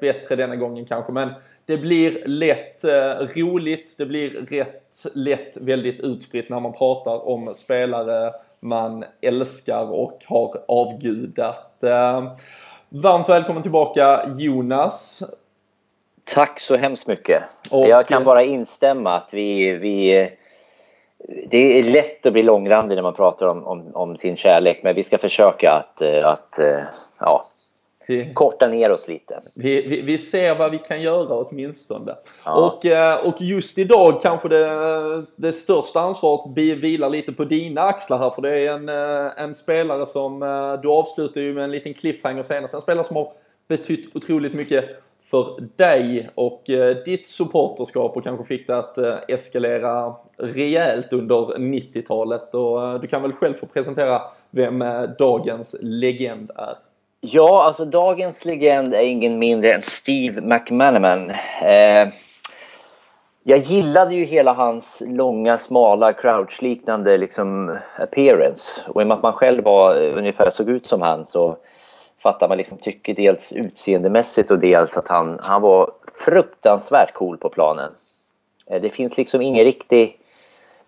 bättre 0.00 0.36
denna 0.36 0.56
gången 0.56 0.84
kanske, 0.84 1.12
men 1.12 1.30
det 1.66 1.76
blir 1.76 2.22
lätt 2.26 2.84
eh, 2.84 3.14
roligt, 3.36 3.94
det 3.98 4.06
blir 4.06 4.30
rätt 4.30 5.06
lätt 5.14 5.56
väldigt 5.56 6.00
utspritt 6.00 6.48
när 6.48 6.60
man 6.60 6.72
pratar 6.72 7.28
om 7.28 7.54
spelare 7.54 8.32
man 8.60 9.04
älskar 9.20 9.92
och 9.92 10.24
har 10.26 10.50
avgudat. 10.68 11.82
Eh, 11.82 12.32
varmt 12.88 13.28
välkommen 13.28 13.62
tillbaka 13.62 14.30
Jonas. 14.36 15.22
Tack 16.24 16.60
så 16.60 16.76
hemskt 16.76 17.06
mycket. 17.06 17.42
Och, 17.70 17.88
Jag 17.88 18.06
kan 18.06 18.24
bara 18.24 18.42
instämma 18.42 19.16
att 19.16 19.28
vi, 19.30 19.72
vi 19.72 20.30
det 21.48 21.78
är 21.78 21.82
lätt 21.82 22.26
att 22.26 22.32
bli 22.32 22.42
långrandig 22.42 22.94
när 22.94 23.02
man 23.02 23.14
pratar 23.14 23.46
om, 23.46 23.66
om, 23.66 23.90
om 23.94 24.16
sin 24.16 24.36
kärlek, 24.36 24.80
men 24.82 24.94
vi 24.94 25.04
ska 25.04 25.18
försöka 25.18 25.72
att, 25.72 26.02
eh, 26.02 26.26
att 26.28 26.58
ja, 27.18 27.46
vi, 28.06 28.32
korta 28.34 28.66
ner 28.66 28.92
oss 28.92 29.08
lite. 29.08 29.42
Vi, 29.54 29.82
vi, 29.88 30.00
vi, 30.00 30.18
ser 30.18 30.54
vad 30.54 30.70
vi 30.70 30.78
kan 30.78 31.02
göra 31.02 31.34
åtminstone. 31.34 32.16
Ja. 32.44 32.66
Och, 32.66 32.86
eh, 32.86 33.26
och 33.26 33.42
just 33.42 33.78
idag 33.78 34.20
kanske 34.22 34.48
det, 34.48 35.24
det 35.36 35.52
största 35.52 36.00
ansvaret 36.00 36.56
vilar 36.56 37.10
lite 37.10 37.32
på 37.32 37.44
dina 37.44 37.80
axlar 37.80 38.18
här 38.18 38.30
för 38.30 38.42
det 38.42 38.58
är 38.58 38.72
en, 38.72 38.88
eh, 38.88 39.42
en 39.42 39.54
spelare 39.54 40.06
som, 40.06 40.42
eh, 40.42 40.80
du 40.82 40.88
avslutar 40.88 41.40
ju 41.40 41.54
med 41.54 41.64
en 41.64 41.70
liten 41.70 41.94
cliffhanger 41.94 42.42
senast, 42.42 42.74
en 42.74 42.80
spelare 42.80 43.04
som 43.04 43.16
har 43.16 43.32
betytt 43.68 44.16
otroligt 44.16 44.54
mycket 44.54 44.84
för 45.24 45.68
dig 45.76 46.30
och 46.34 46.62
ditt 47.04 47.26
supporterskap 47.26 48.16
och 48.16 48.24
kanske 48.24 48.44
fick 48.44 48.66
det 48.66 48.76
att 48.76 48.98
eskalera 49.28 50.14
rejält 50.36 51.12
under 51.12 51.58
90-talet. 51.58 52.54
Och 52.54 53.00
du 53.00 53.06
kan 53.06 53.22
väl 53.22 53.32
själv 53.32 53.54
få 53.54 53.66
presentera 53.66 54.22
vem 54.50 54.84
dagens 55.18 55.76
legend 55.80 56.50
är? 56.56 56.76
Ja, 57.24 57.64
alltså 57.64 57.84
dagens 57.84 58.44
legend 58.44 58.94
är 58.94 59.02
ingen 59.02 59.38
mindre 59.38 59.72
än 59.72 59.82
Steve 59.82 60.40
McManaman. 60.40 61.30
Eh, 61.62 62.08
jag 63.42 63.58
gillade 63.58 64.14
ju 64.14 64.24
hela 64.24 64.52
hans 64.52 65.02
långa, 65.06 65.58
smala, 65.58 66.12
crouch-liknande 66.12 67.18
liksom 67.18 67.78
appearance. 67.96 68.80
Och 68.88 69.00
i 69.00 69.04
och 69.04 69.08
med 69.08 69.16
att 69.16 69.22
man 69.22 69.32
själv 69.32 69.64
var, 69.64 69.96
eh, 69.96 70.18
ungefär 70.18 70.50
såg 70.50 70.68
ut 70.68 70.86
som 70.86 71.02
han 71.02 71.24
så 71.24 71.56
fattar 72.22 72.48
man 72.48 72.58
liksom 72.58 72.78
tycker 72.78 73.14
dels 73.14 73.52
utseendemässigt 73.52 74.50
och 74.50 74.58
dels 74.58 74.96
att 74.96 75.08
han, 75.08 75.38
han 75.42 75.62
var 75.62 75.90
fruktansvärt 76.24 77.14
cool 77.14 77.36
på 77.36 77.48
planen. 77.48 77.92
Eh, 78.66 78.82
det 78.82 78.90
finns 78.90 79.16
liksom 79.16 79.42
ingen 79.42 79.64
riktig 79.64 80.18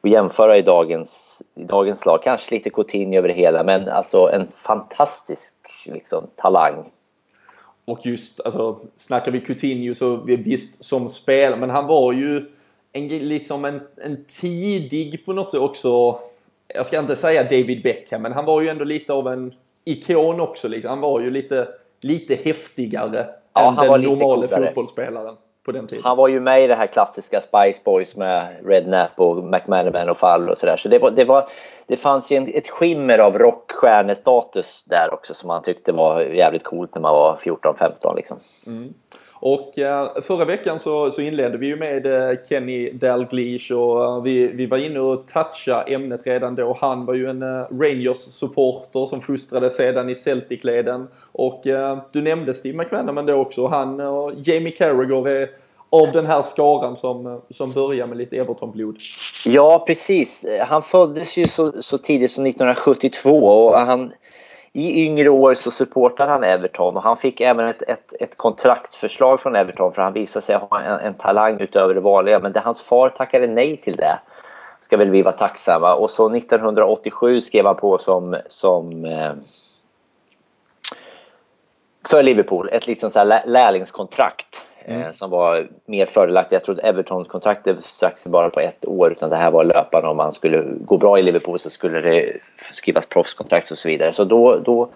att 0.04 0.10
jämföra 0.10 0.58
i 0.58 0.62
dagens, 0.62 1.42
i 1.54 1.64
dagens 1.64 2.06
lag. 2.06 2.22
Kanske 2.22 2.54
lite 2.54 2.70
Coutinho 2.70 3.18
över 3.18 3.28
det 3.28 3.34
hela, 3.34 3.64
men 3.64 3.88
alltså 3.88 4.30
en 4.32 4.48
fantastisk 4.56 5.54
liksom, 5.84 6.26
talang. 6.36 6.90
Och 7.84 8.06
just, 8.06 8.40
alltså 8.40 8.80
snackar 8.96 9.32
vi 9.32 9.40
Coutinho 9.40 9.94
så 9.94 10.16
visst 10.26 10.84
som 10.84 11.08
spelare, 11.08 11.60
men 11.60 11.70
han 11.70 11.86
var 11.86 12.12
ju 12.12 12.44
en, 12.92 13.08
liksom 13.08 13.64
en, 13.64 13.80
en 13.96 14.24
tidig 14.24 15.26
på 15.26 15.32
något 15.32 15.50
sätt 15.50 15.60
också, 15.60 16.18
jag 16.68 16.86
ska 16.86 16.98
inte 16.98 17.16
säga 17.16 17.42
David 17.42 17.82
Beckham, 17.82 18.22
men 18.22 18.32
han 18.32 18.44
var 18.44 18.60
ju 18.60 18.68
ändå 18.68 18.84
lite 18.84 19.12
av 19.12 19.28
en 19.28 19.54
ikon 19.84 20.40
också. 20.40 20.68
Liksom. 20.68 20.90
Han 20.90 21.00
var 21.00 21.20
ju 21.20 21.30
lite, 21.30 21.68
lite 22.00 22.34
häftigare 22.34 23.26
ja, 23.52 23.68
än 23.68 23.90
den 23.90 24.02
normala 24.02 24.48
fotbollsspelaren 24.48 25.36
på 25.64 25.72
den 25.72 25.86
tiden. 25.86 26.04
Han 26.04 26.16
var 26.16 26.28
ju 26.28 26.40
med 26.40 26.64
i 26.64 26.66
det 26.66 26.74
här 26.74 26.86
klassiska 26.86 27.40
Spice 27.40 27.80
Boys 27.84 28.16
med 28.16 28.56
Redknapp 28.64 29.20
och 29.20 29.44
McManaman 29.44 30.08
och 30.08 30.18
Fall 30.18 30.50
och 30.50 30.58
sådär. 30.58 30.76
Så 30.76 30.88
det, 30.88 30.98
var, 30.98 31.10
det, 31.10 31.24
var, 31.24 31.48
det 31.86 31.96
fanns 31.96 32.30
ju 32.30 32.36
en, 32.36 32.48
ett 32.54 32.68
skimmer 32.68 33.18
av 33.18 33.38
rockstjärnestatus 33.38 34.84
där 34.84 35.14
också 35.14 35.34
som 35.34 35.48
man 35.48 35.62
tyckte 35.62 35.92
var 35.92 36.20
jävligt 36.20 36.64
coolt 36.64 36.94
när 36.94 37.02
man 37.02 37.14
var 37.14 37.36
14-15 37.36 38.16
liksom. 38.16 38.36
Mm. 38.66 38.94
Och 39.44 39.78
eh, 39.78 40.08
förra 40.22 40.44
veckan 40.44 40.78
så, 40.78 41.10
så 41.10 41.20
inledde 41.20 41.58
vi 41.58 41.66
ju 41.66 41.76
med 41.76 42.06
eh, 42.06 42.36
Kenny 42.48 42.90
Dalglish 42.90 43.72
och 43.72 44.04
eh, 44.04 44.22
vi, 44.22 44.46
vi 44.46 44.66
var 44.66 44.78
inne 44.78 45.00
och 45.00 45.26
touchade 45.28 45.94
ämnet 45.94 46.26
redan 46.26 46.54
då. 46.54 46.76
Han 46.80 47.06
var 47.06 47.14
ju 47.14 47.30
en 47.30 47.42
Rangers-supporter 47.70 49.06
som 49.06 49.20
fostrades 49.20 49.76
sedan 49.76 50.08
i 50.08 50.14
Celtic-leden. 50.14 51.08
Och 51.32 51.62
du 52.12 52.22
nämnde 52.22 52.54
Steve 52.54 52.78
McManaman 52.78 53.26
då 53.26 53.34
också. 53.34 53.66
Han 53.66 54.00
och 54.00 54.32
Jamie 54.36 54.72
Carragher 54.72 55.28
är 55.28 55.48
av 55.90 56.12
den 56.12 56.26
här 56.26 56.42
skaran 56.42 56.96
som, 56.96 57.40
som 57.50 57.72
börjar 57.72 58.06
med 58.06 58.18
lite 58.18 58.36
Everton-blod. 58.36 58.96
Ja, 59.46 59.84
precis. 59.86 60.44
Han 60.66 60.82
föddes 60.82 61.36
ju 61.36 61.44
så, 61.44 61.82
så 61.82 61.98
tidigt 61.98 62.30
som 62.30 62.46
1972 62.46 63.30
och 63.30 63.78
han 63.78 64.12
i 64.76 65.04
yngre 65.04 65.28
år 65.28 65.54
så 65.54 65.70
supportade 65.70 66.30
han 66.30 66.44
Everton 66.44 66.96
och 66.96 67.02
han 67.02 67.16
fick 67.16 67.40
även 67.40 67.68
ett, 67.68 67.82
ett, 67.82 68.12
ett 68.20 68.36
kontraktförslag 68.36 69.40
från 69.40 69.56
Everton 69.56 69.92
för 69.92 70.02
han 70.02 70.12
visade 70.12 70.46
sig 70.46 70.56
ha 70.56 70.80
en, 70.80 71.00
en, 71.00 71.14
talang 71.14 71.60
utöver 71.60 71.94
det 71.94 72.00
vanliga. 72.00 72.40
Men 72.40 72.52
det, 72.52 72.60
hans 72.60 72.82
far 72.82 73.08
tackade 73.08 73.46
nej 73.46 73.76
till 73.76 73.96
det. 73.96 74.18
Ska 74.80 74.96
väl 74.96 75.10
vi 75.10 75.22
vara 75.22 75.36
tacksamma. 75.36 75.94
Och 75.94 76.10
så 76.10 76.34
1987 76.34 77.40
skrev 77.40 77.66
han 77.66 77.76
på 77.76 77.98
som, 77.98 78.36
som 78.48 79.04
eh, 79.04 79.32
för 82.08 82.22
Liverpool, 82.22 82.68
ett 82.72 82.86
liksom 82.86 83.10
så 83.10 83.18
här 83.18 83.42
lärlingskontrakt. 83.46 84.66
Mm. 84.84 85.02
Eh, 85.02 85.12
som 85.12 85.30
var 85.30 85.68
mer 85.86 86.06
fördelaktigt. 86.06 86.52
Jag 86.52 86.64
trodde 86.64 86.82
Evertons 86.82 87.28
kontrakt 87.28 87.68
strax 87.84 88.24
bara 88.24 88.50
på 88.50 88.60
ett 88.60 88.86
år 88.86 89.12
utan 89.12 89.30
det 89.30 89.36
här 89.36 89.50
var 89.50 89.64
löpande. 89.64 90.08
Om 90.08 90.16
man 90.16 90.32
skulle 90.32 90.64
gå 90.80 90.96
bra 90.96 91.18
i 91.18 91.22
Liverpool 91.22 91.58
så 91.58 91.70
skulle 91.70 92.00
det 92.00 92.32
skrivas 92.72 93.06
proffskontrakt 93.06 93.70
och 93.70 93.78
så 93.78 93.88
vidare. 93.88 94.12
Så 94.12 94.24
då, 94.24 94.56
då 94.56 94.88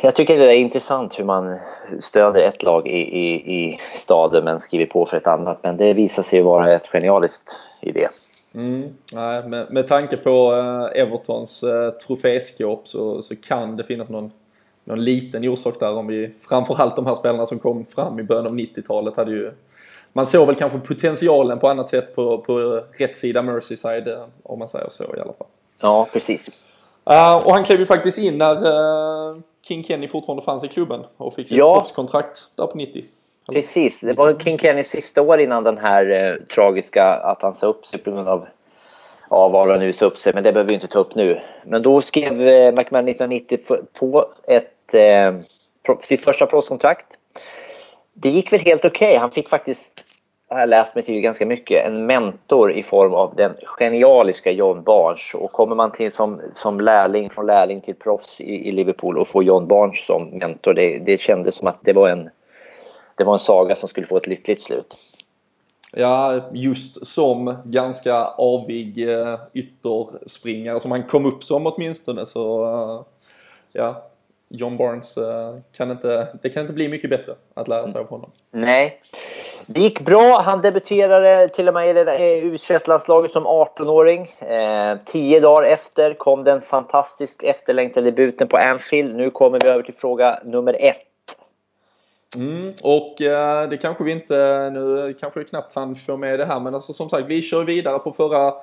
jag 0.00 0.14
tycker 0.14 0.38
det 0.38 0.46
är 0.46 0.58
intressant 0.58 1.18
hur 1.18 1.24
man 1.24 1.58
stöder 2.00 2.42
ett 2.42 2.62
lag 2.62 2.88
i, 2.88 2.98
i, 2.98 3.54
i 3.56 3.80
staden 3.94 4.44
men 4.44 4.60
skriver 4.60 4.86
på 4.86 5.06
för 5.06 5.16
ett 5.16 5.26
annat. 5.26 5.58
Men 5.62 5.76
det 5.76 5.92
visar 5.92 6.22
sig 6.22 6.42
vara 6.42 6.74
ett 6.74 6.86
genialiskt 6.86 7.56
idé. 7.80 8.08
Mm, 8.54 8.96
nej, 9.12 9.48
med, 9.48 9.66
med 9.70 9.88
tanke 9.88 10.16
på 10.16 10.52
uh, 10.52 11.00
Evertons 11.02 11.64
uh, 11.64 11.90
troféskåp 11.90 12.88
så, 12.88 13.22
så 13.22 13.36
kan 13.36 13.76
det 13.76 13.84
finnas 13.84 14.10
någon 14.10 14.30
någon 14.86 15.04
liten 15.04 15.48
orsak 15.48 15.80
där 15.80 15.92
om 15.92 16.06
vi, 16.06 16.30
framförallt 16.48 16.96
de 16.96 17.06
här 17.06 17.14
spelarna 17.14 17.46
som 17.46 17.58
kom 17.58 17.86
fram 17.86 18.20
i 18.20 18.22
början 18.22 18.46
av 18.46 18.54
90-talet 18.54 19.16
hade 19.16 19.30
ju 19.30 19.52
man 20.12 20.26
såg 20.26 20.46
väl 20.46 20.56
kanske 20.56 20.78
potentialen 20.78 21.58
på 21.58 21.68
annat 21.68 21.88
sätt 21.88 22.14
på, 22.14 22.38
på 22.38 22.82
rätt 22.98 23.16
sida 23.16 23.42
Merseyside 23.42 24.18
om 24.42 24.58
man 24.58 24.68
säger 24.68 24.88
så 24.88 25.04
i 25.04 25.20
alla 25.20 25.32
fall. 25.32 25.46
Ja, 25.80 26.08
precis. 26.12 26.48
Uh, 27.10 27.36
och 27.36 27.52
han 27.52 27.64
klev 27.64 27.78
ju 27.80 27.86
faktiskt 27.86 28.18
in 28.18 28.38
när 28.38 28.54
uh, 28.56 29.36
King 29.68 29.84
Kenny 29.84 30.08
fortfarande 30.08 30.42
fanns 30.42 30.64
i 30.64 30.68
klubben 30.68 31.04
och 31.16 31.34
fick 31.34 31.46
ett 31.46 31.58
ja. 31.58 31.74
proffskontrakt 31.74 32.48
där 32.54 32.66
på 32.66 32.76
90. 32.76 33.04
Precis, 33.52 34.00
det 34.00 34.12
var 34.12 34.38
King 34.38 34.58
Kennys 34.58 34.88
sista 34.88 35.22
år 35.22 35.40
innan 35.40 35.64
den 35.64 35.78
här 35.78 36.10
uh, 36.10 36.44
tragiska 36.44 37.04
att 37.04 37.42
han 37.42 37.54
sa 37.54 37.66
upp 37.66 37.86
sig 37.86 37.98
på 37.98 38.10
grund 38.10 38.28
av 38.28 38.46
ja, 39.30 39.48
var 39.48 39.70
han 39.70 39.80
nu 39.80 39.92
sa 39.92 40.06
upp 40.06 40.18
sig, 40.18 40.34
men 40.34 40.44
det 40.44 40.52
behöver 40.52 40.68
vi 40.68 40.74
inte 40.74 40.86
ta 40.86 40.98
upp 40.98 41.14
nu. 41.14 41.40
Men 41.64 41.82
då 41.82 42.02
skrev 42.02 42.32
McMahon 42.74 43.08
1990 43.08 43.58
på 43.98 44.28
ett 44.46 44.75
eh, 44.94 45.34
sitt 46.00 46.24
första 46.24 46.46
proffskontrakt. 46.46 47.06
Det 48.12 48.28
gick 48.28 48.52
väl 48.52 48.60
helt 48.60 48.84
okej. 48.84 49.08
Okay. 49.08 49.18
Han 49.18 49.30
fick 49.30 49.48
faktiskt, 49.48 50.04
har 50.48 50.60
jag 50.60 50.68
läst 50.68 50.94
mig 50.94 51.04
till 51.04 51.20
ganska 51.20 51.46
mycket, 51.46 51.86
en 51.86 52.06
mentor 52.06 52.72
i 52.72 52.82
form 52.82 53.14
av 53.14 53.34
den 53.36 53.54
genialiska 53.64 54.50
John 54.50 54.82
Barnes. 54.82 55.34
Och 55.34 55.52
kommer 55.52 55.76
man 55.76 55.92
till 55.92 56.12
som, 56.12 56.40
som 56.56 56.80
lärling, 56.80 57.30
från 57.30 57.46
lärling 57.46 57.80
till 57.80 57.94
proffs 57.94 58.40
i, 58.40 58.68
i 58.68 58.72
Liverpool 58.72 59.18
och 59.18 59.28
får 59.28 59.44
John 59.44 59.66
Barnes 59.66 60.06
som 60.06 60.24
mentor, 60.24 60.74
det, 60.74 60.98
det 60.98 61.20
kändes 61.20 61.54
som 61.54 61.66
att 61.66 61.78
det 61.82 61.92
var 61.92 62.08
en 62.08 62.30
det 63.16 63.24
var 63.24 63.32
en 63.32 63.38
saga 63.38 63.74
som 63.74 63.88
skulle 63.88 64.06
få 64.06 64.16
ett 64.16 64.26
lyckligt 64.26 64.62
slut. 64.62 64.96
Ja, 65.92 66.40
just 66.52 67.06
som 67.06 67.56
ganska 67.64 68.24
avig 68.24 69.08
eh, 69.08 69.38
ytterspringare 69.52 70.80
som 70.80 70.90
han 70.90 71.02
kom 71.02 71.26
upp 71.26 71.44
som 71.44 71.66
åtminstone 71.66 72.26
så 72.26 72.64
eh, 72.64 73.02
ja, 73.72 74.02
John 74.48 74.76
Barnes 74.76 75.16
eh, 75.16 75.54
kan 75.76 75.90
inte, 75.90 76.28
det 76.42 76.48
kan 76.48 76.60
inte 76.60 76.72
bli 76.72 76.88
mycket 76.88 77.10
bättre 77.10 77.34
att 77.54 77.68
lära 77.68 77.88
sig 77.88 78.00
av 78.00 78.08
honom. 78.08 78.30
Nej. 78.50 79.00
Det 79.66 79.80
gick 79.80 80.00
bra. 80.00 80.40
Han 80.44 80.60
debuterade 80.60 81.48
till 81.48 81.68
och 81.68 81.74
med 81.74 81.96
i 82.20 82.40
u 82.40 82.58
landslaget 82.86 83.32
som 83.32 83.46
18-åring. 83.46 84.22
Eh, 84.38 84.98
tio 85.04 85.40
dagar 85.40 85.62
efter 85.62 86.14
kom 86.14 86.44
den 86.44 86.60
fantastiskt 86.60 87.42
efterlängtade 87.42 88.06
debuten 88.06 88.48
på 88.48 88.56
Anfield. 88.56 89.16
Nu 89.16 89.30
kommer 89.30 89.60
vi 89.60 89.68
över 89.68 89.82
till 89.82 89.94
fråga 89.94 90.40
nummer 90.44 90.76
ett. 90.80 90.96
Mm, 92.36 92.74
och 92.82 93.22
eh, 93.22 93.68
det 93.68 93.76
kanske 93.76 94.04
vi 94.04 94.12
inte, 94.12 94.70
nu 94.70 95.14
kanske 95.20 95.40
vi 95.40 95.46
knappt 95.46 95.74
han 95.74 95.94
få 95.94 96.16
med 96.16 96.38
det 96.38 96.46
här 96.46 96.60
men 96.60 96.74
alltså 96.74 96.92
som 96.92 97.08
sagt 97.08 97.28
vi 97.28 97.42
kör 97.42 97.64
vidare 97.64 97.98
på 97.98 98.12
förra 98.12 98.54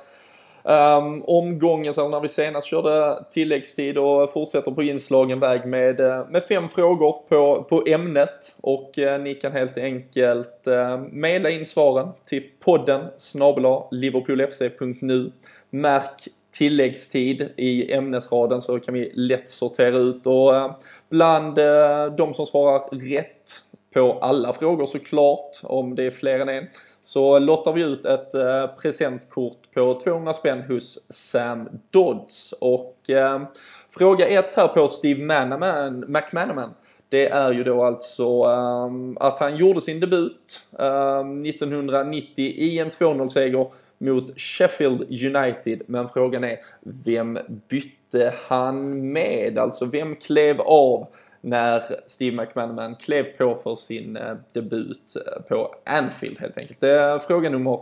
Um, 0.65 1.23
omgången, 1.27 1.93
sen 1.93 2.11
när 2.11 2.19
vi 2.19 2.27
senast 2.27 2.67
körde 2.67 3.23
tilläggstid 3.31 3.97
och 3.97 4.33
fortsätter 4.33 4.71
på 4.71 4.83
inslagen 4.83 5.39
väg 5.39 5.65
med, 5.65 5.99
eh, 5.99 6.27
med 6.29 6.43
fem 6.43 6.69
frågor 6.69 7.15
på, 7.29 7.63
på 7.63 7.83
ämnet. 7.87 8.55
Och 8.61 8.97
uh, 8.97 9.19
ni 9.19 9.35
kan 9.35 9.51
helt 9.51 9.77
enkelt 9.77 10.67
uh, 10.67 10.97
mejla 11.11 11.49
in 11.49 11.65
svaren 11.65 12.07
till 12.25 12.43
podden 12.59 13.05
snabla 13.17 13.83
liverpoolfc.nu. 13.91 15.31
Märk 15.69 16.27
tilläggstid 16.51 17.49
i 17.57 17.93
ämnesraden 17.93 18.61
så 18.61 18.79
kan 18.79 18.93
vi 18.93 19.11
lätt 19.13 19.49
sortera 19.49 19.97
ut 19.97 20.27
och 20.27 20.53
uh, 20.53 20.75
bland 21.09 21.59
uh, 21.59 22.05
de 22.17 22.33
som 22.33 22.45
svarar 22.45 22.79
rätt 23.15 23.61
på 23.93 24.19
alla 24.21 24.53
frågor 24.53 24.85
såklart, 24.85 25.59
om 25.63 25.95
det 25.95 26.03
är 26.03 26.11
fler 26.11 26.39
än 26.39 26.49
en, 26.49 26.67
så 27.03 27.39
lottar 27.39 27.73
vi 27.73 27.83
ut 27.83 28.05
ett 28.05 28.33
eh, 28.33 28.67
presentkort 28.81 29.73
på 29.73 29.99
200 30.03 30.33
spänn 30.33 30.61
hos 30.61 30.99
Sam 31.09 31.69
Dodds. 31.91 32.53
Och 32.59 33.09
eh, 33.09 33.41
fråga 33.89 34.27
ett 34.27 34.55
här 34.55 34.67
på 34.67 34.87
Steve 34.87 35.23
Manaman, 35.23 36.05
McManaman. 36.07 36.73
Det 37.09 37.29
är 37.29 37.51
ju 37.51 37.63
då 37.63 37.83
alltså 37.83 38.43
um, 38.43 39.17
att 39.19 39.39
han 39.39 39.57
gjorde 39.57 39.81
sin 39.81 39.99
debut 39.99 40.61
eh, 40.79 41.19
um, 41.19 41.45
1990 41.45 42.45
i 42.45 42.79
en 42.79 42.89
2-0-seger 42.89 43.67
mot 43.97 44.39
Sheffield 44.39 45.01
United. 45.01 45.81
Men 45.87 46.09
frågan 46.09 46.43
är, 46.43 46.57
vem 47.05 47.39
bytte 47.67 48.33
han 48.47 49.11
med? 49.11 49.57
Alltså 49.57 49.85
vem 49.85 50.15
klev 50.15 50.61
av 50.61 51.07
när 51.43 51.83
Steve 52.05 52.35
McManaman 52.35 52.95
klev 52.95 53.23
på 53.23 53.55
för 53.55 53.75
sin 53.75 54.17
eh, 54.17 54.35
debut 54.53 55.15
eh, 55.15 55.41
på 55.41 55.75
Anfield 55.85 56.39
helt 56.39 56.57
enkelt. 56.57 56.81
Det 56.81 56.91
är 56.91 57.19
fråga 57.19 57.49
nummer 57.49 57.79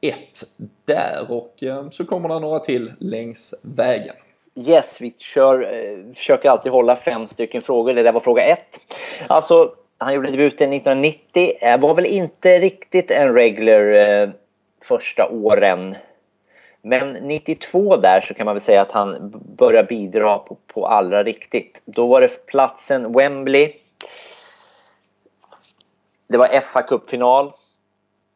ett 0.00 0.42
där 0.84 1.26
och 1.28 1.62
eh, 1.62 1.90
så 1.90 2.04
kommer 2.04 2.28
det 2.28 2.38
några 2.38 2.58
till 2.58 2.92
längs 2.98 3.54
vägen. 3.62 4.14
Yes, 4.54 5.00
vi 5.00 5.10
kör, 5.10 6.12
försöker 6.14 6.48
alltid 6.48 6.72
hålla 6.72 6.96
fem 6.96 7.28
stycken 7.28 7.62
frågor. 7.62 7.94
Det 7.94 8.02
där 8.02 8.12
var 8.12 8.20
fråga 8.20 8.42
ett. 8.42 8.80
Alltså, 9.26 9.74
han 9.98 10.14
gjorde 10.14 10.30
debuten 10.30 10.72
1990. 10.72 11.52
Var 11.80 11.94
väl 11.94 12.06
inte 12.06 12.58
riktigt 12.58 13.10
en 13.10 13.34
regular 13.34 14.32
första 14.82 15.28
åren 15.28 15.96
men 16.82 17.12
92 17.12 17.96
där 17.96 18.20
så 18.20 18.34
kan 18.34 18.44
man 18.44 18.54
väl 18.54 18.62
säga 18.62 18.82
att 18.82 18.92
han 18.92 19.32
börjar 19.56 19.84
bidra 19.84 20.38
på, 20.38 20.56
på 20.66 20.86
allra 20.86 21.24
riktigt. 21.24 21.82
Då 21.84 22.06
var 22.06 22.20
det 22.20 22.46
platsen 22.46 23.12
Wembley. 23.12 23.72
Det 26.26 26.38
var 26.38 26.60
fa 26.60 26.82
Cup-final. 26.82 27.52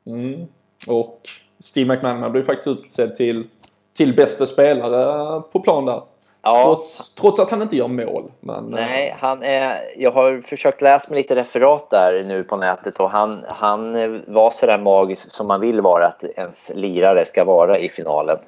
Mm. 0.07 0.47
Och 0.87 1.21
Steve 1.59 1.95
McManaman 1.95 2.33
blev 2.33 2.43
faktiskt 2.43 2.69
utsedd 2.69 3.17
till, 3.17 3.49
till 3.93 4.17
bästa 4.17 4.47
spelare 4.47 5.43
på 5.53 5.61
plan 5.61 5.87
där. 5.87 6.03
Ja. 6.47 6.65
Trots, 6.65 7.15
trots 7.15 7.41
att 7.41 7.51
han 7.51 7.63
inte 7.63 7.77
gör 7.77 7.89
mål. 7.89 8.25
Men, 8.41 8.65
Nej, 8.65 9.17
han 9.19 9.43
är, 9.43 9.93
jag 9.97 10.11
har 10.11 10.41
försökt 10.41 10.83
läsa 10.83 11.11
mig 11.11 11.17
lite 11.19 11.35
referat 11.35 11.91
där 11.91 12.25
nu 12.25 12.45
på 12.45 12.57
nätet 12.57 13.01
och 13.01 13.11
han, 13.11 13.45
han 13.49 13.93
var 14.27 14.51
sådär 14.51 14.79
magisk 14.79 15.31
som 15.31 15.47
man 15.47 15.61
vill 15.61 15.81
vara 15.81 16.07
att 16.07 16.25
ens 16.25 16.71
lirare 16.75 17.27
ska 17.27 17.45
vara 17.45 17.79
i 17.79 17.89
finalen. 17.89 18.39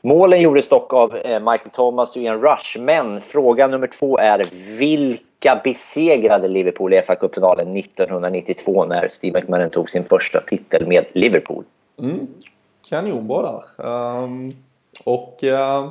Målen 0.00 0.40
gjordes 0.40 0.68
dock 0.68 0.92
av 0.92 1.16
eh, 1.16 1.40
Michael 1.40 1.70
Thomas 1.72 2.16
och 2.16 2.22
Ian 2.22 2.40
Rush, 2.40 2.78
men 2.78 3.20
fråga 3.20 3.66
nummer 3.66 3.86
två 3.86 4.18
är 4.18 4.44
vilka 4.78 5.60
besegrade 5.64 6.48
Liverpool 6.48 6.94
i 6.94 7.02
fa 7.02 7.14
Cup-finalen 7.14 7.76
1992 7.76 8.84
när 8.84 9.08
Steve 9.08 9.40
McMahon 9.40 9.70
tog 9.70 9.90
sin 9.90 10.04
första 10.04 10.40
titel 10.40 10.86
med 10.86 11.04
Liverpool? 11.12 11.64
Mm. 11.98 12.26
Kanonbra 12.88 13.42
där. 13.42 13.86
Um, 13.86 14.56
och... 15.04 15.38
Uh 15.42 15.88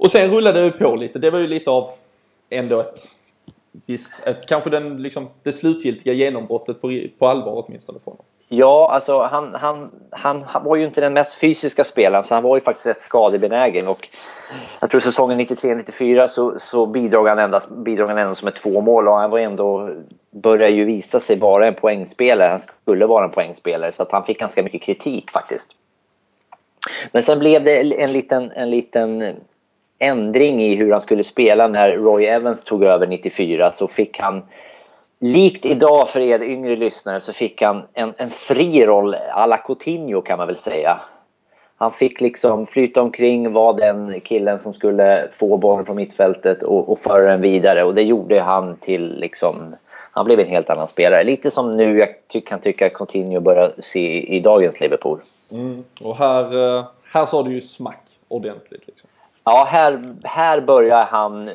och 0.00 0.10
sen 0.10 0.30
rullade 0.30 0.64
det 0.64 0.70
på 0.70 0.96
lite. 0.96 1.18
Det 1.18 1.30
var 1.30 1.38
ju 1.38 1.46
lite 1.46 1.70
av 1.70 1.90
ändå 2.50 2.80
ett 2.80 3.08
Visst, 3.86 4.12
ett, 4.26 4.46
kanske 4.48 4.70
den, 4.70 5.02
liksom, 5.02 5.28
det 5.42 5.52
slutgiltiga 5.52 6.12
genombrottet 6.12 6.80
på, 6.80 7.00
på 7.18 7.28
allvar 7.28 7.64
åtminstone 7.66 7.98
för 7.98 8.10
honom. 8.10 8.24
Ja, 8.48 8.90
alltså 8.92 9.22
han, 9.22 9.54
han, 9.54 9.90
han, 10.10 10.42
han 10.42 10.64
var 10.64 10.76
ju 10.76 10.84
inte 10.84 11.00
den 11.00 11.12
mest 11.12 11.34
fysiska 11.34 11.84
spelaren 11.84 12.24
så 12.24 12.34
han 12.34 12.42
var 12.42 12.56
ju 12.56 12.60
faktiskt 12.60 12.86
rätt 12.86 13.02
skadebenägen 13.02 13.88
och 13.88 14.08
jag 14.80 14.90
tror 14.90 15.00
säsongen 15.00 15.40
93-94 15.40 16.26
så, 16.26 16.58
så 16.60 16.86
bidrog 16.86 17.28
han 17.28 17.38
endast, 17.38 17.68
bidrog 17.68 18.08
han 18.08 18.18
endast 18.18 18.42
med 18.42 18.54
två 18.54 18.80
mål 18.80 19.08
och 19.08 19.14
han 19.14 19.30
var 19.30 19.38
ändå 19.38 19.90
började 20.30 20.72
ju 20.72 20.84
visa 20.84 21.20
sig 21.20 21.38
vara 21.38 21.66
en 21.66 21.74
poängspelare. 21.74 22.48
Han 22.48 22.60
skulle 22.60 23.06
vara 23.06 23.24
en 23.24 23.30
poängspelare 23.30 23.92
så 23.92 24.02
att 24.02 24.12
han 24.12 24.24
fick 24.24 24.38
ganska 24.38 24.62
mycket 24.62 24.82
kritik 24.82 25.30
faktiskt. 25.30 25.70
Men 27.12 27.22
sen 27.22 27.38
blev 27.38 27.64
det 27.64 27.80
en 27.80 28.12
liten, 28.12 28.50
en 28.50 28.70
liten 28.70 29.34
ändring 30.00 30.62
i 30.62 30.74
hur 30.74 30.92
han 30.92 31.00
skulle 31.00 31.24
spela 31.24 31.68
när 31.68 31.92
Roy 31.92 32.24
Evans 32.24 32.64
tog 32.64 32.84
över 32.84 33.06
94 33.06 33.72
så 33.72 33.88
fick 33.88 34.18
han 34.18 34.42
Likt 35.22 35.66
idag 35.66 36.08
för 36.08 36.20
er 36.20 36.42
yngre 36.42 36.76
lyssnare 36.76 37.20
så 37.20 37.32
fick 37.32 37.62
han 37.62 37.82
en, 37.92 38.14
en 38.16 38.30
fri 38.30 38.86
roll 38.86 39.14
à 39.14 39.46
la 39.46 39.56
Coutinho 39.56 40.20
kan 40.20 40.38
man 40.38 40.46
väl 40.46 40.56
säga. 40.56 41.00
Han 41.76 41.92
fick 41.92 42.20
liksom 42.20 42.66
flyta 42.66 43.02
omkring, 43.02 43.52
vara 43.52 43.72
den 43.72 44.20
killen 44.20 44.58
som 44.58 44.74
skulle 44.74 45.28
få 45.38 45.56
bollen 45.56 45.86
från 45.86 45.96
mittfältet 45.96 46.62
och, 46.62 46.92
och 46.92 46.98
föra 46.98 47.30
den 47.30 47.40
vidare 47.40 47.84
och 47.84 47.94
det 47.94 48.02
gjorde 48.02 48.40
han 48.40 48.76
till 48.76 49.18
liksom 49.18 49.76
han 50.12 50.24
blev 50.24 50.40
en 50.40 50.46
helt 50.46 50.70
annan 50.70 50.88
spelare. 50.88 51.24
Lite 51.24 51.50
som 51.50 51.76
nu 51.76 51.98
jag 51.98 52.08
ty 52.32 52.40
kan 52.40 52.60
tycka 52.60 52.88
Coutinho 52.88 53.40
börjar 53.40 53.72
se 53.78 54.00
i, 54.00 54.36
i 54.36 54.40
dagens 54.40 54.80
Liverpool. 54.80 55.20
Mm. 55.50 55.84
Och 56.00 56.16
här, 56.16 56.76
eh, 56.78 56.84
här 57.12 57.26
sa 57.26 57.42
du 57.42 57.52
ju 57.52 57.60
smack 57.60 58.02
ordentligt. 58.28 58.86
Liksom. 58.86 59.10
Ja, 59.44 59.66
här, 59.68 60.14
här 60.24 60.60
börjar 60.60 61.04
han 61.04 61.50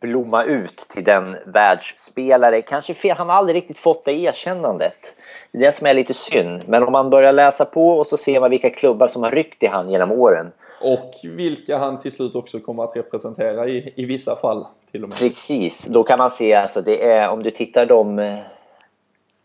blomma 0.00 0.44
ut 0.44 0.76
till 0.78 1.04
den 1.04 1.36
världsspelare. 1.46 2.62
Kanske 2.62 2.94
fel, 2.94 3.16
han 3.16 3.28
har 3.28 3.36
aldrig 3.36 3.56
riktigt 3.56 3.78
fått 3.78 4.04
det 4.04 4.12
erkännandet. 4.12 5.14
Det 5.52 5.58
är 5.58 5.62
det 5.62 5.72
som 5.72 5.86
är 5.86 5.94
lite 5.94 6.14
synd. 6.14 6.62
Men 6.66 6.82
om 6.82 6.92
man 6.92 7.10
börjar 7.10 7.32
läsa 7.32 7.64
på 7.64 7.98
och 7.98 8.06
så 8.06 8.16
ser 8.16 8.40
man 8.40 8.50
vilka 8.50 8.70
klubbar 8.70 9.08
som 9.08 9.22
har 9.22 9.30
ryckt 9.30 9.62
i 9.62 9.66
han 9.66 9.90
genom 9.90 10.12
åren. 10.12 10.52
Och 10.80 11.14
vilka 11.22 11.78
han 11.78 11.98
till 11.98 12.12
slut 12.12 12.34
också 12.34 12.60
kommer 12.60 12.84
att 12.84 12.96
representera 12.96 13.68
i, 13.68 13.92
i 13.96 14.04
vissa 14.04 14.36
fall. 14.36 14.66
Till 14.90 15.02
och 15.02 15.08
med. 15.08 15.18
Precis, 15.18 15.84
då 15.84 16.04
kan 16.04 16.18
man 16.18 16.30
se 16.30 16.54
alltså 16.54 16.82
det 16.82 17.10
är 17.10 17.28
om 17.28 17.42
du 17.42 17.50
tittar 17.50 17.86
de 17.86 18.18
eh, 18.18 18.38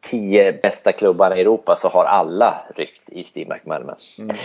tio 0.02 0.54
bästa 0.62 0.92
klubbarna 0.92 1.38
i 1.38 1.42
Europa 1.42 1.76
så 1.76 1.88
har 1.88 2.06
alla 2.06 2.62
ryckt 2.76 3.10
i 3.10 3.24
Steve 3.24 3.54
McManaman. 3.54 3.96
Mm. 4.18 4.36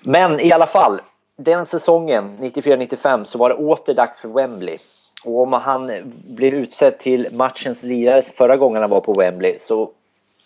Men 0.00 0.40
i 0.40 0.52
alla 0.52 0.66
fall, 0.66 1.00
den 1.36 1.66
säsongen, 1.66 2.38
94-95, 2.40 3.24
så 3.24 3.38
var 3.38 3.48
det 3.48 3.54
åter 3.54 3.94
dags 3.94 4.18
för 4.18 4.28
Wembley. 4.28 4.78
Och 5.24 5.42
om 5.42 5.52
han 5.52 6.12
blev 6.24 6.54
utsedd 6.54 6.98
till 6.98 7.28
matchens 7.32 7.82
lirare 7.82 8.22
förra 8.22 8.56
gången 8.56 8.82
han 8.82 8.90
var 8.90 9.00
på 9.00 9.12
Wembley 9.12 9.58
så 9.60 9.90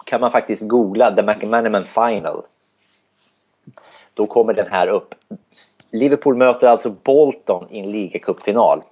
kan 0.04 0.20
man 0.20 0.32
faktiskt 0.32 0.62
googla 0.62 1.14
The 1.14 1.22
McManaman 1.22 1.84
Final. 1.84 2.42
Då 4.14 4.26
kommer 4.26 4.52
den 4.52 4.70
här 4.70 4.88
upp. 4.88 5.14
Liverpool 5.90 6.36
möter 6.36 6.66
alltså 6.66 6.90
Bolton 6.90 7.66
i 7.70 7.78
en 7.78 7.92
ligacupfinal. 7.92 8.82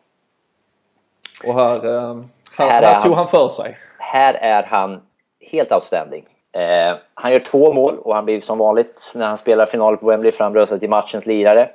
Och 1.44 1.54
här, 1.54 1.76
eh, 1.76 2.22
här, 2.56 2.70
här, 2.70 2.82
här 2.82 3.00
tog 3.00 3.10
han, 3.10 3.18
han 3.18 3.28
för 3.28 3.48
sig. 3.48 3.78
Här 3.98 4.34
är 4.34 4.62
han 4.62 5.00
helt 5.40 5.72
outstanding. 5.72 6.24
Eh, 6.52 6.96
han 7.14 7.32
gör 7.32 7.38
två 7.38 7.72
mål 7.72 7.98
och 7.98 8.14
han 8.14 8.24
blir 8.24 8.40
som 8.40 8.58
vanligt 8.58 9.12
när 9.14 9.26
han 9.26 9.38
spelar 9.38 9.66
final 9.66 9.96
på 9.96 10.06
Wembley 10.06 10.32
framröstad 10.32 10.78
till 10.78 10.90
matchens 10.90 11.26
lirare. 11.26 11.70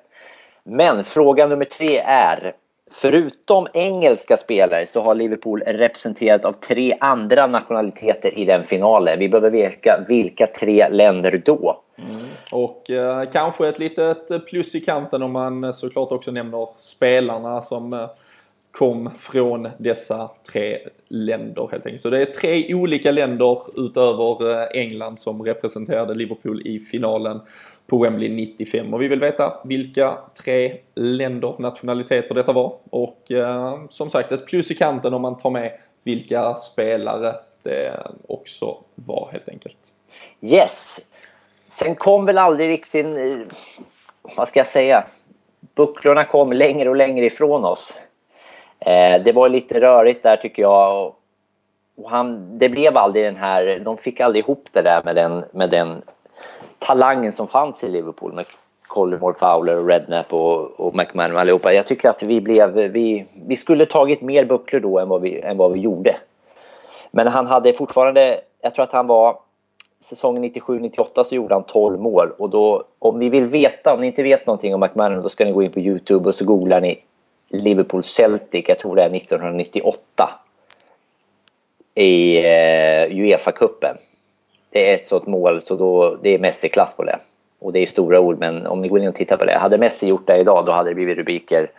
Men 0.63 1.03
fråga 1.03 1.47
nummer 1.47 1.65
tre 1.65 1.97
är 2.05 2.53
Förutom 2.93 3.67
engelska 3.73 4.37
spelare 4.37 4.87
så 4.87 5.01
har 5.01 5.15
Liverpool 5.15 5.61
representerat 5.61 6.45
av 6.45 6.53
tre 6.53 6.97
andra 6.99 7.47
nationaliteter 7.47 8.37
i 8.37 8.45
den 8.45 8.63
finalen. 8.63 9.19
Vi 9.19 9.29
behöver 9.29 9.49
veta 9.49 10.05
vilka 10.07 10.47
tre 10.47 10.89
länder 10.89 11.41
då. 11.45 11.81
Mm. 11.97 12.21
Och 12.51 12.89
eh, 12.89 13.23
kanske 13.33 13.67
ett 13.67 13.79
litet 13.79 14.45
plus 14.45 14.75
i 14.75 14.79
kanten 14.79 15.23
om 15.23 15.31
man 15.31 15.73
såklart 15.73 16.11
också 16.11 16.31
nämner 16.31 16.67
spelarna 16.77 17.61
som 17.61 17.93
eh, 17.93 18.09
kom 18.71 19.09
från 19.19 19.69
dessa 19.77 20.29
tre 20.51 20.77
länder 21.07 21.67
helt 21.71 21.85
enkelt. 21.85 22.01
Så 22.01 22.09
det 22.09 22.21
är 22.21 22.25
tre 22.25 22.73
olika 22.73 23.11
länder 23.11 23.57
utöver 23.75 24.61
eh, 24.61 24.81
England 24.81 25.19
som 25.19 25.43
representerade 25.43 26.13
Liverpool 26.13 26.61
i 26.67 26.79
finalen 26.79 27.39
på 27.91 27.97
Wembley 27.97 28.29
95 28.29 28.93
och 28.93 29.01
vi 29.01 29.07
vill 29.07 29.19
veta 29.19 29.53
vilka 29.63 30.17
tre 30.43 30.77
länder, 30.95 31.55
nationaliteter 31.59 32.35
detta 32.35 32.53
var 32.53 32.73
och 32.89 33.31
eh, 33.31 33.79
som 33.89 34.09
sagt 34.09 34.31
ett 34.31 34.45
plus 34.45 34.71
i 34.71 34.75
kanten 34.75 35.13
om 35.13 35.21
man 35.21 35.37
tar 35.37 35.49
med 35.49 35.71
vilka 36.03 36.55
spelare 36.55 37.35
det 37.63 38.07
också 38.27 38.77
var 38.95 39.29
helt 39.31 39.49
enkelt. 39.49 39.77
Yes! 40.41 40.99
Sen 41.67 41.95
kom 41.95 42.25
väl 42.25 42.37
aldrig 42.37 42.69
riktigt 42.69 43.05
eh, 43.05 43.37
vad 44.21 44.49
ska 44.49 44.59
jag 44.59 44.67
säga, 44.67 45.03
bucklorna 45.75 46.23
kom 46.23 46.53
längre 46.53 46.89
och 46.89 46.95
längre 46.95 47.25
ifrån 47.25 47.65
oss. 47.65 47.93
Eh, 48.79 49.23
det 49.23 49.31
var 49.31 49.49
lite 49.49 49.81
rörigt 49.81 50.23
där 50.23 50.37
tycker 50.37 50.61
jag. 50.61 51.13
Och 51.95 52.09
han, 52.09 52.57
det 52.57 52.69
blev 52.69 52.97
aldrig 52.97 53.25
den 53.25 53.35
här, 53.35 53.81
de 53.85 53.97
fick 53.97 54.19
aldrig 54.19 54.43
ihop 54.43 54.67
det 54.71 54.81
där 54.81 55.01
med 55.03 55.15
den, 55.15 55.43
med 55.51 55.69
den 55.69 56.01
talangen 56.81 57.33
som 57.33 57.47
fanns 57.47 57.83
i 57.83 57.89
Liverpool 57.89 58.33
med 58.33 58.45
Collymore, 58.87 59.35
Fowler, 59.39 59.77
och 59.77 59.87
Redknapp 59.87 60.33
och, 60.33 60.79
och 60.79 60.95
McMahon 60.95 61.33
och 61.33 61.39
allihopa. 61.39 61.73
Jag 61.73 61.87
tycker 61.87 62.09
att 62.09 62.23
vi 62.23 62.41
blev, 62.41 62.73
vi, 62.73 63.25
vi 63.45 63.55
skulle 63.55 63.85
tagit 63.85 64.21
mer 64.21 64.45
bucklor 64.45 64.79
då 64.79 64.99
än 64.99 65.09
vad, 65.09 65.21
vi, 65.21 65.39
än 65.39 65.57
vad 65.57 65.71
vi 65.71 65.79
gjorde. 65.79 66.15
Men 67.11 67.27
han 67.27 67.47
hade 67.47 67.73
fortfarande, 67.73 68.41
jag 68.61 68.75
tror 68.75 68.83
att 68.83 68.91
han 68.91 69.07
var 69.07 69.39
säsongen 69.99 70.43
97-98 70.43 71.23
så 71.23 71.35
gjorde 71.35 71.53
han 71.53 71.63
12 71.63 71.99
mål 71.99 72.31
och 72.37 72.49
då 72.49 72.83
om 72.99 73.19
ni 73.19 73.29
vill 73.29 73.45
veta, 73.45 73.93
om 73.93 74.01
ni 74.01 74.07
inte 74.07 74.23
vet 74.23 74.47
någonting 74.47 74.73
om 74.73 74.79
McMahon 74.79 75.21
då 75.21 75.29
ska 75.29 75.45
ni 75.45 75.51
gå 75.51 75.63
in 75.63 75.71
på 75.71 75.79
Youtube 75.79 76.29
och 76.29 76.35
så 76.35 76.45
googlar 76.45 76.81
ni 76.81 77.03
Liverpool 77.49 78.03
Celtic, 78.03 78.65
jag 78.67 78.79
tror 78.79 78.95
det 78.95 79.03
är 79.03 79.15
1998 79.15 80.29
i 81.95 82.37
eh, 82.37 83.09
Uefa-cupen. 83.09 83.97
Det 84.71 84.89
är 84.89 84.95
ett 84.95 85.07
sånt 85.07 85.27
mål, 85.27 85.61
så 85.61 85.75
då, 85.75 86.17
det 86.21 86.35
är 86.35 86.39
Messi-klass 86.39 86.93
på 86.93 87.03
det. 87.03 87.19
Och 87.59 87.73
det 87.73 87.79
är 87.79 87.85
stora 87.85 88.19
ord, 88.19 88.39
men 88.39 88.67
om 88.67 88.81
ni 88.81 88.87
går 88.87 88.99
in 88.99 89.07
och 89.07 89.15
tittar 89.15 89.37
på 89.37 89.45
det. 89.45 89.57
Hade 89.57 89.77
Messi 89.77 90.07
gjort 90.07 90.27
det 90.27 90.37
idag, 90.37 90.65
då 90.65 90.71
hade 90.71 90.89
det 90.89 90.95
blivit 90.95 91.17
rubriker 91.17 91.71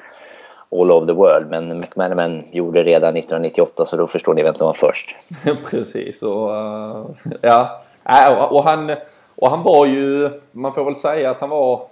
all 0.73 0.91
over 0.91 1.07
the 1.07 1.13
world. 1.13 1.51
Men 1.51 1.81
McManaman 1.81 2.45
gjorde 2.51 2.83
det 2.83 2.91
redan 2.91 3.17
1998, 3.17 3.87
så 3.87 3.97
då 3.97 4.07
förstår 4.07 4.35
ni 4.35 4.43
vem 4.43 4.55
som 4.55 4.67
var 4.67 4.75
först. 4.75 5.17
Precis, 5.71 6.23
och 6.23 6.51
uh, 6.51 7.07
ja. 7.41 7.83
Äh, 8.05 8.53
och 8.53 8.65
han, 8.65 8.91
och 9.37 9.51
han 9.51 9.63
var 9.63 9.87
ju, 9.87 10.31
man 10.53 10.73
får 10.73 10.85
väl 10.85 10.97
säga 10.97 11.31
att 11.31 11.41
han 11.41 11.51
var 11.51 11.83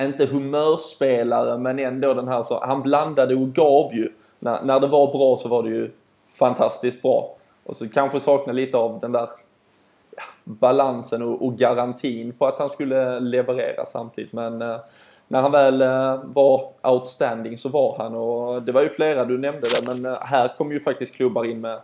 inte 0.00 0.26
humörspelare 0.26 1.58
men 1.58 1.78
ändå 1.78 2.14
den 2.14 2.28
här 2.28 2.42
så, 2.42 2.60
han 2.64 2.82
blandade 2.82 3.34
och 3.34 3.48
gav 3.48 3.94
ju. 3.94 4.12
När, 4.38 4.62
när 4.62 4.80
det 4.80 4.86
var 4.86 5.12
bra 5.12 5.36
så 5.36 5.48
var 5.48 5.62
det 5.62 5.68
ju 5.68 5.90
fantastiskt 6.38 7.02
bra. 7.02 7.34
Och 7.64 7.76
så 7.76 7.88
kanske 7.88 8.20
saknar 8.20 8.54
lite 8.54 8.76
av 8.76 8.98
den 9.00 9.12
där 9.12 9.28
balansen 10.44 11.22
och, 11.22 11.46
och, 11.46 11.58
garantin 11.58 12.32
på 12.32 12.46
att 12.46 12.58
han 12.58 12.68
skulle 12.68 13.20
leverera 13.20 13.86
samtidigt. 13.86 14.32
Men 14.32 14.62
eh, 14.62 14.76
när 15.28 15.42
han 15.42 15.52
väl 15.52 15.82
eh, 15.82 16.20
var 16.24 16.72
outstanding 16.82 17.58
så 17.58 17.68
var 17.68 17.98
han 17.98 18.14
och 18.14 18.62
det 18.62 18.72
var 18.72 18.82
ju 18.82 18.88
flera, 18.88 19.24
du 19.24 19.38
nämnde 19.38 19.68
det, 19.68 20.02
men 20.02 20.12
eh, 20.12 20.18
här 20.20 20.48
kom 20.58 20.72
ju 20.72 20.80
faktiskt 20.80 21.14
klubbar 21.14 21.44
in 21.44 21.60
med 21.60 21.80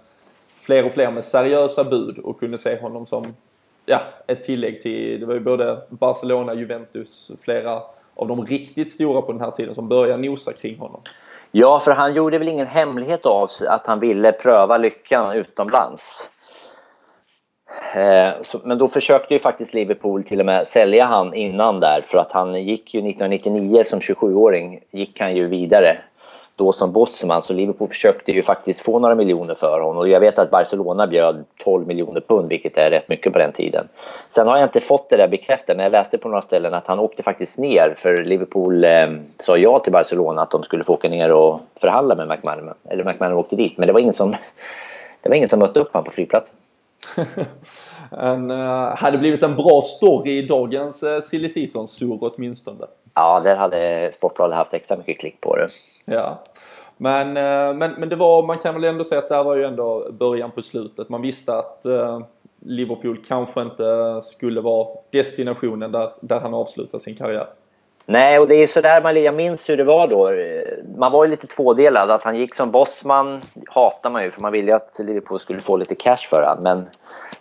fler 0.58 0.84
och 0.84 0.92
fler 0.92 1.10
med 1.10 1.24
seriösa 1.24 1.84
bud 1.84 2.18
och 2.18 2.40
kunde 2.40 2.58
se 2.58 2.80
honom 2.80 3.06
som 3.06 3.24
ja, 3.86 4.00
ett 4.26 4.42
tillägg 4.42 4.80
till, 4.80 5.20
det 5.20 5.26
var 5.26 5.34
ju 5.34 5.40
både 5.40 5.78
Barcelona, 5.88 6.54
Juventus, 6.54 7.30
flera 7.42 7.82
av 8.14 8.28
de 8.28 8.46
riktigt 8.46 8.92
stora 8.92 9.22
på 9.22 9.32
den 9.32 9.40
här 9.40 9.50
tiden 9.50 9.74
som 9.74 9.88
började 9.88 10.22
nosa 10.22 10.52
kring 10.52 10.78
honom. 10.78 11.00
Ja, 11.50 11.80
för 11.80 11.90
han 11.90 12.14
gjorde 12.14 12.38
väl 12.38 12.48
ingen 12.48 12.66
hemlighet 12.66 13.26
av 13.26 13.46
sig 13.46 13.66
att 13.66 13.86
han 13.86 14.00
ville 14.00 14.32
pröva 14.32 14.76
lyckan 14.76 15.36
utomlands. 15.36 16.28
Eh, 17.94 18.30
men 18.62 18.78
då 18.78 18.88
försökte 18.88 19.34
ju 19.34 19.40
faktiskt 19.40 19.74
Liverpool 19.74 20.24
till 20.24 20.40
och 20.40 20.46
med 20.46 20.68
sälja 20.68 21.04
han 21.04 21.34
innan 21.34 21.80
där 21.80 22.04
för 22.08 22.18
att 22.18 22.32
han 22.32 22.64
gick 22.64 22.94
ju 22.94 23.00
1999 23.00 23.82
som 23.84 24.00
27-åring 24.00 24.80
gick 24.90 25.20
han 25.20 25.36
ju 25.36 25.46
vidare 25.46 25.98
då 26.58 26.72
som 26.72 26.92
bossman 26.92 27.42
så 27.42 27.52
Liverpool 27.52 27.88
försökte 27.88 28.32
ju 28.32 28.42
faktiskt 28.42 28.80
få 28.80 28.98
några 28.98 29.14
miljoner 29.14 29.54
för 29.54 29.80
honom 29.80 29.96
och 29.96 30.08
jag 30.08 30.20
vet 30.20 30.38
att 30.38 30.50
Barcelona 30.50 31.06
bjöd 31.06 31.44
12 31.64 31.86
miljoner 31.86 32.20
pund 32.20 32.48
vilket 32.48 32.76
är 32.76 32.90
rätt 32.90 33.08
mycket 33.08 33.32
på 33.32 33.38
den 33.38 33.52
tiden. 33.52 33.88
Sen 34.30 34.48
har 34.48 34.56
jag 34.56 34.66
inte 34.66 34.80
fått 34.80 35.10
det 35.10 35.16
där 35.16 35.28
bekräftat 35.28 35.76
men 35.76 35.84
jag 35.84 35.92
läste 35.92 36.18
på 36.18 36.28
några 36.28 36.42
ställen 36.42 36.74
att 36.74 36.86
han 36.86 36.98
åkte 36.98 37.22
faktiskt 37.22 37.58
ner 37.58 37.94
för 37.98 38.24
Liverpool 38.24 38.84
eh, 38.84 39.08
sa 39.38 39.56
ja 39.56 39.78
till 39.78 39.92
Barcelona 39.92 40.42
att 40.42 40.50
de 40.50 40.62
skulle 40.62 40.84
få 40.84 40.92
åka 40.92 41.08
ner 41.08 41.32
och 41.32 41.60
förhandla 41.80 42.14
med 42.14 42.28
McManaman. 42.28 42.74
Eller 42.88 43.04
McManaman 43.04 43.38
åkte 43.38 43.56
dit 43.56 43.78
men 43.78 43.86
det 43.86 43.92
var 43.92 44.00
ingen 44.00 44.14
som, 44.14 44.36
det 45.22 45.28
var 45.28 45.36
ingen 45.36 45.48
som 45.48 45.58
mötte 45.58 45.80
upp 45.80 45.92
honom 45.92 46.04
på 46.04 46.10
flygplatsen. 46.10 46.56
en, 48.10 48.50
uh, 48.50 48.96
hade 48.96 49.18
blivit 49.18 49.42
en 49.42 49.56
bra 49.56 49.82
story 49.82 50.38
i 50.38 50.46
dagens 50.46 51.02
uh, 51.02 51.20
silly 51.20 51.48
season 51.48 51.88
sur 51.88 52.18
åtminstone. 52.20 52.86
Ja, 53.14 53.40
där 53.44 53.56
hade 53.56 54.12
Sportbladet 54.14 54.56
haft 54.56 54.74
extra 54.74 54.96
mycket 54.96 55.20
klick 55.20 55.40
på 55.40 55.56
det. 55.56 55.70
Ja. 56.04 56.38
Men, 56.96 57.28
uh, 57.28 57.76
men, 57.76 57.92
men 57.92 58.08
det 58.08 58.16
var, 58.16 58.42
man 58.42 58.58
kan 58.58 58.74
väl 58.74 58.84
ändå 58.84 59.04
säga 59.04 59.18
att 59.18 59.28
det 59.28 59.34
här 59.34 59.44
var 59.44 59.56
ju 59.56 59.64
ändå 59.64 60.12
början 60.12 60.50
på 60.50 60.62
slutet. 60.62 61.08
Man 61.08 61.22
visste 61.22 61.54
att 61.54 61.82
uh, 61.86 62.20
Liverpool 62.60 63.22
kanske 63.28 63.62
inte 63.62 64.20
skulle 64.22 64.60
vara 64.60 64.88
destinationen 65.10 65.92
där, 65.92 66.10
där 66.20 66.40
han 66.40 66.54
avslutar 66.54 66.98
sin 66.98 67.16
karriär. 67.16 67.46
Nej, 68.10 68.38
och 68.38 68.48
det 68.48 68.54
är 68.54 68.66
sådär 68.66 69.02
man, 69.02 69.22
jag 69.22 69.34
minns 69.34 69.68
hur 69.68 69.76
det 69.76 69.84
var 69.84 70.08
då. 70.08 70.30
Man 70.98 71.12
var 71.12 71.24
ju 71.24 71.30
lite 71.30 71.46
tvådelad. 71.46 72.10
Att 72.10 72.22
han 72.22 72.36
gick 72.36 72.54
som 72.54 72.70
bossman 72.70 73.40
hatar 73.66 74.10
man 74.10 74.24
ju 74.24 74.30
för 74.30 74.40
man 74.40 74.52
ville 74.52 74.70
ju 74.70 74.76
att 74.76 74.98
Liverpool 74.98 75.40
skulle 75.40 75.60
få 75.60 75.76
lite 75.76 75.94
cash 75.94 76.28
för 76.30 76.42
honom. 76.42 76.62
Men 76.62 76.86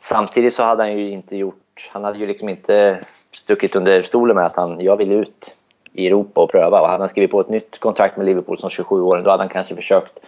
samtidigt 0.02 0.54
så 0.54 0.64
hade 0.64 0.84
han 0.84 0.98
ju 0.98 1.10
inte 1.10 1.38
gjort... 1.38 1.90
Han 1.92 2.04
hade 2.04 2.20
ju 2.20 2.28
liksom 2.28 2.50
inte 2.50 3.00
stuckit 3.32 3.76
under 3.76 4.04
stolen 4.04 4.36
med 4.36 4.46
att 4.46 4.56
han, 4.56 4.80
jag 4.80 4.98
vill 4.98 5.12
ut 5.12 5.56
i 5.94 6.08
Europa 6.08 6.42
och 6.42 6.52
pröva. 6.52 6.82
Och 6.82 6.88
hade 6.88 7.04
han 7.04 7.10
skrivit 7.10 7.32
på 7.32 7.42
ett 7.42 7.50
nytt 7.50 7.80
kontrakt 7.80 8.18
med 8.18 8.26
Liverpool 8.26 8.60
som 8.60 8.70
27-åring 8.70 9.24
då 9.24 9.32
hade 9.32 9.44
han 9.44 9.50
kanske 9.50 9.76
försökt 9.76 10.20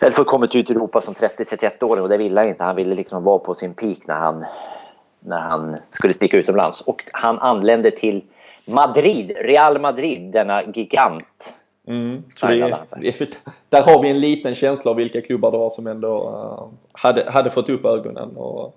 eller 0.00 0.12
fått 0.12 0.26
kommit 0.26 0.54
ut 0.54 0.70
i 0.70 0.72
Europa 0.72 1.00
som 1.00 1.14
30-31-åring 1.14 2.02
och 2.02 2.08
det 2.08 2.16
ville 2.16 2.40
han 2.40 2.48
inte. 2.48 2.64
Han 2.64 2.76
ville 2.76 2.94
liksom 2.94 3.24
vara 3.24 3.38
på 3.38 3.54
sin 3.54 3.74
peak 3.74 3.98
när 4.06 4.14
han, 4.14 4.44
när 5.20 5.40
han 5.40 5.76
skulle 5.90 6.14
sticka 6.14 6.36
utomlands. 6.36 6.80
Och 6.80 7.04
han 7.12 7.38
anlände 7.38 7.90
till 7.90 8.22
Madrid, 8.70 9.32
Real 9.40 9.80
Madrid, 9.80 10.32
denna 10.32 10.62
gigant. 10.74 11.54
Mm, 11.86 12.22
det, 12.42 13.38
där 13.68 13.82
har 13.82 14.02
vi 14.02 14.10
en 14.10 14.20
liten 14.20 14.54
känsla 14.54 14.90
av 14.90 14.96
vilka 14.96 15.20
klubbar 15.20 15.50
det 15.50 15.58
var 15.58 15.70
som 15.70 15.86
ändå 15.86 16.28
uh, 16.28 16.78
hade, 16.92 17.30
hade 17.30 17.50
fått 17.50 17.68
upp 17.68 17.84
ögonen. 17.84 18.36
Och 18.36 18.76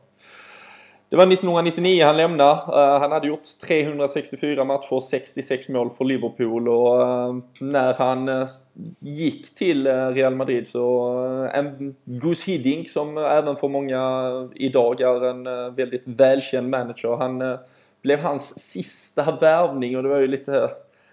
det 1.09 1.15
var 1.15 1.23
1999 1.23 2.05
han 2.05 2.17
lämnade. 2.17 2.51
Uh, 2.51 2.99
han 2.99 3.11
hade 3.11 3.27
gjort 3.27 3.41
364 3.67 4.63
matcher, 4.63 4.99
66 4.99 5.69
mål 5.69 5.89
för 5.89 6.05
Liverpool 6.05 6.69
och 6.69 7.01
uh, 7.01 7.37
när 7.59 7.93
han 7.93 8.29
uh, 8.29 8.47
gick 8.99 9.55
till 9.55 9.87
Real 9.87 10.35
Madrid 10.35 10.67
så 10.67 11.07
en 11.53 11.95
Gus 12.03 12.43
Hiddink 12.43 12.89
som 12.89 13.17
även 13.17 13.55
för 13.55 13.67
många 13.67 14.31
idag 14.55 15.01
är 15.01 15.25
en 15.25 15.75
väldigt 15.75 16.03
välkänd 16.05 16.69
manager. 16.69 17.15
Han 17.15 17.57
blev 18.03 18.19
hans 18.19 18.59
sista 18.59 19.37
värvning 19.41 19.97
och 19.97 20.03
det 20.03 20.09
var 20.09 20.19
ju 20.19 20.27
lite 20.27 20.69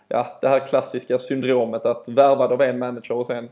ja, 0.09 0.39
det 0.41 0.49
här 0.49 0.67
klassiska 0.67 1.19
syndromet 1.19 1.87
att 1.87 2.09
värvad 2.09 2.53
av 2.53 2.63
en 2.63 2.79
manager 2.79 3.15
och 3.15 3.27
sen 3.27 3.49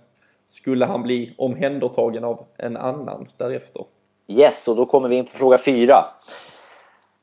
skulle 0.47 0.87
han 0.87 1.03
bli 1.03 1.35
omhändertagen 1.39 2.25
av 2.25 2.47
en 2.57 2.77
annan 2.77 3.29
därefter. 3.37 3.85
Yes, 4.29 4.69
och 4.69 4.77
då 4.77 4.87
kommer 4.87 5.09
vi 5.09 5.17
in 5.17 5.25
på 5.25 5.33
fråga 5.33 5.59
fyra. 5.59 6.05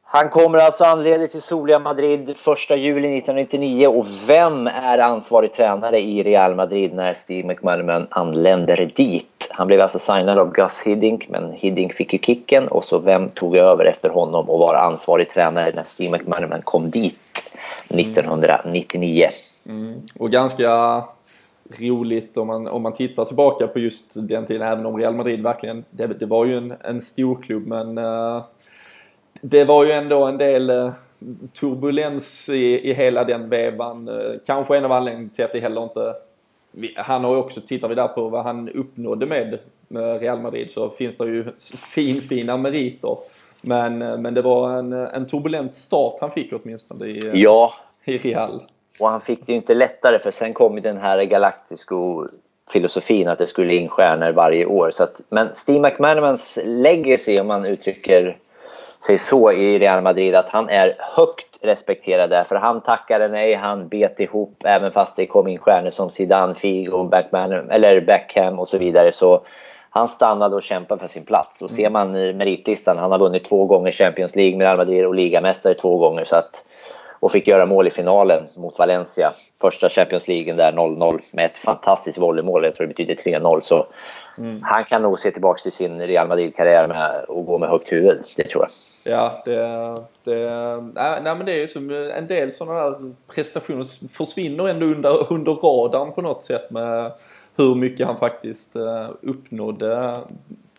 Han 0.07 0.29
kommer 0.29 0.57
alltså 0.57 0.83
anleda 0.83 1.27
till 1.27 1.41
soliga 1.41 1.79
Madrid 1.79 2.29
1 2.29 2.37
juli 2.69 3.17
1999 3.17 3.87
och 3.87 4.05
vem 4.27 4.67
är 4.67 4.97
ansvarig 4.97 5.53
tränare 5.53 5.99
i 5.99 6.23
Real 6.23 6.55
Madrid 6.55 6.93
när 6.93 7.13
Steve 7.13 7.47
McManaman 7.47 8.07
anländer 8.09 8.91
dit? 8.95 9.47
Han 9.49 9.67
blev 9.67 9.81
alltså 9.81 9.99
signad 9.99 10.39
av 10.39 10.51
Gus 10.51 10.81
Hiddink 10.85 11.29
men 11.29 11.51
Hiddink 11.51 11.93
fick 11.93 12.13
ju 12.13 12.19
kicken 12.19 12.67
och 12.67 12.83
så 12.83 12.99
vem 12.99 13.29
tog 13.29 13.55
över 13.55 13.85
efter 13.85 14.09
honom 14.09 14.49
och 14.49 14.59
var 14.59 14.75
ansvarig 14.75 15.29
tränare 15.29 15.71
när 15.75 15.83
Steve 15.83 16.17
McManaman 16.17 16.61
kom 16.61 16.89
dit 16.89 17.49
1999? 17.89 19.29
Mm. 19.65 20.01
Och 20.19 20.31
ganska 20.31 21.03
roligt 21.79 22.37
om 22.37 22.47
man, 22.47 22.67
om 22.67 22.81
man 22.81 22.93
tittar 22.93 23.25
tillbaka 23.25 23.67
på 23.67 23.79
just 23.79 24.27
den 24.27 24.45
tiden, 24.45 24.67
även 24.67 24.85
om 24.85 24.97
Real 24.97 25.15
Madrid 25.15 25.43
verkligen, 25.43 25.83
det, 25.89 26.07
det 26.07 26.25
var 26.25 26.45
ju 26.45 26.57
en, 26.57 26.73
en 26.83 27.01
stor 27.01 27.35
klubb 27.35 27.67
men 27.67 27.97
uh, 27.97 28.43
det 29.49 29.65
var 29.65 29.85
ju 29.85 29.91
ändå 29.91 30.25
en 30.25 30.37
del 30.37 30.69
uh, 30.69 30.91
turbulens 31.59 32.49
i, 32.49 32.89
i 32.89 32.93
hela 32.93 33.23
den 33.23 33.49
vevan. 33.49 34.09
Uh, 34.09 34.37
kanske 34.45 34.77
en 34.77 34.85
av 34.85 34.91
anledningarna 34.91 35.33
till 35.33 35.45
att 35.45 35.51
det 35.51 35.59
heller 35.59 35.83
inte 35.83 36.13
han 36.95 37.23
har 37.23 37.31
ju 37.31 37.39
också, 37.39 37.61
tittar 37.61 37.87
vi 37.87 37.95
där 37.95 38.07
på 38.07 38.29
vad 38.29 38.43
han 38.43 38.69
uppnådde 38.69 39.25
med, 39.25 39.59
med 39.87 40.21
Real 40.21 40.39
Madrid 40.39 40.71
så 40.71 40.89
finns 40.89 41.17
det 41.17 41.25
ju 41.25 41.45
fin, 41.93 42.21
fina 42.21 42.57
meriter. 42.57 43.17
Men, 43.61 43.97
men 43.97 44.33
det 44.33 44.41
var 44.41 44.77
en, 44.77 44.93
en 44.93 45.27
turbulent 45.27 45.75
start 45.75 46.17
han 46.21 46.31
fick 46.31 46.53
åtminstone 46.53 47.05
i, 47.05 47.31
ja. 47.33 47.73
i 48.05 48.17
Real. 48.17 48.63
Och 48.99 49.09
han 49.09 49.21
fick 49.21 49.45
det 49.45 49.51
ju 49.51 49.57
inte 49.57 49.73
lättare 49.73 50.19
för 50.19 50.31
sen 50.31 50.53
kom 50.53 50.75
ju 50.75 50.81
den 50.81 50.97
här 50.97 51.23
galaktiska 51.23 51.95
filosofin 52.71 53.27
att 53.27 53.37
det 53.37 53.47
skulle 53.47 53.75
in 53.75 53.89
stjärnor 53.89 54.31
varje 54.31 54.65
år. 54.65 54.91
Så 54.91 55.03
att, 55.03 55.21
men 55.29 55.55
Steve 55.55 55.79
McManamans 55.79 56.59
legacy, 56.63 57.39
om 57.39 57.47
man 57.47 57.65
uttrycker 57.65 58.37
sig 59.05 59.17
så 59.17 59.51
i 59.51 59.79
Real 59.79 60.01
Madrid, 60.01 60.35
att 60.35 60.49
han 60.49 60.69
är 60.69 60.95
högt 60.99 61.57
respekterad 61.61 62.29
där. 62.29 62.43
För 62.43 62.55
han 62.55 62.81
tackade 62.81 63.27
nej, 63.27 63.53
han 63.53 63.87
bet 63.87 64.19
ihop 64.19 64.61
även 64.65 64.91
fast 64.91 65.15
det 65.15 65.25
kom 65.25 65.47
in 65.47 65.57
stjärnor 65.57 65.89
som 65.89 66.09
Zidane, 66.09 66.55
Figo, 66.55 67.03
Backman, 67.03 67.51
eller 67.51 68.01
Beckham 68.01 68.59
och 68.59 68.67
så 68.67 68.77
vidare. 68.77 69.11
Så 69.11 69.41
han 69.89 70.07
stannade 70.07 70.55
och 70.55 70.63
kämpade 70.63 71.01
för 71.01 71.07
sin 71.07 71.25
plats. 71.25 71.61
Och 71.61 71.71
ser 71.71 71.89
man 71.89 72.11
meritlistan, 72.11 72.97
han 72.97 73.11
har 73.11 73.19
vunnit 73.19 73.45
två 73.45 73.65
gånger 73.65 73.91
Champions 73.91 74.35
League 74.35 74.57
med 74.57 74.65
Real 74.65 74.77
Madrid 74.77 75.05
och 75.05 75.15
ligamästare 75.15 75.73
två 75.73 75.97
gånger. 75.97 76.23
Så 76.23 76.35
att 76.35 76.63
och 77.19 77.31
fick 77.31 77.47
göra 77.47 77.65
mål 77.65 77.87
i 77.87 77.91
finalen 77.91 78.43
mot 78.55 78.79
Valencia. 78.79 79.33
Första 79.61 79.89
Champions 79.89 80.27
League 80.27 80.53
där 80.53 80.71
0-0 80.71 81.21
med 81.31 81.45
ett 81.45 81.57
fantastiskt 81.57 82.17
volleymål. 82.17 82.63
Jag 82.63 82.75
tror 82.75 82.87
det 82.87 82.93
betyder 82.93 83.39
3-0. 83.39 83.61
Så 83.61 83.87
mm. 84.37 84.59
han 84.63 84.83
kan 84.83 85.01
nog 85.01 85.19
se 85.19 85.31
tillbaka 85.31 85.61
till 85.61 85.71
sin 85.71 86.01
Real 86.01 86.27
Madrid-karriär 86.27 86.87
med 86.87 87.25
och 87.27 87.45
gå 87.45 87.57
med 87.57 87.69
högt 87.69 87.91
huvud. 87.91 88.23
Det 88.35 88.43
tror 88.43 88.63
jag. 88.63 88.71
Ja, 89.07 89.41
det, 89.45 89.61
det, 90.23 90.49
nej, 90.93 91.21
nej, 91.23 91.35
men 91.35 91.45
det 91.45 91.51
är 91.51 91.57
ju 91.57 91.67
som 91.67 91.89
en 91.91 92.27
del 92.27 92.51
sådana 92.51 92.89
där 92.89 93.13
prestationer 93.27 94.07
försvinner 94.07 94.67
ändå 94.67 94.85
under, 94.85 95.33
under 95.33 95.51
radarn 95.51 96.11
på 96.11 96.21
något 96.21 96.43
sätt 96.43 96.71
med 96.71 97.11
hur 97.55 97.75
mycket 97.75 98.07
han 98.07 98.17
faktiskt 98.17 98.75
uh, 98.75 99.09
uppnådde 99.21 100.19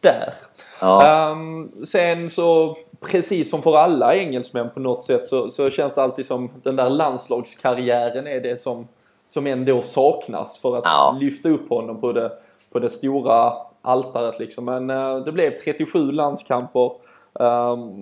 där. 0.00 0.34
Ja. 0.80 1.30
Um, 1.30 1.84
sen 1.84 2.30
så 2.30 2.76
precis 3.00 3.50
som 3.50 3.62
för 3.62 3.76
alla 3.76 4.14
engelsmän 4.14 4.70
på 4.70 4.80
något 4.80 5.04
sätt 5.04 5.26
så, 5.26 5.50
så 5.50 5.70
känns 5.70 5.94
det 5.94 6.02
alltid 6.02 6.26
som 6.26 6.50
den 6.62 6.76
där 6.76 6.90
landslagskarriären 6.90 8.26
är 8.26 8.40
det 8.40 8.60
som, 8.60 8.88
som 9.26 9.46
ändå 9.46 9.82
saknas 9.82 10.58
för 10.58 10.76
att 10.76 10.84
ja. 10.84 11.18
lyfta 11.20 11.48
upp 11.48 11.68
honom 11.68 12.00
på 12.00 12.12
det, 12.12 12.32
på 12.72 12.78
det 12.78 12.90
stora 12.90 13.52
altaret 13.82 14.38
liksom. 14.38 14.64
Men 14.64 14.90
uh, 14.90 15.24
det 15.24 15.32
blev 15.32 15.50
37 15.50 16.12
landskamper 16.12 16.92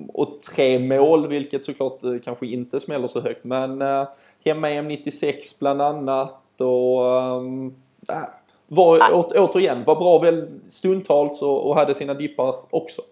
och 0.08 0.42
tre 0.42 0.78
mål 0.78 1.28
vilket 1.28 1.64
såklart 1.64 2.04
uh, 2.04 2.18
kanske 2.20 2.46
inte 2.46 2.80
smäller 2.80 3.06
så 3.06 3.20
högt 3.20 3.44
men 3.44 3.82
uh, 3.82 4.06
hemma-EM 4.44 4.88
96 4.88 5.58
bland 5.58 5.82
annat 5.82 6.60
och 6.60 7.02
um, 7.02 7.74
var, 8.66 9.14
å, 9.14 9.30
återigen, 9.34 9.84
var 9.84 9.96
bra 9.96 10.18
väl 10.18 10.48
stundtals 10.68 11.42
och, 11.42 11.66
och 11.66 11.76
hade 11.76 11.94
sina 11.94 12.14
dippar 12.14 12.54
också. 12.70 13.02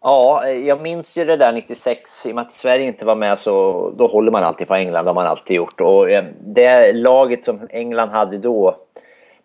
Ja, 0.00 0.48
jag 0.48 0.80
minns 0.80 1.16
ju 1.16 1.24
det 1.24 1.36
där 1.36 1.52
96. 1.52 2.26
I 2.26 2.30
och 2.30 2.34
med 2.34 2.42
att 2.42 2.52
Sverige 2.52 2.86
inte 2.86 3.04
var 3.04 3.14
med 3.14 3.38
så 3.38 3.90
då 3.96 4.06
håller 4.06 4.30
man 4.32 4.44
alltid 4.44 4.68
på 4.68 4.74
England. 4.74 5.04
Det 5.04 5.08
har 5.08 5.14
man 5.14 5.26
alltid 5.26 5.56
gjort. 5.56 5.80
Och 5.80 6.10
eh, 6.10 6.24
det 6.40 6.92
laget 6.92 7.44
som 7.44 7.68
England 7.70 8.08
hade 8.08 8.38
då 8.38 8.76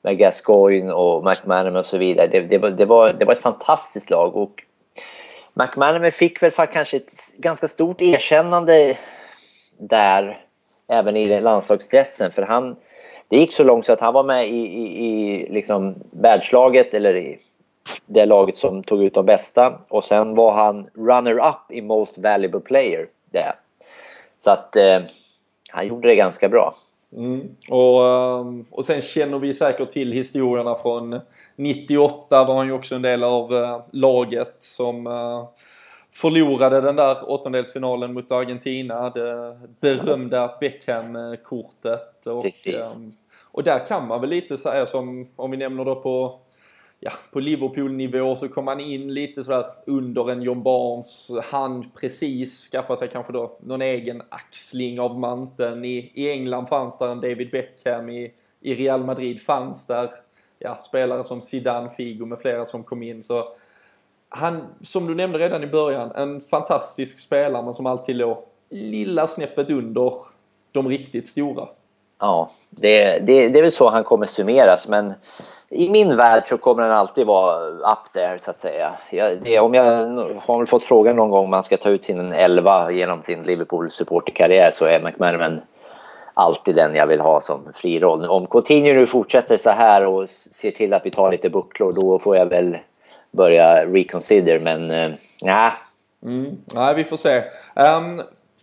med 0.02 0.18
Gascoigne 0.18 0.94
och 0.94 1.24
McManaman 1.24 1.76
och 1.76 1.86
så 1.86 1.98
vidare. 1.98 2.28
Det, 2.28 2.41
det, 2.41 2.57
var, 2.57 2.70
det, 2.70 2.86
var, 2.86 3.14
det 3.14 3.26
var 3.26 3.34
ett 3.34 3.41
fantastiskt 3.41 4.10
lag. 4.10 4.36
Och 4.36 4.64
McManaman 5.53 6.11
fick 6.11 6.43
väl 6.43 6.51
kanske 6.51 6.97
ett 6.97 7.11
ganska 7.38 7.67
stort 7.67 8.01
erkännande 8.01 8.97
där 9.77 10.45
även 10.88 11.17
i 11.17 11.41
landslagsdressen. 11.41 12.31
För 12.31 12.41
han, 12.41 12.75
det 13.27 13.38
gick 13.38 13.53
så 13.53 13.63
långt 13.63 13.85
så 13.85 13.93
att 13.93 13.99
han 13.99 14.13
var 14.13 14.23
med 14.23 14.49
i, 14.49 14.61
i, 14.61 15.05
i 15.05 15.47
liksom 15.49 15.95
världslaget 16.11 16.93
eller 16.93 17.17
i 17.17 17.39
det 18.05 18.25
laget 18.25 18.57
som 18.57 18.84
tog 18.84 19.03
ut 19.03 19.13
de 19.13 19.25
bästa. 19.25 19.80
Och 19.88 20.03
sen 20.03 20.35
var 20.35 20.53
han 20.53 20.89
runner-up 20.93 21.71
i 21.71 21.81
Most 21.81 22.17
Valuable 22.17 22.59
Player. 22.59 23.07
Det. 23.31 23.53
Så 24.43 24.51
att 24.51 24.75
eh, 24.75 25.01
han 25.69 25.88
gjorde 25.88 26.07
det 26.07 26.15
ganska 26.15 26.49
bra. 26.49 26.75
Mm. 27.15 27.56
Och, 27.69 28.07
ehm, 28.07 28.65
och 28.72 28.85
sen 28.85 29.02
känner 29.02 29.40
vi 29.40 29.53
säkert 29.53 29.90
till 29.90 30.11
historierna 30.11 30.76
från 30.76 31.19
98 31.56 32.44
var 32.44 32.56
han 32.56 32.68
ju 32.68 32.73
också 32.73 32.95
en 32.95 33.02
del 33.02 33.23
av 33.23 33.53
uh, 33.53 33.81
laget 33.91 34.56
som 34.60 35.07
uh, 35.07 35.45
förlorade 36.11 36.81
den 36.81 36.95
där 36.95 37.31
åttondelsfinalen 37.31 38.14
mot 38.14 38.31
Argentina. 38.31 39.10
Det 39.10 39.60
berömda 39.80 40.57
Beckham-kortet. 40.60 42.27
Och, 42.27 42.45
um, 42.45 43.14
Och 43.52 43.64
där 43.64 43.85
kan 43.85 44.07
man 44.07 44.22
väl 44.22 44.30
lite 44.30 44.57
säga 44.57 44.85
som, 44.85 45.27
om 45.35 45.52
vi 45.52 45.57
nämner 45.57 45.85
då 45.85 45.95
på 45.95 46.40
ja, 47.05 47.11
på 47.31 47.39
Liverpool-nivå 47.39 48.35
så 48.35 48.49
kom 48.49 48.67
han 48.67 48.80
in 48.80 49.13
lite 49.13 49.43
sådär 49.43 49.65
under 49.85 50.31
en 50.31 50.41
John 50.41 50.63
Barnes 50.63 51.31
hand 51.43 51.85
precis, 51.95 52.69
skaffade 52.69 52.99
sig 52.99 53.09
kanske 53.09 53.34
då 53.34 53.57
någon 53.59 53.81
egen 53.81 54.21
axling 54.30 54.99
av 54.99 55.19
manteln. 55.19 55.85
I, 55.85 56.11
I 56.13 56.31
England 56.31 56.67
fanns 56.67 56.97
där 56.97 57.07
en 57.07 57.21
David 57.21 57.51
Beckham, 57.51 58.09
i, 58.09 58.31
i 58.61 58.75
Real 58.75 59.03
Madrid 59.03 59.41
fanns 59.41 59.88
där 59.88 60.09
ja, 60.59 60.75
spelare 60.75 61.23
som 61.23 61.41
Zidane, 61.41 61.89
Figo 61.89 62.25
med 62.25 62.39
flera 62.39 62.65
som 62.65 62.84
kom 62.84 63.03
in. 63.03 63.23
Så 63.23 63.47
han, 64.30 64.63
som 64.81 65.07
du 65.07 65.15
nämnde 65.15 65.39
redan 65.39 65.63
i 65.63 65.67
början, 65.67 66.11
en 66.11 66.41
fantastisk 66.41 67.19
spelare 67.19 67.63
men 67.63 67.73
som 67.73 67.85
alltid 67.85 68.15
låg 68.15 68.38
lilla 68.69 69.27
snäppet 69.27 69.69
under 69.69 70.13
de 70.71 70.89
riktigt 70.89 71.27
stora. 71.27 71.67
Ja, 72.19 72.51
det, 72.69 73.19
det, 73.19 73.49
det 73.49 73.59
är 73.59 73.63
väl 73.63 73.71
så 73.71 73.89
han 73.89 74.03
kommer 74.03 74.25
summeras 74.25 74.88
men 74.88 75.13
i 75.74 75.90
min 75.90 76.18
värld 76.18 76.44
så 76.48 76.58
kommer 76.58 76.84
den 76.84 76.91
alltid 76.91 77.28
vara 77.28 77.68
up 77.68 78.14
there 78.14 78.40
så 78.40 78.52
att 78.52 78.62
säga. 78.62 78.94
Jag, 79.10 79.41
det, 79.41 79.60
om 79.60 79.74
jag 79.74 79.84
har 80.40 80.58
väl 80.58 80.68
fått 80.68 80.84
frågan 80.84 81.16
någon 81.16 81.30
gång 81.30 81.44
om 81.44 81.50
man 81.50 81.64
ska 81.64 81.78
ta 81.78 81.90
ut 81.90 82.04
sin 82.04 82.32
elva 82.34 82.91
genom 82.91 83.24
sin 83.24 83.44
Liverpool 83.44 83.91
supporterkarriär 83.91 84.72
så 84.72 84.86
är 84.86 85.00
McManaman 85.00 85.62
alltid 86.34 86.76
den 86.76 86.95
jag 86.95 87.08
vill 87.08 87.20
ha 87.20 87.41
som 87.41 87.74
fri 87.76 88.00
roll. 88.00 88.26
Om 88.26 88.48
Coutinho 88.48 88.94
nu 88.94 89.08
fortsätter 89.08 89.58
så 89.58 89.70
här 89.70 90.06
och 90.06 90.30
ser 90.30 90.72
till 90.72 90.94
att 90.94 91.06
vi 91.06 91.12
tar 91.12 91.32
lite 91.32 91.50
bucklor 91.50 91.94
då 91.94 92.20
får 92.20 92.38
jag 92.38 92.45
väl 92.45 92.78
börja 93.32 93.86
reconsider 93.86 94.60
men 94.60 94.91
eh, 94.91 95.12
nej. 95.41 95.72
Mm, 96.24 96.58
nej, 96.74 96.95
vi 96.95 97.04
får 97.04 97.18
se. 97.18 97.44
Um, 97.76 98.22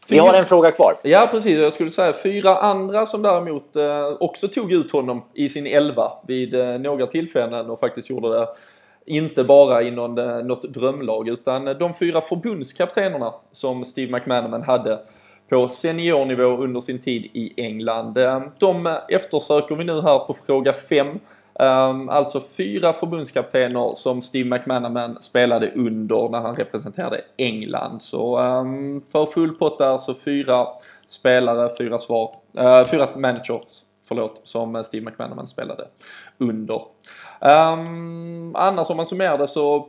vi 0.09 0.19
har 0.19 0.35
en 0.35 0.47
fråga 0.47 0.71
kvar. 0.71 0.97
Ja 1.03 1.29
precis, 1.31 1.59
jag 1.59 1.73
skulle 1.73 1.91
säga 1.91 2.13
fyra 2.13 2.59
andra 2.59 3.07
som 3.07 3.23
däremot 3.23 3.77
eh, 3.77 4.07
också 4.21 4.49
tog 4.49 4.73
ut 4.73 4.91
honom 4.93 5.23
i 5.35 5.49
sin 5.49 5.67
elva 5.67 6.13
vid 6.27 6.55
eh, 6.55 6.79
några 6.79 7.07
tillfällen 7.07 7.71
och 7.71 7.81
faktiskt 7.81 8.11
gjorde 8.11 8.39
det 8.39 8.47
inte 9.07 9.45
bara 9.45 9.83
i 9.83 9.91
någon, 9.91 10.19
eh, 10.19 10.45
något 10.45 10.63
drömlag 10.63 11.29
utan 11.29 11.65
de 11.65 11.95
fyra 11.95 12.21
förbundskaptenerna 12.21 13.35
som 13.53 13.85
Steve 13.85 14.13
McManaman 14.13 14.63
hade 14.63 14.99
på 15.49 15.69
seniornivå 15.69 16.57
under 16.57 16.81
sin 16.81 16.99
tid 16.99 17.25
i 17.25 17.53
England. 17.57 18.19
De 18.59 18.99
eftersöker 19.09 19.77
vi 19.77 19.85
nu 19.85 20.01
här 20.01 20.19
på 20.19 20.37
fråga 20.47 20.73
5. 20.73 21.19
Um, 21.61 22.09
alltså 22.09 22.41
fyra 22.41 22.93
förbundskaptener 22.93 23.95
som 23.95 24.23
Steve 24.23 24.49
McManaman 24.49 25.23
spelade 25.23 25.73
under 25.75 26.29
när 26.29 26.41
han 26.41 26.55
representerade 26.55 27.25
England. 27.37 28.03
Så 28.03 28.41
um, 28.41 29.03
för 29.13 29.27
full 29.27 29.55
pott 29.55 29.79
där 29.79 29.99
så 29.99 30.15
fyra 30.15 30.67
spelare, 31.07 31.71
fyra 31.79 31.99
svar, 31.99 32.37
uh, 32.59 32.85
fyra 32.85 33.09
managers, 33.17 33.85
förlåt, 34.09 34.41
som 34.45 34.85
Steve 34.85 35.05
McManaman 35.05 35.47
spelade 35.47 35.89
under. 36.39 36.83
Um, 37.41 38.57
annars 38.57 38.91
om 38.91 38.97
man 38.97 39.07
summerar 39.07 39.39
det 39.39 39.49
så 39.49 39.89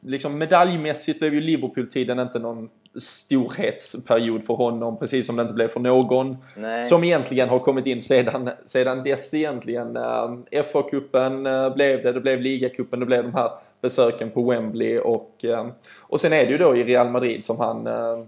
liksom 0.00 0.38
medaljmässigt 0.38 1.18
blev 1.18 1.34
ju 1.34 1.40
Liverpool-tiden 1.40 2.18
inte 2.18 2.38
någon 2.38 2.68
storhetsperiod 2.98 4.44
för 4.44 4.54
honom, 4.54 4.98
precis 4.98 5.26
som 5.26 5.36
det 5.36 5.42
inte 5.42 5.54
blev 5.54 5.68
för 5.68 5.80
någon 5.80 6.36
Nej. 6.56 6.84
som 6.84 7.04
egentligen 7.04 7.48
har 7.48 7.58
kommit 7.58 7.86
in 7.86 8.02
sedan, 8.02 8.50
sedan 8.64 9.02
dess 9.02 9.34
egentligen. 9.34 9.96
Uh, 9.96 10.38
FA-cupen 10.50 11.46
uh, 11.46 11.74
blev 11.74 12.02
det, 12.02 12.12
det 12.12 12.20
blev 12.20 12.40
ligacupen, 12.40 13.00
det 13.00 13.06
blev 13.06 13.22
de 13.22 13.34
här 13.34 13.50
besöken 13.80 14.30
på 14.30 14.50
Wembley 14.50 14.98
och, 14.98 15.44
uh, 15.44 15.66
och 15.98 16.20
sen 16.20 16.32
är 16.32 16.44
det 16.44 16.50
ju 16.50 16.58
då 16.58 16.76
i 16.76 16.84
Real 16.84 17.10
Madrid 17.10 17.44
som 17.44 17.58
han 17.58 17.86
uh, 17.86 18.24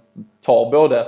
tar 0.46 0.70
både 0.70 1.06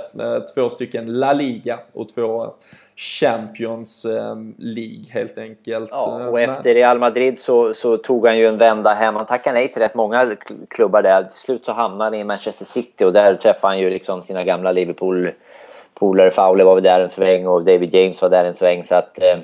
två 0.55 0.69
stycken 0.69 1.19
La 1.19 1.33
Liga 1.33 1.79
och 1.93 2.09
två 2.09 2.47
Champions 2.95 4.05
ehm, 4.05 4.55
League 4.57 5.03
helt 5.09 5.37
enkelt. 5.37 5.89
Ja, 5.91 6.27
och 6.29 6.41
efter 6.41 6.73
Real 6.73 6.99
Madrid 6.99 7.39
så, 7.39 7.73
så, 7.73 7.97
tog 7.97 8.27
han 8.27 8.37
ju 8.37 8.45
en 8.45 8.57
vända 8.57 8.93
hem. 8.93 9.15
Han 9.15 9.25
tackade 9.25 9.53
nej 9.53 9.73
till 9.73 9.81
rätt 9.81 9.95
många 9.95 10.35
klubbar 10.69 11.01
där. 11.01 11.23
Till 11.23 11.39
slut 11.39 11.65
så 11.65 11.73
hamnade 11.73 12.03
han 12.03 12.13
i 12.13 12.23
Manchester 12.23 12.65
City 12.65 13.05
och 13.05 13.13
där 13.13 13.35
träffade 13.35 13.73
han 13.73 13.79
ju 13.79 13.89
liksom 13.89 14.23
sina 14.23 14.43
gamla 14.43 14.71
Liverpool 14.71 15.31
polare. 15.93 16.31
Fowler 16.31 16.63
var 16.63 16.81
där 16.81 16.99
en 16.99 17.09
sväng 17.09 17.47
och 17.47 17.63
David 17.63 17.95
James 17.95 18.21
var 18.21 18.29
där 18.29 18.45
en 18.45 18.53
sväng. 18.53 18.85
Så 18.85 18.95
att, 18.95 19.21
eh, 19.21 19.37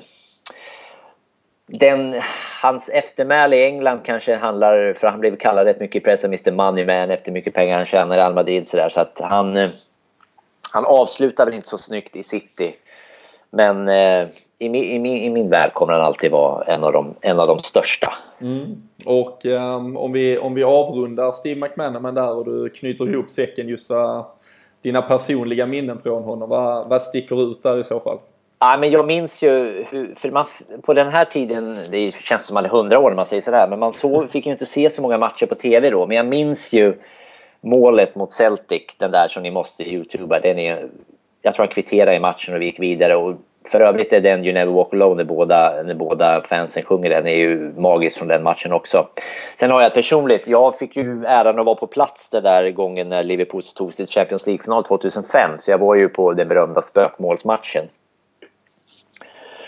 den, 1.66 2.20
hans 2.62 2.88
eftermäle 2.88 3.56
i 3.56 3.64
England 3.64 4.00
kanske 4.04 4.36
handlar, 4.36 4.94
för 5.00 5.06
han 5.06 5.20
blev 5.20 5.36
kallad 5.36 5.66
rätt 5.66 5.80
mycket 5.80 6.02
i 6.02 6.04
pressen 6.04 6.30
Mr 6.30 6.50
Moneyman 6.50 7.10
efter 7.10 7.32
mycket 7.32 7.54
pengar 7.54 7.76
han 7.76 7.86
tjänar 7.86 8.16
i 8.16 8.18
Real 8.18 8.34
Madrid 8.34 8.68
så, 8.68 8.76
där, 8.76 8.88
så 8.88 9.00
att 9.00 9.20
han, 9.20 9.56
eh, 9.56 9.70
han 10.72 10.84
avslutade 10.84 11.56
inte 11.56 11.68
så 11.68 11.78
snyggt 11.78 12.16
i 12.16 12.22
City. 12.22 12.74
Men 13.52 13.88
eh, 13.88 14.28
i, 14.58 14.68
min, 14.68 14.84
i, 14.84 14.98
min, 14.98 15.16
i 15.16 15.30
min 15.30 15.50
värld 15.50 15.72
kommer 15.72 15.92
han 15.92 16.02
alltid 16.02 16.30
vara 16.30 16.64
en 16.64 16.84
av 16.84 16.92
de, 16.92 17.14
en 17.20 17.40
av 17.40 17.46
de 17.46 17.58
största. 17.58 18.14
Mm. 18.40 18.82
Och 19.04 19.44
um, 19.44 19.96
om, 19.96 20.12
vi, 20.12 20.38
om 20.38 20.54
vi 20.54 20.64
avrundar 20.64 21.32
Steve 21.32 21.60
McManaman 21.60 22.14
där 22.14 22.34
och 22.34 22.44
du 22.44 22.68
knyter 22.68 23.08
ihop 23.08 23.30
säcken 23.30 23.68
just 23.68 23.90
vad 23.90 24.24
dina 24.82 25.02
personliga 25.02 25.66
minnen 25.66 25.98
från 25.98 26.22
honom, 26.22 26.48
vad, 26.48 26.88
vad 26.88 27.02
sticker 27.02 27.50
ut 27.50 27.62
där 27.62 27.78
i 27.78 27.84
så 27.84 28.00
fall? 28.00 28.18
Ja, 28.58 28.76
men 28.80 28.90
jag 28.90 29.06
minns 29.06 29.42
ju 29.42 29.84
hur, 29.90 30.14
för 30.18 30.30
man, 30.30 30.46
på 30.82 30.94
den 30.94 31.08
här 31.08 31.24
tiden, 31.24 31.78
det 31.90 32.14
känns 32.14 32.44
som 32.44 32.54
man 32.54 32.64
är 32.64 32.68
hundra 32.68 32.98
år 32.98 33.10
när 33.10 33.16
man 33.16 33.26
säger 33.26 33.42
sådär, 33.42 33.66
men 33.70 33.78
man 33.78 33.92
så, 33.92 34.26
fick 34.32 34.46
ju 34.46 34.52
inte 34.52 34.66
se 34.66 34.90
så 34.90 35.02
många 35.02 35.18
matcher 35.18 35.46
på 35.46 35.54
TV 35.54 35.90
då. 35.90 36.06
Men 36.06 36.16
jag 36.16 36.26
minns 36.26 36.72
ju 36.72 36.94
målet 37.60 38.14
mot 38.14 38.32
Celtic, 38.32 38.82
den 38.98 39.10
där 39.10 39.28
som 39.28 39.42
ni 39.42 39.50
måste 39.50 39.82
youtuba. 39.82 40.40
Den 40.40 40.58
är 40.58 40.88
jag 41.42 41.54
tror 41.54 41.66
han 41.66 41.74
kvitterade 41.74 42.16
i 42.16 42.20
matchen 42.20 42.54
och 42.54 42.60
vi 42.60 42.64
gick 42.64 42.80
vidare. 42.80 43.16
Och 43.16 43.34
för 43.70 43.80
övrigt 43.80 44.12
är 44.12 44.20
den 44.20 44.44
You 44.44 44.54
Never 44.54 44.72
Walk 44.72 44.92
Alone 44.92 45.14
när 45.14 45.24
båda, 45.24 45.82
när 45.82 45.94
båda 45.94 46.40
fansen 46.40 46.82
sjunger 46.82 47.10
den 47.10 47.26
är 47.26 47.36
ju 47.36 47.72
magisk 47.76 48.18
från 48.18 48.28
den 48.28 48.42
matchen 48.42 48.72
också. 48.72 49.08
Sen 49.56 49.70
har 49.70 49.82
jag 49.82 49.94
personligt, 49.94 50.48
jag 50.48 50.78
fick 50.78 50.96
ju 50.96 51.24
äran 51.24 51.58
att 51.58 51.66
vara 51.66 51.74
på 51.74 51.86
plats 51.86 52.28
den 52.28 52.42
där 52.42 52.70
gången 52.70 53.08
när 53.08 53.22
Liverpool 53.22 53.62
tog 53.62 53.94
sitt 53.94 54.10
Champions 54.10 54.46
League-final 54.46 54.84
2005. 54.84 55.50
Så 55.58 55.70
jag 55.70 55.78
var 55.78 55.94
ju 55.94 56.08
på 56.08 56.32
den 56.32 56.48
berömda 56.48 56.82
spökmålsmatchen 56.82 57.88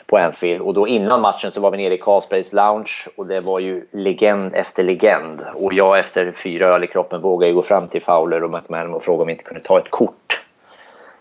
på 0.07 0.19
Anfield. 0.19 0.61
Och 0.61 0.75
då 0.75 0.89
innan 0.89 1.21
matchen 1.21 1.53
så 1.53 1.61
var 1.61 1.71
vi 1.71 1.77
nere 1.77 1.95
i 1.95 1.99
Carlsbergs 1.99 2.53
Lounge 2.53 2.93
och 3.17 3.27
det 3.27 3.41
var 3.41 3.59
ju 3.59 3.87
legend 3.91 4.55
efter 4.55 4.83
legend. 4.83 5.41
Och 5.55 5.75
jag 5.75 5.99
efter 5.99 6.33
fyra 6.33 6.67
öl 6.67 6.85
i 6.85 6.87
kroppen 6.87 7.21
vågade 7.21 7.51
ju 7.51 7.55
gå 7.55 7.63
fram 7.63 7.89
till 7.89 8.03
Fowler 8.03 8.45
och 8.45 8.51
McMahon 8.51 8.95
och 8.95 9.03
fråga 9.03 9.21
om 9.21 9.27
vi 9.27 9.33
inte 9.33 9.45
kunde 9.45 9.63
ta 9.63 9.79
ett 9.79 9.91
kort. 9.91 10.24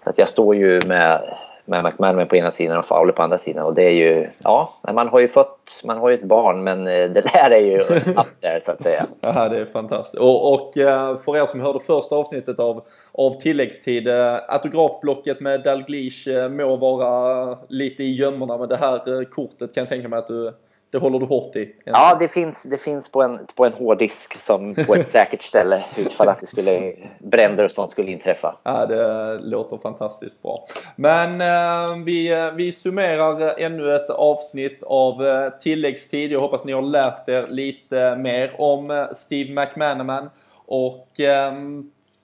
Så 0.03 0.09
att 0.09 0.17
jag 0.17 0.29
står 0.29 0.55
ju 0.55 0.79
med, 0.87 1.35
med 1.65 1.83
McManaman 1.83 2.27
på 2.27 2.35
ena 2.35 2.51
sidan 2.51 2.77
och 2.77 2.85
Fowler 2.85 3.13
på 3.13 3.23
andra 3.23 3.37
sidan. 3.37 3.65
Och 3.65 3.73
det 3.73 3.83
är 3.83 3.91
ju, 3.91 4.29
ja, 4.37 4.79
man 4.93 5.07
har 5.07 5.19
ju 5.19 5.27
fått, 5.27 5.81
man 5.83 5.97
har 5.97 6.09
ju 6.09 6.15
ett 6.15 6.23
barn 6.23 6.63
men 6.63 6.87
eh, 6.87 7.09
det 7.09 7.21
där 7.21 7.51
är 7.51 7.59
ju 7.59 7.77
up 8.11 8.41
there 8.41 8.61
så 8.61 8.71
att 8.71 8.83
säga. 8.83 9.05
Ja, 9.21 9.49
det 9.49 9.59
är 9.59 9.65
fantastiskt. 9.65 10.21
Och, 10.21 10.53
och 10.53 10.77
eh, 10.77 11.17
för 11.17 11.37
er 11.37 11.45
som 11.45 11.61
hörde 11.61 11.79
första 11.79 12.15
avsnittet 12.15 12.59
av, 12.59 12.83
av 13.11 13.31
tilläggstid, 13.31 14.07
eh, 14.07 14.39
autografblocket 14.47 15.39
med 15.39 15.63
Dalglish 15.63 16.49
må 16.49 16.75
vara 16.75 17.57
lite 17.67 18.03
i 18.03 18.15
gömmorna 18.15 18.57
men 18.57 18.69
det 18.69 18.77
här 18.77 19.23
kortet 19.23 19.73
kan 19.73 19.81
jag 19.81 19.89
tänka 19.89 20.07
mig 20.07 20.19
att 20.19 20.27
du 20.27 20.53
det 20.93 20.99
håller 20.99 21.19
du 21.19 21.25
hårt 21.25 21.55
i? 21.55 21.75
Ja, 21.85 22.17
det 22.19 22.27
finns, 22.27 22.63
det 22.63 22.77
finns 22.77 23.11
på, 23.11 23.21
en, 23.21 23.47
på 23.55 23.65
en 23.65 23.73
hårddisk 23.73 24.41
som 24.41 24.75
på 24.75 24.95
ett 24.95 25.07
säkert 25.17 25.41
ställe 25.41 25.85
utfall 25.97 26.29
att 26.29 26.39
det 26.39 26.47
skulle 26.47 26.93
bränder 27.19 27.65
och 27.65 27.71
sånt 27.71 27.91
skulle 27.91 28.11
inträffa. 28.11 28.55
Ja, 28.63 28.85
det 28.85 29.39
låter 29.39 29.77
fantastiskt 29.77 30.41
bra. 30.41 30.67
Men 30.95 31.41
eh, 31.41 32.03
vi, 32.05 32.51
vi 32.55 32.71
summerar 32.71 33.59
ännu 33.59 33.95
ett 33.95 34.09
avsnitt 34.09 34.83
av 34.83 35.25
eh, 35.25 35.49
tilläggstid. 35.49 36.31
Jag 36.31 36.39
hoppas 36.39 36.65
ni 36.65 36.71
har 36.71 36.81
lärt 36.81 37.29
er 37.29 37.47
lite 37.47 38.15
mer 38.15 38.51
om 38.57 38.91
eh, 38.91 39.05
Steve 39.13 39.61
McManaman. 39.61 40.29
Och 40.65 41.19
eh, 41.19 41.53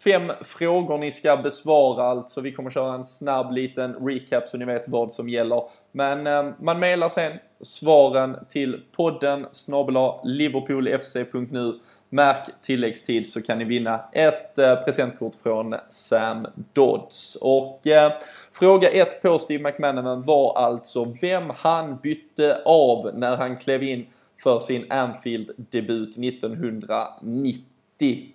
fem 0.04 0.32
frågor 0.42 0.98
ni 0.98 1.12
ska 1.12 1.38
besvara 1.38 2.04
alltså. 2.04 2.42
Vi 2.42 2.52
kommer 2.52 2.70
köra 2.70 2.94
en 2.94 3.06
snabb 3.06 3.52
liten 3.52 4.08
recap 4.08 4.48
så 4.48 4.58
ni 4.58 4.66
vet 4.66 4.84
vad 4.88 5.12
som 5.12 5.30
gäller. 5.30 5.64
Men 5.92 6.28
eh, 6.28 6.46
man 6.60 6.80
mejlar 6.80 7.10
sen 7.10 7.32
svaren 7.62 8.38
till 8.50 8.82
podden 8.96 9.48
snabela 9.52 10.22
liverpoolfc.nu. 10.24 11.80
Märk 12.12 12.50
tilläggstid 12.62 13.28
så 13.28 13.42
kan 13.42 13.58
ni 13.58 13.64
vinna 13.64 14.00
ett 14.12 14.60
eh, 14.60 14.76
presentkort 14.76 15.36
från 15.44 15.76
Sam 15.90 16.48
Dodds. 16.74 17.38
Och 17.42 17.88
eh, 17.88 18.12
fråga 18.52 18.90
ett 18.90 19.22
på 19.22 19.40
Steve 19.40 19.64
McManaman 19.64 20.22
var 20.22 20.58
alltså 20.58 21.14
vem 21.22 21.44
han 21.58 21.98
bytte 21.98 22.62
av 22.66 23.12
när 23.14 23.38
han 23.38 23.58
klev 23.58 23.84
in 23.84 24.08
för 24.44 24.60
sin 24.60 24.92
Anfield-debut 24.92 26.18
1990. 26.18 28.28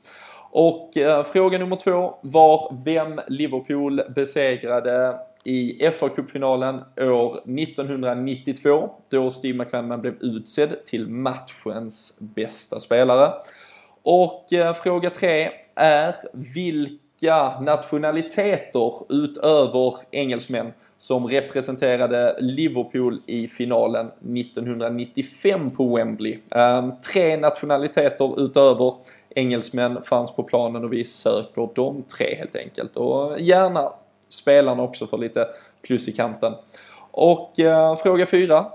Och 0.51 0.96
eh, 0.96 1.24
fråga 1.24 1.59
nummer 1.59 1.76
två 1.76 2.14
var 2.20 2.76
vem 2.84 3.20
Liverpool 3.28 4.02
besegrade 4.14 5.18
i 5.45 5.91
fa 5.99 6.09
kuppfinalen 6.09 6.81
år 6.97 7.37
1992 7.37 8.91
då 9.09 9.31
Steve 9.31 9.59
McManaman 9.59 10.01
blev 10.01 10.15
utsedd 10.21 10.85
till 10.85 11.09
matchens 11.09 12.15
bästa 12.19 12.81
spelare. 12.81 13.33
Och 14.03 14.53
eh, 14.53 14.75
fråga 14.75 15.11
tre 15.11 15.51
är 15.75 16.15
vilka 16.33 17.05
vilka 17.25 17.61
nationaliteter 17.61 18.93
utöver 19.09 19.95
engelsmän 20.11 20.73
som 20.97 21.27
representerade 21.27 22.37
Liverpool 22.41 23.21
i 23.27 23.49
finalen 23.49 24.07
1995 24.07 25.71
på 25.71 25.97
Wembley. 25.97 26.39
Um, 26.51 26.93
tre 27.12 27.37
nationaliteter 27.37 28.45
utöver 28.45 28.95
engelsmän 29.35 30.03
fanns 30.03 30.37
på 30.37 30.43
planen 30.43 30.85
och 30.85 30.93
vi 30.93 31.05
söker 31.05 31.69
de 31.75 32.03
tre 32.03 32.35
helt 32.39 32.57
enkelt. 32.57 32.97
Och 32.97 33.41
gärna 33.41 33.93
spelarna 34.28 34.82
också 34.82 35.06
för 35.06 35.18
lite 35.18 35.48
plus 35.82 36.09
i 36.09 36.12
kanten. 36.12 36.55
Och 37.10 37.60
eh, 37.60 37.96
fråga 37.96 38.26
fyra 38.26 38.66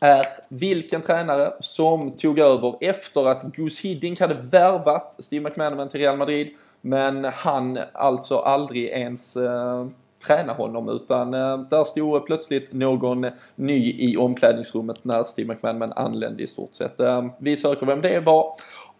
är 0.00 0.26
vilken 0.48 1.02
tränare 1.02 1.52
som 1.60 2.10
tog 2.10 2.38
över 2.38 2.76
efter 2.80 3.28
att 3.28 3.42
Gus 3.42 3.80
Hiddink 3.80 4.20
hade 4.20 4.34
värvat 4.34 5.16
Steve 5.18 5.48
McManaman 5.48 5.88
till 5.88 6.00
Real 6.00 6.16
Madrid 6.16 6.48
men 6.80 7.24
han 7.24 7.78
alltså 7.92 8.38
aldrig 8.38 8.84
ens 8.84 9.36
eh, 9.36 9.86
träna 10.26 10.52
honom 10.52 10.88
utan 10.88 11.34
eh, 11.34 11.58
där 11.58 11.84
stod 11.84 12.26
plötsligt 12.26 12.72
någon 12.72 13.26
ny 13.54 13.92
i 13.98 14.16
omklädningsrummet 14.16 15.04
när 15.04 15.24
Steve 15.24 15.54
McManaman 15.54 15.92
anlände 15.92 16.42
i 16.42 16.46
stort 16.46 16.74
sett. 16.74 17.00
Eh, 17.00 17.26
vi 17.38 17.56
söker 17.56 17.86
vem 17.86 18.00
det 18.00 18.20
var 18.20 18.52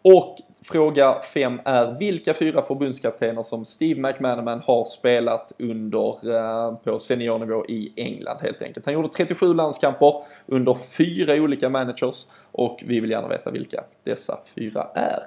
och 0.03 0.37
fråga 0.73 1.21
5 1.35 1.61
är 1.65 1.99
vilka 1.99 2.35
fyra 2.35 2.63
förbundskaptener 2.63 3.43
som 3.43 3.65
Steve 3.65 4.01
McManaman 4.01 4.63
har 4.65 4.85
spelat 4.85 5.53
under 5.59 6.35
eh, 6.35 6.75
på 6.75 6.99
seniornivå 6.99 7.65
i 7.69 7.93
England 7.97 8.39
helt 8.43 8.63
enkelt. 8.63 8.87
Han 8.87 8.95
gjorde 8.95 9.09
37 9.09 9.55
landskamper 9.55 10.15
under 10.47 10.75
fyra 10.75 11.35
olika 11.35 11.69
managers 11.69 12.27
och 12.53 12.83
vi 12.87 13.01
vill 13.01 13.11
gärna 13.11 13.29
veta 13.29 13.51
vilka 13.51 13.85
dessa 14.05 14.39
fyra 14.55 14.87
är. 14.95 15.23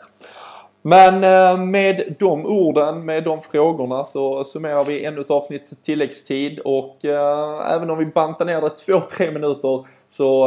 Men 0.82 1.24
eh, 1.24 1.66
med 1.66 2.16
de 2.20 2.46
orden, 2.46 3.06
med 3.06 3.24
de 3.24 3.42
frågorna 3.42 4.04
så 4.04 4.44
summerar 4.44 4.84
vi 4.84 5.06
ännu 5.06 5.22
ett 5.22 5.32
avsnitt 5.32 5.84
tilläggstid 5.84 6.60
och 6.60 6.98
uh, 7.06 7.72
även 7.72 7.90
om 7.90 7.98
vi 7.98 8.06
bantar 8.06 8.46
ner 8.46 8.62
det 8.62 8.68
2-3 8.68 9.34
minuter 9.34 9.86
så 10.08 10.46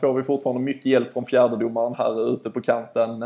får 0.00 0.14
vi 0.14 0.22
fortfarande 0.22 0.62
mycket 0.62 0.86
hjälp 0.86 1.12
från 1.12 1.26
fjärdedomaren 1.26 1.94
här 1.94 2.32
ute 2.32 2.50
på 2.50 2.60
kanten 2.60 3.22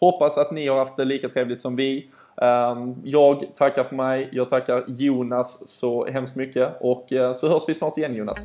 Hoppas 0.00 0.38
att 0.38 0.50
ni 0.50 0.68
har 0.68 0.78
haft 0.78 0.96
det 0.96 1.04
lika 1.04 1.28
trevligt 1.28 1.60
som 1.60 1.76
vi. 1.76 2.10
Ehm, 2.42 2.94
jag 3.04 3.44
tackar 3.56 3.84
för 3.84 3.96
mig. 3.96 4.28
Jag 4.32 4.50
tackar 4.50 4.84
Jonas 4.86 5.68
så 5.68 6.06
hemskt 6.06 6.36
mycket 6.36 6.68
och 6.80 7.12
eh, 7.12 7.32
så 7.32 7.48
hörs 7.48 7.62
vi 7.68 7.74
snart 7.74 7.98
igen 7.98 8.14
Jonas. 8.14 8.38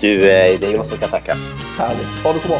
Du, 0.00 0.16
eh, 0.16 0.60
det 0.60 0.66
är 0.66 0.72
jag 0.72 0.86
som 0.86 0.96
ska 0.96 1.06
tacka. 1.06 1.34
Härligt. 1.78 2.24
Ha 2.24 2.32
det 2.32 2.38
så 2.38 2.48
bra. 2.48 2.58